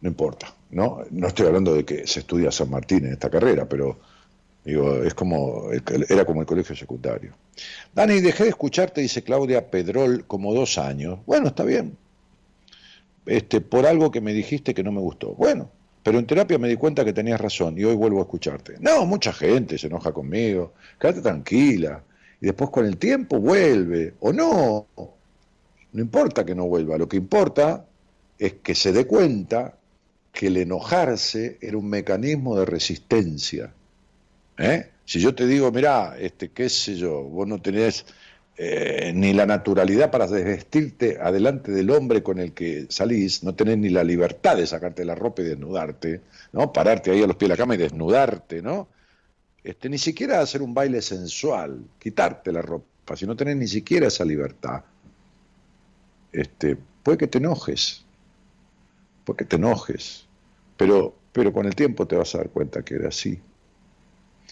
No 0.04 0.10
importa. 0.10 0.54
¿no? 0.74 1.04
no 1.12 1.28
estoy 1.28 1.48
hablando 1.48 1.74
de 1.74 1.86
que 1.86 2.06
se 2.06 2.20
estudia 2.20 2.52
San 2.52 2.70
Martín 2.70 3.06
en 3.06 3.14
esta 3.14 3.30
carrera, 3.30 3.66
pero 3.68 3.98
digo, 4.66 5.02
es 5.02 5.14
como, 5.14 5.70
era 6.10 6.26
como 6.26 6.42
el 6.42 6.48
colegio 6.48 6.76
secundario. 6.76 7.34
Dani, 7.94 8.20
dejé 8.20 8.44
de 8.44 8.50
escucharte, 8.50 9.02
dice 9.02 9.24
Claudia 9.24 9.70
Pedrol, 9.70 10.26
como 10.26 10.54
dos 10.54 10.78
años. 10.78 11.20
Bueno, 11.26 11.48
está 11.48 11.64
bien. 11.64 11.98
Este, 13.26 13.62
por 13.62 13.86
algo 13.86 14.12
que 14.12 14.20
me 14.20 14.34
dijiste 14.34 14.74
que 14.74 14.84
no 14.84 14.92
me 14.92 15.00
gustó. 15.00 15.36
Bueno, 15.36 15.70
pero 16.04 16.20
en 16.20 16.26
terapia 16.26 16.58
me 16.58 16.68
di 16.68 16.76
cuenta 16.76 17.06
que 17.06 17.14
tenías 17.14 17.40
razón 17.40 17.78
y 17.78 17.86
hoy 17.86 17.96
vuelvo 17.96 18.20
a 18.20 18.24
escucharte. 18.24 18.76
No, 18.80 19.06
mucha 19.06 19.32
gente 19.32 19.78
se 19.78 19.88
enoja 19.88 20.12
conmigo. 20.12 20.74
Quédate 21.00 21.22
tranquila. 21.22 22.04
Y 22.42 22.48
después 22.48 22.72
con 22.72 22.86
el 22.86 22.98
tiempo 22.98 23.40
vuelve. 23.40 24.16
O 24.20 24.34
no. 24.34 24.88
No 25.94 26.02
importa 26.02 26.44
que 26.44 26.56
no 26.56 26.66
vuelva. 26.66 26.98
Lo 26.98 27.08
que 27.08 27.16
importa 27.16 27.86
es 28.38 28.56
que 28.56 28.76
se 28.76 28.92
dé 28.92 29.06
cuenta 29.06 29.78
que 30.34 30.48
el 30.48 30.58
enojarse 30.58 31.58
era 31.62 31.78
un 31.78 31.90
mecanismo 31.90 32.58
de 32.60 32.66
resistencia. 32.66 33.72
¿Eh? 34.58 34.90
Si 35.06 35.20
yo 35.20 35.34
te 35.36 35.46
digo, 35.48 35.72
mirá, 35.72 36.18
este, 36.20 36.50
qué 36.50 36.70
sé 36.70 36.96
yo, 36.96 37.24
vos 37.24 37.48
no 37.48 37.62
tenés 37.62 38.06
eh, 38.58 39.12
ni 39.16 39.34
la 39.34 39.46
naturalidad 39.46 40.12
para 40.12 40.28
desvestirte 40.28 41.20
adelante 41.22 41.72
del 41.72 41.90
hombre 41.92 42.24
con 42.24 42.40
el 42.40 42.54
que 42.54 42.88
salís, 42.90 43.44
no 43.44 43.56
tenés 43.56 43.78
ni 43.78 43.90
la 43.90 44.04
libertad 44.04 44.58
de 44.58 44.68
sacarte 44.68 45.06
la 45.06 45.16
ropa 45.16 45.42
y 45.42 45.46
desnudarte, 45.46 46.22
¿no? 46.52 46.74
Pararte 46.74 47.12
ahí 47.12 47.24
a 47.24 47.28
los 47.28 47.36
pies 47.36 47.50
de 47.50 47.54
la 47.54 47.58
cama 47.58 47.76
y 47.76 47.80
desnudarte, 47.80 48.62
¿no? 48.62 48.88
Este, 49.64 49.88
ni 49.88 49.98
siquiera 49.98 50.40
hacer 50.40 50.62
un 50.62 50.74
baile 50.74 51.02
sensual, 51.02 51.84
quitarte 52.00 52.52
la 52.52 52.62
ropa, 52.62 53.16
si 53.16 53.26
no 53.26 53.36
tenés 53.36 53.56
ni 53.58 53.68
siquiera 53.68 54.08
esa 54.08 54.26
libertad, 54.26 54.84
este, 56.32 56.78
puede 57.04 57.18
que 57.18 57.28
te 57.28 57.38
enojes, 57.38 58.04
puede 59.26 59.38
que 59.38 59.46
te 59.46 59.56
enojes, 59.56 60.23
pero, 60.84 61.16
pero 61.32 61.54
con 61.54 61.66
el 61.66 61.76
tiempo 61.76 62.06
te 62.06 62.18
vas 62.18 62.36
a 62.36 62.40
dar 62.40 62.50
cuenta 62.50 62.84
que 62.84 62.96
era 62.96 63.08
así. 63.08 63.40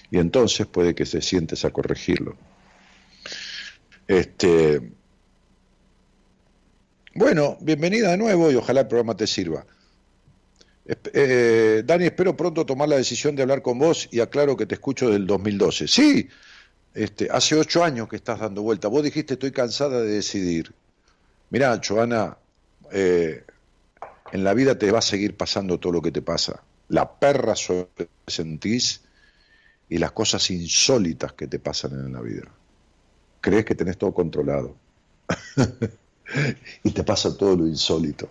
Y 0.10 0.18
entonces 0.18 0.66
puede 0.66 0.96
que 0.96 1.06
se 1.06 1.22
sientes 1.22 1.66
a 1.66 1.72
corregirlo. 1.72 2.38
Este, 4.08 4.94
bueno, 7.16 7.58
bienvenida 7.60 8.12
de 8.12 8.18
nuevo 8.18 8.50
y 8.50 8.56
ojalá 8.56 8.80
el 8.80 8.88
programa 8.88 9.18
te 9.18 9.28
sirva. 9.28 9.66
Eh, 10.86 11.84
Dani, 11.86 12.06
espero 12.06 12.38
pronto 12.38 12.66
tomar 12.66 12.88
la 12.88 12.96
decisión 12.96 13.36
de 13.36 13.42
hablar 13.42 13.62
con 13.62 13.78
vos 13.78 14.08
y 14.10 14.22
aclaro 14.22 14.56
que 14.56 14.66
te 14.66 14.76
escucho 14.76 15.10
del 15.10 15.28
2012. 15.28 15.86
Sí, 15.90 16.30
este, 16.94 17.28
hace 17.30 17.56
ocho 17.56 17.84
años 17.84 18.08
que 18.08 18.16
estás 18.16 18.40
dando 18.40 18.62
vuelta. 18.62 18.88
Vos 18.88 19.04
dijiste 19.04 19.34
estoy 19.34 19.52
cansada 19.52 20.00
de 20.00 20.14
decidir. 20.14 20.74
Mirá, 21.50 21.78
Joana, 21.86 22.38
eh, 22.94 23.44
en 24.32 24.44
la 24.44 24.54
vida 24.54 24.78
te 24.78 24.92
va 24.92 25.00
a 25.00 25.04
seguir 25.04 25.36
pasando 25.36 25.80
todo 25.80 25.94
lo 25.94 26.02
que 26.02 26.12
te 26.12 26.22
pasa. 26.22 26.64
La 26.90 27.20
perra 27.20 27.54
que 27.96 28.10
sentís 28.28 29.02
y 29.90 29.98
las 29.98 30.12
cosas 30.12 30.50
insólitas 30.52 31.34
que 31.34 31.48
te 31.48 31.60
pasan 31.60 31.94
en 31.94 32.14
la 32.14 32.22
vida 32.22 32.52
crees 33.42 33.66
que 33.66 33.76
tenés 33.76 33.98
todo 33.98 34.14
controlado. 34.14 34.76
y 36.84 36.92
te 36.92 37.04
pasa 37.04 37.36
todo 37.36 37.58
lo 37.58 37.68
insólito. 37.68 38.30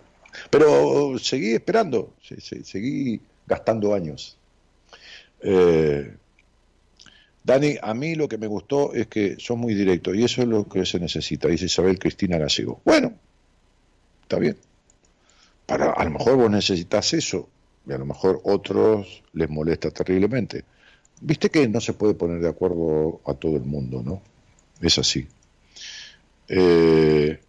Pero 0.49 1.19
seguí 1.19 1.51
esperando, 1.51 2.15
seguí 2.63 3.19
gastando 3.45 3.93
años. 3.93 4.37
Eh, 5.41 6.15
Dani, 7.43 7.75
a 7.81 7.93
mí 7.93 8.15
lo 8.15 8.29
que 8.29 8.37
me 8.37 8.47
gustó 8.47 8.93
es 8.93 9.07
que 9.07 9.35
son 9.39 9.59
muy 9.59 9.73
directos 9.73 10.15
y 10.15 10.23
eso 10.23 10.41
es 10.41 10.47
lo 10.47 10.67
que 10.67 10.85
se 10.85 10.99
necesita, 10.99 11.47
dice 11.47 11.65
Isabel 11.65 11.99
Cristina 11.99 12.37
Gallego. 12.37 12.81
Bueno, 12.85 13.13
está 14.23 14.39
bien. 14.39 14.57
Para, 15.65 15.91
a 15.91 16.03
lo 16.03 16.11
mejor 16.11 16.35
vos 16.35 16.51
necesitas 16.51 17.13
eso 17.13 17.49
y 17.87 17.93
a 17.93 17.97
lo 17.97 18.05
mejor 18.05 18.41
otros 18.43 19.23
les 19.33 19.49
molesta 19.49 19.91
terriblemente. 19.91 20.65
Viste 21.21 21.49
que 21.49 21.67
no 21.67 21.79
se 21.79 21.93
puede 21.93 22.13
poner 22.13 22.41
de 22.41 22.49
acuerdo 22.49 23.21
a 23.25 23.33
todo 23.33 23.55
el 23.55 23.63
mundo, 23.63 24.01
¿no? 24.03 24.21
es 24.81 24.97
así. 24.97 25.27
Eh, 26.47 27.39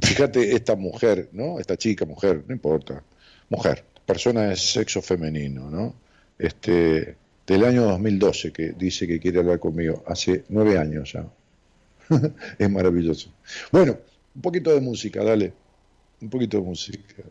fíjate, 0.00 0.54
esta 0.54 0.76
mujer, 0.76 1.28
¿no? 1.32 1.58
Esta 1.58 1.76
chica, 1.76 2.04
mujer, 2.04 2.44
no 2.46 2.54
importa, 2.54 3.02
mujer, 3.48 3.84
persona 4.06 4.42
de 4.42 4.56
sexo 4.56 5.02
femenino, 5.02 5.70
¿no? 5.70 5.94
Este, 6.38 7.16
del 7.46 7.64
año 7.64 7.82
2012 7.82 8.52
que 8.52 8.72
dice 8.72 9.06
que 9.06 9.20
quiere 9.20 9.40
hablar 9.40 9.58
conmigo, 9.58 10.02
hace 10.06 10.44
nueve 10.48 10.78
años 10.78 11.12
ya. 11.12 11.26
es 12.58 12.70
maravilloso. 12.70 13.30
Bueno, 13.70 13.98
un 14.34 14.42
poquito 14.42 14.72
de 14.72 14.80
música, 14.80 15.22
dale, 15.22 15.52
un 16.22 16.30
poquito 16.30 16.58
de 16.58 16.64
música. 16.64 17.24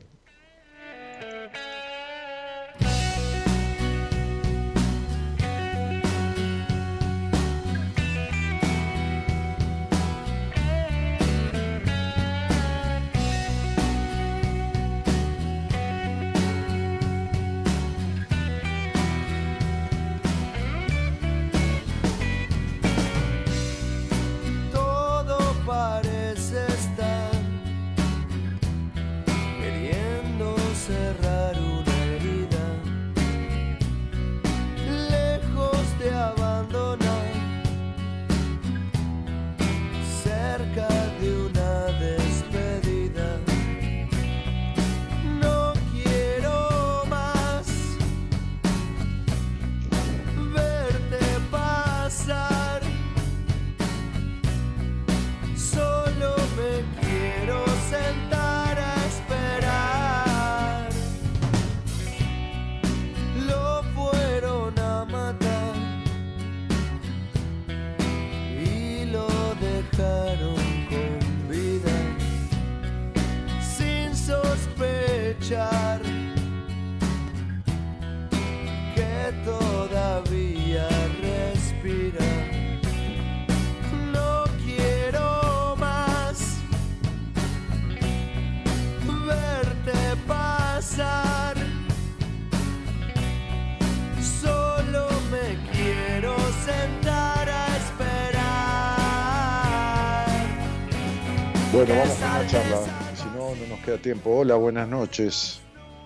Queda 103.91 104.01
tiempo. 104.01 104.37
Hola, 104.37 104.55
buenas 104.55 104.87
noches. 104.87 105.61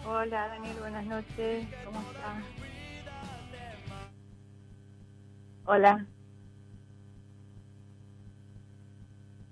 Hola, 0.06 0.48
Daniel, 0.48 0.76
buenas 0.80 1.06
noches. 1.06 1.68
¿Cómo 1.86 2.02
estás? 2.02 2.44
Hola. 5.66 6.08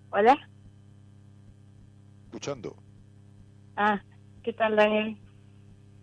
Hola. 0.10 0.50
Escuchando. 2.26 2.76
Ah, 3.76 4.02
¿qué 4.44 4.54
tal, 4.54 4.76
Daniel? 4.76 5.18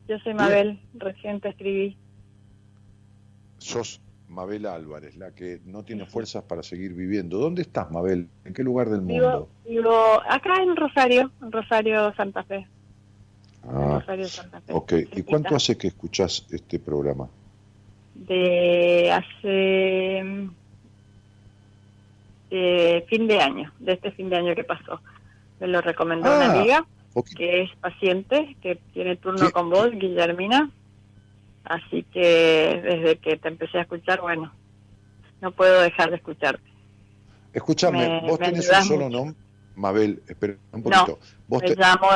Yo 0.08 0.18
soy 0.18 0.34
Mabel, 0.34 0.80
recién 0.94 1.40
te 1.40 1.48
escribí. 1.48 1.96
¿Sos 3.58 4.00
Mabel 4.30 4.66
Álvarez, 4.66 5.16
la 5.16 5.32
que 5.34 5.60
no 5.66 5.82
tiene 5.82 6.06
fuerzas 6.06 6.44
para 6.44 6.62
seguir 6.62 6.94
viviendo. 6.94 7.38
¿Dónde 7.38 7.62
estás, 7.62 7.90
Mabel? 7.90 8.28
¿En 8.44 8.54
qué 8.54 8.62
lugar 8.62 8.88
del 8.88 9.02
mundo? 9.02 9.48
Vivo 9.68 9.92
acá 10.28 10.62
en 10.62 10.76
Rosario, 10.76 11.30
en 11.42 11.52
Rosario, 11.52 12.14
Santa 12.14 12.44
Fe. 12.44 12.66
Ah, 13.68 13.98
Rosario 14.00 14.28
Santa 14.28 14.60
Fe. 14.60 14.72
Ok, 14.72 14.92
¿y 15.16 15.22
cuánto 15.22 15.54
hace 15.56 15.76
que 15.76 15.88
escuchás 15.88 16.46
este 16.50 16.78
programa? 16.78 17.28
De 18.14 19.10
hace 19.10 20.22
mm, 20.24 20.50
eh, 22.50 23.04
fin 23.08 23.26
de 23.26 23.40
año, 23.40 23.72
de 23.80 23.92
este 23.92 24.12
fin 24.12 24.30
de 24.30 24.36
año 24.36 24.54
que 24.54 24.64
pasó. 24.64 25.00
Me 25.58 25.66
lo 25.66 25.80
recomendó 25.80 26.30
Ah, 26.30 26.36
una 26.36 26.52
amiga 26.52 26.86
que 27.36 27.62
es 27.62 27.70
paciente, 27.76 28.56
que 28.62 28.76
tiene 28.94 29.16
turno 29.16 29.46
¿Qué? 29.46 29.52
con 29.52 29.70
vos, 29.70 29.90
Guillermina. 29.90 30.70
Así 31.70 32.02
que 32.12 32.80
desde 32.82 33.18
que 33.18 33.36
te 33.36 33.46
empecé 33.46 33.78
a 33.78 33.82
escuchar, 33.82 34.20
bueno, 34.20 34.52
no 35.40 35.52
puedo 35.52 35.80
dejar 35.82 36.10
de 36.10 36.16
escucharte. 36.16 36.68
Escúchame, 37.52 38.08
Me- 38.08 38.28
vos 38.28 38.40
me 38.40 38.46
tenés 38.46 38.68
un 38.68 38.82
solo 38.82 39.04
mucho. 39.04 39.16
nombre. 39.18 39.36
Mabel, 39.76 40.20
espera 40.26 40.56
un 40.72 40.82
No, 40.82 40.90
poquito. 40.90 41.20
vos 41.46 41.62
Me 41.62 41.68
te- 41.68 41.76
llamo 41.76 42.08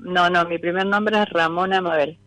no, 0.00 0.28
no, 0.28 0.44
mi 0.46 0.58
primer 0.58 0.86
nombre 0.86 1.22
es 1.22 1.28
Ramona 1.30 1.80
Mabel. 1.80 2.18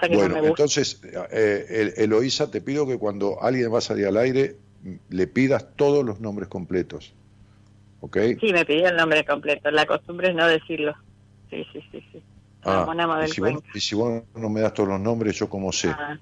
Que 0.00 0.08
Bueno, 0.08 0.30
no 0.30 0.34
me 0.34 0.40
gusta. 0.40 0.48
entonces, 0.64 1.00
eh, 1.30 1.66
El- 1.68 1.92
Eloísa, 1.96 2.50
te 2.50 2.60
pido 2.60 2.84
que 2.84 2.98
cuando 2.98 3.40
alguien 3.40 3.72
va 3.72 3.78
a 3.78 3.82
salir 3.82 4.06
al 4.06 4.16
aire, 4.16 4.56
m- 4.84 4.98
le 5.08 5.26
pidas 5.28 5.68
todos 5.76 6.04
los 6.04 6.20
nombres 6.20 6.48
completos. 6.48 7.14
¿Ok? 8.00 8.16
Sí, 8.40 8.52
me 8.52 8.64
pidió 8.64 8.88
el 8.88 8.96
nombre 8.96 9.24
completo. 9.24 9.70
La 9.70 9.86
costumbre 9.86 10.30
es 10.30 10.34
no 10.34 10.48
decirlo. 10.48 10.94
Sí, 11.48 11.64
sí, 11.72 11.80
sí, 11.92 12.04
sí. 12.10 12.22
Ah, 12.64 12.86
y, 13.24 13.28
si 13.28 13.40
vos, 13.40 13.50
Cuenca. 13.50 13.68
y 13.74 13.80
si 13.80 13.94
vos 13.94 14.22
no 14.34 14.48
me 14.48 14.60
das 14.60 14.72
todos 14.74 14.88
los 14.88 15.00
nombres, 15.00 15.36
¿yo 15.36 15.48
cómo 15.48 15.72
sé? 15.72 15.88
Ah, 15.90 16.16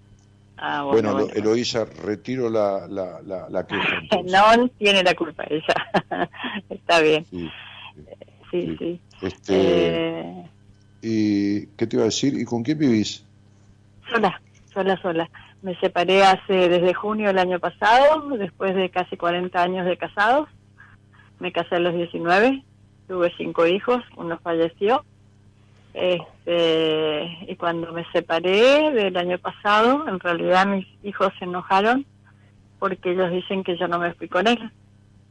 ah, 0.56 0.82
bueno, 0.84 0.90
bueno, 0.92 1.10
Elo- 1.10 1.26
bueno. 1.26 1.32
Eloísa, 1.50 1.84
retiro 1.84 2.48
la, 2.48 2.86
la, 2.88 3.20
la, 3.22 3.48
la 3.50 3.66
queja. 3.66 4.00
No 4.24 4.68
tiene 4.78 5.02
la 5.02 5.14
culpa 5.14 5.44
ella. 5.48 6.28
Está 6.68 7.00
bien. 7.00 7.26
Sí, 7.30 7.48
Sí, 8.50 8.66
Sí. 8.66 8.76
sí. 8.78 9.00
Este, 9.22 9.54
Eh, 9.56 10.50
¿Y 11.02 11.66
qué 11.76 11.86
te 11.86 11.96
iba 11.96 12.02
a 12.02 12.06
decir? 12.06 12.34
¿Y 12.38 12.44
con 12.44 12.62
quién 12.62 12.78
vivís? 12.78 13.24
sola, 14.10 14.40
sola, 14.74 15.00
sola. 15.00 15.30
Me 15.62 15.78
separé 15.78 16.24
hace 16.24 16.68
desde 16.68 16.94
junio 16.94 17.28
del 17.28 17.38
año 17.38 17.60
pasado, 17.60 18.28
después 18.36 18.74
de 18.74 18.90
casi 18.90 19.16
40 19.16 19.62
años 19.62 19.86
de 19.86 19.96
casados. 19.96 20.48
Me 21.38 21.52
casé 21.52 21.76
a 21.76 21.80
los 21.80 21.94
19, 21.94 22.64
tuve 23.06 23.32
cinco 23.36 23.66
hijos, 23.66 24.02
uno 24.16 24.38
falleció. 24.42 25.04
Este, 25.94 27.38
y 27.48 27.56
cuando 27.56 27.92
me 27.92 28.04
separé 28.12 28.90
del 28.92 29.16
año 29.16 29.38
pasado, 29.38 30.06
en 30.08 30.18
realidad 30.20 30.66
mis 30.66 30.86
hijos 31.02 31.32
se 31.38 31.44
enojaron 31.44 32.06
porque 32.78 33.12
ellos 33.12 33.30
dicen 33.30 33.62
que 33.64 33.76
yo 33.76 33.88
no 33.88 33.98
me 33.98 34.14
fui 34.14 34.28
con 34.28 34.46
él. 34.46 34.70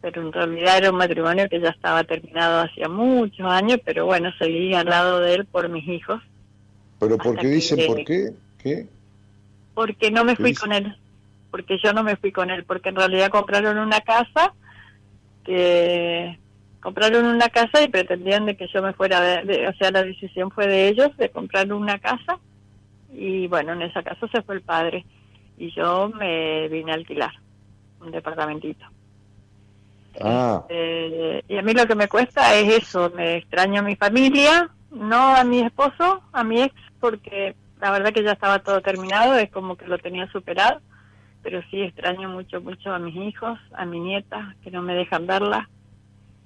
Pero 0.02 0.22
en 0.22 0.32
realidad 0.32 0.78
era 0.78 0.92
un 0.92 0.98
matrimonio 0.98 1.50
que 1.50 1.60
ya 1.60 1.70
estaba 1.70 2.04
terminado 2.06 2.62
hacía 2.62 2.88
muchos 2.88 3.46
años, 3.46 3.80
pero 3.84 4.06
bueno, 4.06 4.32
seguí 4.40 4.74
al 4.74 4.86
lado 4.86 5.20
de 5.20 5.34
él 5.36 5.46
por 5.46 5.68
mis 5.68 5.86
hijos. 5.88 6.22
¿Pero 7.00 7.18
por 7.18 7.36
qué 7.36 7.42
que- 7.42 7.48
dicen 7.48 7.80
por 7.88 8.04
qué? 8.06 8.32
¿Qué? 8.62 8.88
porque 9.74 10.12
no 10.12 10.24
me 10.26 10.34
¿Qué 10.36 10.42
fui 10.42 10.50
dice? 10.52 10.62
con 10.62 10.74
él, 10.74 10.96
porque 11.52 11.78
yo 11.82 11.94
no 11.94 12.04
me 12.04 12.16
fui 12.18 12.32
con 12.34 12.50
él, 12.50 12.66
porque 12.66 12.90
en 12.90 12.96
realidad 12.98 13.30
compraron 13.30 13.78
una 13.78 14.02
casa, 14.02 14.54
que 15.46 16.38
compraron 16.82 17.26
una 17.26 17.50
casa 17.50 17.82
y 17.84 17.90
pretendían 17.90 18.46
de 18.46 18.56
que 18.58 18.68
yo 18.74 18.82
me 18.82 18.94
fuera, 18.94 19.22
de, 19.22 19.44
de- 19.44 19.68
o 19.68 19.74
sea, 19.76 19.92
la 19.92 20.04
decisión 20.04 20.52
fue 20.52 20.68
de 20.68 20.88
ellos 20.90 21.16
de 21.18 21.30
comprar 21.32 21.72
una 21.74 22.00
casa 22.00 22.40
y 23.10 23.48
bueno, 23.48 23.74
en 23.74 23.84
esa 23.84 24.04
casa 24.04 24.28
se 24.30 24.42
fue 24.44 24.56
el 24.56 24.62
padre 24.64 25.06
y 25.58 25.72
yo 25.76 26.10
me 26.10 26.68
vine 26.70 26.92
a 26.92 26.96
alquilar 26.96 27.32
un 28.02 28.12
departamentito. 28.12 28.86
Ah, 30.22 30.66
Eh, 30.68 31.44
y 31.48 31.58
a 31.58 31.62
mí 31.62 31.74
lo 31.74 31.88
que 31.88 31.96
me 31.96 32.08
cuesta 32.08 32.56
es 32.56 32.84
eso, 32.84 33.12
me 33.16 33.38
extraño 33.38 33.80
a 33.80 33.84
mi 33.84 33.96
familia, 33.96 34.70
no 34.92 35.36
a 35.36 35.44
mi 35.44 35.60
esposo, 35.62 36.24
a 36.32 36.44
mi 36.44 36.62
ex, 36.62 36.76
porque 37.00 37.56
la 37.82 37.92
verdad 37.92 38.14
que 38.14 38.24
ya 38.24 38.34
estaba 38.34 38.60
todo 38.60 38.82
terminado, 38.82 39.36
es 39.36 39.50
como 39.52 39.76
que 39.78 39.88
lo 39.88 39.98
tenía 39.98 40.28
superado, 40.32 40.82
pero 41.42 41.62
sí 41.72 41.82
extraño 41.82 42.30
mucho, 42.30 42.62
mucho 42.62 42.94
a 42.94 43.00
mis 43.00 43.16
hijos, 43.16 43.58
a 43.74 43.86
mi 43.86 44.00
nieta, 44.00 44.56
que 44.64 44.72
no 44.72 44.82
me 44.82 44.96
dejan 44.96 45.28
verla. 45.28 45.70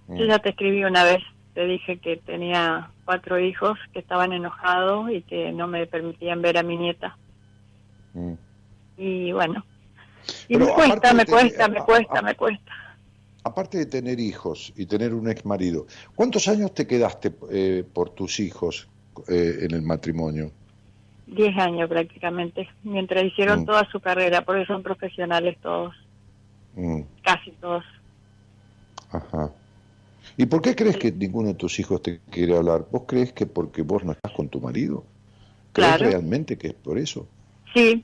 Yo 0.08 0.26
mm, 0.26 0.28
ya 0.28 0.40
te 0.40 0.50
escribí 0.50 0.84
una 0.84 1.04
vez, 1.04 1.24
te 1.54 1.66
dije 1.66 2.00
que 2.00 2.18
tenía 2.18 2.92
cuatro 3.06 3.40
hijos 3.40 3.78
que 3.94 4.00
estaban 4.00 4.34
enojados 4.34 5.10
y 5.12 5.22
que 5.24 5.52
no 5.52 5.68
me 5.68 5.86
permitían 5.88 6.42
ver 6.42 6.58
a 6.58 6.64
mi 6.64 6.78
nieta. 6.78 7.18
mm. 8.14 8.34
Y 8.98 9.32
bueno, 9.32 9.66
y 10.48 10.58
me 10.58 10.68
cuesta, 10.74 11.14
me 11.14 11.26
tener- 11.26 11.28
cuesta, 11.28 11.68
me 11.68 11.80
a- 11.80 11.84
cuesta, 11.86 12.20
a- 12.20 12.22
me 12.22 12.36
cuesta. 12.36 12.72
aparte 13.44 13.78
de 13.80 13.86
tener 13.88 14.20
hijos 14.20 14.72
y 14.76 14.86
tener 14.86 15.14
un 15.14 15.30
ex 15.30 15.46
marido, 15.46 15.86
¿cuántos 16.16 16.48
años 16.48 16.74
te 16.74 16.86
quedaste 16.88 17.34
eh, 17.52 17.84
por 17.94 18.12
tus 18.12 18.40
hijos 18.40 18.88
eh, 19.28 19.60
en 19.62 19.72
el 19.74 19.82
matrimonio? 19.82 20.52
Diez 21.26 21.58
años 21.58 21.90
prácticamente, 21.90 22.70
mientras 22.84 23.24
hicieron 23.24 23.62
Mm. 23.62 23.66
toda 23.66 23.88
su 23.92 24.00
carrera, 24.00 24.42
porque 24.42 24.66
son 24.66 24.84
profesionales 24.84 25.58
todos, 25.62 25.96
Mm, 26.76 27.02
casi 27.24 27.52
todos. 27.54 27.84
ajá. 29.12 29.50
¿Y 30.38 30.46
por 30.48 30.62
qué 30.62 30.76
crees 30.76 30.98
que 30.98 31.12
ninguno 31.12 31.50
de 31.50 31.54
tus 31.56 31.80
hijos 31.80 32.02
te 32.02 32.20
quiere 32.32 32.58
hablar? 32.58 32.86
¿Vos 32.92 33.04
crees 33.08 33.34
que 33.34 33.46
porque 33.46 33.82
vos 33.84 34.04
no 34.04 34.14
estás 34.14 34.32
con 34.32 34.50
tu 34.50 34.60
marido? 34.60 35.04
¿Crees 35.74 35.98
Claro. 35.98 36.10
realmente 36.12 36.58
que 36.58 36.68
es 36.68 36.74
por 36.74 36.98
eso? 36.98 37.28
Sí, 37.74 38.04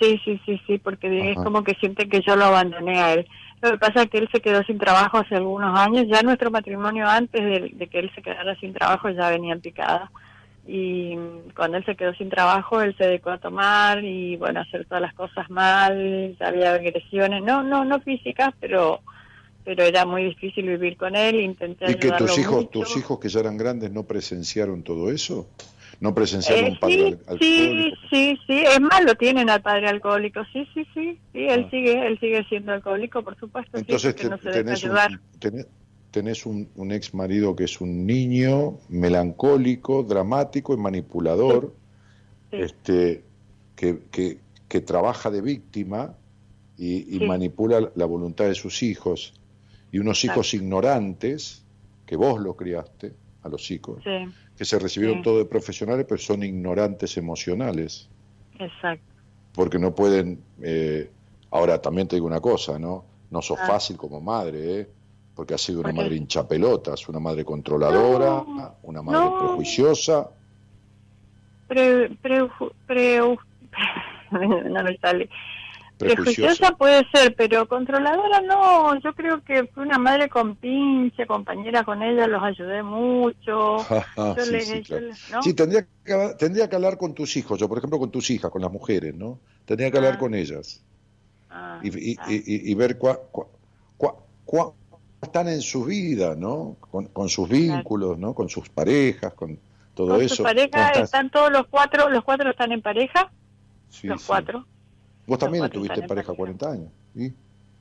sí, 0.00 0.20
sí, 0.24 0.40
sí, 0.44 0.60
sí, 0.66 0.78
porque 0.78 1.30
es 1.30 1.36
como 1.36 1.62
que 1.62 1.74
sienten 1.74 2.08
que 2.08 2.20
yo 2.20 2.36
lo 2.36 2.46
abandoné 2.46 3.00
a 3.00 3.14
él. 3.14 3.26
Lo 3.60 3.72
que 3.72 3.78
pasa 3.78 4.02
es 4.02 4.10
que 4.10 4.18
él 4.18 4.28
se 4.32 4.40
quedó 4.40 4.62
sin 4.64 4.78
trabajo 4.78 5.18
hace 5.18 5.34
algunos 5.34 5.76
años, 5.78 6.06
ya 6.08 6.22
nuestro 6.22 6.50
matrimonio 6.50 7.08
antes 7.08 7.42
de, 7.42 7.70
de 7.72 7.86
que 7.88 7.98
él 7.98 8.10
se 8.14 8.22
quedara 8.22 8.54
sin 8.56 8.72
trabajo 8.72 9.08
ya 9.10 9.30
venía 9.30 9.54
en 9.54 9.60
picada. 9.60 10.10
Y 10.66 11.16
cuando 11.56 11.78
él 11.78 11.84
se 11.86 11.96
quedó 11.96 12.12
sin 12.14 12.28
trabajo, 12.28 12.82
él 12.82 12.94
se 12.98 13.06
dedicó 13.06 13.30
a 13.30 13.38
tomar 13.38 14.04
y, 14.04 14.36
bueno, 14.36 14.60
hacer 14.60 14.84
todas 14.84 15.00
las 15.00 15.14
cosas 15.14 15.48
mal, 15.48 16.36
había 16.40 16.74
agresiones, 16.74 17.42
no, 17.42 17.62
no, 17.62 17.84
no 17.84 18.00
físicas, 18.00 18.50
pero 18.60 19.00
pero 19.68 19.84
era 19.84 20.06
muy 20.06 20.24
difícil 20.24 20.66
vivir 20.66 20.96
con 20.96 21.14
él, 21.14 21.42
intenté 21.42 21.90
¿Y 21.92 21.96
que 21.96 22.10
tus 22.12 22.38
hijos, 22.38 22.56
mucho. 22.64 22.70
tus 22.70 22.96
hijos 22.96 23.18
que 23.18 23.28
ya 23.28 23.40
eran 23.40 23.58
grandes 23.58 23.92
no 23.92 24.04
presenciaron 24.04 24.82
todo 24.82 25.10
eso? 25.10 25.46
¿No 26.00 26.14
presenciaron 26.14 26.64
Eh, 26.64 26.68
un 26.70 26.76
padre 26.78 26.94
sí, 26.96 27.02
al- 27.02 27.38
sí, 27.38 27.54
alcohólico? 27.58 27.96
sí, 28.08 28.38
sí, 28.46 28.62
es 28.66 28.80
más, 28.80 29.04
lo 29.04 29.14
tienen 29.16 29.50
al 29.50 29.60
padre 29.60 29.88
alcohólico, 29.88 30.40
sí, 30.54 30.66
sí, 30.72 30.86
sí, 30.94 31.20
sí, 31.34 31.46
él 31.50 31.64
Ah. 31.66 31.70
sigue, 31.70 32.06
él 32.06 32.18
sigue 32.18 32.44
siendo 32.44 32.72
alcohólico, 32.72 33.22
por 33.22 33.36
supuesto, 33.38 33.76
sí, 33.76 33.82
Entonces 33.82 34.14
porque 34.14 34.22
te- 34.22 34.30
no 34.30 34.38
se 34.38 34.50
tenés, 34.50 34.84
un, 34.84 35.20
tenés, 35.38 35.66
tenés 36.10 36.46
un, 36.46 36.70
un 36.74 36.90
ex 36.92 37.12
marido 37.12 37.54
que 37.54 37.64
es 37.64 37.78
un 37.82 38.06
niño 38.06 38.78
melancólico, 38.88 40.02
dramático 40.02 40.72
y 40.72 40.78
manipulador, 40.78 41.74
Sí. 42.50 42.56
este, 42.56 43.22
que, 43.76 43.98
que, 44.10 44.38
que 44.66 44.80
trabaja 44.80 45.30
de 45.30 45.42
víctima 45.42 46.14
y, 46.78 47.14
y 47.14 47.18
Sí. 47.18 47.26
manipula 47.26 47.90
la 47.94 48.06
voluntad 48.06 48.46
de 48.46 48.54
sus 48.54 48.82
hijos, 48.82 49.34
y 49.92 49.98
unos 49.98 50.24
hijos 50.24 50.52
ignorantes, 50.54 51.64
que 52.06 52.16
vos 52.16 52.40
lo 52.40 52.54
criaste, 52.56 53.12
a 53.42 53.48
los 53.48 53.70
hijos, 53.70 54.02
Sí, 54.04 54.26
que 54.56 54.64
se 54.64 54.78
recibieron 54.78 55.18
Sí. 55.18 55.22
todos 55.22 55.38
de 55.38 55.44
profesionales, 55.44 56.04
pero 56.08 56.18
son 56.20 56.42
ignorantes 56.42 57.16
emocionales. 57.16 58.08
exacto. 58.58 59.04
porque 59.54 59.78
no 59.78 59.92
pueden. 59.94 60.40
eh, 60.62 61.10
ahora 61.50 61.80
también 61.80 62.06
te 62.06 62.14
digo 62.16 62.26
una 62.26 62.40
cosa, 62.40 62.78
¿no? 62.78 63.04
No 63.30 63.42
sos 63.42 63.58
Ah. 63.60 63.66
fácil 63.66 63.96
como 63.96 64.20
madre, 64.20 64.80
¿eh? 64.80 64.88
Porque 65.34 65.54
has 65.54 65.60
sido 65.62 65.80
una 65.80 65.92
madre 65.92 66.14
hinchapelotas, 66.16 67.08
una 67.08 67.18
madre 67.18 67.44
controladora, 67.44 68.44
No, 68.46 68.74
una 68.82 69.02
madre 69.02 69.30
no. 69.30 69.38
prejuiciosa. 69.38 70.28
Pre, 71.66 72.10
pre, 72.22 72.48
pre- 72.86 73.18
no 74.30 74.82
me 74.84 74.96
sale. 74.98 75.28
Prejuiciosa. 75.98 76.76
Puede 76.76 77.04
ser, 77.12 77.34
pero 77.36 77.66
controladora 77.68 78.40
no. 78.42 78.98
Yo 79.00 79.12
creo 79.14 79.42
que 79.42 79.64
fui 79.66 79.82
una 79.82 79.98
madre 79.98 80.28
con 80.28 80.56
pinche, 80.56 81.26
compañera 81.26 81.82
con 81.84 82.02
ella, 82.02 82.26
los 82.26 82.42
ayudé 82.42 82.82
mucho. 82.82 83.76
Ah, 84.16 84.34
Yo 84.36 84.44
sí, 84.44 84.52
le- 84.52 84.60
sí, 84.60 84.74
yo 84.82 84.96
claro. 84.96 85.06
le- 85.06 85.12
¿no? 85.32 85.42
Sí, 85.42 85.54
tendría 85.54 85.86
que, 86.04 86.12
hablar- 86.12 86.36
tendría 86.36 86.68
que 86.68 86.76
hablar 86.76 86.98
con 86.98 87.14
tus 87.14 87.36
hijos, 87.36 87.58
yo 87.58 87.68
por 87.68 87.78
ejemplo 87.78 87.98
con 87.98 88.10
tus 88.10 88.30
hijas, 88.30 88.50
con 88.50 88.62
las 88.62 88.70
mujeres, 88.72 89.14
¿no? 89.14 89.38
Tendría 89.64 89.90
que 89.90 89.96
hablar 89.98 90.14
Ah. 90.14 90.18
con 90.18 90.34
ellas 90.34 90.82
Ah, 91.50 91.80
y, 91.82 92.12
y- 92.12 92.16
ah. 92.18 92.26
y- 92.30 92.74
ver 92.74 92.96
cuá, 92.98 93.18
cuá- 93.32 94.72
están 95.20 95.48
en 95.48 95.60
su 95.62 95.84
vida, 95.84 96.34
¿no? 96.36 96.76
Con, 96.80 97.06
con 97.06 97.28
sus 97.28 97.48
vínculos, 97.48 98.18
¿no? 98.18 98.34
Con 98.34 98.48
sus 98.48 98.68
parejas, 98.68 99.34
con 99.34 99.58
todo 99.94 100.10
Con 100.14 100.22
eso. 100.22 100.36
su 100.36 100.42
pareja 100.44 100.68
¿Cómo 100.70 100.84
estás? 100.86 101.02
están 101.04 101.30
todos 101.30 101.50
los 101.50 101.66
cuatro, 101.66 102.08
los 102.08 102.22
cuatro 102.24 102.50
están 102.50 102.70
en 102.72 102.82
pareja, 102.82 103.30
Sí, 103.88 104.06
los 104.06 104.22
sí. 104.22 104.28
Vos 105.28 105.38
también 105.38 105.64
estuviste 105.64 105.94
están 106.00 106.04
en 106.04 106.08
pareja 106.08 106.26
pareja. 106.34 106.36
40 106.36 106.70
años. 106.72 106.92
¿sí? 107.14 107.32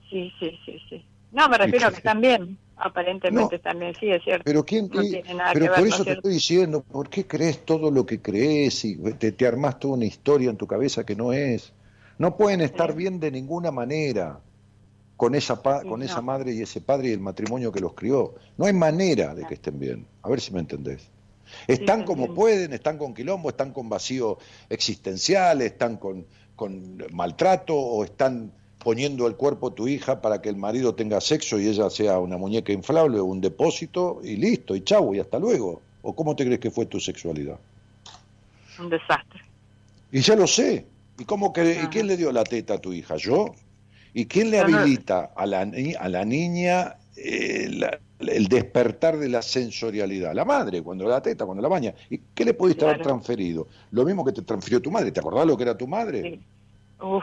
Sí, 0.10 0.32
sí, 0.40 0.60
sí, 0.66 0.80
sí. 0.90 1.06
No, 1.32 1.50
me 1.50 1.58
refiero 1.58 1.88
a 1.88 1.90
que 1.92 1.98
están 1.98 2.22
bien, 2.22 2.58
aparentemente 2.78 3.56
No. 3.58 3.62
también, 3.62 3.94
sí, 4.00 4.10
es 4.12 4.24
cierto. 4.24 4.44
Pero 4.46 4.64
quién 4.66 4.90
No 4.94 5.02
y- 5.04 5.10
tiene 5.12 5.34
nada 5.34 5.52
pero 5.54 5.66
que 5.66 5.70
ver, 5.72 5.80
por 5.80 5.88
¿no 5.90 5.94
eso 5.94 6.04
es 6.04 6.06
te 6.08 6.14
estoy 6.14 6.34
diciendo, 6.34 6.82
¿por 6.84 7.10
qué 7.10 7.26
crees 7.26 7.66
todo 7.66 7.90
lo 7.92 8.06
que 8.06 8.22
crees 8.22 8.86
y 8.86 8.98
te, 9.14 9.32
te 9.32 9.48
armás 9.48 9.80
toda 9.80 9.96
una 9.96 10.06
historia 10.06 10.50
en 10.50 10.58
tu 10.58 10.68
cabeza 10.68 11.06
que 11.06 11.16
no 11.16 11.34
es? 11.34 11.74
No 12.18 12.36
pueden 12.38 12.62
estar 12.62 12.92
Sí. 12.92 12.98
bien 12.98 13.20
de 13.20 13.32
ninguna 13.32 13.72
manera 13.72 14.40
con 15.18 15.34
esa 15.36 15.62
pa- 15.62 15.84
con 15.84 16.02
esa 16.04 16.22
madre 16.22 16.54
y 16.54 16.62
ese 16.62 16.80
padre 16.82 17.10
y 17.10 17.12
el 17.14 17.20
matrimonio 17.20 17.72
que 17.72 17.80
los 17.80 17.94
crió. 17.94 18.36
No 18.58 18.66
hay 18.66 18.74
manera 18.74 19.34
de 19.36 19.46
que 19.46 19.56
estén 19.56 19.80
bien. 19.80 20.06
A 20.22 20.30
ver 20.30 20.40
si 20.40 20.52
me 20.54 20.60
entendés. 20.60 21.10
Están 21.68 22.04
como 22.04 22.34
pueden, 22.34 22.74
están 22.74 22.98
con 22.98 23.14
quilombo, 23.14 23.50
están 23.50 23.72
con 23.72 23.90
vacío 23.90 24.38
existencial, 24.70 25.62
están 25.62 25.98
con, 25.98 26.26
con 26.58 26.98
maltrato 27.14 27.74
o 27.76 28.04
están 28.04 28.52
poniendo 28.80 29.28
el 29.28 29.36
cuerpo 29.36 29.70
a 29.70 29.76
tu 29.76 29.88
hija 29.88 30.22
para 30.22 30.42
que 30.42 30.50
el 30.50 30.58
marido 30.58 30.96
tenga 30.96 31.22
sexo 31.22 31.60
y 31.60 31.68
ella 31.68 31.90
sea 31.90 32.20
una 32.20 32.38
muñeca 32.38 32.74
inflable 32.74 33.20
o 33.20 33.26
un 33.26 33.40
depósito 33.40 34.20
y 34.24 34.36
listo, 34.36 34.76
y 34.76 34.82
chau, 34.82 35.16
y 35.16 35.20
hasta 35.20 35.40
luego. 35.40 35.82
¿O 36.02 36.16
cómo 36.16 36.36
te 36.36 36.46
crees 36.46 36.60
que 36.60 36.72
fue 36.72 36.86
tu 36.86 37.00
sexualidad? 37.00 37.60
Un 38.80 38.90
desastre. 38.90 39.42
Y 40.12 40.20
ya 40.22 40.36
lo 40.36 40.48
sé. 40.48 40.86
¿Y 41.20 41.26
cómo 41.26 41.54
que, 41.54 41.82
¿y 41.84 41.88
quién 41.88 42.08
le 42.08 42.18
dio 42.18 42.32
la 42.32 42.44
teta 42.44 42.76
a 42.76 42.78
tu 42.80 42.94
hija? 42.94 43.18
¿Yo? 43.18 43.54
¿Y 44.14 44.26
quién 44.26 44.52
le 44.52 44.60
habilita 44.60 45.32
a 45.36 45.46
la, 45.46 45.62
a 46.00 46.10
la 46.10 46.26
niña 46.26 46.96
eh, 47.16 47.70
el 48.20 48.48
despertar 48.48 49.18
de 49.18 49.30
la 49.30 49.42
sensorialidad? 49.42 50.34
La 50.34 50.46
madre, 50.46 50.82
cuando 50.82 51.08
la 51.08 51.22
teta, 51.22 51.46
cuando 51.46 51.62
la 51.62 51.70
baña. 51.70 51.94
¿Y 52.10 52.20
qué 52.34 52.46
le 52.46 52.54
pudiste 52.54 52.86
haber 52.86 53.02
transferido? 53.02 53.68
Lo 53.92 54.06
mismo 54.06 54.26
que 54.26 54.32
te 54.32 54.42
transfirió 54.42 54.82
tu 54.82 54.92
madre. 54.92 55.12
¿Te 55.12 55.20
acordás 55.20 55.46
lo 55.46 55.58
que 55.58 55.64
era 55.64 55.78
tu 55.78 55.88
madre? 55.88 56.22
Sí. 56.22 56.40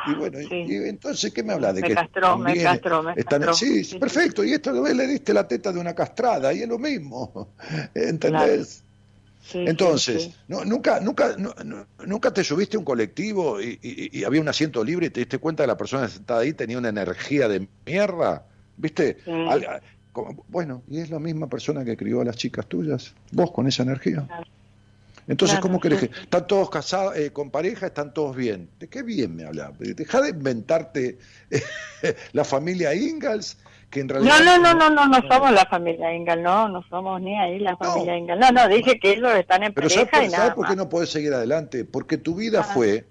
y 0.07 0.15
bueno, 0.15 0.41
y, 0.41 0.75
entonces, 0.89 1.33
¿qué 1.33 1.43
me 1.43 1.53
hablas 1.53 1.75
de 1.75 1.83
me 1.83 1.89
que 1.89 1.95
castró, 1.95 2.39
me 2.39 2.63
castró, 2.63 3.03
me 3.03 3.15
castró. 3.17 3.55
Sí, 3.55 3.99
perfecto. 3.99 4.45
Y 4.45 4.53
esto 4.53 4.73
le 4.73 5.07
diste 5.07 5.35
la 5.35 5.49
teta 5.49 5.73
de 5.73 5.81
una 5.81 5.95
castrada 5.95 6.53
y 6.53 6.63
es 6.63 6.69
lo 6.69 6.79
mismo. 6.79 7.49
¿Entendés? 7.95 8.85
Entonces, 9.53 10.31
No, 10.49 10.65
nunca, 10.65 11.01
nunca, 11.01 11.37
nunca 12.07 12.33
te 12.33 12.43
subiste 12.43 12.77
a 12.77 12.81
un 12.81 12.85
colectivo 12.85 13.61
y, 13.61 14.25
había 14.25 14.41
un 14.41 14.49
asiento 14.49 14.83
libre 14.83 15.07
y 15.07 15.11
te 15.11 15.21
diste 15.21 15.39
cuenta 15.39 15.65
que 15.65 15.67
la 15.67 15.77
persona 15.77 16.09
sentada 16.09 16.41
ahí 16.41 16.55
tenía 16.55 16.79
una 16.79 16.89
energía 16.89 17.49
de 17.49 17.69
mierda, 17.85 18.47
¿viste? 18.77 19.19
Bueno, 20.49 20.83
y 20.89 21.01
es 21.01 21.11
la 21.11 21.19
misma 21.19 21.49
persona 21.49 21.85
que 21.85 21.97
crió 21.97 22.21
a 22.21 22.25
las 22.25 22.37
chicas 22.37 22.67
tuyas, 22.67 23.15
vos 23.33 23.51
con 23.51 23.67
esa 23.67 23.83
energía. 23.83 24.27
Entonces, 25.27 25.59
¿cómo 25.59 25.81
querés 25.81 26.01
que 26.01 26.11
están 26.23 26.47
todos 26.47 26.69
casados, 26.69 27.17
eh, 27.17 27.33
con 27.33 27.51
pareja, 27.51 27.87
están 27.87 28.13
todos 28.13 28.37
bien? 28.37 28.69
¿De 28.79 28.89
qué 28.89 29.03
bien 29.03 29.35
me 29.35 29.45
hablas? 29.45 29.73
Deja 29.79 30.21
de 30.21 30.31
inventarte 30.31 31.19
la 32.33 32.45
familia 32.45 32.95
Ingalls 32.95 33.57
no, 34.03 34.19
no, 34.21 34.59
no, 34.59 34.75
no, 34.75 34.91
no, 34.91 35.09
no 35.09 35.29
somos 35.29 35.53
la 35.53 35.67
familia 35.67 36.13
Ingal, 36.15 36.43
no, 36.43 36.69
no 36.69 36.83
somos 36.89 37.21
ni 37.21 37.39
ahí 37.39 37.61
la 37.61 37.77
familia 37.77 38.17
Ingal. 38.17 38.41
No, 38.41 38.51
no, 38.51 38.69
dije 38.69 38.99
que 38.99 39.13
ellos 39.13 39.33
están 39.35 39.63
en 39.63 39.73
Pero 39.73 39.89
pareja 39.89 40.11
¿sabes, 40.11 40.29
y 40.29 40.33
nada 40.33 40.55
por 40.55 40.67
qué 40.67 40.77
no 40.77 40.89
podés 40.89 41.11
seguir 41.11 41.33
adelante? 41.33 41.85
Porque 41.85 42.19
tu 42.19 42.35
vida 42.35 42.61
ah. 42.61 42.65
fue 42.65 43.05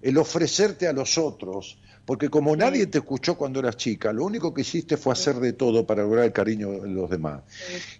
el 0.00 0.18
ofrecerte 0.18 0.86
a 0.86 0.92
los 0.92 1.18
otros, 1.18 1.78
porque 2.04 2.28
como 2.30 2.56
nadie 2.56 2.86
te 2.86 2.98
escuchó 2.98 3.36
cuando 3.36 3.60
eras 3.60 3.76
chica, 3.76 4.12
lo 4.12 4.24
único 4.24 4.52
que 4.52 4.62
hiciste 4.62 4.96
fue 4.96 5.12
hacer 5.12 5.36
de 5.36 5.52
todo 5.52 5.86
para 5.86 6.02
lograr 6.02 6.24
el 6.24 6.32
cariño 6.32 6.80
de 6.80 6.90
los 6.90 7.08
demás. 7.08 7.42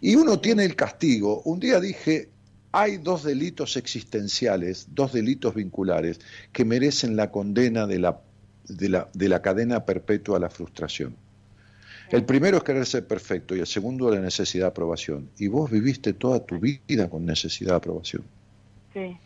Y 0.01 0.17
uno 0.17 0.41
tiene 0.41 0.65
el 0.65 0.75
castigo. 0.75 1.43
Un 1.43 1.61
día 1.61 1.79
dije, 1.79 2.29
hay 2.73 2.97
dos 2.97 3.23
delitos 3.23 3.77
existenciales, 3.77 4.89
dos 4.91 5.13
delitos 5.13 5.55
vinculares, 5.55 6.21
que 6.53 6.65
merecen 6.65 7.15
la 7.15 7.31
condena 7.31 7.87
de 7.87 8.01
la, 8.01 8.21
de 8.69 8.89
la, 8.89 9.09
de 9.13 9.29
la 9.29 9.41
cadena 9.41 9.85
perpetua 9.85 10.39
a 10.39 10.41
la 10.41 10.51
frustración. 10.51 11.15
El 12.11 12.25
primero 12.25 12.59
es 12.59 12.63
querer 12.63 12.85
ser 12.85 13.07
perfecto 13.07 13.57
y 13.57 13.61
el 13.61 13.67
segundo 13.67 14.11
la 14.11 14.21
necesidad 14.21 14.65
de 14.65 14.71
aprobación. 14.71 15.31
Y 15.39 15.49
vos 15.49 15.71
viviste 15.71 16.13
toda 16.13 16.45
tu 16.45 16.59
vida 16.59 17.09
con 17.09 17.25
necesidad 17.25 17.71
de 17.71 17.77
aprobación. 17.77 18.23
Sí. 18.93 19.17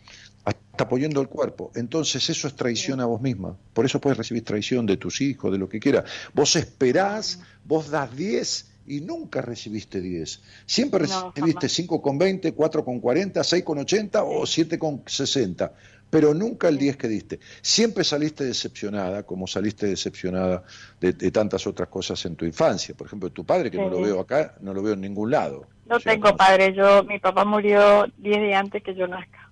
Hasta 0.77 0.89
poniendo 0.89 1.21
el 1.21 1.27
cuerpo. 1.27 1.71
Entonces 1.73 2.29
eso 2.29 2.47
es 2.47 2.55
traición 2.55 3.01
a 3.01 3.05
vos 3.07 3.19
misma. 3.19 3.57
Por 3.73 3.83
eso 3.83 3.99
puedes 3.99 4.15
recibir 4.15 4.45
traición 4.45 4.85
de 4.85 4.97
tus 4.97 5.21
hijos, 5.21 5.51
de 5.51 5.57
lo 5.57 5.67
que 5.67 5.79
quieras. 5.79 6.03
Vos 6.35 6.55
esperás, 6.55 7.39
vos 7.65 7.89
das 7.89 8.15
10 8.15 8.67
y 8.85 9.01
nunca 9.01 9.41
recibiste 9.41 9.99
10. 9.99 10.39
Siempre 10.67 11.07
recibiste 11.07 11.67
5 11.67 11.99
con 11.99 12.19
20, 12.19 12.53
4 12.53 12.85
con 12.85 12.99
40, 12.99 13.43
6 13.43 13.63
con 13.63 13.79
80 13.79 14.23
o 14.23 14.45
7 14.45 14.77
con 14.77 15.01
60 15.03 15.73
pero 16.11 16.33
nunca 16.35 16.67
el 16.67 16.77
10 16.77 16.95
que 16.95 17.07
diste. 17.07 17.39
Siempre 17.61 18.03
saliste 18.03 18.45
decepcionada, 18.45 19.23
como 19.23 19.45
saliste 19.45 19.87
decepcionada 19.87 20.63
de, 21.01 21.11
tantas 21.31 21.65
otras 21.67 21.89
cosas 21.89 22.23
en 22.25 22.35
tu 22.35 22.45
infancia. 22.45 22.95
Por 22.95 23.07
ejemplo, 23.07 23.29
tu 23.31 23.43
padre, 23.43 23.71
que 23.71 23.77
no 23.77 23.89
lo 23.89 23.99
veo 23.99 24.19
acá, 24.19 24.55
no 24.61 24.75
lo 24.75 24.81
veo 24.83 24.93
en 24.93 25.01
ningún 25.01 25.31
lado. 25.31 25.65
No 25.85 25.99
tengo 25.99 26.33
padre, 26.37 26.73
yo, 26.73 27.03
mi 27.03 27.19
papá 27.19 27.43
murió 27.43 28.05
10 28.19 28.41
días 28.41 28.57
antes 28.61 28.83
que 28.83 28.95
yo 28.95 29.05
nazca. 29.07 29.51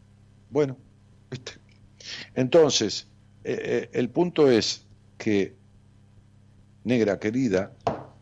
Bueno, 0.50 0.78
¿viste? 1.36 1.54
Entonces, 2.36 3.08
eh, 3.44 3.60
eh, 3.62 3.90
el 3.94 4.10
punto 4.10 4.50
es 4.50 4.86
que, 5.18 5.56
negra 6.84 7.20
querida, 7.20 7.74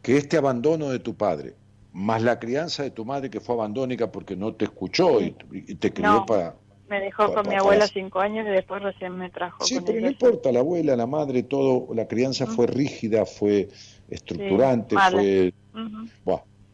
que 0.01 0.17
este 0.17 0.37
abandono 0.37 0.89
de 0.89 0.99
tu 0.99 1.15
padre, 1.15 1.55
más 1.91 2.23
la 2.23 2.39
crianza 2.39 2.83
de 2.83 2.91
tu 2.91 3.05
madre 3.05 3.29
que 3.29 3.39
fue 3.39 3.55
abandónica 3.55 4.11
porque 4.11 4.35
no 4.35 4.55
te 4.55 4.65
escuchó 4.65 5.21
y, 5.21 5.31
te 5.75 5.93
crió 5.93 6.25
para 6.25 6.55
me 6.89 6.99
dejó 6.99 7.33
con 7.33 7.47
mi 7.47 7.55
abuela 7.55 7.87
cinco 7.87 8.19
años 8.19 8.45
y 8.47 8.51
después 8.51 8.83
recién 8.83 9.17
me 9.17 9.29
trajo. 9.29 9.63
Sí, 9.63 9.79
pero 9.83 9.99
no 9.99 10.07
importa, 10.07 10.51
la 10.51 10.59
abuela, 10.59 10.95
la 10.95 11.07
madre, 11.07 11.41
todo, 11.41 11.91
la 11.95 12.07
crianza 12.07 12.45
fue 12.45 12.67
rígida, 12.67 13.25
fue 13.25 13.69
estructurante, 14.09 14.95
fue... 15.11 15.53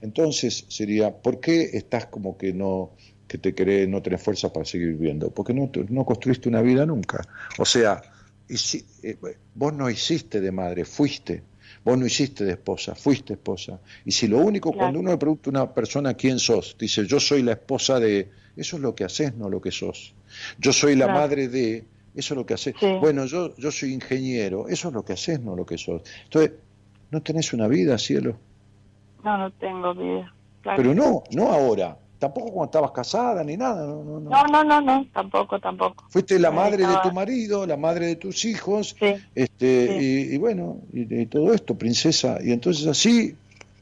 entonces 0.02 0.66
sería, 0.68 1.16
¿por 1.16 1.40
qué 1.40 1.62
estás 1.74 2.08
como 2.08 2.38
que 2.38 2.52
no 2.52 2.92
que 3.30 3.38
te 3.38 3.54
querés, 3.54 3.88
no 3.88 4.02
tenés 4.02 4.22
fuerzas 4.22 4.52
para 4.52 4.66
seguir 4.66 4.90
viviendo? 4.90 5.30
Porque 5.30 5.54
no, 5.54 5.70
no 5.90 6.04
construiste 6.04 6.50
una 6.50 6.62
vida 6.62 6.86
nunca. 6.86 7.22
O 7.60 7.64
sea, 7.64 8.02
eh, 8.50 9.18
vos 9.54 9.74
no 9.74 9.90
hiciste 9.90 10.42
de 10.42 10.52
madre, 10.52 10.84
fuiste. 10.84 11.44
Vos 11.86 11.98
no 11.98 12.06
hiciste 12.06 12.44
de 12.44 12.54
esposa, 12.54 12.96
fuiste 12.96 13.34
esposa. 13.34 13.80
Y 14.04 14.12
si 14.12 14.28
lo 14.28 14.40
único, 14.40 14.74
cuando 14.74 15.00
uno 15.00 15.12
le 15.12 15.18
pregunta 15.18 15.50
a 15.50 15.52
una 15.52 15.74
persona 15.74 16.16
quién 16.16 16.40
sos, 16.40 16.76
dice, 16.78 17.06
yo 17.06 17.20
soy 17.20 17.44
la 17.44 17.54
esposa 17.54 18.00
de, 18.00 18.30
eso 18.58 18.76
es 18.78 18.82
lo 18.82 18.96
que 18.96 19.04
haces, 19.04 19.36
no 19.36 19.48
lo 19.48 19.62
que 19.62 19.72
sos. 19.72 20.14
Yo 20.58 20.74
soy 20.74 20.96
la 20.96 21.08
madre 21.08 21.48
de, 21.48 21.86
eso 22.16 22.34
es 22.34 22.38
lo 22.38 22.46
que 22.46 22.56
haces. 22.56 22.76
Bueno, 23.00 23.26
yo, 23.26 23.56
yo 23.56 23.72
soy 23.72 23.94
ingeniero, 23.94 24.68
eso 24.68 24.88
es 24.88 24.94
lo 24.94 25.06
que 25.06 25.14
haces, 25.14 25.40
no 25.40 25.56
lo 25.56 25.66
que 25.66 25.78
sos. 25.78 26.02
Entonces, 26.24 26.54
¿no 27.12 27.22
tenés 27.22 27.54
una 27.54 27.68
vida, 27.68 27.98
cielo? 28.00 28.38
No, 29.24 29.38
no 29.38 29.52
tengo 29.54 29.94
vida. 29.94 30.34
Pero 30.76 30.94
no, 30.94 31.24
no 31.32 31.52
ahora. 31.52 31.98
Tampoco 32.20 32.52
cuando 32.52 32.66
estabas 32.66 32.92
casada 32.92 33.44
ni 33.46 33.56
nada. 33.56 33.88
No, 33.88 34.04
no, 34.04 34.20
no, 34.20 34.48
no, 34.48 34.64
no, 34.66 34.82
no 34.82 35.08
tampoco, 35.14 35.58
tampoco. 35.60 36.04
Fuiste 36.10 36.38
la 36.38 36.52
madre 36.52 36.86
de 36.86 36.98
tu 37.02 37.14
marido, 37.14 37.66
la 37.66 37.78
madre 37.78 38.08
de 38.08 38.16
tus 38.18 38.44
hijos, 38.44 38.96
este, 39.34 39.98
Y, 40.02 40.38
bueno, 40.38 40.82
y, 40.92 41.26
todo 41.28 41.54
esto, 41.54 41.76
princesa. 41.76 42.38
Y 42.44 42.52
entonces 42.52 42.88
así, 42.88 43.36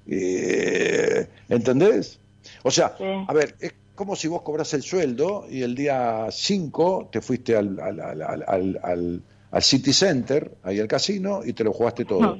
eh, 0.07 1.27
¿entendés? 1.49 2.19
O 2.61 2.69
sea, 2.69 2.95
a 3.27 3.33
ver, 3.33 3.55
es 3.59 3.73
como 3.95 4.15
si 4.15 4.27
vos 4.27 4.43
cobras 4.43 4.71
el 4.75 4.83
sueldo 4.83 5.47
y 5.49 5.63
el 5.63 5.73
día 5.73 6.27
5 6.29 7.09
te 7.11 7.21
fuiste 7.21 7.55
al, 7.55 7.79
al, 7.79 9.23
City 9.61 9.91
Center, 9.91 10.51
ahí 10.61 10.79
al 10.79 10.87
casino, 10.87 11.41
y 11.43 11.53
te 11.53 11.63
lo 11.63 11.73
jugaste 11.73 12.05
todo. 12.05 12.37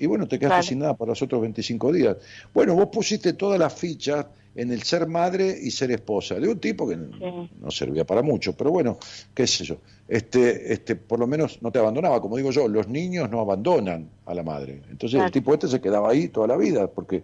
Y 0.00 0.06
bueno, 0.06 0.26
te 0.26 0.38
quedaste 0.38 0.68
sin 0.68 0.78
nada 0.78 0.94
para 0.96 1.10
los 1.10 1.20
otros 1.20 1.42
25 1.42 1.92
días. 1.92 2.16
Bueno, 2.54 2.74
vos 2.74 2.88
pusiste 2.90 3.34
todas 3.34 3.58
las 3.58 3.74
fichas 3.74 4.24
en 4.54 4.72
el 4.72 4.82
ser 4.82 5.06
madre 5.06 5.54
y 5.62 5.70
ser 5.70 5.90
esposa 5.90 6.36
de 6.36 6.48
un 6.48 6.58
tipo 6.58 6.88
que 6.88 6.96
no 6.96 7.70
servía 7.70 8.06
para 8.06 8.22
mucho, 8.22 8.56
pero 8.56 8.70
bueno, 8.70 8.98
qué 9.34 9.46
sé 9.46 9.64
yo. 9.64 9.76
Este, 10.08 10.72
este, 10.72 10.96
por 10.96 11.18
lo 11.18 11.26
menos 11.26 11.60
no 11.60 11.70
te 11.70 11.78
abandonaba, 11.78 12.18
como 12.22 12.38
digo 12.38 12.50
yo, 12.50 12.66
los 12.66 12.88
niños 12.88 13.30
no 13.30 13.40
abandonan 13.40 14.08
a 14.24 14.32
la 14.32 14.42
madre. 14.42 14.80
Entonces 14.90 15.22
el 15.22 15.30
tipo 15.30 15.52
este 15.52 15.68
se 15.68 15.82
quedaba 15.82 16.08
ahí 16.08 16.28
toda 16.28 16.46
la 16.46 16.56
vida, 16.56 16.86
porque, 16.86 17.22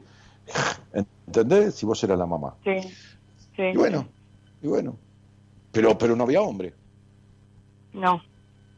¿entendés? 1.27 1.77
Si 1.77 1.87
vos 1.87 2.05
eras 2.05 2.19
la 2.19 2.27
mamá. 2.27 2.57
Sí. 2.63 2.77
Y 3.57 3.75
bueno, 3.75 4.07
y 4.63 4.67
bueno. 4.67 4.99
Pero, 5.73 5.97
pero 5.97 6.15
no 6.15 6.25
había 6.25 6.43
hombre. 6.43 6.75
No. 7.95 8.23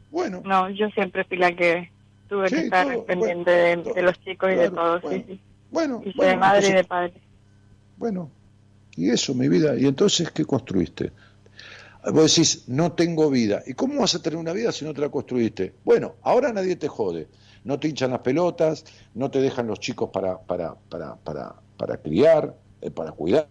Bueno. 0.09 0.41
No, 0.45 0.69
yo 0.69 0.87
siempre 0.91 1.25
fui 1.25 1.37
la 1.37 1.53
que 1.53 1.91
tuve 2.29 2.47
que 2.47 2.59
estar 2.59 3.03
pendiente 3.05 3.51
de, 3.51 4.01
los 4.01 4.19
chicos 4.21 4.51
y 4.51 4.55
de 4.55 4.69
todos. 4.69 5.01
Bueno, 5.71 6.01
y 6.05 6.13
de 6.17 6.37
madre 6.37 6.69
y 6.69 6.73
de 6.73 6.83
padre. 6.83 7.13
Bueno, 7.97 8.31
y 8.95 9.09
eso, 9.09 9.33
mi 9.33 9.49
vida. 9.49 9.75
¿Y 9.77 9.85
entonces 9.85 10.31
qué 10.31 10.45
construiste? 10.45 11.11
Vos 12.13 12.33
decís, 12.33 12.63
no 12.67 12.93
tengo 12.93 13.29
vida. 13.29 13.61
¿Y 13.67 13.73
cómo 13.73 13.99
vas 13.99 14.15
a 14.15 14.21
tener 14.21 14.39
una 14.39 14.53
vida 14.53 14.71
si 14.71 14.85
no 14.85 14.93
te 14.93 15.01
la 15.01 15.09
construiste? 15.09 15.73
Bueno, 15.83 16.15
ahora 16.21 16.53
nadie 16.53 16.75
te 16.75 16.87
jode. 16.87 17.27
No 17.65 17.77
te 17.77 17.89
hinchan 17.89 18.11
las 18.11 18.21
pelotas, 18.21 18.85
no 19.13 19.29
te 19.29 19.41
dejan 19.41 19.67
los 19.67 19.79
chicos 19.79 20.09
para, 20.11 20.37
para, 20.39 20.75
para, 20.89 21.15
para, 21.17 21.55
para 21.75 21.97
criar, 21.97 22.55
eh, 22.81 22.89
para 22.89 23.11
cuidar, 23.11 23.47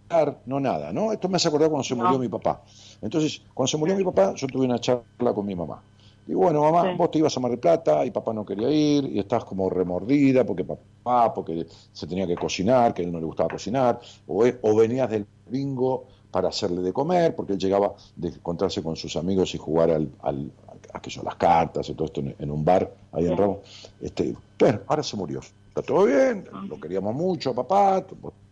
no 0.47 0.59
nada, 0.59 0.91
¿no? 0.91 1.13
Esto 1.13 1.29
me 1.29 1.35
hace 1.35 1.47
acordar 1.47 1.69
cuando 1.69 1.83
se 1.83 1.93
murió 1.93 2.17
mi 2.17 2.27
papá. 2.27 2.63
Entonces, 3.01 3.43
cuando 3.53 3.67
se 3.67 3.77
murió 3.77 3.95
mi 3.95 4.03
papá, 4.03 4.33
yo 4.33 4.47
tuve 4.47 4.65
una 4.65 4.79
charla 4.79 5.33
con 5.33 5.45
mi 5.45 5.55
mamá. 5.55 5.83
Digo, 6.29 6.41
bueno, 6.41 6.61
mamá, 6.61 6.93
vos 6.93 7.09
te 7.09 7.17
ibas 7.17 7.35
a 7.35 7.39
Mar 7.39 7.49
del 7.49 7.59
Plata 7.59 8.05
y 8.05 8.11
papá 8.11 8.33
no 8.33 8.45
quería 8.45 8.69
ir 8.69 9.03
y 9.05 9.17
estás 9.17 9.43
como 9.45 9.67
remordida 9.67 10.45
porque 10.45 10.63
papá, 10.63 11.33
porque 11.33 11.65
se 11.91 12.05
tenía 12.05 12.27
que 12.27 12.35
cocinar, 12.35 12.93
que 12.93 13.01
a 13.01 13.05
él 13.05 13.11
no 13.11 13.19
le 13.19 13.25
gustaba 13.25 13.49
cocinar, 13.49 13.99
o, 14.27 14.45
o 14.61 14.75
venías 14.75 15.09
del 15.09 15.25
bingo 15.47 16.05
para 16.29 16.49
hacerle 16.49 16.83
de 16.83 16.93
comer, 16.93 17.35
porque 17.35 17.53
él 17.53 17.59
llegaba 17.59 17.95
de 18.15 18.27
encontrarse 18.27 18.83
con 18.83 18.95
sus 18.95 19.15
amigos 19.15 19.55
y 19.55 19.57
jugar 19.57 19.89
al, 19.89 20.11
al 20.21 20.51
a 20.93 21.01
que 21.01 21.09
son 21.09 21.25
las 21.25 21.35
cartas 21.35 21.89
y 21.89 21.95
todo 21.95 22.05
esto 22.05 22.21
en, 22.21 22.51
un 22.51 22.63
bar 22.63 22.93
ahí 23.11 23.25
en 23.25 23.35
Ramos. 23.35 23.59
Este, 23.99 24.35
bueno, 24.59 24.81
ahora 24.85 25.01
se 25.01 25.17
murió. 25.17 25.39
Está 25.69 25.81
todo 25.81 26.05
bien, 26.05 26.45
lo 26.67 26.79
queríamos 26.79 27.15
mucho, 27.15 27.55
papá, 27.55 28.05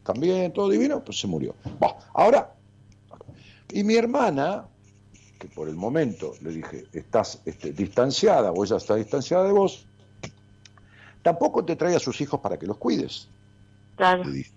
también, 0.03 0.51
todo 0.51 0.67
divino, 0.67 1.03
pues 1.03 1.19
se 1.19 1.27
murió. 1.27 1.53
ahora, 2.13 2.55
Y 3.71 3.83
mi 3.83 3.95
hermana, 3.95 4.65
que 5.37 5.47
por 5.47 5.69
el 5.69 5.75
momento 5.75 6.33
le 6.41 6.51
dije, 6.51 6.85
estás 6.93 7.41
este, 7.45 7.71
distanciada 7.71 8.51
o 8.51 8.63
ella 8.63 8.77
está 8.77 8.95
distanciada 8.95 9.43
de 9.45 9.51
vos, 9.51 9.85
tampoco 11.21 11.63
te 11.65 11.75
trae 11.75 11.95
a 11.95 11.99
sus 11.99 12.19
hijos 12.21 12.39
para 12.39 12.57
que 12.57 12.65
los 12.65 12.77
cuides. 12.77 13.27
Claro. 13.95 14.23
Le 14.23 14.31
dije. 14.31 14.51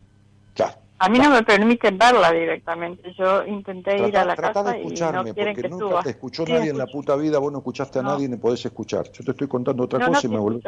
Claro. 0.54 0.74
A 0.98 1.08
mí 1.08 1.18
no 1.18 1.30
me 1.30 1.42
permiten 1.42 1.96
verla 1.96 2.30
directamente. 2.30 3.14
Yo 3.18 3.44
intenté 3.46 4.06
ir 4.06 4.16
a 4.18 4.24
la 4.24 4.36
Trata 4.36 4.52
casa 4.52 4.72
de 4.72 4.78
y 4.78 4.82
no 4.82 4.86
escucharme, 4.88 5.32
quieren 5.34 5.54
porque 5.54 5.62
que 5.62 5.68
nunca 5.70 5.86
suba. 5.88 6.02
te 6.02 6.10
escuchó 6.10 6.44
Sí, 6.44 6.52
nadie 6.52 6.70
en 6.70 6.78
la 6.78 6.86
puta 6.86 7.16
vida, 7.16 7.38
vos 7.38 7.50
no 7.52 7.58
escuchaste 7.58 7.98
a 8.00 8.02
No. 8.02 8.10
nadie 8.12 8.28
ni 8.28 8.36
podés 8.36 8.64
escuchar. 8.66 9.10
Yo 9.10 9.24
te 9.24 9.30
estoy 9.30 9.48
contando 9.48 9.84
otra 9.84 9.98
No, 9.98 10.06
no, 10.08 10.12
cosa 10.12 10.26
y 10.26 10.30
me 10.30 10.38
volvés. 10.38 10.62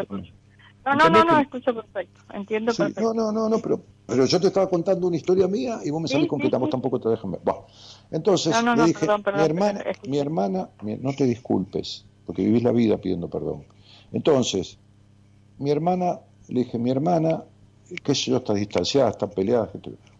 No, 0.84 0.94
no, 0.94 1.08
no, 1.08 1.24
¿Entendés 1.24 1.24
no, 1.24 1.40
escucho 1.40 1.74
perfecto. 1.74 2.20
Entiendo 2.32 2.72
Sí, 2.72 2.84
perfecto. 2.84 3.02
no, 3.02 3.12
no, 3.14 3.32
no, 3.32 3.48
no, 3.48 3.58
pero, 3.60 3.82
pero 4.06 4.24
yo 4.24 4.40
te 4.40 4.46
estaba 4.48 4.68
contando 4.68 5.06
una 5.06 5.16
historia 5.16 5.48
mía 5.48 5.80
y 5.84 5.90
vos 5.90 6.00
me 6.00 6.08
Sí, 6.08 6.14
salís 6.14 6.28
con 6.28 6.40
sí, 6.40 6.50
que 6.50 6.68
tampoco 6.68 7.00
te 7.00 7.08
dejan 7.08 7.32
ver. 7.32 7.40
Bueno, 7.44 7.66
entonces 8.10 8.54
No, 8.56 8.62
no, 8.62 8.76
le 8.76 8.82
no, 8.82 8.86
dije, 8.88 9.00
perdón, 9.00 9.22
perdón, 9.22 9.40
mi 9.40 9.46
hermana, 9.46 9.84
mi 10.06 10.18
hermana, 10.18 10.70
mi- 10.82 10.96
no 10.96 11.12
te 11.14 11.24
disculpes, 11.24 12.06
porque 12.24 12.42
vivís 12.44 12.62
la 12.62 12.72
vida 12.72 12.98
pidiendo 12.98 13.28
perdón. 13.28 13.64
Entonces, 14.12 14.78
mi 15.58 15.70
hermana, 15.70 16.20
le 16.48 16.60
dije, 16.64 16.78
mi 16.78 16.90
hermana, 16.90 17.44
qué 18.02 18.14
sé 18.14 18.30
yo, 18.30 18.38
está 18.38 18.54
distanciada, 18.54 19.10
está 19.10 19.28
peleada. 19.28 19.70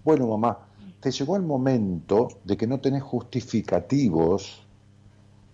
Bueno, 0.05 0.27
mamá, 0.29 0.59
te 1.01 1.11
llegó 1.11 1.37
el 1.37 1.43
momento 1.43 2.29
de 2.45 2.57
que 2.57 2.67
no 2.67 2.81
tenés 2.81 3.03
justificativos 3.03 4.63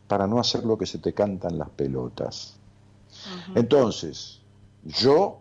para 0.08 0.26
no 0.26 0.38
hacer 0.40 0.64
lo 0.64 0.76
que 0.78 0.86
se 0.86 0.98
te 0.98 1.12
cantan 1.14 1.58
las 1.58 1.70
pelotas. 1.70 2.58
Entonces, 3.54 4.40
yo 4.84 5.40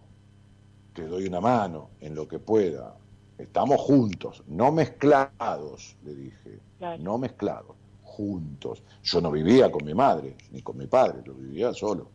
te 0.94 1.06
doy 1.08 1.28
una 1.28 1.40
mano 1.42 1.90
en 2.02 2.16
lo 2.16 2.28
que 2.28 2.40
pueda. 2.40 2.96
Estamos 3.38 3.80
juntos, 3.82 4.44
no 4.48 4.72
mezclados, 4.72 5.96
le 6.04 6.16
dije, 6.16 6.60
Claro. 6.80 7.02
no 7.04 7.18
mezclados, 7.18 7.76
juntos. 8.04 8.82
Yo 9.04 9.22
no 9.22 9.32
vivía 9.32 9.72
con 9.72 9.86
mi 9.86 9.94
madre, 9.94 10.36
ni 10.52 10.62
con 10.62 10.78
mi 10.78 10.88
padre, 10.88 11.22
lo 11.26 11.34
vivía 11.36 11.74
solo. 11.74 12.08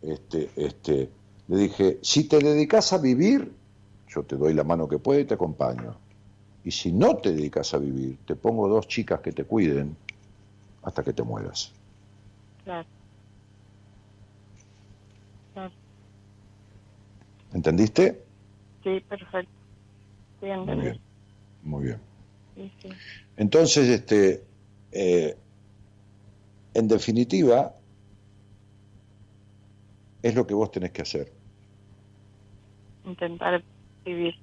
Este, 0.00 0.50
este, 0.56 1.10
le 1.48 1.56
dije, 1.56 1.98
si 2.02 2.24
te 2.28 2.38
dedicas 2.38 2.92
a 2.92 2.98
vivir, 2.98 3.52
yo 4.08 4.22
te 4.22 4.36
doy 4.36 4.54
la 4.54 4.62
mano 4.64 4.86
que 4.88 4.98
pueda 4.98 5.20
y 5.20 5.24
te 5.24 5.34
acompaño. 5.34 5.96
Y 6.64 6.70
si 6.70 6.92
no 6.92 7.16
te 7.16 7.32
dedicas 7.32 7.74
a 7.74 7.78
vivir, 7.78 8.18
te 8.24 8.36
pongo 8.36 8.68
dos 8.68 8.86
chicas 8.86 9.20
que 9.20 9.32
te 9.32 9.44
cuiden 9.44 9.96
hasta 10.82 11.02
que 11.02 11.12
te 11.12 11.22
mueras. 11.22 11.72
Claro. 12.64 12.86
Claro. 15.52 15.72
¿Entendiste? 17.54 18.24
Sí, 18.82 19.00
perfecto. 19.08 19.52
Sí, 20.40 20.46
Muy 20.46 20.76
bien, 20.76 21.00
muy 21.62 21.84
bien. 21.84 22.00
Sí, 22.56 22.72
sí. 22.82 22.88
Entonces, 23.36 23.88
este, 23.88 24.44
eh, 24.90 25.36
en 26.74 26.88
definitiva, 26.88 27.72
es 30.20 30.34
lo 30.34 30.46
que 30.46 30.54
vos 30.54 30.70
tenés 30.70 30.90
que 30.90 31.02
hacer. 31.02 31.32
Intentar 33.04 33.62
vivir. 34.04 34.34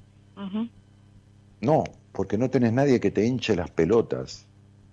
No, 1.60 1.84
porque 2.14 2.38
no 2.38 2.50
tenés 2.50 2.74
nadie 2.74 3.00
que 3.00 3.12
te 3.12 3.26
hinche 3.26 3.56
las 3.56 3.70
pelotas. 3.70 4.48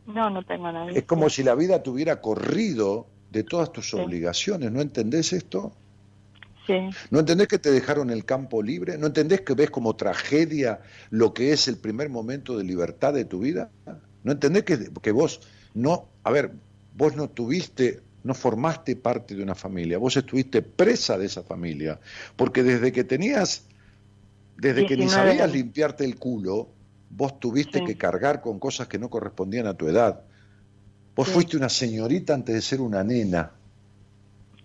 No, 0.07 0.29
no 0.29 0.43
tengo 0.43 0.71
nadie. 0.73 0.99
Es 0.99 1.05
como 1.05 1.31
si 1.31 1.43
la 1.43 1.55
vida 1.55 1.83
te 1.83 1.91
hubiera 1.91 2.21
corrido 2.21 3.07
de 3.31 3.45
todas 3.45 3.73
tus 3.73 3.95
obligaciones. 3.95 4.73
¿No 4.73 4.81
entendés 4.81 5.33
esto? 5.33 5.73
Sí, 6.69 6.75
¿No 7.11 7.21
entendés 7.21 7.49
que 7.49 7.59
te 7.59 7.71
dejaron 7.71 8.11
el 8.11 8.27
campo 8.27 8.63
libre? 8.63 8.99
¿No 8.99 9.07
entendés 9.07 9.41
que 9.41 9.55
ves 9.55 9.71
como 9.71 9.97
tragedia 9.97 10.81
lo 11.09 11.33
que 11.33 11.53
es 11.53 11.67
el 11.67 11.79
primer 11.79 12.11
momento 12.11 12.59
de 12.59 12.65
libertad 12.65 13.15
de 13.15 13.25
tu 13.25 13.39
vida? 13.41 13.71
¿No 14.23 14.33
entendés 14.33 14.65
que, 14.65 14.91
que 15.01 15.11
vos 15.11 15.41
no, 15.73 16.09
a 16.25 16.31
ver, 16.31 16.53
vos 16.95 17.17
no 17.17 17.31
tuviste, 17.31 18.01
no 18.23 18.35
formaste 18.35 18.97
parte 18.97 19.35
de 19.35 19.43
una 19.43 19.55
familia, 19.55 19.97
vos 19.97 20.15
estuviste 20.19 20.61
presa 20.61 21.17
de 21.17 21.25
esa 21.27 21.43
familia, 21.43 21.99
porque 22.37 22.63
desde 22.63 22.93
que 22.93 23.03
tenías, 23.05 23.65
desde 24.59 24.85
que 24.85 24.97
ni 24.97 25.05
19 25.05 25.31
sabías 25.31 25.51
limpiarte 25.51 26.05
el 26.05 26.17
culo, 26.17 26.69
vos 27.09 27.41
tuviste 27.41 27.79
Sí. 27.79 27.85
que 27.87 27.97
cargar 27.97 28.43
con 28.43 28.59
cosas 28.59 28.89
que 28.89 28.99
no 28.99 29.09
correspondían 29.09 29.67
a 29.67 29.75
tu 29.75 29.89
edad. 29.89 30.21
Vos 31.17 31.29
Sí. 31.29 31.33
fuiste 31.35 31.57
una 31.57 31.71
señorita 31.71 32.35
antes 32.35 32.55
de 32.55 32.61
ser 32.61 32.81
una 32.83 33.03
nena. 33.03 33.53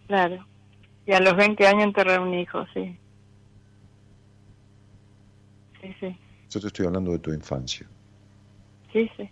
claro. 0.08 0.46
Y 1.06 1.12
a 1.12 1.20
los 1.20 1.36
20 1.36 1.68
años 1.68 1.84
enterré 1.84 2.18
un 2.20 2.34
hijo, 2.34 2.66
sí. 2.74 2.98
Sí, 5.82 5.94
sí. 6.00 6.18
Yo 6.50 6.60
te 6.62 6.68
estoy 6.68 6.86
hablando 6.86 7.12
de 7.12 7.20
tu 7.20 7.34
infancia. 7.34 7.86
Sí, 8.92 9.10
sí. 9.18 9.30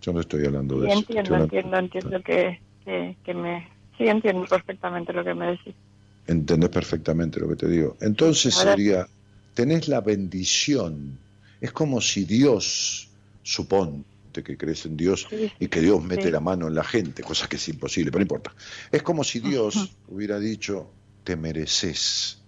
Yo 0.00 0.12
no 0.12 0.20
estoy 0.20 0.46
hablando 0.46 0.76
Sí, 0.76 0.80
de 0.82 0.86
eso. 0.88 0.98
entiendo, 1.00 1.20
estoy 1.22 1.34
hablando- 1.36 1.54
entiendo, 1.56 1.78
entiendo 1.78 2.22
que, 2.22 2.60
que, 2.84 3.16
que 3.24 3.34
me... 3.34 3.68
Sí, 3.98 4.04
entiendo 4.08 4.46
perfectamente 4.46 5.12
lo 5.12 5.22
que 5.22 5.34
me 5.34 5.46
decís. 5.48 5.74
Entendés 6.26 6.70
perfectamente 6.70 7.38
lo 7.40 7.48
que 7.48 7.56
te 7.56 7.68
digo. 7.68 7.96
Entonces 8.00 8.56
Ahora- 8.56 8.70
sería, 8.72 9.06
tenés 9.54 9.88
la 9.88 10.00
bendición. 10.00 11.18
Es 11.60 11.72
como 11.72 12.00
si 12.00 12.24
Dios, 12.24 13.08
que 14.32 14.56
crees 14.56 14.86
en 14.86 14.96
Dios 14.96 15.26
Sí, 15.28 15.50
y 15.58 15.68
que 15.68 15.80
Dios 15.80 16.02
mete 16.02 16.24
sí. 16.24 16.30
la 16.30 16.40
mano 16.40 16.68
en 16.68 16.74
la 16.74 16.84
gente, 16.84 17.22
cosa 17.22 17.48
que 17.48 17.56
es 17.56 17.68
imposible, 17.68 18.10
pero 18.10 18.20
no 18.20 18.24
importa. 18.24 18.54
Es 18.90 19.02
como 19.02 19.24
si 19.24 19.40
Dios 19.40 19.96
hubiera 20.08 20.38
dicho, 20.38 20.90
te 21.24 21.36
mereces 21.36 22.38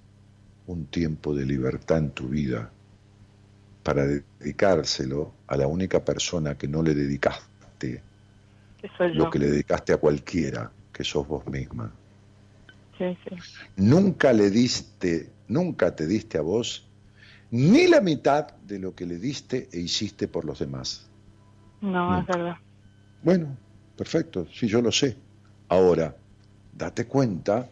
un 0.66 0.86
tiempo 0.86 1.34
de 1.34 1.44
libertad 1.44 1.98
en 1.98 2.10
tu 2.10 2.28
vida 2.28 2.70
para 3.82 4.06
dedicárselo 4.06 5.34
a 5.48 5.56
la 5.56 5.66
única 5.66 6.04
persona 6.04 6.56
que 6.56 6.68
no 6.68 6.82
le 6.82 6.94
dedicaste 6.94 8.02
lo 9.14 9.30
que 9.30 9.38
le 9.38 9.50
dedicaste 9.50 9.92
a 9.92 9.96
cualquiera, 9.96 10.70
que 10.92 11.04
sos 11.04 11.26
vos 11.26 11.46
misma. 11.46 11.92
Sí, 12.98 13.16
sí. 13.28 13.36
Nunca 13.76 14.32
le 14.32 14.50
diste, 14.50 15.30
nunca 15.48 15.94
te 15.94 16.06
diste 16.06 16.38
a 16.38 16.42
vos 16.42 16.88
ni 17.50 17.86
la 17.86 18.00
mitad 18.00 18.50
de 18.62 18.78
lo 18.78 18.94
que 18.94 19.06
le 19.06 19.18
diste 19.18 19.68
e 19.72 19.80
hiciste 19.80 20.26
por 20.26 20.44
los 20.44 20.59
demás. 20.59 21.06
No, 21.82 22.12
es 22.12 22.18
Nunca. 22.18 22.36
verdad. 22.36 22.56
Bueno, 23.22 23.56
perfecto, 23.96 24.46
sí, 24.46 24.66
yo 24.66 24.80
lo 24.80 24.90
sé. 24.90 25.16
Ahora, 25.68 26.14
date 26.72 27.06
cuenta 27.06 27.68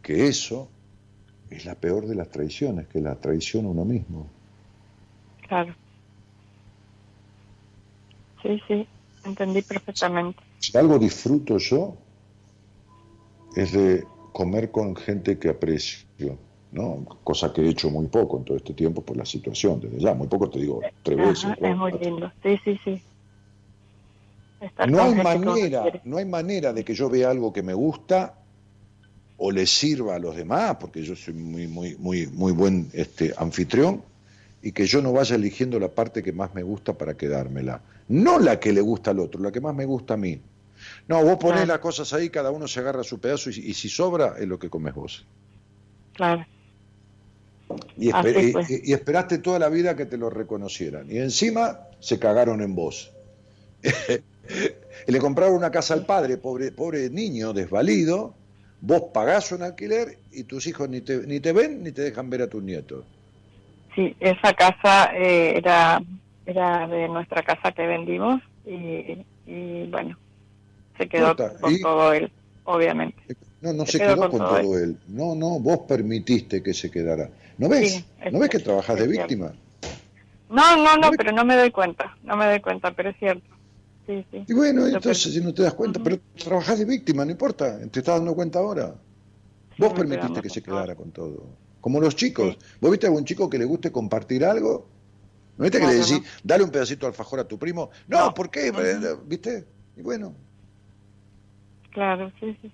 que 0.00 0.26
eso 0.26 0.68
es 1.50 1.64
la 1.64 1.74
peor 1.74 2.06
de 2.06 2.14
las 2.14 2.30
traiciones, 2.30 2.88
que 2.88 3.00
la 3.00 3.14
traición 3.14 3.66
a 3.66 3.68
uno 3.68 3.84
mismo. 3.84 4.26
Claro. 5.46 5.74
Sí, 8.42 8.60
sí. 8.66 8.88
Entendí 9.24 9.62
perfectamente. 9.62 10.40
Si 10.58 10.76
algo 10.76 10.98
disfruto 10.98 11.58
yo, 11.58 11.96
es 13.54 13.72
de 13.72 14.06
comer 14.32 14.70
con 14.70 14.96
gente 14.96 15.38
que 15.38 15.50
aprecio, 15.50 16.38
¿no? 16.72 17.04
Cosa 17.22 17.52
que 17.52 17.60
he 17.62 17.68
hecho 17.68 17.90
muy 17.90 18.06
poco 18.06 18.38
en 18.38 18.44
todo 18.44 18.56
este 18.56 18.72
tiempo 18.72 19.02
por 19.02 19.16
la 19.16 19.24
situación, 19.24 19.80
desde 19.80 20.00
ya, 20.00 20.14
muy 20.14 20.26
poco 20.26 20.48
te 20.50 20.58
digo, 20.58 20.80
tres 21.02 21.18
veces. 21.18 21.50
Es 21.60 21.76
muy 21.76 21.92
lindo. 21.92 22.32
Sí, 22.42 22.58
sí, 22.64 22.80
sí. 22.84 23.02
Estar 24.62 24.90
No 24.90 25.02
hay 25.02 25.14
manera, 25.14 25.84
no 26.04 26.16
hay 26.18 26.24
manera 26.24 26.72
de 26.72 26.84
que 26.84 26.94
yo 26.94 27.10
vea 27.10 27.30
algo 27.30 27.52
que 27.52 27.62
me 27.62 27.74
gusta 27.74 28.34
o 29.36 29.50
le 29.50 29.66
sirva 29.66 30.14
a 30.14 30.18
los 30.20 30.36
demás, 30.36 30.76
porque 30.78 31.02
yo 31.02 31.16
soy 31.16 31.34
muy, 31.34 31.66
muy, 31.66 31.96
muy, 31.98 32.28
muy 32.28 32.52
buen 32.52 32.88
este, 32.92 33.34
anfitrión, 33.36 34.02
y 34.62 34.70
que 34.70 34.86
yo 34.86 35.02
no 35.02 35.12
vaya 35.12 35.34
eligiendo 35.34 35.80
la 35.80 35.88
parte 35.88 36.22
que 36.22 36.32
más 36.32 36.54
me 36.54 36.62
gusta 36.62 36.92
para 36.92 37.14
quedármela. 37.16 37.82
No 38.08 38.38
la 38.38 38.60
que 38.60 38.72
le 38.72 38.80
gusta 38.80 39.10
al 39.10 39.18
otro, 39.18 39.40
la 39.42 39.50
que 39.50 39.60
más 39.60 39.74
me 39.74 39.84
gusta 39.84 40.14
a 40.14 40.16
mí. 40.16 40.40
No, 41.08 41.24
vos 41.24 41.38
ponés 41.38 41.56
Claro. 41.62 41.66
las 41.72 41.78
cosas 41.80 42.12
ahí, 42.12 42.30
cada 42.30 42.52
uno 42.52 42.68
se 42.68 42.78
agarra 42.80 43.02
su 43.02 43.18
pedazo 43.18 43.50
y, 43.50 43.54
y 43.54 43.74
si 43.74 43.88
sobra 43.88 44.34
es 44.38 44.46
lo 44.46 44.58
que 44.60 44.70
comes 44.70 44.94
vos. 44.94 45.26
Claro. 46.14 46.46
Esper- 47.98 48.80
y 48.84 48.92
esperaste 48.92 49.38
toda 49.38 49.58
la 49.58 49.68
vida 49.68 49.96
que 49.96 50.06
te 50.06 50.16
lo 50.18 50.30
reconocieran. 50.30 51.10
Y 51.10 51.18
encima 51.18 51.80
se 52.00 52.18
cagaron 52.18 52.62
en 52.62 52.74
vos. 52.76 53.12
le 55.06 55.18
compraron 55.18 55.54
una 55.56 55.70
casa 55.70 55.94
al 55.94 56.06
padre, 56.06 56.36
pobre, 56.36 56.72
pobre 56.72 57.10
niño, 57.10 57.52
desvalido. 57.52 58.34
Vos 58.80 59.04
pagás 59.14 59.52
un 59.52 59.62
alquiler 59.62 60.18
y 60.32 60.44
tus 60.44 60.66
hijos 60.66 60.88
ni 60.88 61.00
te, 61.00 61.24
ni 61.26 61.38
te 61.40 61.52
ven 61.52 61.82
ni 61.84 61.92
te 61.92 62.02
dejan 62.02 62.28
ver 62.30 62.42
a 62.42 62.48
tus 62.48 62.62
nietos. 62.62 63.04
Sí, 63.94 64.16
esa 64.18 64.52
casa 64.54 65.10
eh, 65.14 65.56
era, 65.56 66.02
era 66.46 66.88
de 66.88 67.08
nuestra 67.08 67.42
casa 67.42 67.70
que 67.72 67.86
vendimos 67.86 68.40
y, 68.66 69.18
y 69.46 69.86
bueno, 69.88 70.18
se 70.98 71.08
quedó 71.08 71.36
con 71.36 71.72
y- 71.72 71.80
todo 71.80 72.12
él, 72.12 72.32
obviamente. 72.64 73.16
No, 73.60 73.72
no 73.72 73.86
Se 73.86 73.92
se 73.92 73.98
quedó 73.98 74.16
quedó 74.16 74.30
con 74.30 74.38
todo 74.40 74.60
todo 74.60 74.78
él. 74.78 74.96
No, 75.08 75.36
no, 75.36 75.60
vos 75.60 75.80
permitiste 75.86 76.60
que 76.62 76.74
se 76.74 76.90
quedara. 76.90 77.28
¿No 77.58 77.68
ves? 77.68 77.92
Sí, 77.92 78.04
¿No 78.32 78.40
ves 78.40 78.48
que 78.48 78.58
cierto, 78.58 78.70
trabajás 78.70 78.98
de 78.98 79.06
víctima? 79.06 79.52
No, 80.50 80.76
no, 80.76 80.96
no, 80.96 81.10
¿No? 81.10 81.16
pero 81.16 81.30
no 81.30 81.44
me 81.44 81.54
doy 81.56 81.70
cuenta, 81.70 82.16
no 82.24 82.36
me 82.36 82.46
doy 82.46 82.60
cuenta, 82.60 82.90
pero 82.90 83.10
es 83.10 83.16
cierto. 83.18 83.46
Sí, 84.06 84.26
sí. 84.30 84.44
Y 84.48 84.52
bueno, 84.52 84.86
entonces 84.86 85.32
si 85.32 85.40
no 85.40 85.54
te 85.54 85.62
das 85.62 85.74
cuenta, 85.74 86.02
pero 86.02 86.18
trabajás 86.36 86.78
de 86.78 86.84
víctima, 86.84 87.24
no 87.24 87.30
importa, 87.30 87.78
te 87.78 88.00
estás 88.00 88.16
dando 88.16 88.34
cuenta 88.34 88.58
ahora. 88.58 88.94
Sí, 89.76 89.82
Vos 89.82 89.92
permitiste 89.92 90.42
que 90.42 90.50
se 90.50 90.62
quedara 90.62 90.94
con 90.94 91.10
todo. 91.12 91.46
Como 91.80 92.00
los 92.00 92.14
chicos. 92.14 92.56
¿Vos 92.80 92.90
viste 92.90 93.06
a 93.06 93.08
algún 93.10 93.24
chico 93.24 93.48
que 93.48 93.58
le 93.58 93.64
guste 93.64 93.90
compartir 93.90 94.44
algo? 94.44 94.86
¿No 95.56 95.64
viste 95.64 95.80
que 95.80 95.86
le 95.86 95.94
decís, 95.94 96.22
dale 96.42 96.64
un 96.64 96.70
pedacito 96.70 97.06
de 97.06 97.10
alfajor 97.10 97.40
a 97.40 97.44
tu 97.44 97.58
primo? 97.58 97.90
No, 98.08 98.32
¿por 98.34 98.50
qué? 98.50 98.72
¿Viste? 99.26 99.66
Y 99.96 100.02
bueno. 100.02 100.34
Claro, 101.90 102.32
sí, 102.40 102.56
sí. 102.62 102.70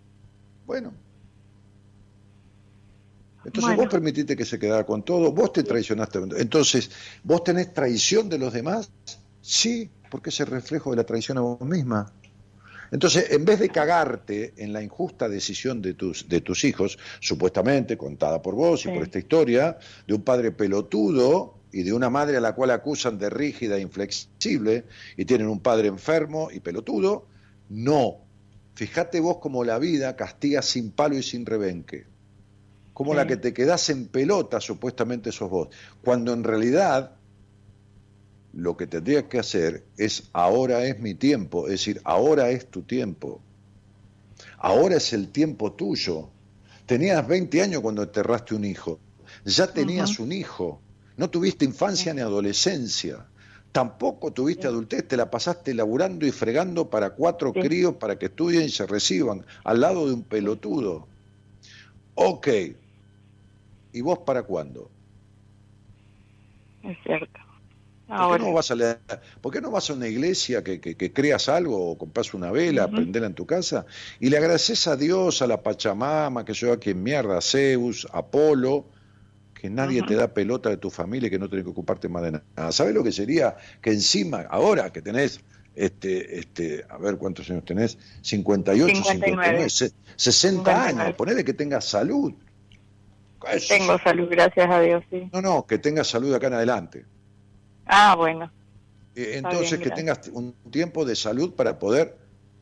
Bueno. 0.67 0.93
Entonces 3.45 3.77
vos 3.77 3.87
permitiste 3.89 4.37
que 4.37 4.45
se 4.45 4.59
quedara 4.59 4.85
con 4.85 5.03
todo, 5.03 5.33
vos 5.33 5.53
te 5.53 5.63
traicionaste. 5.63 6.21
Entonces, 6.37 6.91
¿vos 7.23 7.43
tenés 7.45 7.73
traición 7.73 8.29
de 8.29 8.39
los 8.39 8.53
demás? 8.53 8.91
Sí, 9.41 9.91
porque 10.11 10.31
es 10.31 10.41
el 10.41 10.47
reflejo 10.47 10.91
de 10.91 10.97
la 10.97 11.05
traición 11.05 11.39
a 11.39 11.43
vos 11.43 11.61
misma. 11.61 12.13
Entonces, 12.91 13.31
en 13.31 13.45
vez 13.45 13.59
de 13.59 13.69
cagarte 13.69 14.55
en 14.57 14.73
la 14.73 14.83
injusta 14.83 15.29
decisión 15.29 15.83
de 15.83 15.95
tus, 15.95 16.29
de 16.29 16.41
tus 16.41 16.65
hijos, 16.65 16.99
supuestamente 17.21 17.99
contada 17.99 18.41
por 18.41 18.55
vos 18.55 18.87
y 18.87 18.89
por 18.89 19.03
esta 19.03 19.19
historia, 19.19 19.79
de 20.07 20.15
un 20.15 20.23
padre 20.23 20.53
pelotudo 20.53 21.59
y 21.71 21.83
de 21.83 21.93
una 21.93 22.09
madre 22.09 22.39
a 22.39 22.41
la 22.41 22.55
cual 22.55 22.71
acusan 22.71 23.19
de 23.19 23.29
rígida 23.29 23.77
e 23.77 23.81
inflexible, 23.81 24.85
y 25.17 25.25
tienen 25.27 25.49
un 25.49 25.61
padre 25.61 25.89
enfermo 25.89 26.49
y 26.51 26.61
pelotudo, 26.61 27.27
no. 27.69 28.19
Fíjate 28.75 29.21
vos 29.21 29.39
cómo 29.39 29.65
la 29.65 29.79
vida 29.79 30.17
castiga 30.17 30.63
sin 30.63 30.93
palo 30.93 31.17
y 31.17 31.23
sin 31.23 31.45
rebenque. 31.45 32.07
Como 32.95 33.15
la 33.15 33.27
que 33.27 33.37
te 33.37 33.53
quedás 33.53 33.91
en 33.91 34.09
pelota, 34.09 34.61
supuestamente 34.61 35.31
sos 35.31 35.51
vos. 35.51 35.69
Cuando 36.03 36.33
en 36.33 36.43
realidad 36.43 37.18
lo 38.59 38.77
que 38.77 38.89
tendrías 38.89 39.25
que 39.25 39.39
hacer 39.39 39.85
es 39.97 40.31
ahora 40.33 40.85
es 40.85 40.99
mi 40.99 41.15
tiempo, 41.15 41.67
es 41.67 41.75
decir, 41.75 42.01
ahora 42.03 42.51
es 42.51 42.67
tu 42.67 42.83
tiempo. 42.83 43.41
Ahora 44.59 44.97
es 44.97 45.13
el 45.13 45.31
tiempo 45.31 45.73
tuyo. 45.75 46.29
Tenías 46.85 47.27
20 47.27 47.63
años 47.63 47.83
cuando 47.83 48.03
enterraste 48.03 48.57
un 48.57 48.65
hijo. 48.65 48.99
Ya 49.45 49.73
tenías 49.73 50.19
un 50.19 50.33
hijo. 50.33 50.81
No 51.17 51.31
tuviste 51.31 51.65
infancia 51.65 52.13
ni 52.13 52.21
adolescencia. 52.21 53.27
Tampoco 53.71 54.33
tuviste 54.33 54.67
adultez, 54.67 55.07
te 55.07 55.17
la 55.17 55.31
pasaste 55.31 55.73
laburando 55.73 56.27
y 56.27 56.33
fregando 56.33 56.91
para 56.91 57.11
cuatro 57.11 57.53
críos 57.53 57.95
para 57.95 58.19
que 58.19 58.27
estudien 58.27 58.65
y 58.65 58.71
se 58.71 58.87
reciban, 58.87 59.47
al 59.63 59.81
lado 59.81 60.09
de 60.09 60.15
un 60.15 60.25
pelotudo. 60.25 61.07
Ok. 62.17 62.49
¿Y 63.93 64.01
vos 64.01 64.19
para 64.19 64.43
cuándo? 64.43 64.91
Es 66.83 66.97
cierto. 67.05 67.48
¿Por 68.09 68.39
qué, 68.39 68.43
no 68.43 68.53
vas 68.55 68.71
a 68.71 68.75
¿Por 69.43 69.53
qué 69.53 69.61
no 69.61 69.71
vas 69.71 69.91
a 69.91 69.93
una 69.93 70.09
iglesia 70.09 70.65
que, 70.65 70.81
que, 70.81 71.13
creas 71.13 71.51
algo 71.51 71.91
o 71.91 71.99
compras 71.99 72.33
una 72.33 72.51
vela, 72.51 72.87
uh 72.87 72.97
en 72.99 73.35
tu 73.35 73.45
casa 73.45 73.85
y 74.19 74.31
le 74.31 74.39
agradeces 74.39 74.87
a 74.87 74.97
Dios, 74.97 75.43
a 75.43 75.47
la 75.47 75.63
Pachamama, 75.63 76.45
que 76.45 76.55
yo 76.55 76.73
a 76.73 76.79
quien 76.79 77.03
mierda, 77.03 77.37
a 77.37 77.41
Zeus, 77.43 78.07
a 78.11 78.19
Apolo, 78.19 78.87
que 79.53 79.69
nadie 79.69 80.03
te 80.03 80.15
da 80.15 80.29
pelota 80.29 80.71
de 80.71 80.79
tu 80.79 80.89
familia 80.89 81.27
y 81.27 81.31
que 81.31 81.39
no 81.39 81.51
tenés 81.51 81.65
que 81.65 81.71
ocuparte 81.71 82.09
más 82.09 82.23
de 82.23 82.33
nada? 82.33 82.73
¿Sabes 82.73 82.95
lo 82.95 83.05
que 83.05 83.13
sería 83.13 83.57
que 83.83 83.91
encima, 83.91 84.47
ahora 84.49 84.91
que 84.91 85.03
tenés 85.03 85.41
este, 85.75 86.39
este, 86.39 86.87
a 86.89 86.97
ver 86.97 87.17
cuántos 87.19 87.51
años 87.51 87.65
tenés, 87.65 87.99
58, 88.23 89.03
59, 89.03 89.67
60 90.17 90.85
años, 90.87 91.15
ponele 91.15 91.45
que 91.45 91.53
tengas 91.53 91.85
salud. 91.85 92.33
Tengo 93.69 93.99
salud, 93.99 94.29
gracias 94.31 94.71
a 94.71 94.81
Dios, 94.81 95.05
sí. 95.11 95.29
No, 95.33 95.43
no, 95.43 95.67
que 95.67 95.79
tengas 95.79 96.09
salud 96.09 96.35
acá 96.35 96.49
en 96.49 96.55
adelante. 96.55 97.05
Ah, 97.89 98.15
bueno. 98.17 98.51
Eh, 99.17 99.39
entonces 99.39 99.81
que 99.81 99.91
tengas 99.91 100.29
un 100.29 100.53
tiempo 100.71 101.05
de 101.05 101.17
salud 101.17 101.55
para 101.55 101.79
poder, 101.79 102.17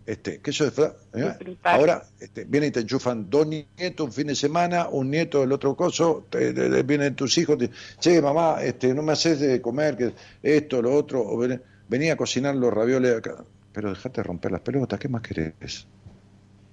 este, 0.07 0.40
que 0.40 0.51
eso 0.51 0.66
es, 0.66 0.78
¿eh? 0.78 1.59
ahora 1.65 2.05
este, 2.20 2.44
viene 2.44 2.69
y 2.69 2.70
te 2.70 2.81
enchufan 2.81 3.28
dos 3.28 3.47
nietos 3.47 4.07
un 4.07 4.12
fin 4.12 4.28
de 4.28 4.35
semana, 4.35 4.89
un 4.89 5.11
nieto 5.11 5.43
el 5.43 5.53
otro 5.53 5.77
coso, 5.77 6.24
vienen 6.85 7.15
tus 7.15 7.36
hijos, 7.36 7.59
te, 7.59 7.70
che 7.98 8.23
mamá, 8.23 8.62
este, 8.62 8.94
no 8.94 9.03
me 9.03 9.12
haces 9.12 9.40
de 9.40 9.61
comer, 9.61 9.97
que 9.97 10.12
esto, 10.43 10.81
lo 10.81 10.94
otro, 10.94 11.20
o 11.20 11.47
venía 11.89 12.15
a 12.15 12.16
cocinar 12.16 12.55
los 12.55 12.73
ravioles 12.73 13.16
acá, 13.16 13.44
pero 13.73 13.90
dejate 13.90 14.23
de 14.23 14.23
romper 14.23 14.53
las 14.53 14.61
pelotas, 14.62 14.98
¿qué 14.98 15.09
más 15.09 15.23
querés? 15.23 15.86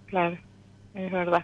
Claro, 0.06 0.38
es 0.94 1.12
verdad. 1.12 1.44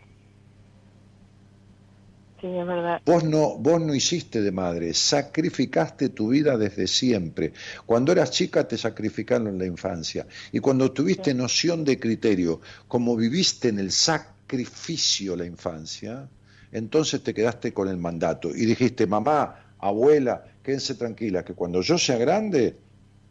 Vos 3.06 3.24
no, 3.24 3.58
vos 3.58 3.82
no 3.82 3.94
hiciste 3.94 4.42
de 4.42 4.52
madre, 4.52 4.94
sacrificaste 4.94 6.10
tu 6.10 6.30
vida 6.30 6.58
desde 6.58 6.88
siempre. 6.88 7.54
Cuando 7.86 8.12
eras 8.12 8.32
chica 8.32 8.68
te 8.68 8.78
sacrificaron 8.78 9.48
en 9.48 9.58
la 9.58 9.66
infancia. 9.66 10.26
Y 10.52 10.60
cuando 10.60 10.92
tuviste 10.92 11.34
noción 11.34 11.84
de 11.84 12.00
criterio, 12.00 12.62
como 12.88 13.16
viviste 13.16 13.70
en 13.70 13.80
el 13.80 13.92
sacrificio 13.92 15.36
la 15.36 15.46
infancia, 15.46 16.30
entonces 16.72 17.24
te 17.24 17.34
quedaste 17.34 17.74
con 17.74 17.88
el 17.88 17.98
mandato 17.98 18.50
y 18.50 18.66
dijiste, 18.66 19.08
mamá, 19.08 19.74
abuela, 19.80 20.46
quédense 20.64 20.96
tranquila, 20.96 21.44
que 21.44 21.54
cuando 21.54 21.82
yo 21.82 21.98
sea 21.98 22.18
grande 22.18 22.76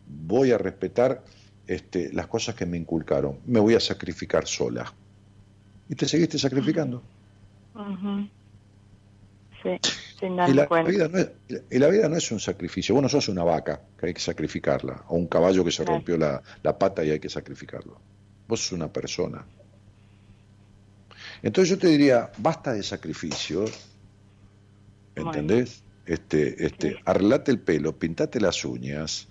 voy 0.06 0.52
a 0.52 0.59
respetar 0.59 1.22
este, 1.66 2.12
las 2.12 2.26
cosas 2.26 2.55
que 2.55 2.66
me 2.66 2.76
inculcaron, 2.76 3.39
me 3.47 3.60
voy 3.60 3.74
a 3.74 3.80
sacrificar 3.80 4.47
sola. 4.47 4.93
Y 5.89 5.94
te 5.94 6.06
seguiste 6.09 6.39
sacrificando. 6.39 7.02
Y 9.64 10.55
la, 10.55 10.66
Vida 10.85 11.09
no 11.09 11.18
es, 11.18 11.30
y 11.70 11.78
la 11.78 11.89
vida 11.89 12.09
no 12.09 12.16
es 12.16 12.30
un 12.30 12.40
sacrificio. 12.40 12.94
Vos 12.94 13.02
no 13.02 13.09
sos 13.09 13.28
una 13.28 13.44
vaca 13.44 13.80
que 13.98 14.06
hay 14.06 14.14
que 14.14 14.20
sacrificarla, 14.20 15.05
o 15.09 15.16
un 15.16 15.26
caballo 15.26 15.64
que 15.64 15.70
se 15.70 15.85
rompió 15.85 16.16
la, 16.16 16.43
pata 16.78 17.05
y 17.05 17.10
hay 17.10 17.20
que 17.20 17.28
sacrificarlo. 17.28 18.01
Vos 18.47 18.60
sos 18.60 18.72
una 18.72 18.93
persona. 18.93 19.44
Entonces 21.43 21.70
yo 21.70 21.78
te 21.78 21.89
diría, 21.89 22.30
basta 22.39 22.72
de 22.72 22.82
sacrificios, 22.82 23.70
¿entendés? 25.14 25.82
Este, 26.06 26.64
este, 26.64 26.97
arreglate 27.05 27.51
el 27.51 27.60
pelo, 27.60 27.97
pintate 27.97 28.40
las 28.40 28.64
uñas, 28.64 29.28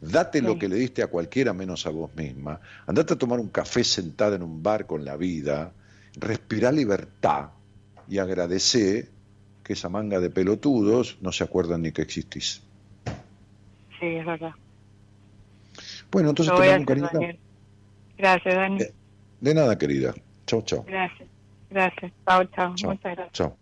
date 0.00 0.40
lo 0.40 0.58
que 0.58 0.68
le 0.68 0.76
diste 0.76 1.02
a 1.02 1.08
cualquiera 1.08 1.52
menos 1.52 1.86
a 1.86 1.90
vos 1.90 2.14
misma, 2.16 2.60
andate 2.86 3.12
a 3.12 3.16
tomar 3.16 3.38
un 3.38 3.48
café 3.48 3.84
sentada 3.84 4.36
en 4.36 4.42
un 4.42 4.62
bar 4.62 4.86
con 4.86 5.04
la 5.04 5.16
vida, 5.16 5.72
respira 6.16 6.72
libertad 6.72 7.50
y 8.08 8.18
agradece 8.18 9.10
que 9.64 9.72
esa 9.72 9.88
manga 9.88 10.20
de 10.20 10.30
pelotudos 10.30 11.16
no 11.22 11.32
se 11.32 11.42
acuerdan 11.42 11.82
ni 11.82 11.90
que 11.90 12.02
existís. 12.02 12.62
Sí, 13.98 14.06
es 14.06 14.26
verdad. 14.26 14.52
Bueno, 16.12 16.28
entonces 16.30 16.54
te 16.54 16.76
un 16.76 16.84
cariño. 16.84 17.08
Gracias, 18.16 18.54
Dani. 18.54 18.82
Eh, 18.82 18.92
de 19.40 19.54
nada, 19.54 19.76
querida. 19.76 20.14
Chau, 20.46 20.62
chau. 20.62 20.84
Gracias. 20.86 21.28
Gracias. 21.70 22.12
Chao, 22.28 22.44
chao. 22.44 22.70
Muchas 22.70 23.00
gracias. 23.02 23.32
Chao. 23.32 23.56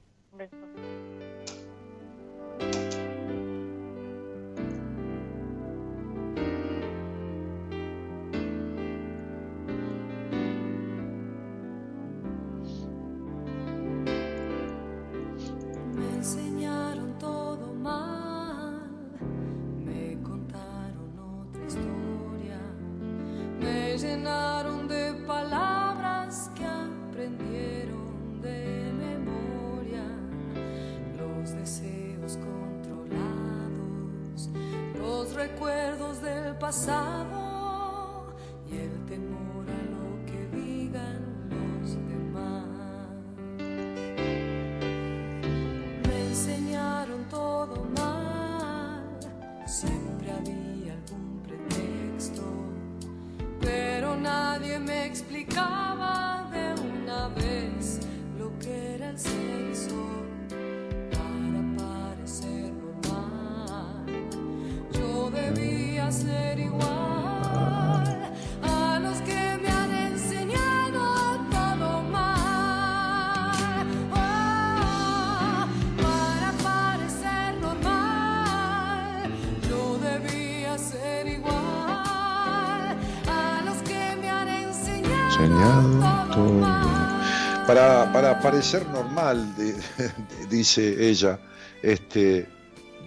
Parecer 88.52 88.86
normal, 88.88 89.54
dice 90.50 91.08
ella, 91.08 91.40
este, 91.82 92.46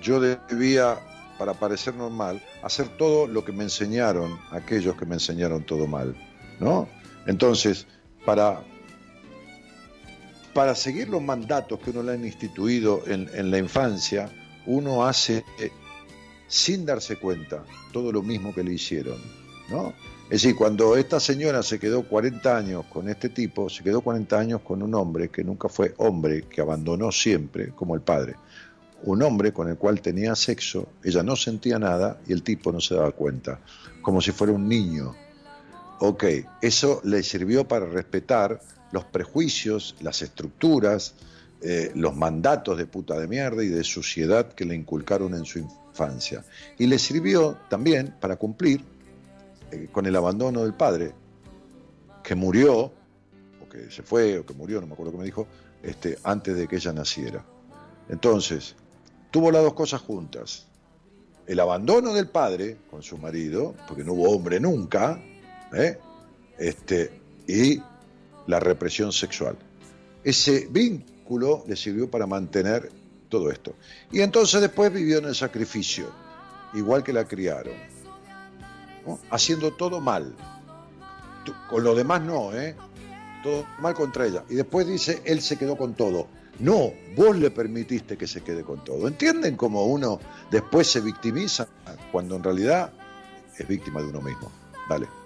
yo 0.02 0.20
debía 0.20 0.98
para 1.38 1.54
parecer 1.54 1.94
normal, 1.94 2.42
hacer 2.64 2.88
todo 2.98 3.28
lo 3.28 3.46
que 3.46 3.52
me 3.52 3.64
enseñaron 3.64 4.40
aquellos 4.50 4.96
que 4.96 5.06
me 5.06 5.14
enseñaron 5.14 5.64
todo 5.64 5.86
mal, 5.86 6.16
¿no? 6.60 6.90
Entonces, 7.28 7.86
para, 8.26 8.64
para 10.56 10.74
seguir 10.74 11.10
los 11.10 11.22
mandatos 11.22 11.80
que 11.80 11.92
uno 11.92 12.02
le 12.02 12.14
han 12.14 12.26
instituido 12.26 13.04
en, 13.06 13.30
en 13.36 13.52
la 13.52 13.60
infancia, 13.60 14.32
uno 14.66 15.06
hace, 15.06 15.46
eh, 15.60 15.70
sin 16.48 16.88
darse 16.88 17.18
cuenta, 17.18 17.64
todo 17.94 18.12
lo 18.12 18.24
mismo 18.24 18.52
que 18.52 18.64
le 18.64 18.74
hicieron, 18.74 19.22
¿no? 19.70 19.94
Es 20.26 20.42
decir, 20.42 20.56
cuando 20.56 20.98
esta 20.98 21.20
señora 21.20 21.62
se 21.62 21.78
quedó 21.78 22.02
40 22.02 22.58
años 22.58 22.86
con 22.88 23.08
este 23.10 23.30
tipo, 23.30 23.70
se 23.70 23.84
quedó 23.84 24.02
40 24.02 24.40
años 24.40 24.62
con 24.62 24.82
un 24.82 24.96
hombre 24.96 25.30
que 25.30 25.44
nunca 25.44 25.70
fue 25.70 25.94
hombre, 25.98 26.48
que 26.50 26.62
abandonó 26.62 27.12
siempre, 27.12 27.70
como 27.70 27.94
el 27.94 28.02
padre. 28.02 28.36
Un 29.04 29.22
hombre 29.22 29.54
con 29.54 29.70
el 29.70 29.78
cual 29.78 30.02
tenía 30.02 30.34
sexo, 30.34 30.90
ella 31.04 31.22
no 31.22 31.36
sentía 31.36 31.78
nada 31.78 32.20
y 32.26 32.34
el 32.34 32.42
tipo 32.42 32.72
no 32.72 32.82
se 32.82 32.96
daba 32.96 33.12
cuenta, 33.12 33.60
como 34.02 34.20
si 34.20 34.32
fuera 34.32 34.52
un 34.52 34.68
niño. 34.68 35.14
Ok, 36.00 36.24
eso 36.60 37.02
le 37.04 37.22
sirvió 37.22 37.68
para 37.68 37.86
respetar 37.86 38.60
los 38.92 39.06
prejuicios, 39.06 39.96
las 40.02 40.24
estructuras, 40.24 41.14
eh, 41.62 41.92
los 41.94 42.16
mandatos 42.16 42.80
de 42.80 42.88
puta 42.88 43.20
de 43.20 43.28
mierda 43.28 43.64
y 43.64 43.68
de 43.68 43.84
suciedad 43.84 44.54
que 44.54 44.66
le 44.66 44.74
inculcaron 44.74 45.36
en 45.36 45.46
su 45.46 45.60
infancia. 45.60 46.44
Y 46.80 46.88
le 46.88 46.98
sirvió 46.98 47.60
también 47.70 48.16
para 48.20 48.38
cumplir 48.38 48.95
eh, 49.76 49.90
con 49.92 50.06
el 50.06 50.16
abandono 50.16 50.64
del 50.64 50.74
padre, 50.74 51.14
que 52.24 52.36
murió, 52.36 52.92
o 53.62 53.70
que 53.70 53.92
se 53.92 54.04
fue, 54.04 54.40
o 54.40 54.46
que 54.46 54.54
murió, 54.54 54.82
no 54.82 54.88
me 54.88 54.94
acuerdo 54.94 55.12
qué 55.12 55.18
me 55.18 55.26
dijo, 55.26 55.48
este, 55.84 56.18
antes 56.24 56.56
de 56.56 56.68
que 56.68 56.78
ella 56.78 56.94
naciera. 56.94 57.46
Entonces, 58.10 58.76
tuvo 59.32 59.52
las 59.52 59.64
dos 59.64 59.74
cosas 59.74 60.02
juntas. 60.02 60.68
El 61.46 61.60
abandono 61.60 62.14
del 62.14 62.28
padre 62.28 62.78
con 62.90 63.04
su 63.04 63.18
marido, 63.18 63.76
porque 63.88 64.04
no 64.04 64.14
hubo 64.14 64.32
hombre 64.32 64.60
nunca, 64.60 65.22
¿eh? 65.74 66.00
este, 66.58 67.22
y 67.48 67.80
la 68.48 68.60
represión 68.60 69.12
sexual. 69.12 69.58
Ese 70.24 70.68
vínculo 70.72 71.64
le 71.68 71.76
sirvió 71.76 72.10
para 72.10 72.26
mantener 72.26 72.92
todo 73.30 73.52
esto. 73.52 73.76
Y 74.12 74.22
entonces 74.22 74.62
después 74.62 74.92
vivió 74.92 75.20
en 75.20 75.26
el 75.26 75.36
sacrificio, 75.36 76.10
igual 76.74 77.04
que 77.04 77.14
la 77.14 77.26
criaron 77.26 77.95
haciendo 79.30 79.73
todo 79.73 80.02
mal. 80.02 80.36
Con 81.69 81.84
lo 81.84 81.95
demás 81.95 82.22
no, 82.22 82.53
¿eh? 82.53 82.76
Todo 83.44 83.65
mal 83.80 83.94
contra 83.94 84.26
ella. 84.26 84.44
Y 84.49 84.56
después 84.56 84.88
dice, 84.88 85.22
él 85.26 85.41
se 85.41 85.57
quedó 85.57 85.77
con 85.77 85.94
todo. 85.94 86.27
No, 86.60 86.94
vos 87.15 87.36
le 87.38 87.52
permitiste 87.52 88.18
que 88.18 88.27
se 88.27 88.41
quede 88.41 88.64
con 88.64 88.84
todo. 88.84 89.07
¿Entienden 89.07 89.57
cómo 89.57 89.86
uno 89.86 90.19
después 90.49 90.88
se 90.88 91.02
victimiza 91.02 91.68
cuando 92.11 92.36
en 92.36 92.44
realidad 92.44 92.94
es 93.57 93.68
víctima 93.68 94.02
de 94.02 94.07
uno 94.07 94.22
mismo? 94.22 94.52
Dale. 94.90 95.25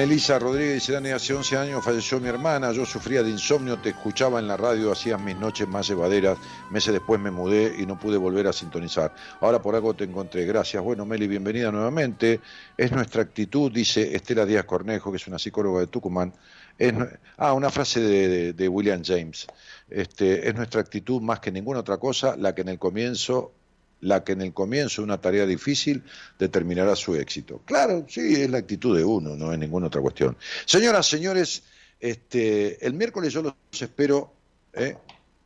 Melissa 0.00 0.38
Rodríguez 0.38 0.76
dice, 0.76 0.92
Dani, 0.94 1.10
hace 1.10 1.34
11 1.34 1.58
años 1.58 1.84
falleció 1.84 2.18
mi 2.20 2.28
hermana, 2.28 2.72
yo 2.72 2.86
sufría 2.86 3.22
de 3.22 3.28
insomnio, 3.28 3.76
te 3.76 3.90
escuchaba 3.90 4.38
en 4.38 4.48
la 4.48 4.56
radio, 4.56 4.90
hacías 4.92 5.20
mis 5.20 5.36
noches 5.36 5.68
más 5.68 5.86
llevaderas, 5.88 6.38
meses 6.70 6.94
después 6.94 7.20
me 7.20 7.30
mudé 7.30 7.74
y 7.78 7.84
no 7.84 7.98
pude 7.98 8.16
volver 8.16 8.46
a 8.46 8.52
sintonizar. 8.54 9.14
Ahora 9.42 9.60
por 9.60 9.74
algo 9.74 9.92
te 9.92 10.04
encontré, 10.04 10.46
gracias. 10.46 10.82
Bueno, 10.82 11.04
Meli, 11.04 11.28
bienvenida 11.28 11.70
nuevamente. 11.70 12.40
Es 12.78 12.90
nuestra 12.92 13.20
actitud, 13.20 13.70
dice 13.70 14.16
Estela 14.16 14.46
Díaz 14.46 14.64
Cornejo, 14.64 15.10
que 15.10 15.18
es 15.18 15.26
una 15.26 15.38
psicóloga 15.38 15.80
de 15.80 15.88
Tucumán. 15.88 16.32
Es, 16.78 16.94
ah, 17.36 17.52
una 17.52 17.68
frase 17.68 18.00
de, 18.00 18.54
de 18.54 18.68
William 18.70 19.02
James. 19.04 19.48
Este, 19.90 20.48
es 20.48 20.54
nuestra 20.54 20.80
actitud 20.80 21.20
más 21.20 21.40
que 21.40 21.52
ninguna 21.52 21.80
otra 21.80 21.98
cosa, 21.98 22.36
la 22.38 22.54
que 22.54 22.62
en 22.62 22.70
el 22.70 22.78
comienzo 22.78 23.52
la 24.00 24.24
que 24.24 24.32
en 24.32 24.42
el 24.42 24.52
comienzo 24.52 25.02
de 25.02 25.06
una 25.06 25.20
tarea 25.20 25.46
difícil 25.46 26.02
determinará 26.38 26.96
su 26.96 27.14
éxito. 27.14 27.60
Claro, 27.64 28.06
sí, 28.08 28.34
es 28.34 28.50
la 28.50 28.58
actitud 28.58 28.96
de 28.96 29.04
uno, 29.04 29.36
no 29.36 29.52
es 29.52 29.58
ninguna 29.58 29.88
otra 29.88 30.00
cuestión. 30.00 30.36
Señoras, 30.64 31.06
señores, 31.06 31.62
este, 31.98 32.84
el 32.84 32.94
miércoles 32.94 33.32
yo 33.32 33.42
los 33.42 33.54
espero 33.78 34.32
¿eh? 34.72 34.96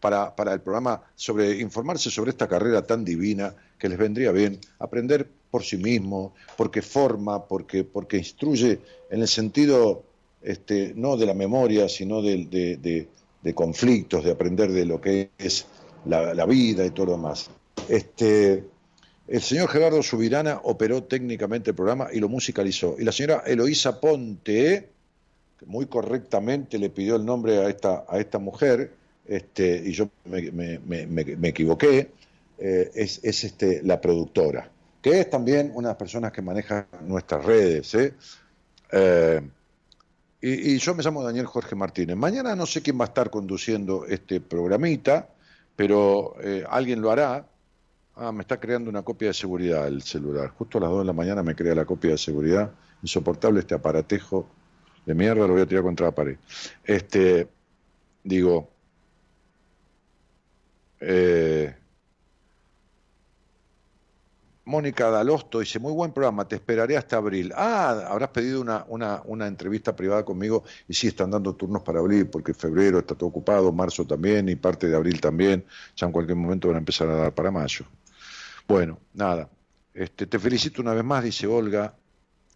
para, 0.00 0.34
para 0.34 0.52
el 0.52 0.60
programa 0.60 1.02
sobre 1.14 1.58
informarse 1.60 2.10
sobre 2.10 2.30
esta 2.30 2.48
carrera 2.48 2.86
tan 2.86 3.04
divina 3.04 3.54
que 3.78 3.88
les 3.88 3.98
vendría 3.98 4.30
bien 4.32 4.60
aprender 4.78 5.28
por 5.50 5.62
sí 5.62 5.76
mismo, 5.76 6.34
porque 6.56 6.82
forma, 6.82 7.46
porque, 7.46 7.84
porque 7.84 8.18
instruye 8.18 8.80
en 9.10 9.20
el 9.20 9.28
sentido 9.28 10.02
este, 10.42 10.92
no 10.96 11.16
de 11.16 11.26
la 11.26 11.34
memoria, 11.34 11.88
sino 11.88 12.20
de, 12.22 13.08
conflictos, 13.54 14.24
de 14.24 14.32
aprender 14.32 14.72
de 14.72 14.84
lo 14.84 15.00
que 15.00 15.30
es 15.38 15.66
la, 16.06 16.34
la 16.34 16.44
vida 16.44 16.84
y 16.84 16.90
todo 16.90 17.06
lo 17.06 17.12
demás. 17.12 17.50
Este, 17.88 18.64
el 19.26 19.40
señor 19.40 19.68
Gerardo 19.68 20.02
Subirana 20.02 20.60
operó 20.64 21.04
técnicamente 21.04 21.70
el 21.70 21.76
programa 21.76 22.08
y 22.12 22.20
lo 22.20 22.28
musicalizó. 22.28 22.96
Y 22.98 23.04
la 23.04 23.12
señora 23.12 23.42
Eloísa 23.46 24.00
Ponte, 24.00 24.90
muy 25.66 25.86
correctamente 25.86 26.78
le 26.78 26.90
pidió 26.90 27.16
el 27.16 27.24
nombre 27.24 27.58
a 27.58 27.68
esta, 27.68 28.04
a 28.06 28.18
esta 28.18 28.38
mujer, 28.38 28.92
este, 29.26 29.82
y 29.86 29.92
yo 29.92 30.10
me, 30.26 31.48
equivoqué, 31.48 32.10
eh, 32.58 32.90
es, 32.94 33.24
este, 33.24 33.82
la 33.82 33.98
productora, 33.98 34.70
que 35.00 35.20
es 35.20 35.30
también 35.30 35.72
una 35.74 35.88
de 35.88 35.92
las 35.92 35.98
personas 35.98 36.32
que 36.32 36.42
maneja 36.42 36.86
nuestras 37.06 37.44
redes. 37.44 37.94
¿eh? 37.94 38.12
Eh, 38.92 39.40
y, 40.42 40.74
y, 40.74 40.78
yo 40.78 40.94
me 40.94 41.02
llamo 41.02 41.22
Daniel 41.22 41.46
Jorge 41.46 41.74
Martínez. 41.74 42.16
Mañana 42.16 42.54
no 42.54 42.66
sé 42.66 42.82
quién 42.82 43.00
va 43.00 43.04
a 43.04 43.08
estar 43.08 43.30
conduciendo 43.30 44.04
este 44.04 44.42
programita, 44.42 45.30
pero 45.74 46.36
alguien 46.68 47.00
lo 47.00 47.10
hará 47.10 47.46
Ah, 48.16 48.30
me 48.30 48.42
está 48.42 48.60
creando 48.60 48.90
una 48.90 49.02
copia 49.02 49.28
de 49.28 49.34
seguridad 49.34 49.88
el 49.88 50.02
celular. 50.02 50.50
Justo 50.50 50.78
a 50.78 50.82
las 50.82 50.90
2 50.90 51.00
de 51.00 51.04
la 51.06 51.12
mañana 51.12 51.42
me 51.42 51.56
crea 51.56 51.74
la 51.74 51.84
copia 51.84 52.12
de 52.12 52.18
seguridad. 52.18 52.72
Insoportable 53.02 53.60
este 53.60 53.74
aparatejo 53.74 54.48
de 55.04 55.14
mierda, 55.14 55.46
lo 55.46 55.54
voy 55.54 55.62
a 55.62 55.66
tirar 55.66 55.82
contra 55.82 56.06
la 56.06 56.14
pared. 56.14 56.36
Este, 56.84 57.48
digo, 58.22 58.68
eh, 61.00 61.74
Mónica 64.66 65.10
Dalosto 65.10 65.58
dice, 65.60 65.78
muy 65.80 65.92
buen 65.92 66.12
programa, 66.12 66.46
te 66.46 66.54
esperaré 66.54 66.96
hasta 66.96 67.16
abril. 67.16 67.52
Ah, 67.56 68.06
habrás 68.08 68.30
pedido 68.30 68.60
una, 68.60 68.84
una, 68.88 69.22
una, 69.26 69.46
entrevista 69.48 69.94
privada 69.94 70.24
conmigo 70.24 70.64
y 70.88 70.94
sí, 70.94 71.08
están 71.08 71.32
dando 71.32 71.54
turnos 71.54 71.82
para 71.82 71.98
abril, 71.98 72.28
porque 72.28 72.54
febrero 72.54 73.00
está 73.00 73.14
todo 73.14 73.28
ocupado, 73.28 73.72
marzo 73.72 74.06
también 74.06 74.48
y 74.48 74.56
parte 74.56 74.88
de 74.88 74.96
abril 74.96 75.20
también, 75.20 75.64
ya 75.96 76.06
en 76.06 76.12
cualquier 76.12 76.36
momento 76.38 76.68
van 76.68 76.76
a 76.76 76.78
empezar 76.78 77.08
a 77.08 77.16
dar 77.16 77.34
para 77.34 77.50
mayo. 77.50 77.84
Bueno, 78.66 78.98
nada. 79.12 79.48
Este, 79.92 80.26
te 80.26 80.38
felicito 80.38 80.82
una 80.82 80.94
vez 80.94 81.04
más, 81.04 81.22
dice 81.22 81.46
Olga. 81.46 81.94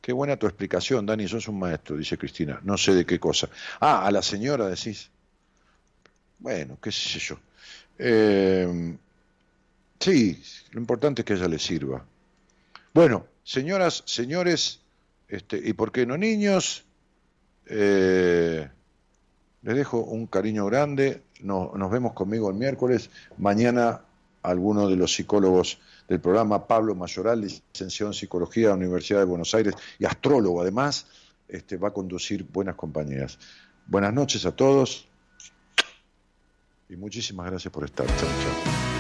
Qué 0.01 0.13
buena 0.13 0.37
tu 0.37 0.47
explicación, 0.47 1.05
Dani, 1.05 1.29
sos 1.29 1.49
un 1.49 1.59
maestro, 1.59 1.97
dice 1.97 2.17
Cristina. 2.17 2.61
No 2.63 2.79
sé 2.79 2.95
de 2.95 3.05
qué 3.05 3.21
cosa. 3.21 3.49
Ah, 3.81 4.07
a 4.07 4.11
la 4.11 4.23
señora 4.23 4.67
decís. 4.69 5.11
Bueno, 6.39 6.79
qué 6.81 6.91
sé 6.93 7.19
yo. 7.19 7.39
Eh, 7.99 8.97
sí, 9.99 10.43
lo 10.71 10.81
importante 10.81 11.23
es 11.23 11.27
que 11.27 11.35
ella 11.35 11.49
le 11.49 11.59
sirva. 11.59 12.05
Bueno, 12.95 13.27
señoras, 13.45 14.03
señores, 14.07 14.81
este, 15.29 15.61
y 15.63 15.73
por 15.73 15.93
qué 15.93 16.07
no 16.07 16.17
niños, 16.17 16.85
eh, 17.67 18.69
les 19.63 19.77
dejo 19.77 19.99
un 19.99 20.27
cariño 20.27 20.65
grande. 20.67 21.23
nos 21.43 21.91
vemos 21.91 22.15
conmigo 22.15 22.49
el 22.49 22.57
miércoles. 22.57 23.11
Mañana 23.37 24.01
alguno 24.43 24.89
de 24.89 24.97
los 24.97 25.13
psicólogos 25.13 25.79
del 26.09 26.21
programa, 26.21 26.67
Pablo 26.67 26.95
Mayoral, 26.95 27.43
licenciado 27.43 28.11
en 28.11 28.15
Psicología 28.15 28.65
de 28.65 28.69
la 28.71 28.77
Universidad 28.77 29.21
de 29.21 29.27
Buenos 29.27 29.55
Aires 29.55 29.75
y 29.99 30.07
astrólogo 30.07 30.63
además, 30.63 31.07
este, 31.47 31.77
va 31.77 31.89
a 31.89 31.93
conducir 31.93 32.45
buenas 32.45 32.75
compañías. 32.75 33.39
Buenas 33.87 34.13
noches 34.13 34.45
a 34.47 34.53
todos 34.53 35.07
y 36.89 36.97
muchísimas 36.97 37.51
gracias 37.51 37.73
por 37.73 37.85
estar. 37.85 38.07
Chao, 38.07 38.17
chao. 38.17 38.98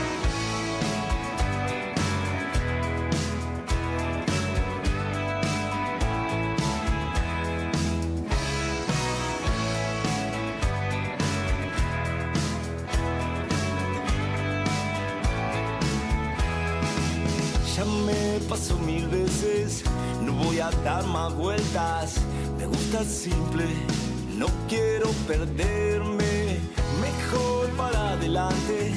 Simple, 23.08 23.64
no 24.36 24.46
quiero 24.68 25.08
perderme, 25.26 26.58
mejor 27.00 27.68
para 27.76 28.10
adelante, 28.12 28.92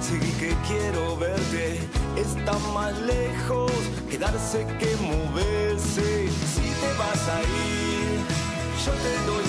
seguí 0.00 0.30
que 0.32 0.54
quiero 0.68 1.16
verte, 1.16 1.80
está 2.16 2.52
más 2.74 2.92
lejos, 3.02 3.72
quedarse 4.10 4.66
que 4.78 4.94
moverse, 4.96 6.28
si 6.54 6.62
te 6.80 6.92
vas 6.98 7.28
a 7.28 7.40
ir, 7.40 8.20
yo 8.84 8.92
te 8.92 9.14
doy 9.26 9.43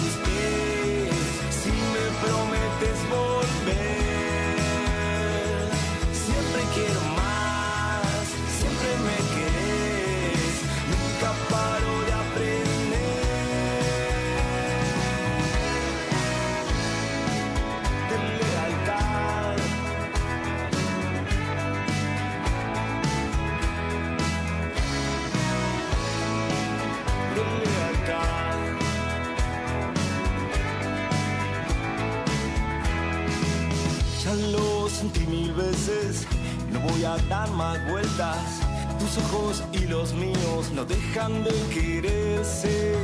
no 37.05 37.11
voy 37.11 37.19
a 37.19 37.29
dar 37.29 37.49
más 37.51 37.87
vueltas. 37.87 38.61
Tus 38.99 39.17
ojos 39.25 39.63
y 39.73 39.85
los 39.87 40.13
míos 40.13 40.71
no 40.73 40.85
dejan 40.85 41.43
de 41.43 41.53
quererse. 41.73 42.95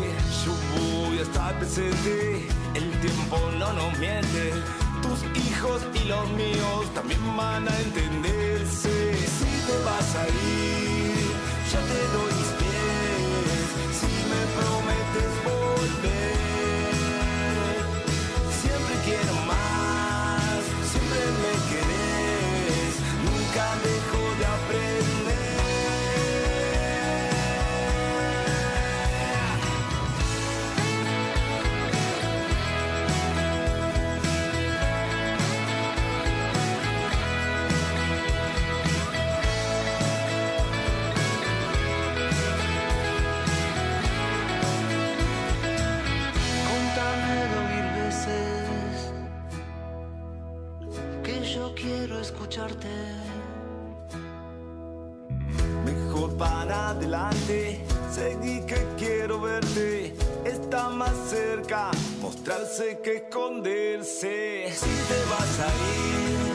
Yo 0.43 0.53
voy 0.75 1.19
a 1.19 1.21
estar 1.21 1.57
presente, 1.59 2.47
el 2.73 2.91
tiempo 2.99 3.37
no 3.59 3.73
nos 3.73 3.97
miente. 3.99 4.53
Tus 5.03 5.19
hijos 5.45 5.81
y 5.93 6.07
los 6.07 6.29
míos 6.31 6.93
también 6.95 7.21
van 7.37 7.67
a 7.67 7.79
entenderse. 7.81 9.15
Si 9.37 9.51
te 9.67 9.77
vas 9.85 10.15
a 10.15 10.27
ir, 10.27 11.27
yo 11.71 11.79
te 11.89 11.99
doy 12.17 12.30
mostrarse 62.71 62.97
que 63.01 63.15
esconderse. 63.17 64.71
Si 64.71 64.85
te 64.85 65.25
vas 65.29 65.59
a 65.59 65.67
ir, 65.67 66.50